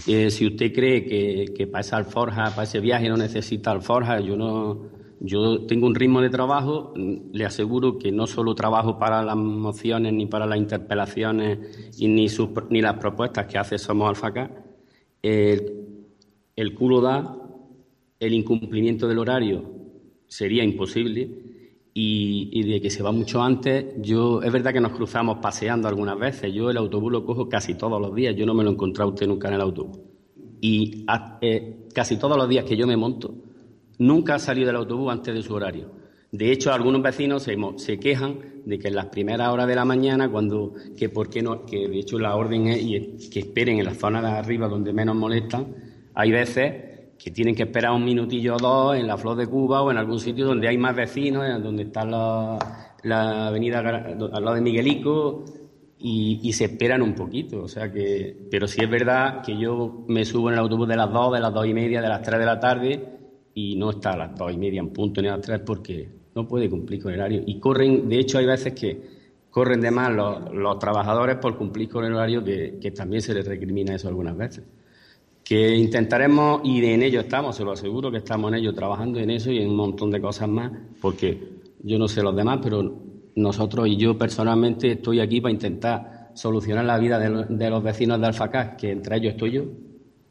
Eh, 0.08 0.32
si 0.32 0.48
usted 0.48 0.72
cree 0.72 1.04
que, 1.04 1.54
que 1.56 1.68
para 1.68 1.82
esa 1.82 1.96
alforja, 1.96 2.50
para 2.50 2.64
ese 2.64 2.80
viaje 2.80 3.08
no 3.08 3.16
necesita 3.16 3.70
alforja, 3.70 4.18
yo 4.18 4.36
no. 4.36 4.93
Yo 5.26 5.66
tengo 5.66 5.86
un 5.86 5.94
ritmo 5.94 6.20
de 6.20 6.28
trabajo, 6.28 6.92
le 6.96 7.44
aseguro 7.44 7.98
que 7.98 8.12
no 8.12 8.26
solo 8.26 8.54
trabajo 8.54 8.98
para 8.98 9.22
las 9.22 9.36
mociones 9.36 10.12
ni 10.12 10.26
para 10.26 10.46
las 10.46 10.58
interpelaciones 10.58 11.94
y 11.98 12.08
ni, 12.08 12.26
ni 12.70 12.82
las 12.82 12.98
propuestas 12.98 13.46
que 13.46 13.58
hace 13.58 13.78
Somos 13.78 14.08
Alfaca 14.08 14.50
el 16.56 16.74
culo 16.74 17.00
da, 17.00 17.36
el 18.20 18.32
incumplimiento 18.32 19.08
del 19.08 19.18
horario 19.18 19.64
sería 20.26 20.64
imposible 20.64 21.30
y, 21.94 22.62
de 22.64 22.80
que 22.80 22.90
se 22.90 23.02
va 23.02 23.12
mucho 23.12 23.42
antes, 23.42 23.86
yo 24.00 24.42
es 24.42 24.52
verdad 24.52 24.72
que 24.72 24.80
nos 24.80 24.92
cruzamos 24.92 25.38
paseando 25.38 25.86
algunas 25.88 26.18
veces, 26.18 26.52
yo 26.52 26.70
el 26.70 26.76
autobús 26.76 27.12
lo 27.12 27.24
cojo 27.24 27.48
casi 27.48 27.74
todos 27.74 28.00
los 28.00 28.14
días, 28.14 28.34
yo 28.36 28.46
no 28.46 28.54
me 28.54 28.64
lo 28.64 28.70
he 28.70 28.72
encontrado 28.72 29.10
usted 29.10 29.26
nunca 29.26 29.48
en 29.48 29.54
el 29.54 29.60
autobús. 29.60 29.98
Y 30.60 31.04
eh, 31.40 31.86
casi 31.94 32.18
todos 32.18 32.36
los 32.36 32.48
días 32.48 32.64
que 32.64 32.76
yo 32.76 32.86
me 32.86 32.96
monto, 32.96 33.34
nunca 33.98 34.36
ha 34.36 34.38
salido 34.38 34.68
del 34.68 34.76
autobús 34.76 35.12
antes 35.12 35.34
de 35.34 35.42
su 35.42 35.54
horario. 35.54 36.04
De 36.34 36.50
hecho, 36.50 36.72
algunos 36.72 37.00
vecinos 37.00 37.44
se, 37.76 38.00
quejan 38.00 38.40
de 38.64 38.76
que 38.76 38.88
en 38.88 38.96
las 38.96 39.06
primeras 39.06 39.50
horas 39.50 39.68
de 39.68 39.76
la 39.76 39.84
mañana, 39.84 40.28
cuando 40.28 40.74
que 40.96 41.08
por 41.08 41.30
qué 41.30 41.42
no, 41.42 41.64
que 41.64 41.86
de 41.86 42.00
hecho 42.00 42.18
la 42.18 42.34
orden 42.34 42.66
es 42.66 43.28
que 43.28 43.38
esperen 43.38 43.78
en 43.78 43.84
la 43.84 43.94
zona 43.94 44.20
de 44.20 44.26
arriba 44.26 44.66
donde 44.66 44.92
menos 44.92 45.14
molestan, 45.14 45.72
hay 46.12 46.32
veces 46.32 46.74
que 47.16 47.30
tienen 47.30 47.54
que 47.54 47.62
esperar 47.62 47.92
un 47.92 48.04
minutillo 48.04 48.56
o 48.56 48.58
dos 48.58 48.96
en 48.96 49.06
la 49.06 49.16
Flor 49.16 49.36
de 49.36 49.46
Cuba 49.46 49.82
o 49.82 49.92
en 49.92 49.96
algún 49.96 50.18
sitio 50.18 50.44
donde 50.44 50.66
hay 50.66 50.76
más 50.76 50.96
vecinos, 50.96 51.44
donde 51.62 51.84
está 51.84 52.04
la, 52.04 53.46
avenida 53.46 53.78
al 53.78 54.18
lado 54.18 54.54
de 54.56 54.60
Miguelico 54.60 55.44
y, 56.00 56.52
se 56.52 56.64
esperan 56.64 57.00
un 57.00 57.14
poquito. 57.14 57.62
O 57.62 57.68
sea 57.68 57.92
que, 57.92 58.36
pero 58.50 58.66
sí 58.66 58.82
es 58.82 58.90
verdad 58.90 59.40
que 59.40 59.56
yo 59.56 60.04
me 60.08 60.24
subo 60.24 60.48
en 60.48 60.54
el 60.54 60.60
autobús 60.62 60.88
de 60.88 60.96
las 60.96 61.12
dos, 61.12 61.32
de 61.32 61.38
las 61.38 61.54
dos 61.54 61.64
y 61.64 61.72
media, 61.74 62.02
de 62.02 62.08
las 62.08 62.22
tres 62.22 62.40
de 62.40 62.46
la 62.46 62.58
tarde 62.58 63.13
y 63.54 63.76
no 63.76 63.90
está 63.90 64.12
a 64.12 64.16
las 64.16 64.36
dos 64.36 64.52
y 64.52 64.56
media 64.56 64.80
en 64.80 64.90
punto 64.90 65.22
ni 65.22 65.28
a 65.28 65.36
las 65.36 65.40
tres 65.40 65.60
porque 65.60 66.08
no 66.34 66.46
puede 66.46 66.68
cumplir 66.68 67.02
con 67.02 67.12
el 67.12 67.20
horario. 67.20 67.42
Y 67.46 67.58
corren, 67.58 68.08
de 68.08 68.18
hecho 68.18 68.38
hay 68.38 68.46
veces 68.46 68.72
que 68.72 69.00
corren 69.50 69.80
de 69.80 69.90
más 69.90 70.12
los, 70.12 70.78
trabajadores 70.78 71.36
por 71.36 71.56
cumplir 71.56 71.88
con 71.88 72.04
el 72.04 72.14
horario 72.14 72.42
que, 72.42 72.78
que 72.80 72.90
también 72.90 73.22
se 73.22 73.34
les 73.34 73.46
recrimina 73.46 73.94
eso 73.94 74.08
algunas 74.08 74.36
veces 74.36 74.64
que 75.44 75.76
intentaremos, 75.76 76.62
y 76.64 76.84
en 76.86 77.02
ello 77.02 77.20
estamos, 77.20 77.54
se 77.54 77.64
lo 77.64 77.72
aseguro 77.72 78.10
que 78.10 78.16
estamos 78.18 78.50
en 78.50 78.60
ello, 78.60 78.74
trabajando 78.74 79.20
en 79.20 79.30
eso 79.30 79.52
y 79.52 79.58
en 79.58 79.68
un 79.68 79.76
montón 79.76 80.10
de 80.10 80.20
cosas 80.20 80.48
más, 80.48 80.72
porque 81.02 81.38
yo 81.82 81.98
no 81.98 82.08
sé 82.08 82.22
los 82.22 82.34
demás, 82.34 82.60
pero 82.62 82.98
nosotros 83.36 83.86
y 83.86 83.96
yo 83.96 84.16
personalmente 84.16 84.92
estoy 84.92 85.20
aquí 85.20 85.42
para 85.42 85.52
intentar 85.52 86.30
solucionar 86.34 86.86
la 86.86 86.98
vida 86.98 87.18
de, 87.18 87.70
los 87.70 87.82
vecinos 87.82 88.18
de 88.20 88.26
Alfacás, 88.26 88.76
que 88.78 88.90
entre 88.90 89.18
ellos 89.18 89.32
estoy 89.32 89.50
yo, 89.52 89.64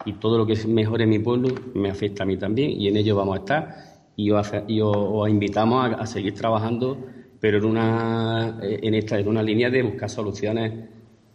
y 0.05 0.13
todo 0.13 0.37
lo 0.37 0.45
que 0.45 0.55
mejore 0.67 1.05
mi 1.05 1.19
pueblo 1.19 1.49
me 1.73 1.89
afecta 1.89 2.23
a 2.23 2.25
mí 2.25 2.37
también, 2.37 2.71
y 2.71 2.87
en 2.87 2.97
ello 2.97 3.15
vamos 3.15 3.35
a 3.35 3.39
estar, 3.39 3.75
y 4.15 4.31
os, 4.31 5.29
invitamos 5.29 5.85
a, 5.85 5.95
a, 6.01 6.05
seguir 6.05 6.33
trabajando, 6.33 6.97
pero 7.39 7.57
en 7.57 7.65
una, 7.65 8.59
en, 8.61 8.93
esta, 8.93 9.19
en 9.19 9.27
una 9.27 9.41
línea 9.41 9.69
de 9.69 9.83
buscar 9.83 10.09
soluciones 10.09 10.89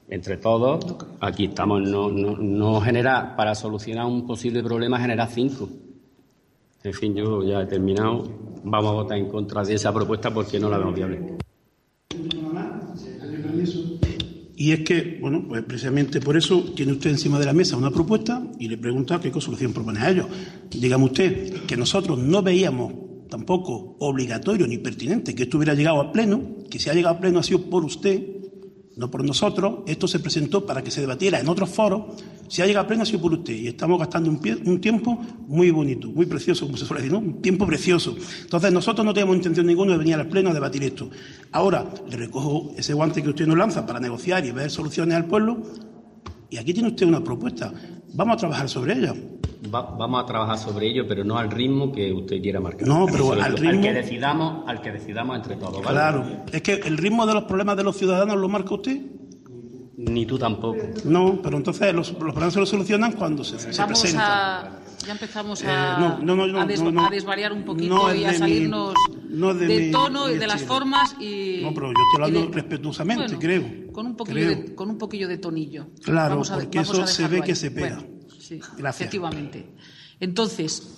entre 0.08 0.36
todos, 0.38 0.96
aquí 1.20 1.46
estamos, 1.46 1.82
no, 1.82 2.08
no, 2.08 2.36
no 2.36 2.80
genera, 2.80 3.36
para 3.36 3.54
solucionar 3.54 4.06
un 4.06 4.26
posible 4.26 4.62
problema, 4.62 4.98
genera 4.98 5.26
cinco. 5.26 5.68
En 6.82 6.94
fin, 6.94 7.14
yo 7.14 7.42
ya 7.42 7.62
he 7.62 7.66
terminado. 7.66 8.24
Vamos 8.64 8.90
a 8.90 8.94
votar 8.94 9.18
en 9.18 9.28
contra 9.28 9.62
de 9.64 9.74
esa 9.74 9.92
propuesta 9.92 10.32
porque 10.32 10.58
no 10.58 10.70
la 10.70 10.78
vemos 10.78 10.94
viable. 10.94 11.38
Y 14.60 14.72
es 14.72 14.80
que, 14.80 15.18
bueno, 15.20 15.44
pues 15.48 15.62
precisamente 15.62 16.20
por 16.20 16.36
eso 16.36 16.72
tiene 16.74 16.90
usted 16.90 17.10
encima 17.10 17.38
de 17.38 17.46
la 17.46 17.52
mesa 17.52 17.76
una 17.76 17.92
propuesta 17.92 18.42
y 18.58 18.66
le 18.66 18.76
pregunta 18.76 19.20
qué 19.20 19.30
solución 19.40 19.72
propone 19.72 20.00
a 20.00 20.10
ellos. 20.10 20.26
Dígame 20.68 21.04
usted 21.04 21.64
que 21.64 21.76
nosotros 21.76 22.18
no 22.18 22.42
veíamos 22.42 22.92
tampoco 23.30 23.94
obligatorio 24.00 24.66
ni 24.66 24.78
pertinente 24.78 25.32
que 25.36 25.44
esto 25.44 25.58
hubiera 25.58 25.74
llegado 25.74 26.00
a 26.00 26.10
pleno, 26.10 26.42
que 26.68 26.80
si 26.80 26.90
ha 26.90 26.92
llegado 26.92 27.14
a 27.14 27.20
pleno 27.20 27.38
ha 27.38 27.44
sido 27.44 27.70
por 27.70 27.84
usted, 27.84 28.20
no 28.98 29.10
por 29.10 29.24
nosotros. 29.24 29.80
Esto 29.86 30.08
se 30.08 30.18
presentó 30.18 30.66
para 30.66 30.82
que 30.82 30.90
se 30.90 31.00
debatiera 31.00 31.38
en 31.38 31.48
otros 31.48 31.70
foros. 31.70 32.20
Si 32.48 32.60
ha 32.60 32.66
llegado 32.66 32.86
pleno 32.88 33.04
ha 33.04 33.06
sido 33.06 33.20
por 33.20 33.32
usted. 33.32 33.54
Y 33.54 33.68
estamos 33.68 33.98
gastando 33.98 34.28
un, 34.28 34.40
un 34.66 34.80
tiempo 34.80 35.18
muy 35.46 35.70
bonito, 35.70 36.08
muy 36.08 36.26
precioso, 36.26 36.66
como 36.66 36.76
se 36.76 36.84
suele 36.84 37.02
decir, 37.02 37.12
¿no? 37.12 37.20
Un 37.20 37.40
tiempo 37.40 37.66
precioso. 37.66 38.16
Entonces 38.42 38.72
nosotros 38.72 39.04
no 39.04 39.14
tenemos 39.14 39.36
intención 39.36 39.66
ninguna 39.66 39.92
de 39.92 39.98
venir 39.98 40.14
al 40.16 40.28
pleno 40.28 40.50
a 40.50 40.54
debatir 40.54 40.82
esto. 40.82 41.08
Ahora 41.52 41.88
le 42.10 42.16
recojo 42.16 42.72
ese 42.76 42.92
guante 42.92 43.22
que 43.22 43.28
usted 43.30 43.46
nos 43.46 43.56
lanza 43.56 43.86
para 43.86 44.00
negociar 44.00 44.44
y 44.44 44.50
ver 44.50 44.70
soluciones 44.70 45.16
al 45.16 45.26
pueblo. 45.26 45.62
Y 46.50 46.56
aquí 46.56 46.74
tiene 46.74 46.88
usted 46.88 47.06
una 47.06 47.22
propuesta. 47.22 47.72
Vamos 48.14 48.34
a 48.34 48.36
trabajar 48.38 48.68
sobre 48.68 48.94
ella 48.94 49.14
vamos 49.70 50.22
a 50.22 50.26
trabajar 50.26 50.58
sobre 50.58 50.88
ello, 50.88 51.06
pero 51.06 51.24
no 51.24 51.38
al 51.38 51.50
ritmo 51.50 51.92
que 51.92 52.12
usted 52.12 52.40
quiera 52.40 52.60
marcar. 52.60 52.86
No, 52.86 53.06
pero 53.10 53.32
al 53.32 53.56
ritmo... 53.56 53.82
que 53.82 53.92
decidamos, 53.92 54.68
al 54.68 54.80
que 54.80 54.92
decidamos 54.92 55.36
entre 55.36 55.56
todos. 55.56 55.80
Claro, 55.82 56.24
es 56.52 56.62
que 56.62 56.74
el 56.74 56.96
ritmo 56.96 57.26
de 57.26 57.34
los 57.34 57.44
problemas 57.44 57.76
de 57.76 57.84
los 57.84 57.96
ciudadanos 57.96 58.36
lo 58.36 58.48
marca 58.48 58.74
usted. 58.74 59.00
Ni 59.98 60.26
tú 60.26 60.38
tampoco. 60.38 60.78
No, 61.04 61.42
pero 61.42 61.56
entonces 61.56 61.92
los, 61.92 62.12
problemas 62.12 62.54
se 62.54 62.60
los 62.60 62.68
solucionan 62.68 63.12
cuando 63.12 63.42
se, 63.42 63.58
se 63.58 63.84
presentan. 63.84 64.78
ya 65.04 65.12
empezamos 65.12 65.64
a, 65.64 66.18
eh, 66.22 66.56
a, 66.56 67.10
desvariar 67.10 67.52
un 67.52 67.64
poquito 67.64 68.14
y 68.14 68.24
a 68.24 68.32
salirnos 68.32 68.94
del 69.28 69.90
tono 69.90 70.30
y 70.30 70.38
de 70.38 70.46
las 70.46 70.62
formas 70.62 71.16
y... 71.18 71.62
No, 71.62 71.74
pero 71.74 71.88
yo 71.88 71.94
estoy 72.12 72.24
hablando 72.24 72.54
respetuosamente, 72.54 73.36
creo. 73.38 73.92
Con 73.92 74.06
un, 74.06 74.16
poquillo 74.16 74.48
De, 74.48 74.74
con 74.76 74.88
un 74.88 74.98
poquillo 74.98 75.26
de 75.26 75.38
tonillo. 75.38 75.88
Claro, 76.04 76.42
porque 76.48 76.78
eso 76.78 77.04
se 77.04 77.26
ve 77.26 77.42
que 77.42 77.56
se 77.56 77.72
pega. 77.72 77.98
Sí, 78.48 78.62
efectivamente. 78.78 79.66
Entonces, 80.20 80.96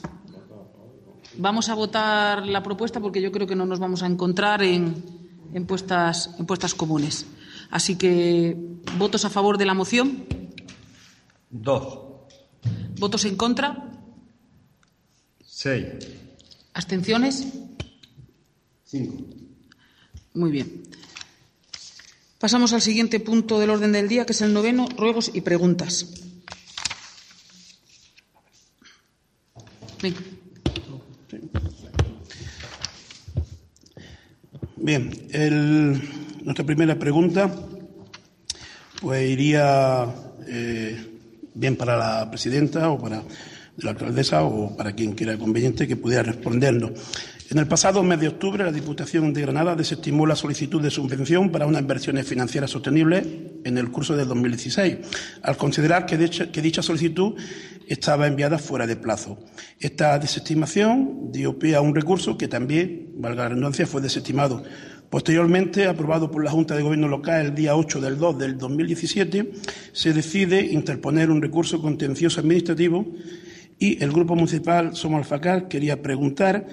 vamos 1.37 1.69
a 1.69 1.75
votar 1.75 2.47
la 2.47 2.63
propuesta 2.63 3.01
porque 3.01 3.21
yo 3.21 3.33
creo 3.33 3.49
que 3.49 3.57
no 3.57 3.67
nos 3.67 3.81
vamos 3.81 4.05
a 4.05 4.07
encontrar 4.07 4.63
en, 4.63 5.03
en, 5.53 5.67
puestas, 5.67 6.31
en 6.39 6.47
puestas 6.47 6.75
comunes. 6.75 7.27
Así 7.69 7.97
que, 7.97 8.57
¿votos 8.99 9.25
a 9.25 9.31
favor 9.31 9.59
de 9.59 9.67
la 9.67 9.75
moción? 9.75 10.27
Dos. 11.51 11.99
¿Votos 13.01 13.25
en 13.25 13.35
contra? 13.35 13.99
Seis. 15.45 15.89
¿Abstenciones? 16.73 17.49
Cinco. 18.85 19.25
Muy 20.35 20.53
bien. 20.53 20.85
Pasamos 22.39 22.73
al 22.73 22.81
siguiente 22.81 23.19
punto 23.19 23.59
del 23.59 23.71
orden 23.71 23.91
del 23.91 24.09
día, 24.09 24.25
que 24.25 24.35
es 24.35 24.41
el 24.41 24.53
noveno, 24.53 24.89
ruegos 24.97 25.33
y 25.35 25.41
preguntas. 25.41 26.30
Bien, 34.91 35.09
nuestra 36.43 36.67
primera 36.67 36.99
pregunta 36.99 37.49
pues 39.01 39.31
iría 39.31 40.05
eh, 40.49 40.97
bien 41.55 41.77
para 41.77 41.97
la 41.97 42.29
presidenta 42.29 42.91
o 42.91 42.99
para 42.99 43.23
la 43.77 43.91
alcaldesa 43.91 44.43
o 44.43 44.77
para 44.77 44.93
quien 44.97 45.13
quiera 45.13 45.39
conveniente 45.39 45.87
que 45.87 45.95
pudiera 45.95 46.25
respondernos. 46.25 46.91
En 47.51 47.59
el 47.59 47.67
pasado 47.67 48.03
mes 48.05 48.21
de 48.21 48.29
octubre, 48.29 48.65
la 48.65 48.71
Diputación 48.71 49.33
de 49.33 49.43
Granada 49.43 49.75
desestimó 49.75 50.25
la 50.25 50.37
solicitud 50.37 50.81
de 50.81 50.91
subvención 50.91 51.51
para 51.51 51.67
unas 51.67 51.83
inversiones 51.83 52.27
financieras 52.27 52.71
sostenibles 52.71 53.27
en 53.65 53.77
el 53.77 53.91
curso 53.91 54.17
del 54.17 54.29
2016, 54.29 54.99
al 55.43 55.57
considerar 55.57 56.07
que 56.07 56.17
dicha, 56.17 56.83
solicitud 56.83 57.35
estaba 57.91 58.29
enviada 58.29 58.57
fuera 58.57 58.87
de 58.87 58.95
plazo. 58.95 59.37
Esta 59.81 60.17
desestimación 60.21 61.33
dio 61.33 61.59
pie 61.59 61.75
a 61.75 61.81
un 61.81 61.93
recurso 61.93 62.39
que 62.39 62.47
también, 62.47 63.11
valga 63.17 63.43
la 63.43 63.49
redundancia, 63.49 63.85
fue 63.85 64.01
desestimado. 64.01 64.63
Posteriormente, 65.11 65.89
aprobado 65.89 66.31
por 66.31 66.45
la 66.45 66.53
Junta 66.53 66.77
de 66.77 66.83
Gobierno 66.83 67.09
Local 67.09 67.47
el 67.47 67.55
día 67.57 67.75
8 67.75 68.01
del 68.01 68.17
2 68.17 68.39
del 68.39 68.59
2017, 68.59 69.51
se 69.91 70.13
decide 70.13 70.61
interponer 70.61 71.33
un 71.33 71.43
recurso 71.43 71.83
contencioso 71.83 72.39
administrativo 72.39 73.05
y 73.77 74.01
el 74.03 74.13
Grupo 74.13 74.37
Municipal 74.37 74.95
Somos 74.95 75.19
Alfacar 75.19 75.67
quería 75.67 76.01
preguntar 76.01 76.69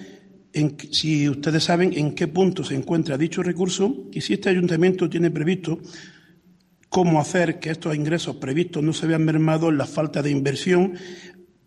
si 0.91 1.27
ustedes 1.27 1.63
saben 1.63 1.93
en 1.97 2.13
qué 2.13 2.27
punto 2.27 2.63
se 2.63 2.75
encuentra 2.75 3.17
dicho 3.17 3.41
recurso 3.41 4.07
y 4.11 4.21
si 4.21 4.33
este 4.33 4.49
ayuntamiento 4.49 5.09
tiene 5.09 5.31
previsto 5.31 5.79
cómo 6.89 7.19
hacer 7.19 7.59
que 7.59 7.69
estos 7.69 7.95
ingresos 7.95 8.37
previstos 8.37 8.83
no 8.83 8.93
se 8.93 9.07
vean 9.07 9.25
mermados 9.25 9.73
la 9.73 9.85
falta 9.85 10.21
de 10.21 10.31
inversión 10.31 10.93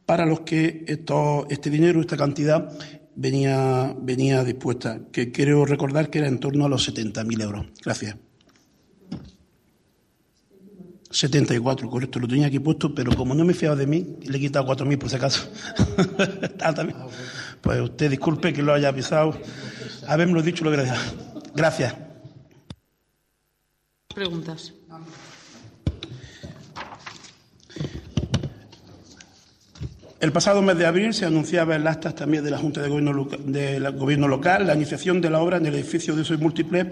para 0.06 0.26
los 0.26 0.40
que 0.40 0.84
este 1.48 1.70
dinero, 1.70 2.00
esta 2.00 2.16
cantidad, 2.16 2.76
venía, 3.14 3.94
venía 4.00 4.42
dispuesta, 4.44 5.00
que 5.12 5.30
quiero 5.30 5.64
recordar 5.64 6.10
que 6.10 6.18
era 6.18 6.28
en 6.28 6.40
torno 6.40 6.64
a 6.64 6.68
los 6.68 6.88
70.000 6.92 7.42
euros. 7.42 7.66
Gracias. 7.84 8.16
74, 11.10 11.90
correcto, 11.90 12.20
lo 12.20 12.28
tenía 12.28 12.46
aquí 12.46 12.60
puesto, 12.60 12.94
pero 12.94 13.14
como 13.16 13.34
no 13.34 13.44
me 13.44 13.52
fiaba 13.52 13.74
de 13.74 13.86
mí, 13.86 14.16
le 14.22 14.38
he 14.38 14.40
quitado 14.40 14.66
4.000 14.66 14.98
por 14.98 15.10
si 15.10 15.16
acaso. 15.16 15.48
Ah, 16.62 16.74
pues 17.60 17.80
usted 17.80 18.10
disculpe 18.10 18.52
que 18.52 18.62
lo 18.62 18.72
haya 18.72 18.88
avisado. 18.88 19.38
Habémoslo 20.06 20.42
dicho 20.42 20.64
lo 20.64 20.70
que 20.70 20.86
Gracias. 21.54 21.94
Preguntas. 24.14 24.72
El 30.20 30.32
pasado 30.32 30.60
mes 30.60 30.76
de 30.76 30.84
abril 30.84 31.14
se 31.14 31.24
anunciaba 31.24 31.76
en 31.76 31.84
las 31.84 31.96
actas 31.96 32.14
también 32.14 32.44
de 32.44 32.50
la 32.50 32.58
Junta 32.58 32.82
de 32.82 32.88
Gobierno, 32.88 33.24
de 33.24 33.78
Gobierno 33.92 34.28
Local 34.28 34.66
la 34.66 34.74
iniciación 34.74 35.20
de 35.20 35.30
la 35.30 35.40
obra 35.40 35.56
en 35.56 35.66
el 35.66 35.74
edificio 35.74 36.14
de 36.14 36.22
usos 36.22 36.38
múltiples 36.38 36.88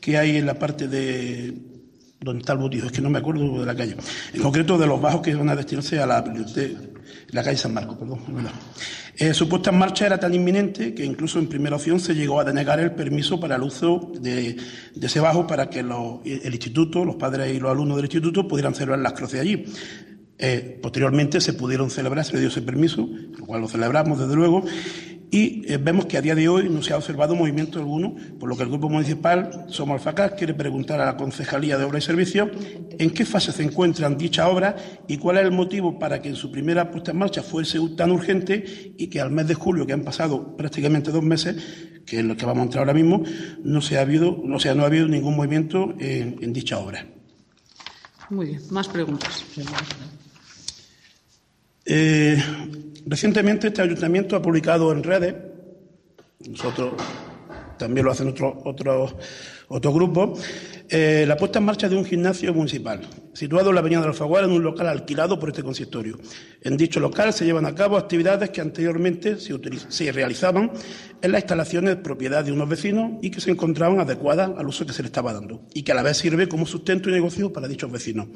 que 0.00 0.16
hay 0.16 0.36
en 0.36 0.46
la 0.46 0.54
parte 0.54 0.88
de 0.88 1.54
donde 2.20 2.40
está 2.40 2.52
el 2.52 2.60
botijo, 2.60 2.86
es 2.86 2.92
que 2.92 3.02
no 3.02 3.10
me 3.10 3.18
acuerdo 3.18 3.60
de 3.60 3.66
la 3.66 3.74
calle, 3.74 3.96
en 4.32 4.42
concreto 4.42 4.78
de 4.78 4.86
los 4.86 5.00
bajos 5.00 5.20
que 5.22 5.34
van 5.34 5.48
a 5.48 5.56
destinarse 5.56 5.98
a 5.98 6.06
la, 6.06 6.24
la 7.30 7.42
calle 7.42 7.56
San 7.56 7.74
Marcos, 7.74 7.96
perdón. 7.98 8.20
Eh, 9.16 9.34
su 9.34 9.48
puesta 9.48 9.70
en 9.70 9.78
marcha 9.78 10.06
era 10.06 10.18
tan 10.18 10.34
inminente 10.34 10.94
que 10.94 11.04
incluso 11.04 11.38
en 11.38 11.46
primera 11.46 11.76
opción 11.76 12.00
se 12.00 12.14
llegó 12.14 12.40
a 12.40 12.44
denegar 12.44 12.80
el 12.80 12.92
permiso 12.92 13.38
para 13.38 13.56
el 13.56 13.62
uso 13.62 14.12
de, 14.20 14.56
ese 15.00 15.20
bajo 15.20 15.46
para 15.46 15.68
que 15.68 15.80
el 15.80 16.54
instituto, 16.54 17.04
los 17.04 17.16
padres 17.16 17.54
y 17.54 17.60
los 17.60 17.70
alumnos 17.70 17.96
del 17.96 18.06
instituto 18.06 18.48
pudieran 18.48 18.74
celebrar 18.74 19.00
las 19.00 19.12
cruces 19.12 19.40
allí. 19.40 19.64
Eh, 20.38 20.78
posteriormente 20.82 21.40
se 21.40 21.52
pudieron 21.52 21.90
celebrar, 21.90 22.24
se 22.24 22.32
le 22.32 22.40
dio 22.40 22.48
ese 22.48 22.62
permiso, 22.62 23.08
lo 23.38 23.46
cual 23.46 23.60
lo 23.60 23.68
celebramos 23.68 24.18
desde 24.18 24.34
luego, 24.34 24.64
y 25.32 25.64
eh, 25.66 25.78
vemos 25.78 26.04
que 26.04 26.18
a 26.18 26.20
día 26.20 26.34
de 26.34 26.46
hoy 26.46 26.68
no 26.68 26.82
se 26.82 26.92
ha 26.92 26.98
observado 26.98 27.34
movimiento 27.34 27.78
alguno, 27.78 28.14
por 28.38 28.50
lo 28.50 28.56
que 28.56 28.64
el 28.64 28.68
Grupo 28.68 28.90
Municipal 28.90 29.64
Somos 29.68 29.94
Alfacar 29.94 30.36
quiere 30.36 30.52
preguntar 30.52 31.00
a 31.00 31.06
la 31.06 31.16
Concejalía 31.16 31.78
de 31.78 31.84
Obra 31.84 31.98
y 31.98 32.02
Servicios 32.02 32.50
en 32.98 33.10
qué 33.10 33.24
fase 33.24 33.50
se 33.50 33.62
encuentran 33.62 34.18
dicha 34.18 34.46
obra 34.46 34.76
y 35.08 35.16
cuál 35.16 35.38
es 35.38 35.44
el 35.44 35.50
motivo 35.50 35.98
para 35.98 36.20
que 36.20 36.28
en 36.28 36.36
su 36.36 36.52
primera 36.52 36.90
puesta 36.90 37.12
en 37.12 37.16
marcha 37.16 37.42
fuese 37.42 37.78
tan 37.96 38.10
urgente 38.10 38.94
y 38.98 39.06
que 39.06 39.22
al 39.22 39.30
mes 39.30 39.48
de 39.48 39.54
julio, 39.54 39.86
que 39.86 39.94
han 39.94 40.04
pasado 40.04 40.54
prácticamente 40.54 41.10
dos 41.10 41.22
meses, 41.22 41.56
que 42.04 42.18
es 42.18 42.24
lo 42.26 42.36
que 42.36 42.44
vamos 42.44 42.60
a 42.60 42.64
entrar 42.64 42.82
ahora 42.82 42.92
mismo, 42.92 43.22
no 43.64 43.80
se 43.80 43.96
ha 43.96 44.02
habido, 44.02 44.38
no, 44.44 44.60
sea, 44.60 44.74
no 44.74 44.82
ha 44.82 44.86
habido 44.86 45.08
ningún 45.08 45.34
movimiento 45.34 45.94
en, 45.98 46.36
en 46.42 46.52
dicha 46.52 46.78
obra. 46.78 47.06
Muy 48.28 48.48
bien, 48.48 48.60
más 48.68 48.86
preguntas. 48.86 49.46
Eh, 51.86 52.36
recientemente 53.06 53.68
este 53.68 53.82
ayuntamiento 53.82 54.36
ha 54.36 54.42
publicado 54.42 54.92
en 54.92 55.02
redes, 55.02 55.34
nosotros 56.48 56.94
también 57.78 58.04
lo 58.04 58.12
hacen 58.12 58.28
otros 58.28 59.14
otros 59.72 59.94
grupos, 59.94 60.38
eh, 60.90 61.24
la 61.26 61.34
puesta 61.38 61.58
en 61.58 61.64
marcha 61.64 61.88
de 61.88 61.96
un 61.96 62.04
gimnasio 62.04 62.52
municipal, 62.52 63.00
situado 63.32 63.70
en 63.70 63.74
la 63.76 63.80
avenida 63.80 64.02
de 64.02 64.08
Alfaguara, 64.08 64.46
en 64.46 64.52
un 64.52 64.62
local 64.62 64.86
alquilado 64.86 65.38
por 65.38 65.48
este 65.48 65.62
consistorio. 65.62 66.18
En 66.60 66.76
dicho 66.76 67.00
local 67.00 67.32
se 67.32 67.46
llevan 67.46 67.64
a 67.64 67.74
cabo 67.74 67.96
actividades 67.96 68.50
que 68.50 68.60
anteriormente 68.60 69.38
se, 69.38 69.58
se 69.88 70.12
realizaban 70.12 70.72
en 71.22 71.32
las 71.32 71.40
instalaciones 71.40 71.96
propiedad 71.96 72.44
de 72.44 72.52
unos 72.52 72.68
vecinos 72.68 73.12
y 73.22 73.30
que 73.30 73.40
se 73.40 73.50
encontraban 73.50 73.98
adecuadas 73.98 74.50
al 74.58 74.66
uso 74.66 74.84
que 74.84 74.92
se 74.92 75.02
le 75.02 75.06
estaba 75.06 75.32
dando, 75.32 75.62
y 75.72 75.84
que 75.84 75.92
a 75.92 75.94
la 75.94 76.02
vez 76.02 76.18
sirve 76.18 76.48
como 76.48 76.66
sustento 76.66 77.08
y 77.08 77.12
negocio 77.12 77.50
para 77.50 77.66
dichos 77.66 77.90
vecinos. 77.90 78.28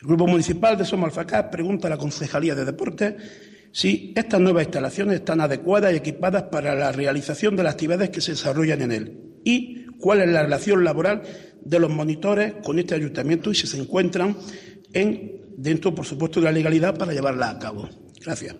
El 0.00 0.06
Grupo 0.06 0.28
Municipal 0.28 0.78
de 0.78 0.84
Somalfacá 0.84 1.50
pregunta 1.50 1.88
a 1.88 1.90
la 1.90 1.98
Concejalía 1.98 2.54
de 2.54 2.64
Deportes 2.64 3.14
si 3.72 4.12
estas 4.16 4.40
nuevas 4.40 4.64
instalaciones 4.64 5.16
están 5.16 5.40
adecuadas 5.40 5.92
y 5.92 5.96
equipadas 5.96 6.44
para 6.44 6.74
la 6.74 6.92
realización 6.92 7.56
de 7.56 7.62
las 7.62 7.74
actividades 7.74 8.10
que 8.10 8.20
se 8.20 8.32
desarrollan 8.32 8.82
en 8.82 8.92
él 8.92 9.20
y 9.44 9.86
cuál 9.98 10.22
es 10.22 10.28
la 10.28 10.42
relación 10.42 10.82
laboral 10.84 11.22
de 11.62 11.78
los 11.78 11.90
monitores 11.90 12.54
con 12.64 12.78
este 12.78 12.94
ayuntamiento 12.94 13.50
y 13.50 13.54
si 13.54 13.66
se 13.66 13.78
encuentran 13.78 14.36
en, 14.92 15.42
dentro, 15.56 15.94
por 15.94 16.04
supuesto, 16.04 16.40
de 16.40 16.46
la 16.46 16.52
legalidad 16.52 16.96
para 16.96 17.12
llevarla 17.12 17.50
a 17.50 17.58
cabo. 17.58 17.88
Gracias. 18.24 18.56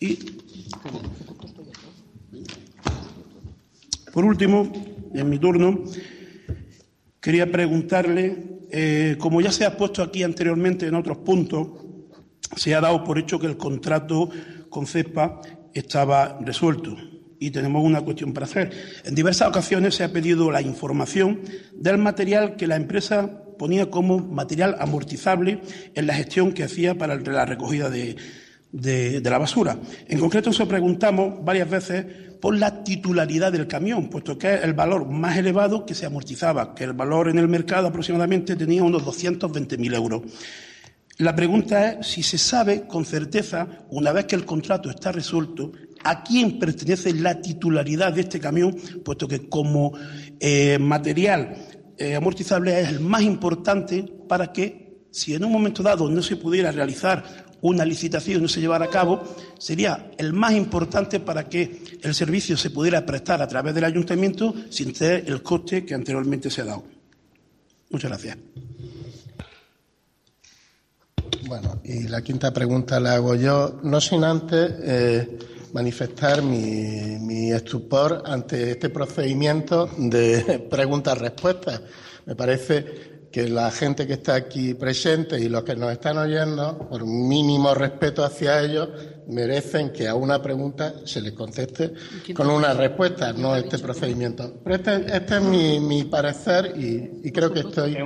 Y, 0.00 0.18
por 4.12 4.24
último, 4.24 4.72
en 5.14 5.28
mi 5.28 5.38
turno, 5.38 5.84
quería 7.20 7.50
preguntarle, 7.50 8.60
eh, 8.70 9.16
como 9.18 9.40
ya 9.40 9.52
se 9.52 9.64
ha 9.64 9.76
puesto 9.76 10.02
aquí 10.02 10.22
anteriormente 10.22 10.86
en 10.86 10.94
otros 10.94 11.18
puntos, 11.18 11.68
se 12.56 12.74
ha 12.74 12.80
dado 12.80 13.04
por 13.04 13.18
hecho 13.18 13.38
que 13.38 13.46
el 13.46 13.56
contrato 13.56 14.30
con 14.68 14.86
CEPA 14.86 15.40
estaba 15.74 16.38
resuelto 16.40 16.96
y 17.40 17.50
tenemos 17.50 17.84
una 17.84 18.00
cuestión 18.00 18.32
para 18.32 18.46
hacer. 18.46 18.72
En 19.04 19.14
diversas 19.14 19.48
ocasiones 19.48 19.94
se 19.94 20.04
ha 20.04 20.12
pedido 20.12 20.50
la 20.50 20.60
información 20.60 21.40
del 21.72 21.98
material 21.98 22.56
que 22.56 22.66
la 22.66 22.76
empresa 22.76 23.44
ponía 23.58 23.90
como 23.90 24.18
material 24.18 24.76
amortizable 24.78 25.60
en 25.94 26.06
la 26.06 26.14
gestión 26.14 26.52
que 26.52 26.64
hacía 26.64 26.96
para 26.96 27.16
la 27.16 27.44
recogida 27.44 27.90
de, 27.90 28.16
la 28.72 29.38
basura. 29.38 29.78
En 30.06 30.18
concreto, 30.18 30.52
se 30.52 30.66
preguntamos 30.66 31.44
varias 31.44 31.68
veces 31.68 32.06
por 32.40 32.56
la 32.56 32.84
titularidad 32.84 33.50
del 33.50 33.66
camión, 33.66 34.08
puesto 34.08 34.38
que 34.38 34.54
es 34.54 34.64
el 34.64 34.74
valor 34.74 35.08
más 35.08 35.36
elevado 35.36 35.84
que 35.84 35.94
se 35.94 36.06
amortizaba, 36.06 36.74
que 36.74 36.84
el 36.84 36.92
valor 36.92 37.28
en 37.28 37.38
el 37.38 37.48
mercado 37.48 37.88
aproximadamente 37.88 38.54
tenía 38.54 38.84
unos 38.84 39.04
220.000 39.04 39.94
euros. 39.94 40.22
La 41.18 41.34
pregunta 41.34 41.90
es 41.90 42.06
si 42.06 42.22
se 42.22 42.38
sabe 42.38 42.86
con 42.86 43.04
certeza, 43.04 43.66
una 43.90 44.12
vez 44.12 44.26
que 44.26 44.36
el 44.36 44.44
contrato 44.44 44.88
está 44.88 45.10
resuelto, 45.10 45.72
a 46.04 46.22
quién 46.22 46.60
pertenece 46.60 47.12
la 47.12 47.40
titularidad 47.40 48.12
de 48.12 48.20
este 48.20 48.38
camión, 48.38 48.76
puesto 49.04 49.26
que 49.26 49.48
como 49.48 49.92
eh, 50.38 50.78
material 50.78 51.56
eh, 51.98 52.14
amortizable 52.14 52.80
es 52.80 52.90
el 52.90 53.00
más 53.00 53.22
importante 53.22 54.04
para 54.28 54.52
que, 54.52 55.06
si 55.10 55.34
en 55.34 55.44
un 55.44 55.50
momento 55.50 55.82
dado 55.82 56.08
no 56.08 56.22
se 56.22 56.36
pudiera 56.36 56.70
realizar 56.70 57.48
una 57.62 57.84
licitación, 57.84 58.42
no 58.42 58.46
se 58.46 58.60
llevara 58.60 58.84
a 58.84 58.90
cabo, 58.90 59.34
sería 59.58 60.12
el 60.18 60.32
más 60.32 60.52
importante 60.52 61.18
para 61.18 61.48
que 61.48 61.82
el 62.00 62.14
servicio 62.14 62.56
se 62.56 62.70
pudiera 62.70 63.04
prestar 63.04 63.42
a 63.42 63.48
través 63.48 63.74
del 63.74 63.82
ayuntamiento 63.82 64.54
sin 64.70 64.92
tener 64.92 65.24
el 65.26 65.42
coste 65.42 65.84
que 65.84 65.94
anteriormente 65.94 66.48
se 66.48 66.60
ha 66.60 66.66
dado. 66.66 66.84
Muchas 67.90 68.10
gracias. 68.10 68.38
Bueno, 71.48 71.80
y 71.82 72.08
la 72.08 72.20
quinta 72.20 72.52
pregunta 72.52 73.00
la 73.00 73.14
hago 73.14 73.34
yo, 73.34 73.80
no 73.82 74.02
sin 74.02 74.22
antes 74.22 74.70
eh, 74.82 75.38
manifestar 75.72 76.42
mi, 76.42 77.50
estupor 77.50 78.22
ante 78.26 78.72
este 78.72 78.90
procedimiento 78.90 79.88
de 79.96 80.66
preguntas-respuestas. 80.70 81.80
Me 82.26 82.36
parece 82.36 83.17
que 83.30 83.48
la 83.48 83.70
gente 83.70 84.06
que 84.06 84.14
está 84.14 84.34
aquí 84.34 84.74
presente 84.74 85.38
y 85.38 85.48
los 85.48 85.62
que 85.62 85.76
nos 85.76 85.92
están 85.92 86.16
oyendo, 86.18 86.78
por 86.88 87.04
mínimo 87.04 87.74
respeto 87.74 88.24
hacia 88.24 88.60
ellos, 88.62 88.88
merecen 89.28 89.92
que 89.92 90.08
a 90.08 90.14
una 90.14 90.40
pregunta 90.40 90.94
se 91.04 91.20
les 91.20 91.32
conteste 91.32 91.92
con 92.34 92.48
una 92.48 92.72
respuesta, 92.72 93.32
no 93.34 93.54
este 93.54 93.78
procedimiento. 93.78 94.60
Pero 94.64 94.76
este, 94.76 95.16
este 95.16 95.36
es 95.36 95.42
mi, 95.42 96.04
parecer 96.04 96.72
y, 96.76 97.30
creo 97.30 97.52
que 97.52 97.60
estoy 97.60 97.98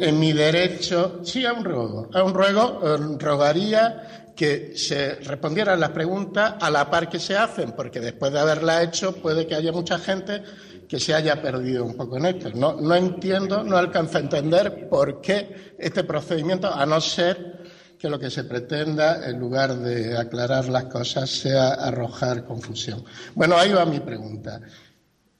en 0.00 0.20
mi 0.20 0.32
derecho. 0.32 1.20
Sí, 1.22 1.44
es 1.44 1.52
un 1.52 1.64
ruego. 1.64 2.10
Es 2.14 2.22
un 2.22 2.34
ruego. 2.34 2.80
Eh, 2.84 3.16
rogaría 3.18 4.32
que 4.36 4.76
se 4.76 5.16
respondieran 5.16 5.80
las 5.80 5.90
preguntas 5.90 6.54
a 6.60 6.70
la 6.70 6.88
par 6.88 7.08
que 7.08 7.18
se 7.18 7.36
hacen, 7.36 7.72
porque 7.72 7.98
después 8.00 8.32
de 8.32 8.38
haberla 8.38 8.82
hecho 8.82 9.12
puede 9.16 9.46
que 9.46 9.54
haya 9.56 9.72
mucha 9.72 9.98
gente 9.98 10.42
que 10.88 10.98
se 10.98 11.14
haya 11.14 11.40
perdido 11.40 11.84
un 11.84 11.94
poco 11.94 12.16
en 12.16 12.26
esto. 12.26 12.50
No, 12.54 12.80
no 12.80 12.94
entiendo, 12.94 13.62
no 13.62 13.76
alcanzo 13.76 14.16
a 14.16 14.22
entender 14.22 14.88
por 14.88 15.20
qué 15.20 15.74
este 15.78 16.02
procedimiento, 16.02 16.72
a 16.72 16.86
no 16.86 17.00
ser 17.00 17.58
que 17.98 18.08
lo 18.08 18.18
que 18.18 18.30
se 18.30 18.44
pretenda, 18.44 19.28
en 19.28 19.38
lugar 19.38 19.76
de 19.76 20.16
aclarar 20.16 20.68
las 20.68 20.84
cosas, 20.84 21.28
sea 21.28 21.74
arrojar 21.74 22.44
confusión. 22.44 23.04
Bueno, 23.34 23.56
ahí 23.56 23.72
va 23.72 23.84
mi 23.84 24.00
pregunta. 24.00 24.60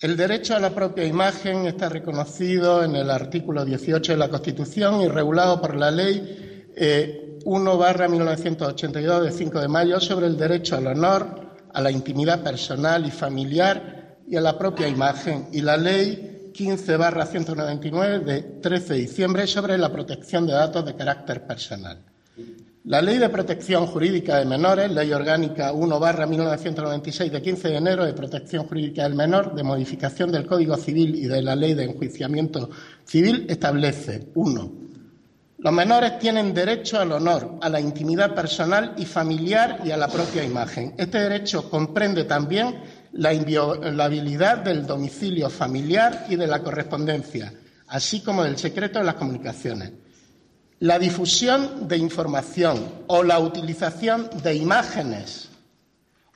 El 0.00 0.16
derecho 0.16 0.54
a 0.54 0.60
la 0.60 0.70
propia 0.70 1.04
imagen 1.04 1.66
está 1.66 1.88
reconocido 1.88 2.84
en 2.84 2.94
el 2.94 3.10
artículo 3.10 3.64
18 3.64 4.12
de 4.12 4.18
la 4.18 4.28
Constitución 4.28 5.00
y 5.00 5.08
regulado 5.08 5.60
por 5.60 5.74
la 5.74 5.90
Ley 5.90 6.68
eh, 6.76 7.38
1 7.44 7.78
barra 7.78 8.06
1982 8.06 9.24
de 9.24 9.32
5 9.32 9.60
de 9.60 9.68
mayo 9.68 9.98
sobre 9.98 10.26
el 10.26 10.36
derecho 10.36 10.76
al 10.76 10.88
honor, 10.88 11.56
a 11.72 11.80
la 11.80 11.90
intimidad 11.90 12.42
personal 12.42 13.06
y 13.06 13.10
familiar 13.10 13.97
y 14.30 14.36
a 14.36 14.40
la 14.40 14.58
propia 14.58 14.88
imagen 14.88 15.48
y 15.52 15.60
la 15.60 15.76
ley 15.76 16.50
15 16.52 16.96
barra 16.96 17.24
199 17.26 18.18
de 18.20 18.42
13 18.42 18.94
de 18.94 19.00
diciembre 19.00 19.46
sobre 19.46 19.78
la 19.78 19.92
protección 19.92 20.46
de 20.46 20.52
datos 20.52 20.84
de 20.84 20.94
carácter 20.94 21.46
personal. 21.46 22.02
La 22.84 23.02
Ley 23.02 23.18
de 23.18 23.28
Protección 23.28 23.86
Jurídica 23.86 24.38
de 24.38 24.46
Menores, 24.46 24.90
Ley 24.90 25.12
Orgánica 25.12 25.72
1 25.72 26.00
barra 26.00 26.26
1996 26.26 27.30
de 27.30 27.42
15 27.42 27.68
de 27.68 27.76
enero 27.76 28.06
de 28.06 28.14
Protección 28.14 28.66
Jurídica 28.66 29.02
del 29.02 29.14
Menor, 29.14 29.54
de 29.54 29.62
modificación 29.62 30.32
del 30.32 30.46
Código 30.46 30.76
Civil 30.76 31.14
y 31.14 31.26
de 31.26 31.42
la 31.42 31.54
Ley 31.54 31.74
de 31.74 31.84
Enjuiciamiento 31.84 32.70
Civil, 33.04 33.44
establece, 33.48 34.28
uno, 34.36 34.72
los 35.60 35.72
menores 35.72 36.20
tienen 36.20 36.54
derecho 36.54 37.00
al 37.00 37.10
honor, 37.10 37.58
a 37.60 37.68
la 37.68 37.80
intimidad 37.80 38.32
personal 38.32 38.94
y 38.96 39.04
familiar 39.04 39.80
y 39.84 39.90
a 39.90 39.96
la 39.96 40.06
propia 40.06 40.44
imagen. 40.44 40.94
Este 40.96 41.18
derecho 41.18 41.68
comprende 41.68 42.22
también 42.24 42.76
la 43.12 43.32
inviolabilidad 43.32 44.58
del 44.58 44.86
domicilio 44.86 45.50
familiar 45.50 46.26
y 46.28 46.36
de 46.36 46.46
la 46.46 46.62
correspondencia, 46.62 47.52
así 47.88 48.20
como 48.20 48.44
del 48.44 48.58
secreto 48.58 48.98
de 48.98 49.04
las 49.04 49.14
comunicaciones. 49.14 49.92
La 50.80 50.98
difusión 50.98 51.88
de 51.88 51.96
información 51.96 53.04
o 53.08 53.22
la 53.22 53.38
utilización 53.40 54.30
de 54.42 54.54
imágenes 54.54 55.48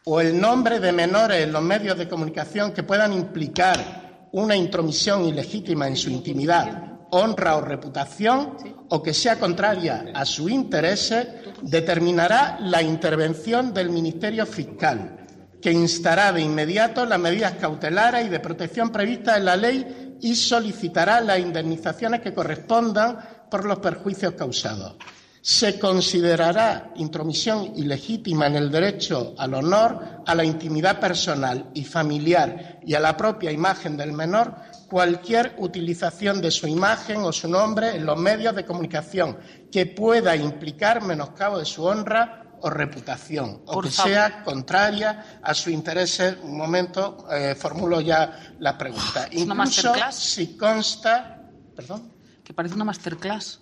o 0.04 0.20
el 0.20 0.40
nombre 0.40 0.80
de 0.80 0.92
menores 0.92 1.44
en 1.44 1.52
los 1.52 1.62
medios 1.62 1.96
de 1.96 2.08
comunicación 2.08 2.72
que 2.72 2.82
puedan 2.82 3.12
implicar 3.12 4.28
una 4.32 4.56
intromisión 4.56 5.24
ilegítima 5.26 5.86
en 5.86 5.96
su 5.96 6.10
intimidad 6.10 6.92
honra 7.12 7.56
o 7.56 7.60
reputación 7.60 8.56
o 8.88 9.02
que 9.02 9.12
sea 9.12 9.38
contraria 9.38 10.06
a 10.14 10.24
su 10.24 10.48
interés, 10.48 11.14
determinará 11.60 12.58
la 12.60 12.82
intervención 12.82 13.72
del 13.72 13.90
Ministerio 13.90 14.46
Fiscal, 14.46 15.21
que 15.62 15.72
instará 15.72 16.32
de 16.32 16.42
inmediato 16.42 17.06
las 17.06 17.20
medidas 17.20 17.52
cautelares 17.52 18.26
y 18.26 18.28
de 18.28 18.40
protección 18.40 18.90
previstas 18.90 19.38
en 19.38 19.44
la 19.44 19.56
ley 19.56 20.16
y 20.20 20.34
solicitará 20.34 21.20
las 21.20 21.38
indemnizaciones 21.38 22.20
que 22.20 22.34
correspondan 22.34 23.18
por 23.48 23.64
los 23.64 23.78
perjuicios 23.78 24.34
causados. 24.34 24.96
Se 25.40 25.78
considerará 25.78 26.92
intromisión 26.96 27.72
ilegítima 27.76 28.46
en 28.46 28.56
el 28.56 28.70
derecho 28.70 29.34
al 29.38 29.54
honor, 29.54 30.22
a 30.26 30.34
la 30.34 30.44
intimidad 30.44 31.00
personal 31.00 31.70
y 31.74 31.84
familiar 31.84 32.78
y 32.84 32.94
a 32.94 33.00
la 33.00 33.16
propia 33.16 33.50
imagen 33.50 33.96
del 33.96 34.12
menor 34.12 34.54
cualquier 34.88 35.54
utilización 35.58 36.40
de 36.42 36.50
su 36.50 36.66
imagen 36.66 37.22
o 37.22 37.32
su 37.32 37.48
nombre 37.48 37.96
en 37.96 38.04
los 38.04 38.18
medios 38.18 38.54
de 38.54 38.64
comunicación 38.64 39.38
que 39.70 39.86
pueda 39.86 40.36
implicar 40.36 41.02
menoscabo 41.02 41.58
de 41.58 41.64
su 41.64 41.84
honra 41.84 42.41
o 42.62 42.70
reputación 42.70 43.62
o 43.66 43.82
que 43.82 43.90
sea 43.90 44.42
contraria 44.42 45.40
a 45.42 45.52
su 45.54 45.70
interés. 45.70 46.18
Un 46.42 46.56
momento, 46.56 47.26
eh, 47.30 47.54
formulo 47.54 48.00
ya 48.00 48.54
la 48.58 48.78
pregunta. 48.78 49.28
Incluso 49.30 49.92
si 50.10 50.56
consta. 50.56 51.42
¿Perdón? 51.74 52.12
Que 52.44 52.54
parece 52.54 52.74
una 52.74 52.84
masterclass. 52.84 53.61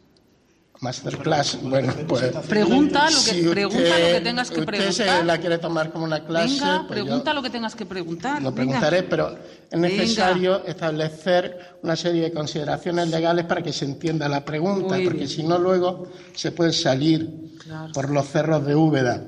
Masterclass, 0.81 1.59
bueno, 1.63 1.93
pues. 2.09 2.23
Pregunta 2.49 3.11
lo 3.11 3.19
que, 3.23 3.51
pregunta 3.51 3.99
lo 3.99 4.07
que 4.07 4.21
tengas 4.23 4.51
que 4.51 4.63
preguntar. 4.63 4.91
Usted 4.91 5.25
la 5.25 5.39
quiere 5.39 5.59
tomar 5.59 5.93
como 5.93 6.07
una 6.07 6.25
clase. 6.25 6.55
Venga, 6.55 6.85
pues 6.87 7.01
pregunta 7.01 7.35
lo 7.35 7.43
que 7.43 7.51
tengas 7.51 7.75
que 7.75 7.85
preguntar. 7.85 8.41
Lo 8.41 8.55
preguntaré, 8.55 9.03
pero 9.03 9.37
es 9.71 9.79
necesario 9.79 10.65
establecer 10.65 11.77
una 11.83 11.97
serie 11.97 12.23
de 12.23 12.33
consideraciones 12.33 13.11
legales 13.11 13.45
para 13.45 13.63
que 13.63 13.75
se 13.75 13.85
entienda 13.85 14.27
la 14.27 14.43
pregunta, 14.43 14.97
porque 15.05 15.29
si 15.29 15.43
no, 15.43 15.59
luego 15.59 16.09
se 16.35 16.53
puede 16.53 16.73
salir 16.73 17.59
por 17.93 18.09
los 18.09 18.27
cerros 18.29 18.65
de 18.65 18.75
Úbeda. 18.75 19.23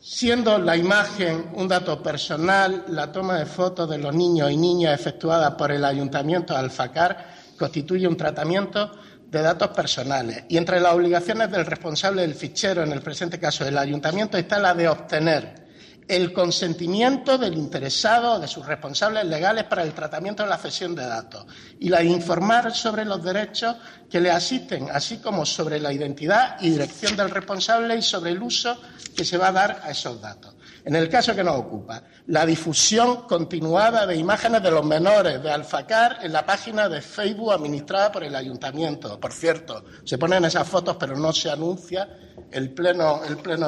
Siendo 0.00 0.58
la 0.58 0.76
imagen 0.76 1.50
un 1.54 1.68
dato 1.68 2.02
personal, 2.02 2.84
la 2.88 3.12
toma 3.12 3.38
de 3.38 3.46
fotos 3.46 3.88
de 3.88 3.98
los 3.98 4.14
niños 4.14 4.50
y 4.50 4.56
niñas 4.56 5.00
efectuada 5.00 5.56
por 5.56 5.70
el 5.70 5.84
Ayuntamiento 5.84 6.52
de 6.52 6.58
Alfacar 6.58 7.34
constituye 7.56 8.06
un 8.06 8.16
tratamiento 8.16 8.90
de 9.34 9.42
datos 9.42 9.68
personales. 9.68 10.44
Y 10.48 10.56
entre 10.56 10.80
las 10.80 10.94
obligaciones 10.94 11.50
del 11.50 11.66
responsable 11.66 12.22
del 12.22 12.34
fichero, 12.34 12.82
en 12.82 12.92
el 12.92 13.02
presente 13.02 13.38
caso 13.38 13.64
del 13.64 13.76
ayuntamiento, 13.78 14.38
está 14.38 14.58
la 14.58 14.74
de 14.74 14.88
obtener 14.88 15.64
el 16.06 16.32
consentimiento 16.32 17.38
del 17.38 17.54
interesado 17.54 18.34
o 18.34 18.38
de 18.38 18.46
sus 18.46 18.66
responsables 18.66 19.24
legales 19.24 19.64
para 19.64 19.82
el 19.82 19.94
tratamiento 19.94 20.42
de 20.42 20.50
la 20.50 20.58
cesión 20.58 20.94
de 20.94 21.06
datos 21.06 21.46
y 21.80 21.88
la 21.88 22.00
de 22.00 22.06
informar 22.06 22.74
sobre 22.74 23.04
los 23.04 23.22
derechos 23.24 23.76
que 24.10 24.20
le 24.20 24.30
asisten, 24.30 24.88
así 24.92 25.18
como 25.18 25.46
sobre 25.46 25.80
la 25.80 25.92
identidad 25.92 26.56
y 26.60 26.70
dirección 26.70 27.16
del 27.16 27.30
responsable 27.30 27.96
y 27.96 28.02
sobre 28.02 28.32
el 28.32 28.42
uso 28.42 28.78
que 29.16 29.24
se 29.24 29.38
va 29.38 29.48
a 29.48 29.52
dar 29.52 29.80
a 29.82 29.90
esos 29.90 30.20
datos. 30.20 30.53
En 30.84 30.94
el 30.94 31.08
caso 31.08 31.34
que 31.34 31.42
nos 31.42 31.56
ocupa, 31.56 32.02
la 32.26 32.44
difusión 32.44 33.22
continuada 33.22 34.06
de 34.06 34.16
imágenes 34.16 34.62
de 34.62 34.70
los 34.70 34.84
menores 34.84 35.42
de 35.42 35.50
Alfacar 35.50 36.18
en 36.22 36.30
la 36.30 36.44
página 36.44 36.90
de 36.90 37.00
Facebook 37.00 37.52
administrada 37.52 38.12
por 38.12 38.22
el 38.22 38.36
ayuntamiento. 38.36 39.18
Por 39.18 39.32
cierto, 39.32 39.82
se 40.04 40.18
ponen 40.18 40.44
esas 40.44 40.68
fotos, 40.68 40.96
pero 41.00 41.16
no 41.16 41.32
se 41.32 41.50
anuncia 41.50 42.06
el 42.50 42.74
pleno, 42.74 43.22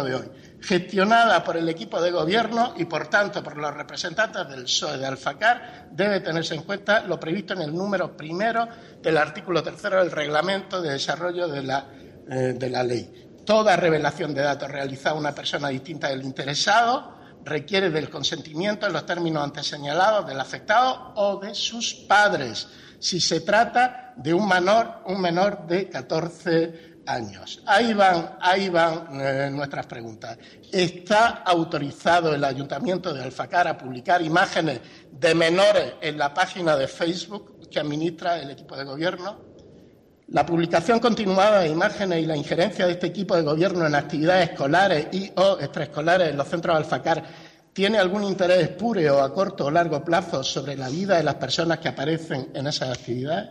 de 0.05 0.15
hoy. 0.15 0.31
gestionada 0.61 1.43
por 1.43 1.57
el 1.57 1.69
equipo 1.71 2.03
de 2.03 2.11
gobierno 2.11 2.75
y, 2.77 2.85
por 2.85 3.09
tanto, 3.09 3.43
por 3.43 3.57
los 3.57 3.73
representantes 3.73 4.47
del 4.49 4.65
PSOE 4.65 4.99
de 4.99 5.07
Alfacar, 5.07 5.89
debe 5.93 6.21
tenerse 6.21 6.55
en 6.55 6.63
cuenta 6.63 7.01
lo 7.01 7.19
previsto 7.19 7.55
en 7.55 7.63
el 7.63 7.75
número 7.75 8.15
primero 8.15 8.69
del 9.03 9.17
artículo 9.17 9.63
tercero 9.63 10.01
del 10.01 10.11
reglamento 10.11 10.83
de 10.83 10.93
desarrollo 10.93 11.49
de 11.49 11.63
la, 11.63 11.87
eh, 12.29 12.55
de 12.59 12.71
la 12.71 12.83
ley. 12.83 13.26
Toda 13.47 13.77
revelación 13.77 14.35
de 14.35 14.43
datos 14.43 14.69
realizada 14.69 15.15
a 15.15 15.19
una 15.21 15.33
persona 15.33 15.69
distinta 15.69 16.09
del 16.09 16.25
interesado 16.25 17.15
requiere 17.45 17.91
del 17.91 18.11
consentimiento 18.11 18.89
en 18.89 18.93
los 18.93 19.07
términos 19.07 19.45
antes 19.45 19.69
señalados 19.69 20.27
del 20.27 20.41
afectado 20.41 21.13
o 21.15 21.39
de 21.39 21.55
sus 21.55 21.95
padres, 21.95 22.67
si 22.99 23.21
se 23.21 23.43
trata 23.43 24.13
de 24.17 24.35
un 24.35 24.49
menor, 24.49 25.03
un 25.07 25.21
menor 25.21 25.65
de 25.65 25.89
14 25.89 26.97
años. 27.07 27.63
Ahí 27.67 27.95
van, 27.95 28.37
ahí 28.41 28.69
van 28.69 29.21
eh, 29.21 29.49
nuestras 29.53 29.87
preguntas. 29.87 30.37
¿Está 30.73 31.45
autorizado 31.45 32.35
el 32.35 32.43
Ayuntamiento 32.43 33.15
de 33.15 33.23
Alfacar 33.23 33.69
a 33.69 33.79
publicar 33.79 34.23
imágenes 34.23 34.81
de 35.13 35.35
menores 35.37 35.95
en 36.01 36.19
la 36.19 36.35
página 36.35 36.77
de 36.77 36.89
Facebook 36.89 37.69
que 37.71 37.79
administra 37.79 38.41
el 38.41 38.51
equipo 38.51 38.77
de 38.77 38.83
gobierno? 38.83 39.46
La 40.29 40.45
publicación 40.45 40.99
continuada 40.99 41.61
de 41.61 41.69
imágenes 41.69 42.21
y 42.21 42.27
la 42.27 42.37
injerencia 42.37 42.85
de 42.85 42.93
este 42.93 43.07
equipo 43.07 43.37
de 43.37 43.43
gobierno 43.43 43.87
en 43.87 43.95
actividades 43.95 44.51
escolares 44.51 45.07
y 45.13 45.31
o 45.37 45.57
extraescolares 45.61 46.31
en 46.31 46.37
los 46.37 46.49
centros 46.49 46.75
de 46.75 46.79
Alfacar 46.83 47.25
tiene 47.73 47.99
algún 47.99 48.25
interés 48.25 48.59
espúreo 48.63 49.23
a 49.23 49.33
corto 49.33 49.67
o 49.67 49.71
largo 49.71 50.03
plazo 50.05 50.43
sobre 50.43 50.77
la 50.77 50.89
vida 50.89 51.17
de 51.17 51.23
las 51.23 51.37
personas 51.37 51.79
que 51.79 51.87
aparecen 51.87 52.49
en 52.55 52.67
esas 52.67 52.99
actividades? 52.99 53.51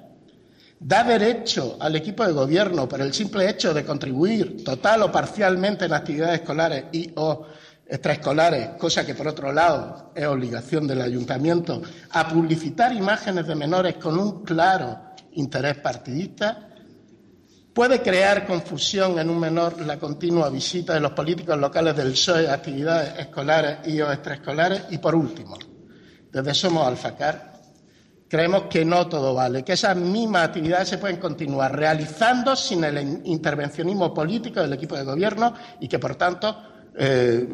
¿Da 0.78 1.06
derecho 1.06 1.78
al 1.80 1.96
equipo 1.96 2.26
de 2.26 2.34
gobierno, 2.34 2.90
por 2.90 3.00
el 3.00 3.14
simple 3.14 3.50
hecho 3.50 3.74
de 3.74 3.86
contribuir 3.86 4.62
total 4.66 5.04
o 5.04 5.12
parcialmente 5.14 5.86
en 5.86 5.94
actividades 5.94 6.42
escolares 6.42 6.86
y 6.92 7.10
o 7.16 7.46
extraescolares, 7.88 8.72
cosa 8.78 9.06
que 9.06 9.16
por 9.16 9.30
otro 9.30 9.54
lado 9.54 10.12
es 10.14 10.26
obligación 10.26 10.88
del 10.88 11.02
ayuntamiento, 11.02 11.82
a 12.10 12.28
publicitar 12.28 12.92
imágenes 12.92 13.48
de 13.48 13.56
menores 13.56 13.96
con 13.96 14.20
un 14.20 14.44
claro 14.44 15.05
interés 15.36 15.78
partidista, 15.78 16.70
puede 17.76 18.02
crear 18.02 18.46
confusión 18.46 19.20
en 19.20 19.30
un 19.30 19.38
menor 19.38 19.82
la 19.82 20.00
continua 20.00 20.50
visita 20.50 20.94
de 20.94 21.02
los 21.02 21.12
políticos 21.12 21.58
locales 21.60 21.96
del 21.96 22.12
PSOE 22.12 22.48
a 22.48 22.54
actividades 22.54 23.20
escolares 23.20 23.80
y 23.86 24.00
o 24.00 24.12
extraescolares. 24.12 24.84
Y 24.92 24.98
por 24.98 25.14
último, 25.14 25.58
desde 26.32 26.54
Somos 26.54 26.88
Alfacar, 26.88 27.56
creemos 28.30 28.64
que 28.70 28.86
no 28.86 29.08
todo 29.08 29.34
vale, 29.34 29.64
que 29.64 29.74
esas 29.74 29.98
mismas 29.98 30.48
actividades 30.48 30.88
se 30.88 30.98
pueden 30.98 31.18
continuar 31.18 31.76
realizando 31.76 32.56
sin 32.56 32.84
el 32.86 33.22
intervencionismo 33.26 34.14
político 34.14 34.62
del 34.62 34.72
equipo 34.72 34.96
de 34.96 35.04
gobierno 35.04 35.54
y 35.82 35.90
que, 35.90 36.00
por 36.00 36.16
tanto, 36.16 36.58
eh, 36.98 37.46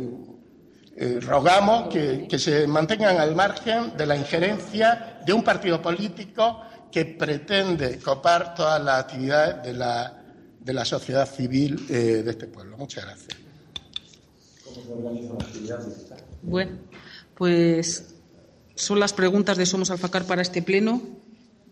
eh, 0.95 1.19
rogamos 1.19 1.87
que, 1.87 2.27
que 2.29 2.37
se 2.37 2.67
mantengan 2.67 3.17
al 3.17 3.35
margen 3.35 3.97
de 3.97 4.05
la 4.05 4.15
injerencia 4.15 5.19
de 5.25 5.33
un 5.33 5.43
partido 5.43 5.81
político 5.81 6.61
que 6.91 7.05
pretende 7.05 7.99
copar 7.99 8.53
todas 8.53 8.83
las 8.83 8.99
actividades 8.99 9.63
de 9.63 9.73
la, 9.73 10.21
de 10.59 10.73
la 10.73 10.85
sociedad 10.85 11.27
civil 11.27 11.85
eh, 11.89 12.21
de 12.23 12.31
este 12.31 12.47
pueblo. 12.47 12.77
Muchas 12.77 13.05
gracias. 13.05 13.37
Bueno, 16.43 16.71
pues 17.35 18.15
son 18.75 18.99
las 18.99 19.13
preguntas 19.13 19.57
de 19.57 19.65
Somos 19.65 19.91
Alfacar 19.91 20.25
para 20.25 20.41
este 20.41 20.61
pleno. 20.61 21.01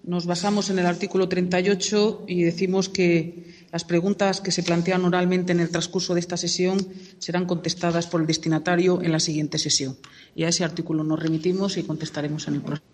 Nos 0.03 0.25
basamos 0.25 0.69
en 0.69 0.79
el 0.79 0.85
artículo 0.85 1.27
38 1.27 2.25
y 2.27 2.43
decimos 2.43 2.87
que 2.87 3.67
las 3.71 3.83
preguntas 3.83 4.41
que 4.41 4.51
se 4.51 4.63
plantean 4.63 5.05
oralmente 5.05 5.51
en 5.51 5.59
el 5.59 5.69
transcurso 5.69 6.13
de 6.13 6.21
esta 6.21 6.37
sesión 6.37 6.87
serán 7.19 7.45
contestadas 7.45 8.07
por 8.07 8.21
el 8.21 8.27
destinatario 8.27 9.01
en 9.01 9.11
la 9.11 9.19
siguiente 9.19 9.57
sesión. 9.59 9.97
Y 10.35 10.43
a 10.45 10.49
ese 10.49 10.63
artículo 10.63 11.03
nos 11.03 11.19
remitimos 11.19 11.77
y 11.77 11.83
contestaremos 11.83 12.47
en 12.47 12.55
el 12.55 12.61
próximo 12.61 12.89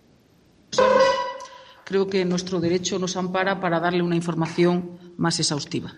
creo 1.86 2.08
que 2.08 2.26
nuestro 2.26 2.60
derecho 2.60 3.00
nos 3.00 3.16
ampara 3.16 3.62
para 3.62 3.80
darle 3.80 4.02
una 4.02 4.16
información 4.16 5.00
más 5.18 5.40
exhaustiva. 5.40 5.94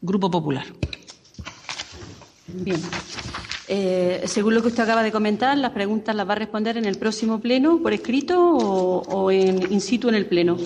Grupo 0.00 0.30
Popular. 0.30 0.66
Bien. 2.48 2.80
Eh, 3.68 4.22
según 4.26 4.54
lo 4.54 4.62
que 4.62 4.68
usted 4.68 4.82
acaba 4.82 5.02
de 5.02 5.12
comentar, 5.12 5.56
las 5.56 5.70
preguntas 5.70 6.16
las 6.16 6.28
va 6.28 6.32
a 6.32 6.36
responder 6.36 6.76
en 6.76 6.86
el 6.86 6.98
próximo 6.98 7.40
pleno, 7.40 7.80
por 7.80 7.92
escrito 7.92 8.38
o, 8.38 9.30
en, 9.30 9.72
in 9.72 9.80
situ 9.80 10.08
en 10.08 10.16
el 10.16 10.26
pleno. 10.26 10.56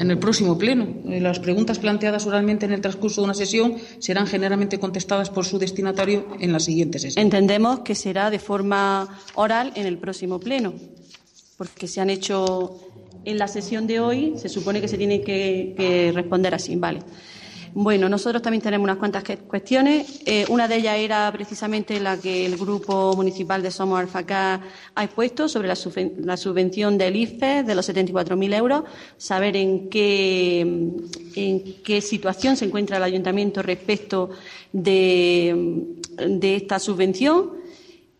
En 0.00 0.10
el 0.10 0.18
próximo 0.18 0.58
pleno. 0.58 0.86
Eh, 1.06 1.20
las 1.20 1.38
preguntas 1.38 1.78
planteadas 1.78 2.26
oralmente 2.26 2.66
en 2.66 2.72
el 2.72 2.80
transcurso 2.80 3.20
de 3.20 3.26
una 3.26 3.34
sesión 3.34 3.76
serán 4.00 4.26
generalmente 4.26 4.80
contestadas 4.80 5.30
por 5.30 5.44
su 5.44 5.58
destinatario 5.58 6.26
en 6.40 6.52
la 6.52 6.58
siguiente 6.58 6.98
sesión. 6.98 7.22
Entendemos 7.22 7.80
que 7.80 7.94
será 7.94 8.30
de 8.30 8.40
forma 8.40 9.20
oral 9.34 9.72
en 9.76 9.86
el 9.86 9.98
próximo 9.98 10.40
pleno 10.40 10.74
porque 11.56 11.86
se 11.86 12.00
han 12.00 12.10
hecho 12.10 12.80
en 13.24 13.38
la 13.38 13.48
sesión 13.48 13.86
de 13.86 14.00
hoy, 14.00 14.34
se 14.36 14.48
supone 14.48 14.80
que 14.80 14.88
se 14.88 14.98
tiene 14.98 15.22
que, 15.22 16.12
responder 16.14 16.54
así, 16.54 16.76
¿vale? 16.76 17.00
Bueno, 17.76 18.08
nosotros 18.08 18.40
también 18.40 18.62
tenemos 18.62 18.84
unas 18.84 18.98
cuantas 18.98 19.24
cuestiones. 19.48 20.20
Eh, 20.26 20.44
una 20.48 20.68
de 20.68 20.76
ellas 20.76 20.96
era 20.96 21.32
precisamente 21.32 21.98
la 21.98 22.18
que 22.18 22.46
el 22.46 22.56
Grupo 22.56 23.16
Municipal 23.16 23.64
de 23.64 23.72
Somos 23.72 23.98
Alfacá 23.98 24.60
ha 24.94 25.04
expuesto 25.04 25.48
sobre 25.48 25.66
la, 25.66 26.36
subvención 26.36 26.96
del 26.96 27.16
IFE 27.16 27.64
de 27.64 27.74
los 27.74 27.88
74.000 27.88 28.54
euros, 28.54 28.84
saber 29.16 29.56
en 29.56 29.88
qué, 29.88 32.00
situación 32.00 32.56
se 32.56 32.66
encuentra 32.66 32.98
el 32.98 33.02
Ayuntamiento 33.02 33.60
respecto 33.60 34.30
de, 34.72 35.84
esta 36.42 36.78
subvención. 36.78 37.54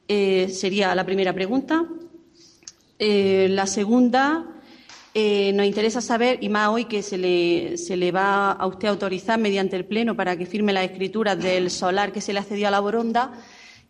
Eh, 0.09 0.49
sería 0.51 0.97
la 0.97 1.07
primera 1.07 1.33
pregunta. 1.33 1.87
Eh, 2.99 3.49
la 3.51 3.67
segunda, 3.67 4.47
eh, 5.15 5.53
nos 5.55 5.67
interesa 5.67 6.01
saber, 6.01 6.39
y 6.43 6.49
más 6.49 6.69
hoy 6.69 6.85
que 6.85 7.03
se 7.03 7.19
le, 7.19 7.77
se 7.77 7.97
le 7.97 8.13
va 8.13 8.53
a 8.53 8.67
usted 8.67 8.89
autorizar 8.89 9.39
mediante 9.39 9.77
el 9.77 9.85
Pleno 9.85 10.15
para 10.17 10.37
que 10.37 10.47
firme 10.47 10.73
la 10.73 10.85
escritura 10.85 11.35
del 11.35 11.71
solar 11.71 12.13
que 12.13 12.21
se 12.21 12.33
le 12.33 12.39
ha 12.39 12.45
cedido 12.45 12.69
a 12.69 12.71
la 12.71 12.81
Boronda, 12.81 13.33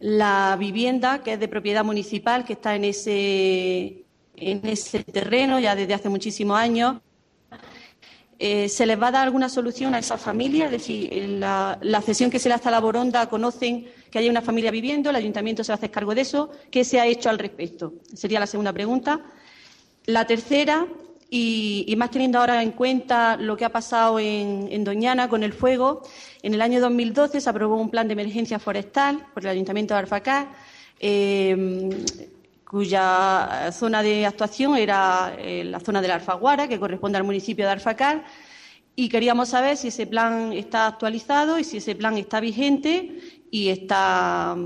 la 0.00 0.56
vivienda 0.58 1.22
que 1.22 1.34
es 1.34 1.40
de 1.40 1.48
propiedad 1.48 1.84
municipal, 1.84 2.44
que 2.44 2.54
está 2.54 2.76
en 2.76 2.84
ese, 2.84 4.04
en 4.36 4.66
ese 4.66 5.04
terreno 5.04 5.58
ya 5.58 5.74
desde 5.74 5.94
hace 5.94 6.08
muchísimos 6.08 6.58
años. 6.58 7.00
Eh, 8.38 8.68
¿Se 8.68 8.84
les 8.84 9.00
va 9.00 9.08
a 9.08 9.12
dar 9.12 9.24
alguna 9.24 9.48
solución 9.48 9.94
a 9.94 10.00
esa 10.00 10.18
familia? 10.18 10.66
Es 10.66 10.72
decir, 10.72 11.10
la, 11.38 11.78
la, 11.82 12.02
cesión 12.02 12.30
que 12.30 12.38
se 12.38 12.48
le 12.48 12.56
hace 12.56 12.68
a 12.68 12.72
la 12.72 12.80
Boronda, 12.80 13.28
¿conocen 13.28 13.86
que 14.14 14.20
haya 14.20 14.30
una 14.30 14.42
familia 14.42 14.70
viviendo? 14.70 15.10
¿El 15.10 15.16
ayuntamiento 15.16 15.64
se 15.64 15.72
hacer 15.72 15.90
cargo 15.90 16.14
de 16.14 16.20
eso? 16.20 16.48
¿Qué 16.70 16.84
se 16.84 17.00
ha 17.00 17.06
hecho 17.08 17.30
al 17.30 17.36
respecto? 17.36 17.94
Sería 18.14 18.38
la 18.38 18.46
segunda 18.46 18.72
pregunta. 18.72 19.20
La 20.06 20.24
tercera, 20.24 20.86
y, 21.28 21.92
más 21.98 22.12
teniendo 22.12 22.38
ahora 22.38 22.62
en 22.62 22.70
cuenta 22.70 23.36
lo 23.36 23.56
que 23.56 23.64
ha 23.64 23.70
pasado 23.70 24.20
en, 24.20 24.84
Doñana 24.84 25.28
con 25.28 25.42
el 25.42 25.52
fuego, 25.52 26.02
en 26.42 26.54
el 26.54 26.62
año 26.62 26.80
2012 26.80 27.40
se 27.40 27.50
aprobó 27.50 27.74
un 27.74 27.90
plan 27.90 28.06
de 28.06 28.12
emergencia 28.12 28.60
forestal 28.60 29.26
por 29.34 29.42
el 29.42 29.48
ayuntamiento 29.48 29.94
de 29.94 29.98
Arfacá. 29.98 30.46
Eh, 31.00 31.90
cuya 32.70 33.70
zona 33.72 34.00
de 34.00 34.26
actuación 34.26 34.76
era 34.76 35.34
eh, 35.38 35.64
la 35.64 35.80
zona 35.80 36.00
de 36.00 36.06
la 36.06 36.14
Alfaguara, 36.14 36.68
que 36.68 36.78
corresponde 36.78 37.18
al 37.18 37.24
municipio 37.24 37.64
de 37.64 37.72
Alfacar, 37.72 38.24
y 38.96 39.08
queríamos 39.08 39.48
saber 39.48 39.76
si 39.76 39.88
ese 39.88 40.06
plan 40.06 40.52
está 40.52 40.86
actualizado 40.86 41.58
y 41.58 41.64
si 41.64 41.78
ese 41.78 41.96
plan 41.96 42.16
está 42.16 42.38
vigente 42.38 43.33
y 43.54 43.68
está, 43.68 44.56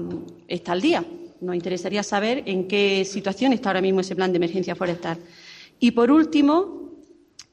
está 0.47 0.73
al 0.73 0.81
día. 0.81 1.05
Nos 1.43 1.55
interesaría 1.55 2.03
saber 2.03 2.43
en 2.47 2.67
qué 2.67 3.05
situación 3.05 3.53
está 3.53 3.69
ahora 3.69 3.83
mismo 3.83 4.01
ese 4.01 4.17
plan 4.17 4.33
de 4.33 4.39
emergencia 4.39 4.75
forestal. 4.75 5.19
Y 5.79 5.91
por 5.91 6.11
último, 6.11 6.95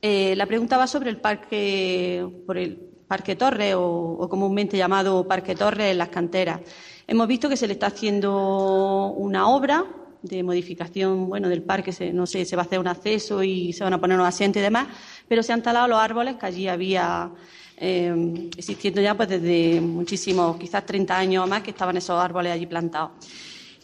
eh, 0.01 0.33
la 0.37 0.45
pregunta 0.45 0.77
va 0.77 0.87
sobre 0.87 1.09
el 1.09 1.17
parque, 1.17 2.25
por 2.47 2.57
el 2.57 2.77
Parque 3.05 3.35
Torre 3.35 3.75
o, 3.75 4.25
comúnmente 4.29 4.77
llamado 4.77 5.27
Parque 5.27 5.55
Torre 5.55 5.91
en 5.91 5.97
las 5.97 6.07
canteras. 6.07 6.61
Hemos 7.05 7.27
visto 7.27 7.49
que 7.49 7.57
se 7.57 7.67
le 7.67 7.73
está 7.73 7.87
haciendo 7.87 9.13
una 9.17 9.49
obra 9.49 9.83
de 10.21 10.41
modificación 10.41 11.27
bueno, 11.27 11.49
del 11.49 11.63
parque, 11.63 11.91
se, 11.91 12.13
no 12.13 12.27
sé, 12.27 12.45
se 12.45 12.55
va 12.55 12.61
a 12.61 12.65
hacer 12.65 12.79
un 12.79 12.87
acceso 12.87 13.43
y 13.43 13.73
se 13.73 13.83
van 13.83 13.91
a 13.91 13.99
poner 13.99 14.15
unos 14.15 14.29
asientos 14.29 14.61
y 14.61 14.63
demás, 14.63 14.87
pero 15.27 15.43
se 15.43 15.51
han 15.51 15.61
talado 15.61 15.89
los 15.89 15.99
árboles 15.99 16.37
que 16.37 16.45
allí 16.45 16.69
había 16.69 17.29
eh, 17.77 18.49
existiendo 18.57 19.01
ya 19.01 19.15
pues 19.15 19.29
desde 19.29 19.81
muchísimos, 19.81 20.57
quizás 20.57 20.85
30 20.85 21.17
años 21.17 21.43
o 21.43 21.47
más, 21.47 21.61
que 21.63 21.71
estaban 21.71 21.97
esos 21.97 22.19
árboles 22.21 22.53
allí 22.53 22.65
plantados. 22.65 23.11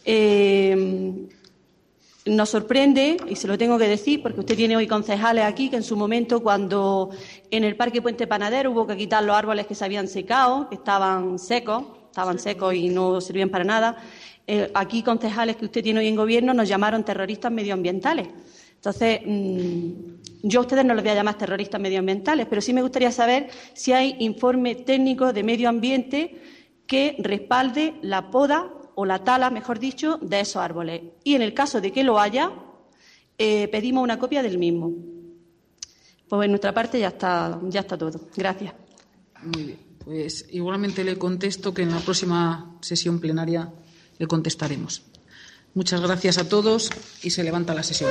Eh, 0.04 1.26
nos 2.24 2.50
sorprende, 2.50 3.16
y 3.28 3.34
se 3.34 3.48
lo 3.48 3.58
tengo 3.58 3.78
que 3.78 3.88
decir, 3.88 4.22
porque 4.22 4.40
usted 4.40 4.56
tiene 4.56 4.76
hoy 4.76 4.86
concejales 4.86 5.44
aquí 5.44 5.68
que 5.68 5.76
en 5.76 5.82
su 5.82 5.96
momento, 5.96 6.40
cuando 6.40 7.10
en 7.50 7.64
el 7.64 7.74
Parque 7.76 8.00
Puente 8.00 8.28
Panadero 8.28 8.70
hubo 8.70 8.86
que 8.86 8.96
quitar 8.96 9.24
los 9.24 9.34
árboles 9.34 9.66
que 9.66 9.74
se 9.74 9.84
habían 9.84 10.06
secado, 10.06 10.68
que 10.68 10.76
estaban 10.76 11.38
secos, 11.40 11.84
estaban 12.06 12.38
secos 12.38 12.74
y 12.74 12.88
no 12.90 13.20
servían 13.20 13.48
para 13.48 13.64
nada, 13.64 13.96
eh, 14.46 14.70
aquí 14.74 15.02
concejales 15.02 15.56
que 15.56 15.64
usted 15.64 15.82
tiene 15.82 16.00
hoy 16.00 16.08
en 16.08 16.16
gobierno 16.16 16.54
nos 16.54 16.68
llamaron 16.68 17.04
terroristas 17.04 17.50
medioambientales. 17.50 18.28
Entonces, 18.76 19.20
mm, 19.24 19.90
yo 20.42 20.60
a 20.60 20.62
ustedes 20.62 20.84
no 20.84 20.94
los 20.94 21.02
voy 21.02 21.12
a 21.12 21.14
llamar 21.14 21.38
terroristas 21.38 21.80
medioambientales, 21.80 22.46
pero 22.46 22.60
sí 22.60 22.72
me 22.72 22.82
gustaría 22.82 23.12
saber 23.12 23.48
si 23.74 23.92
hay 23.92 24.16
informe 24.18 24.74
técnico 24.74 25.32
de 25.32 25.42
medio 25.42 25.68
ambiente 25.68 26.42
que 26.86 27.16
respalde 27.20 27.94
la 28.02 28.30
poda 28.30 28.72
o 28.94 29.06
la 29.06 29.24
tala, 29.24 29.50
mejor 29.50 29.78
dicho, 29.78 30.18
de 30.20 30.40
esos 30.40 30.56
árboles. 30.56 31.02
Y 31.24 31.34
en 31.34 31.42
el 31.42 31.54
caso 31.54 31.80
de 31.80 31.92
que 31.92 32.04
lo 32.04 32.18
haya, 32.18 32.52
eh, 33.38 33.68
pedimos 33.68 34.02
una 34.02 34.18
copia 34.18 34.42
del 34.42 34.58
mismo. 34.58 34.92
Pues 36.28 36.44
en 36.44 36.50
nuestra 36.50 36.74
parte 36.74 36.98
ya 36.98 37.08
está, 37.08 37.60
ya 37.68 37.80
está 37.80 37.96
todo. 37.96 38.20
Gracias. 38.36 38.74
Muy 39.42 39.62
bien. 39.64 39.78
Pues 40.04 40.46
igualmente 40.50 41.04
le 41.04 41.16
contesto 41.16 41.72
que 41.72 41.82
en 41.82 41.90
la 41.90 42.00
próxima 42.00 42.76
sesión 42.80 43.20
plenaria 43.20 43.72
le 44.18 44.26
contestaremos. 44.26 45.02
Muchas 45.74 46.00
gracias 46.00 46.38
a 46.38 46.48
todos 46.48 46.90
y 47.22 47.30
se 47.30 47.44
levanta 47.44 47.74
la 47.74 47.82
sesión. 47.82 48.10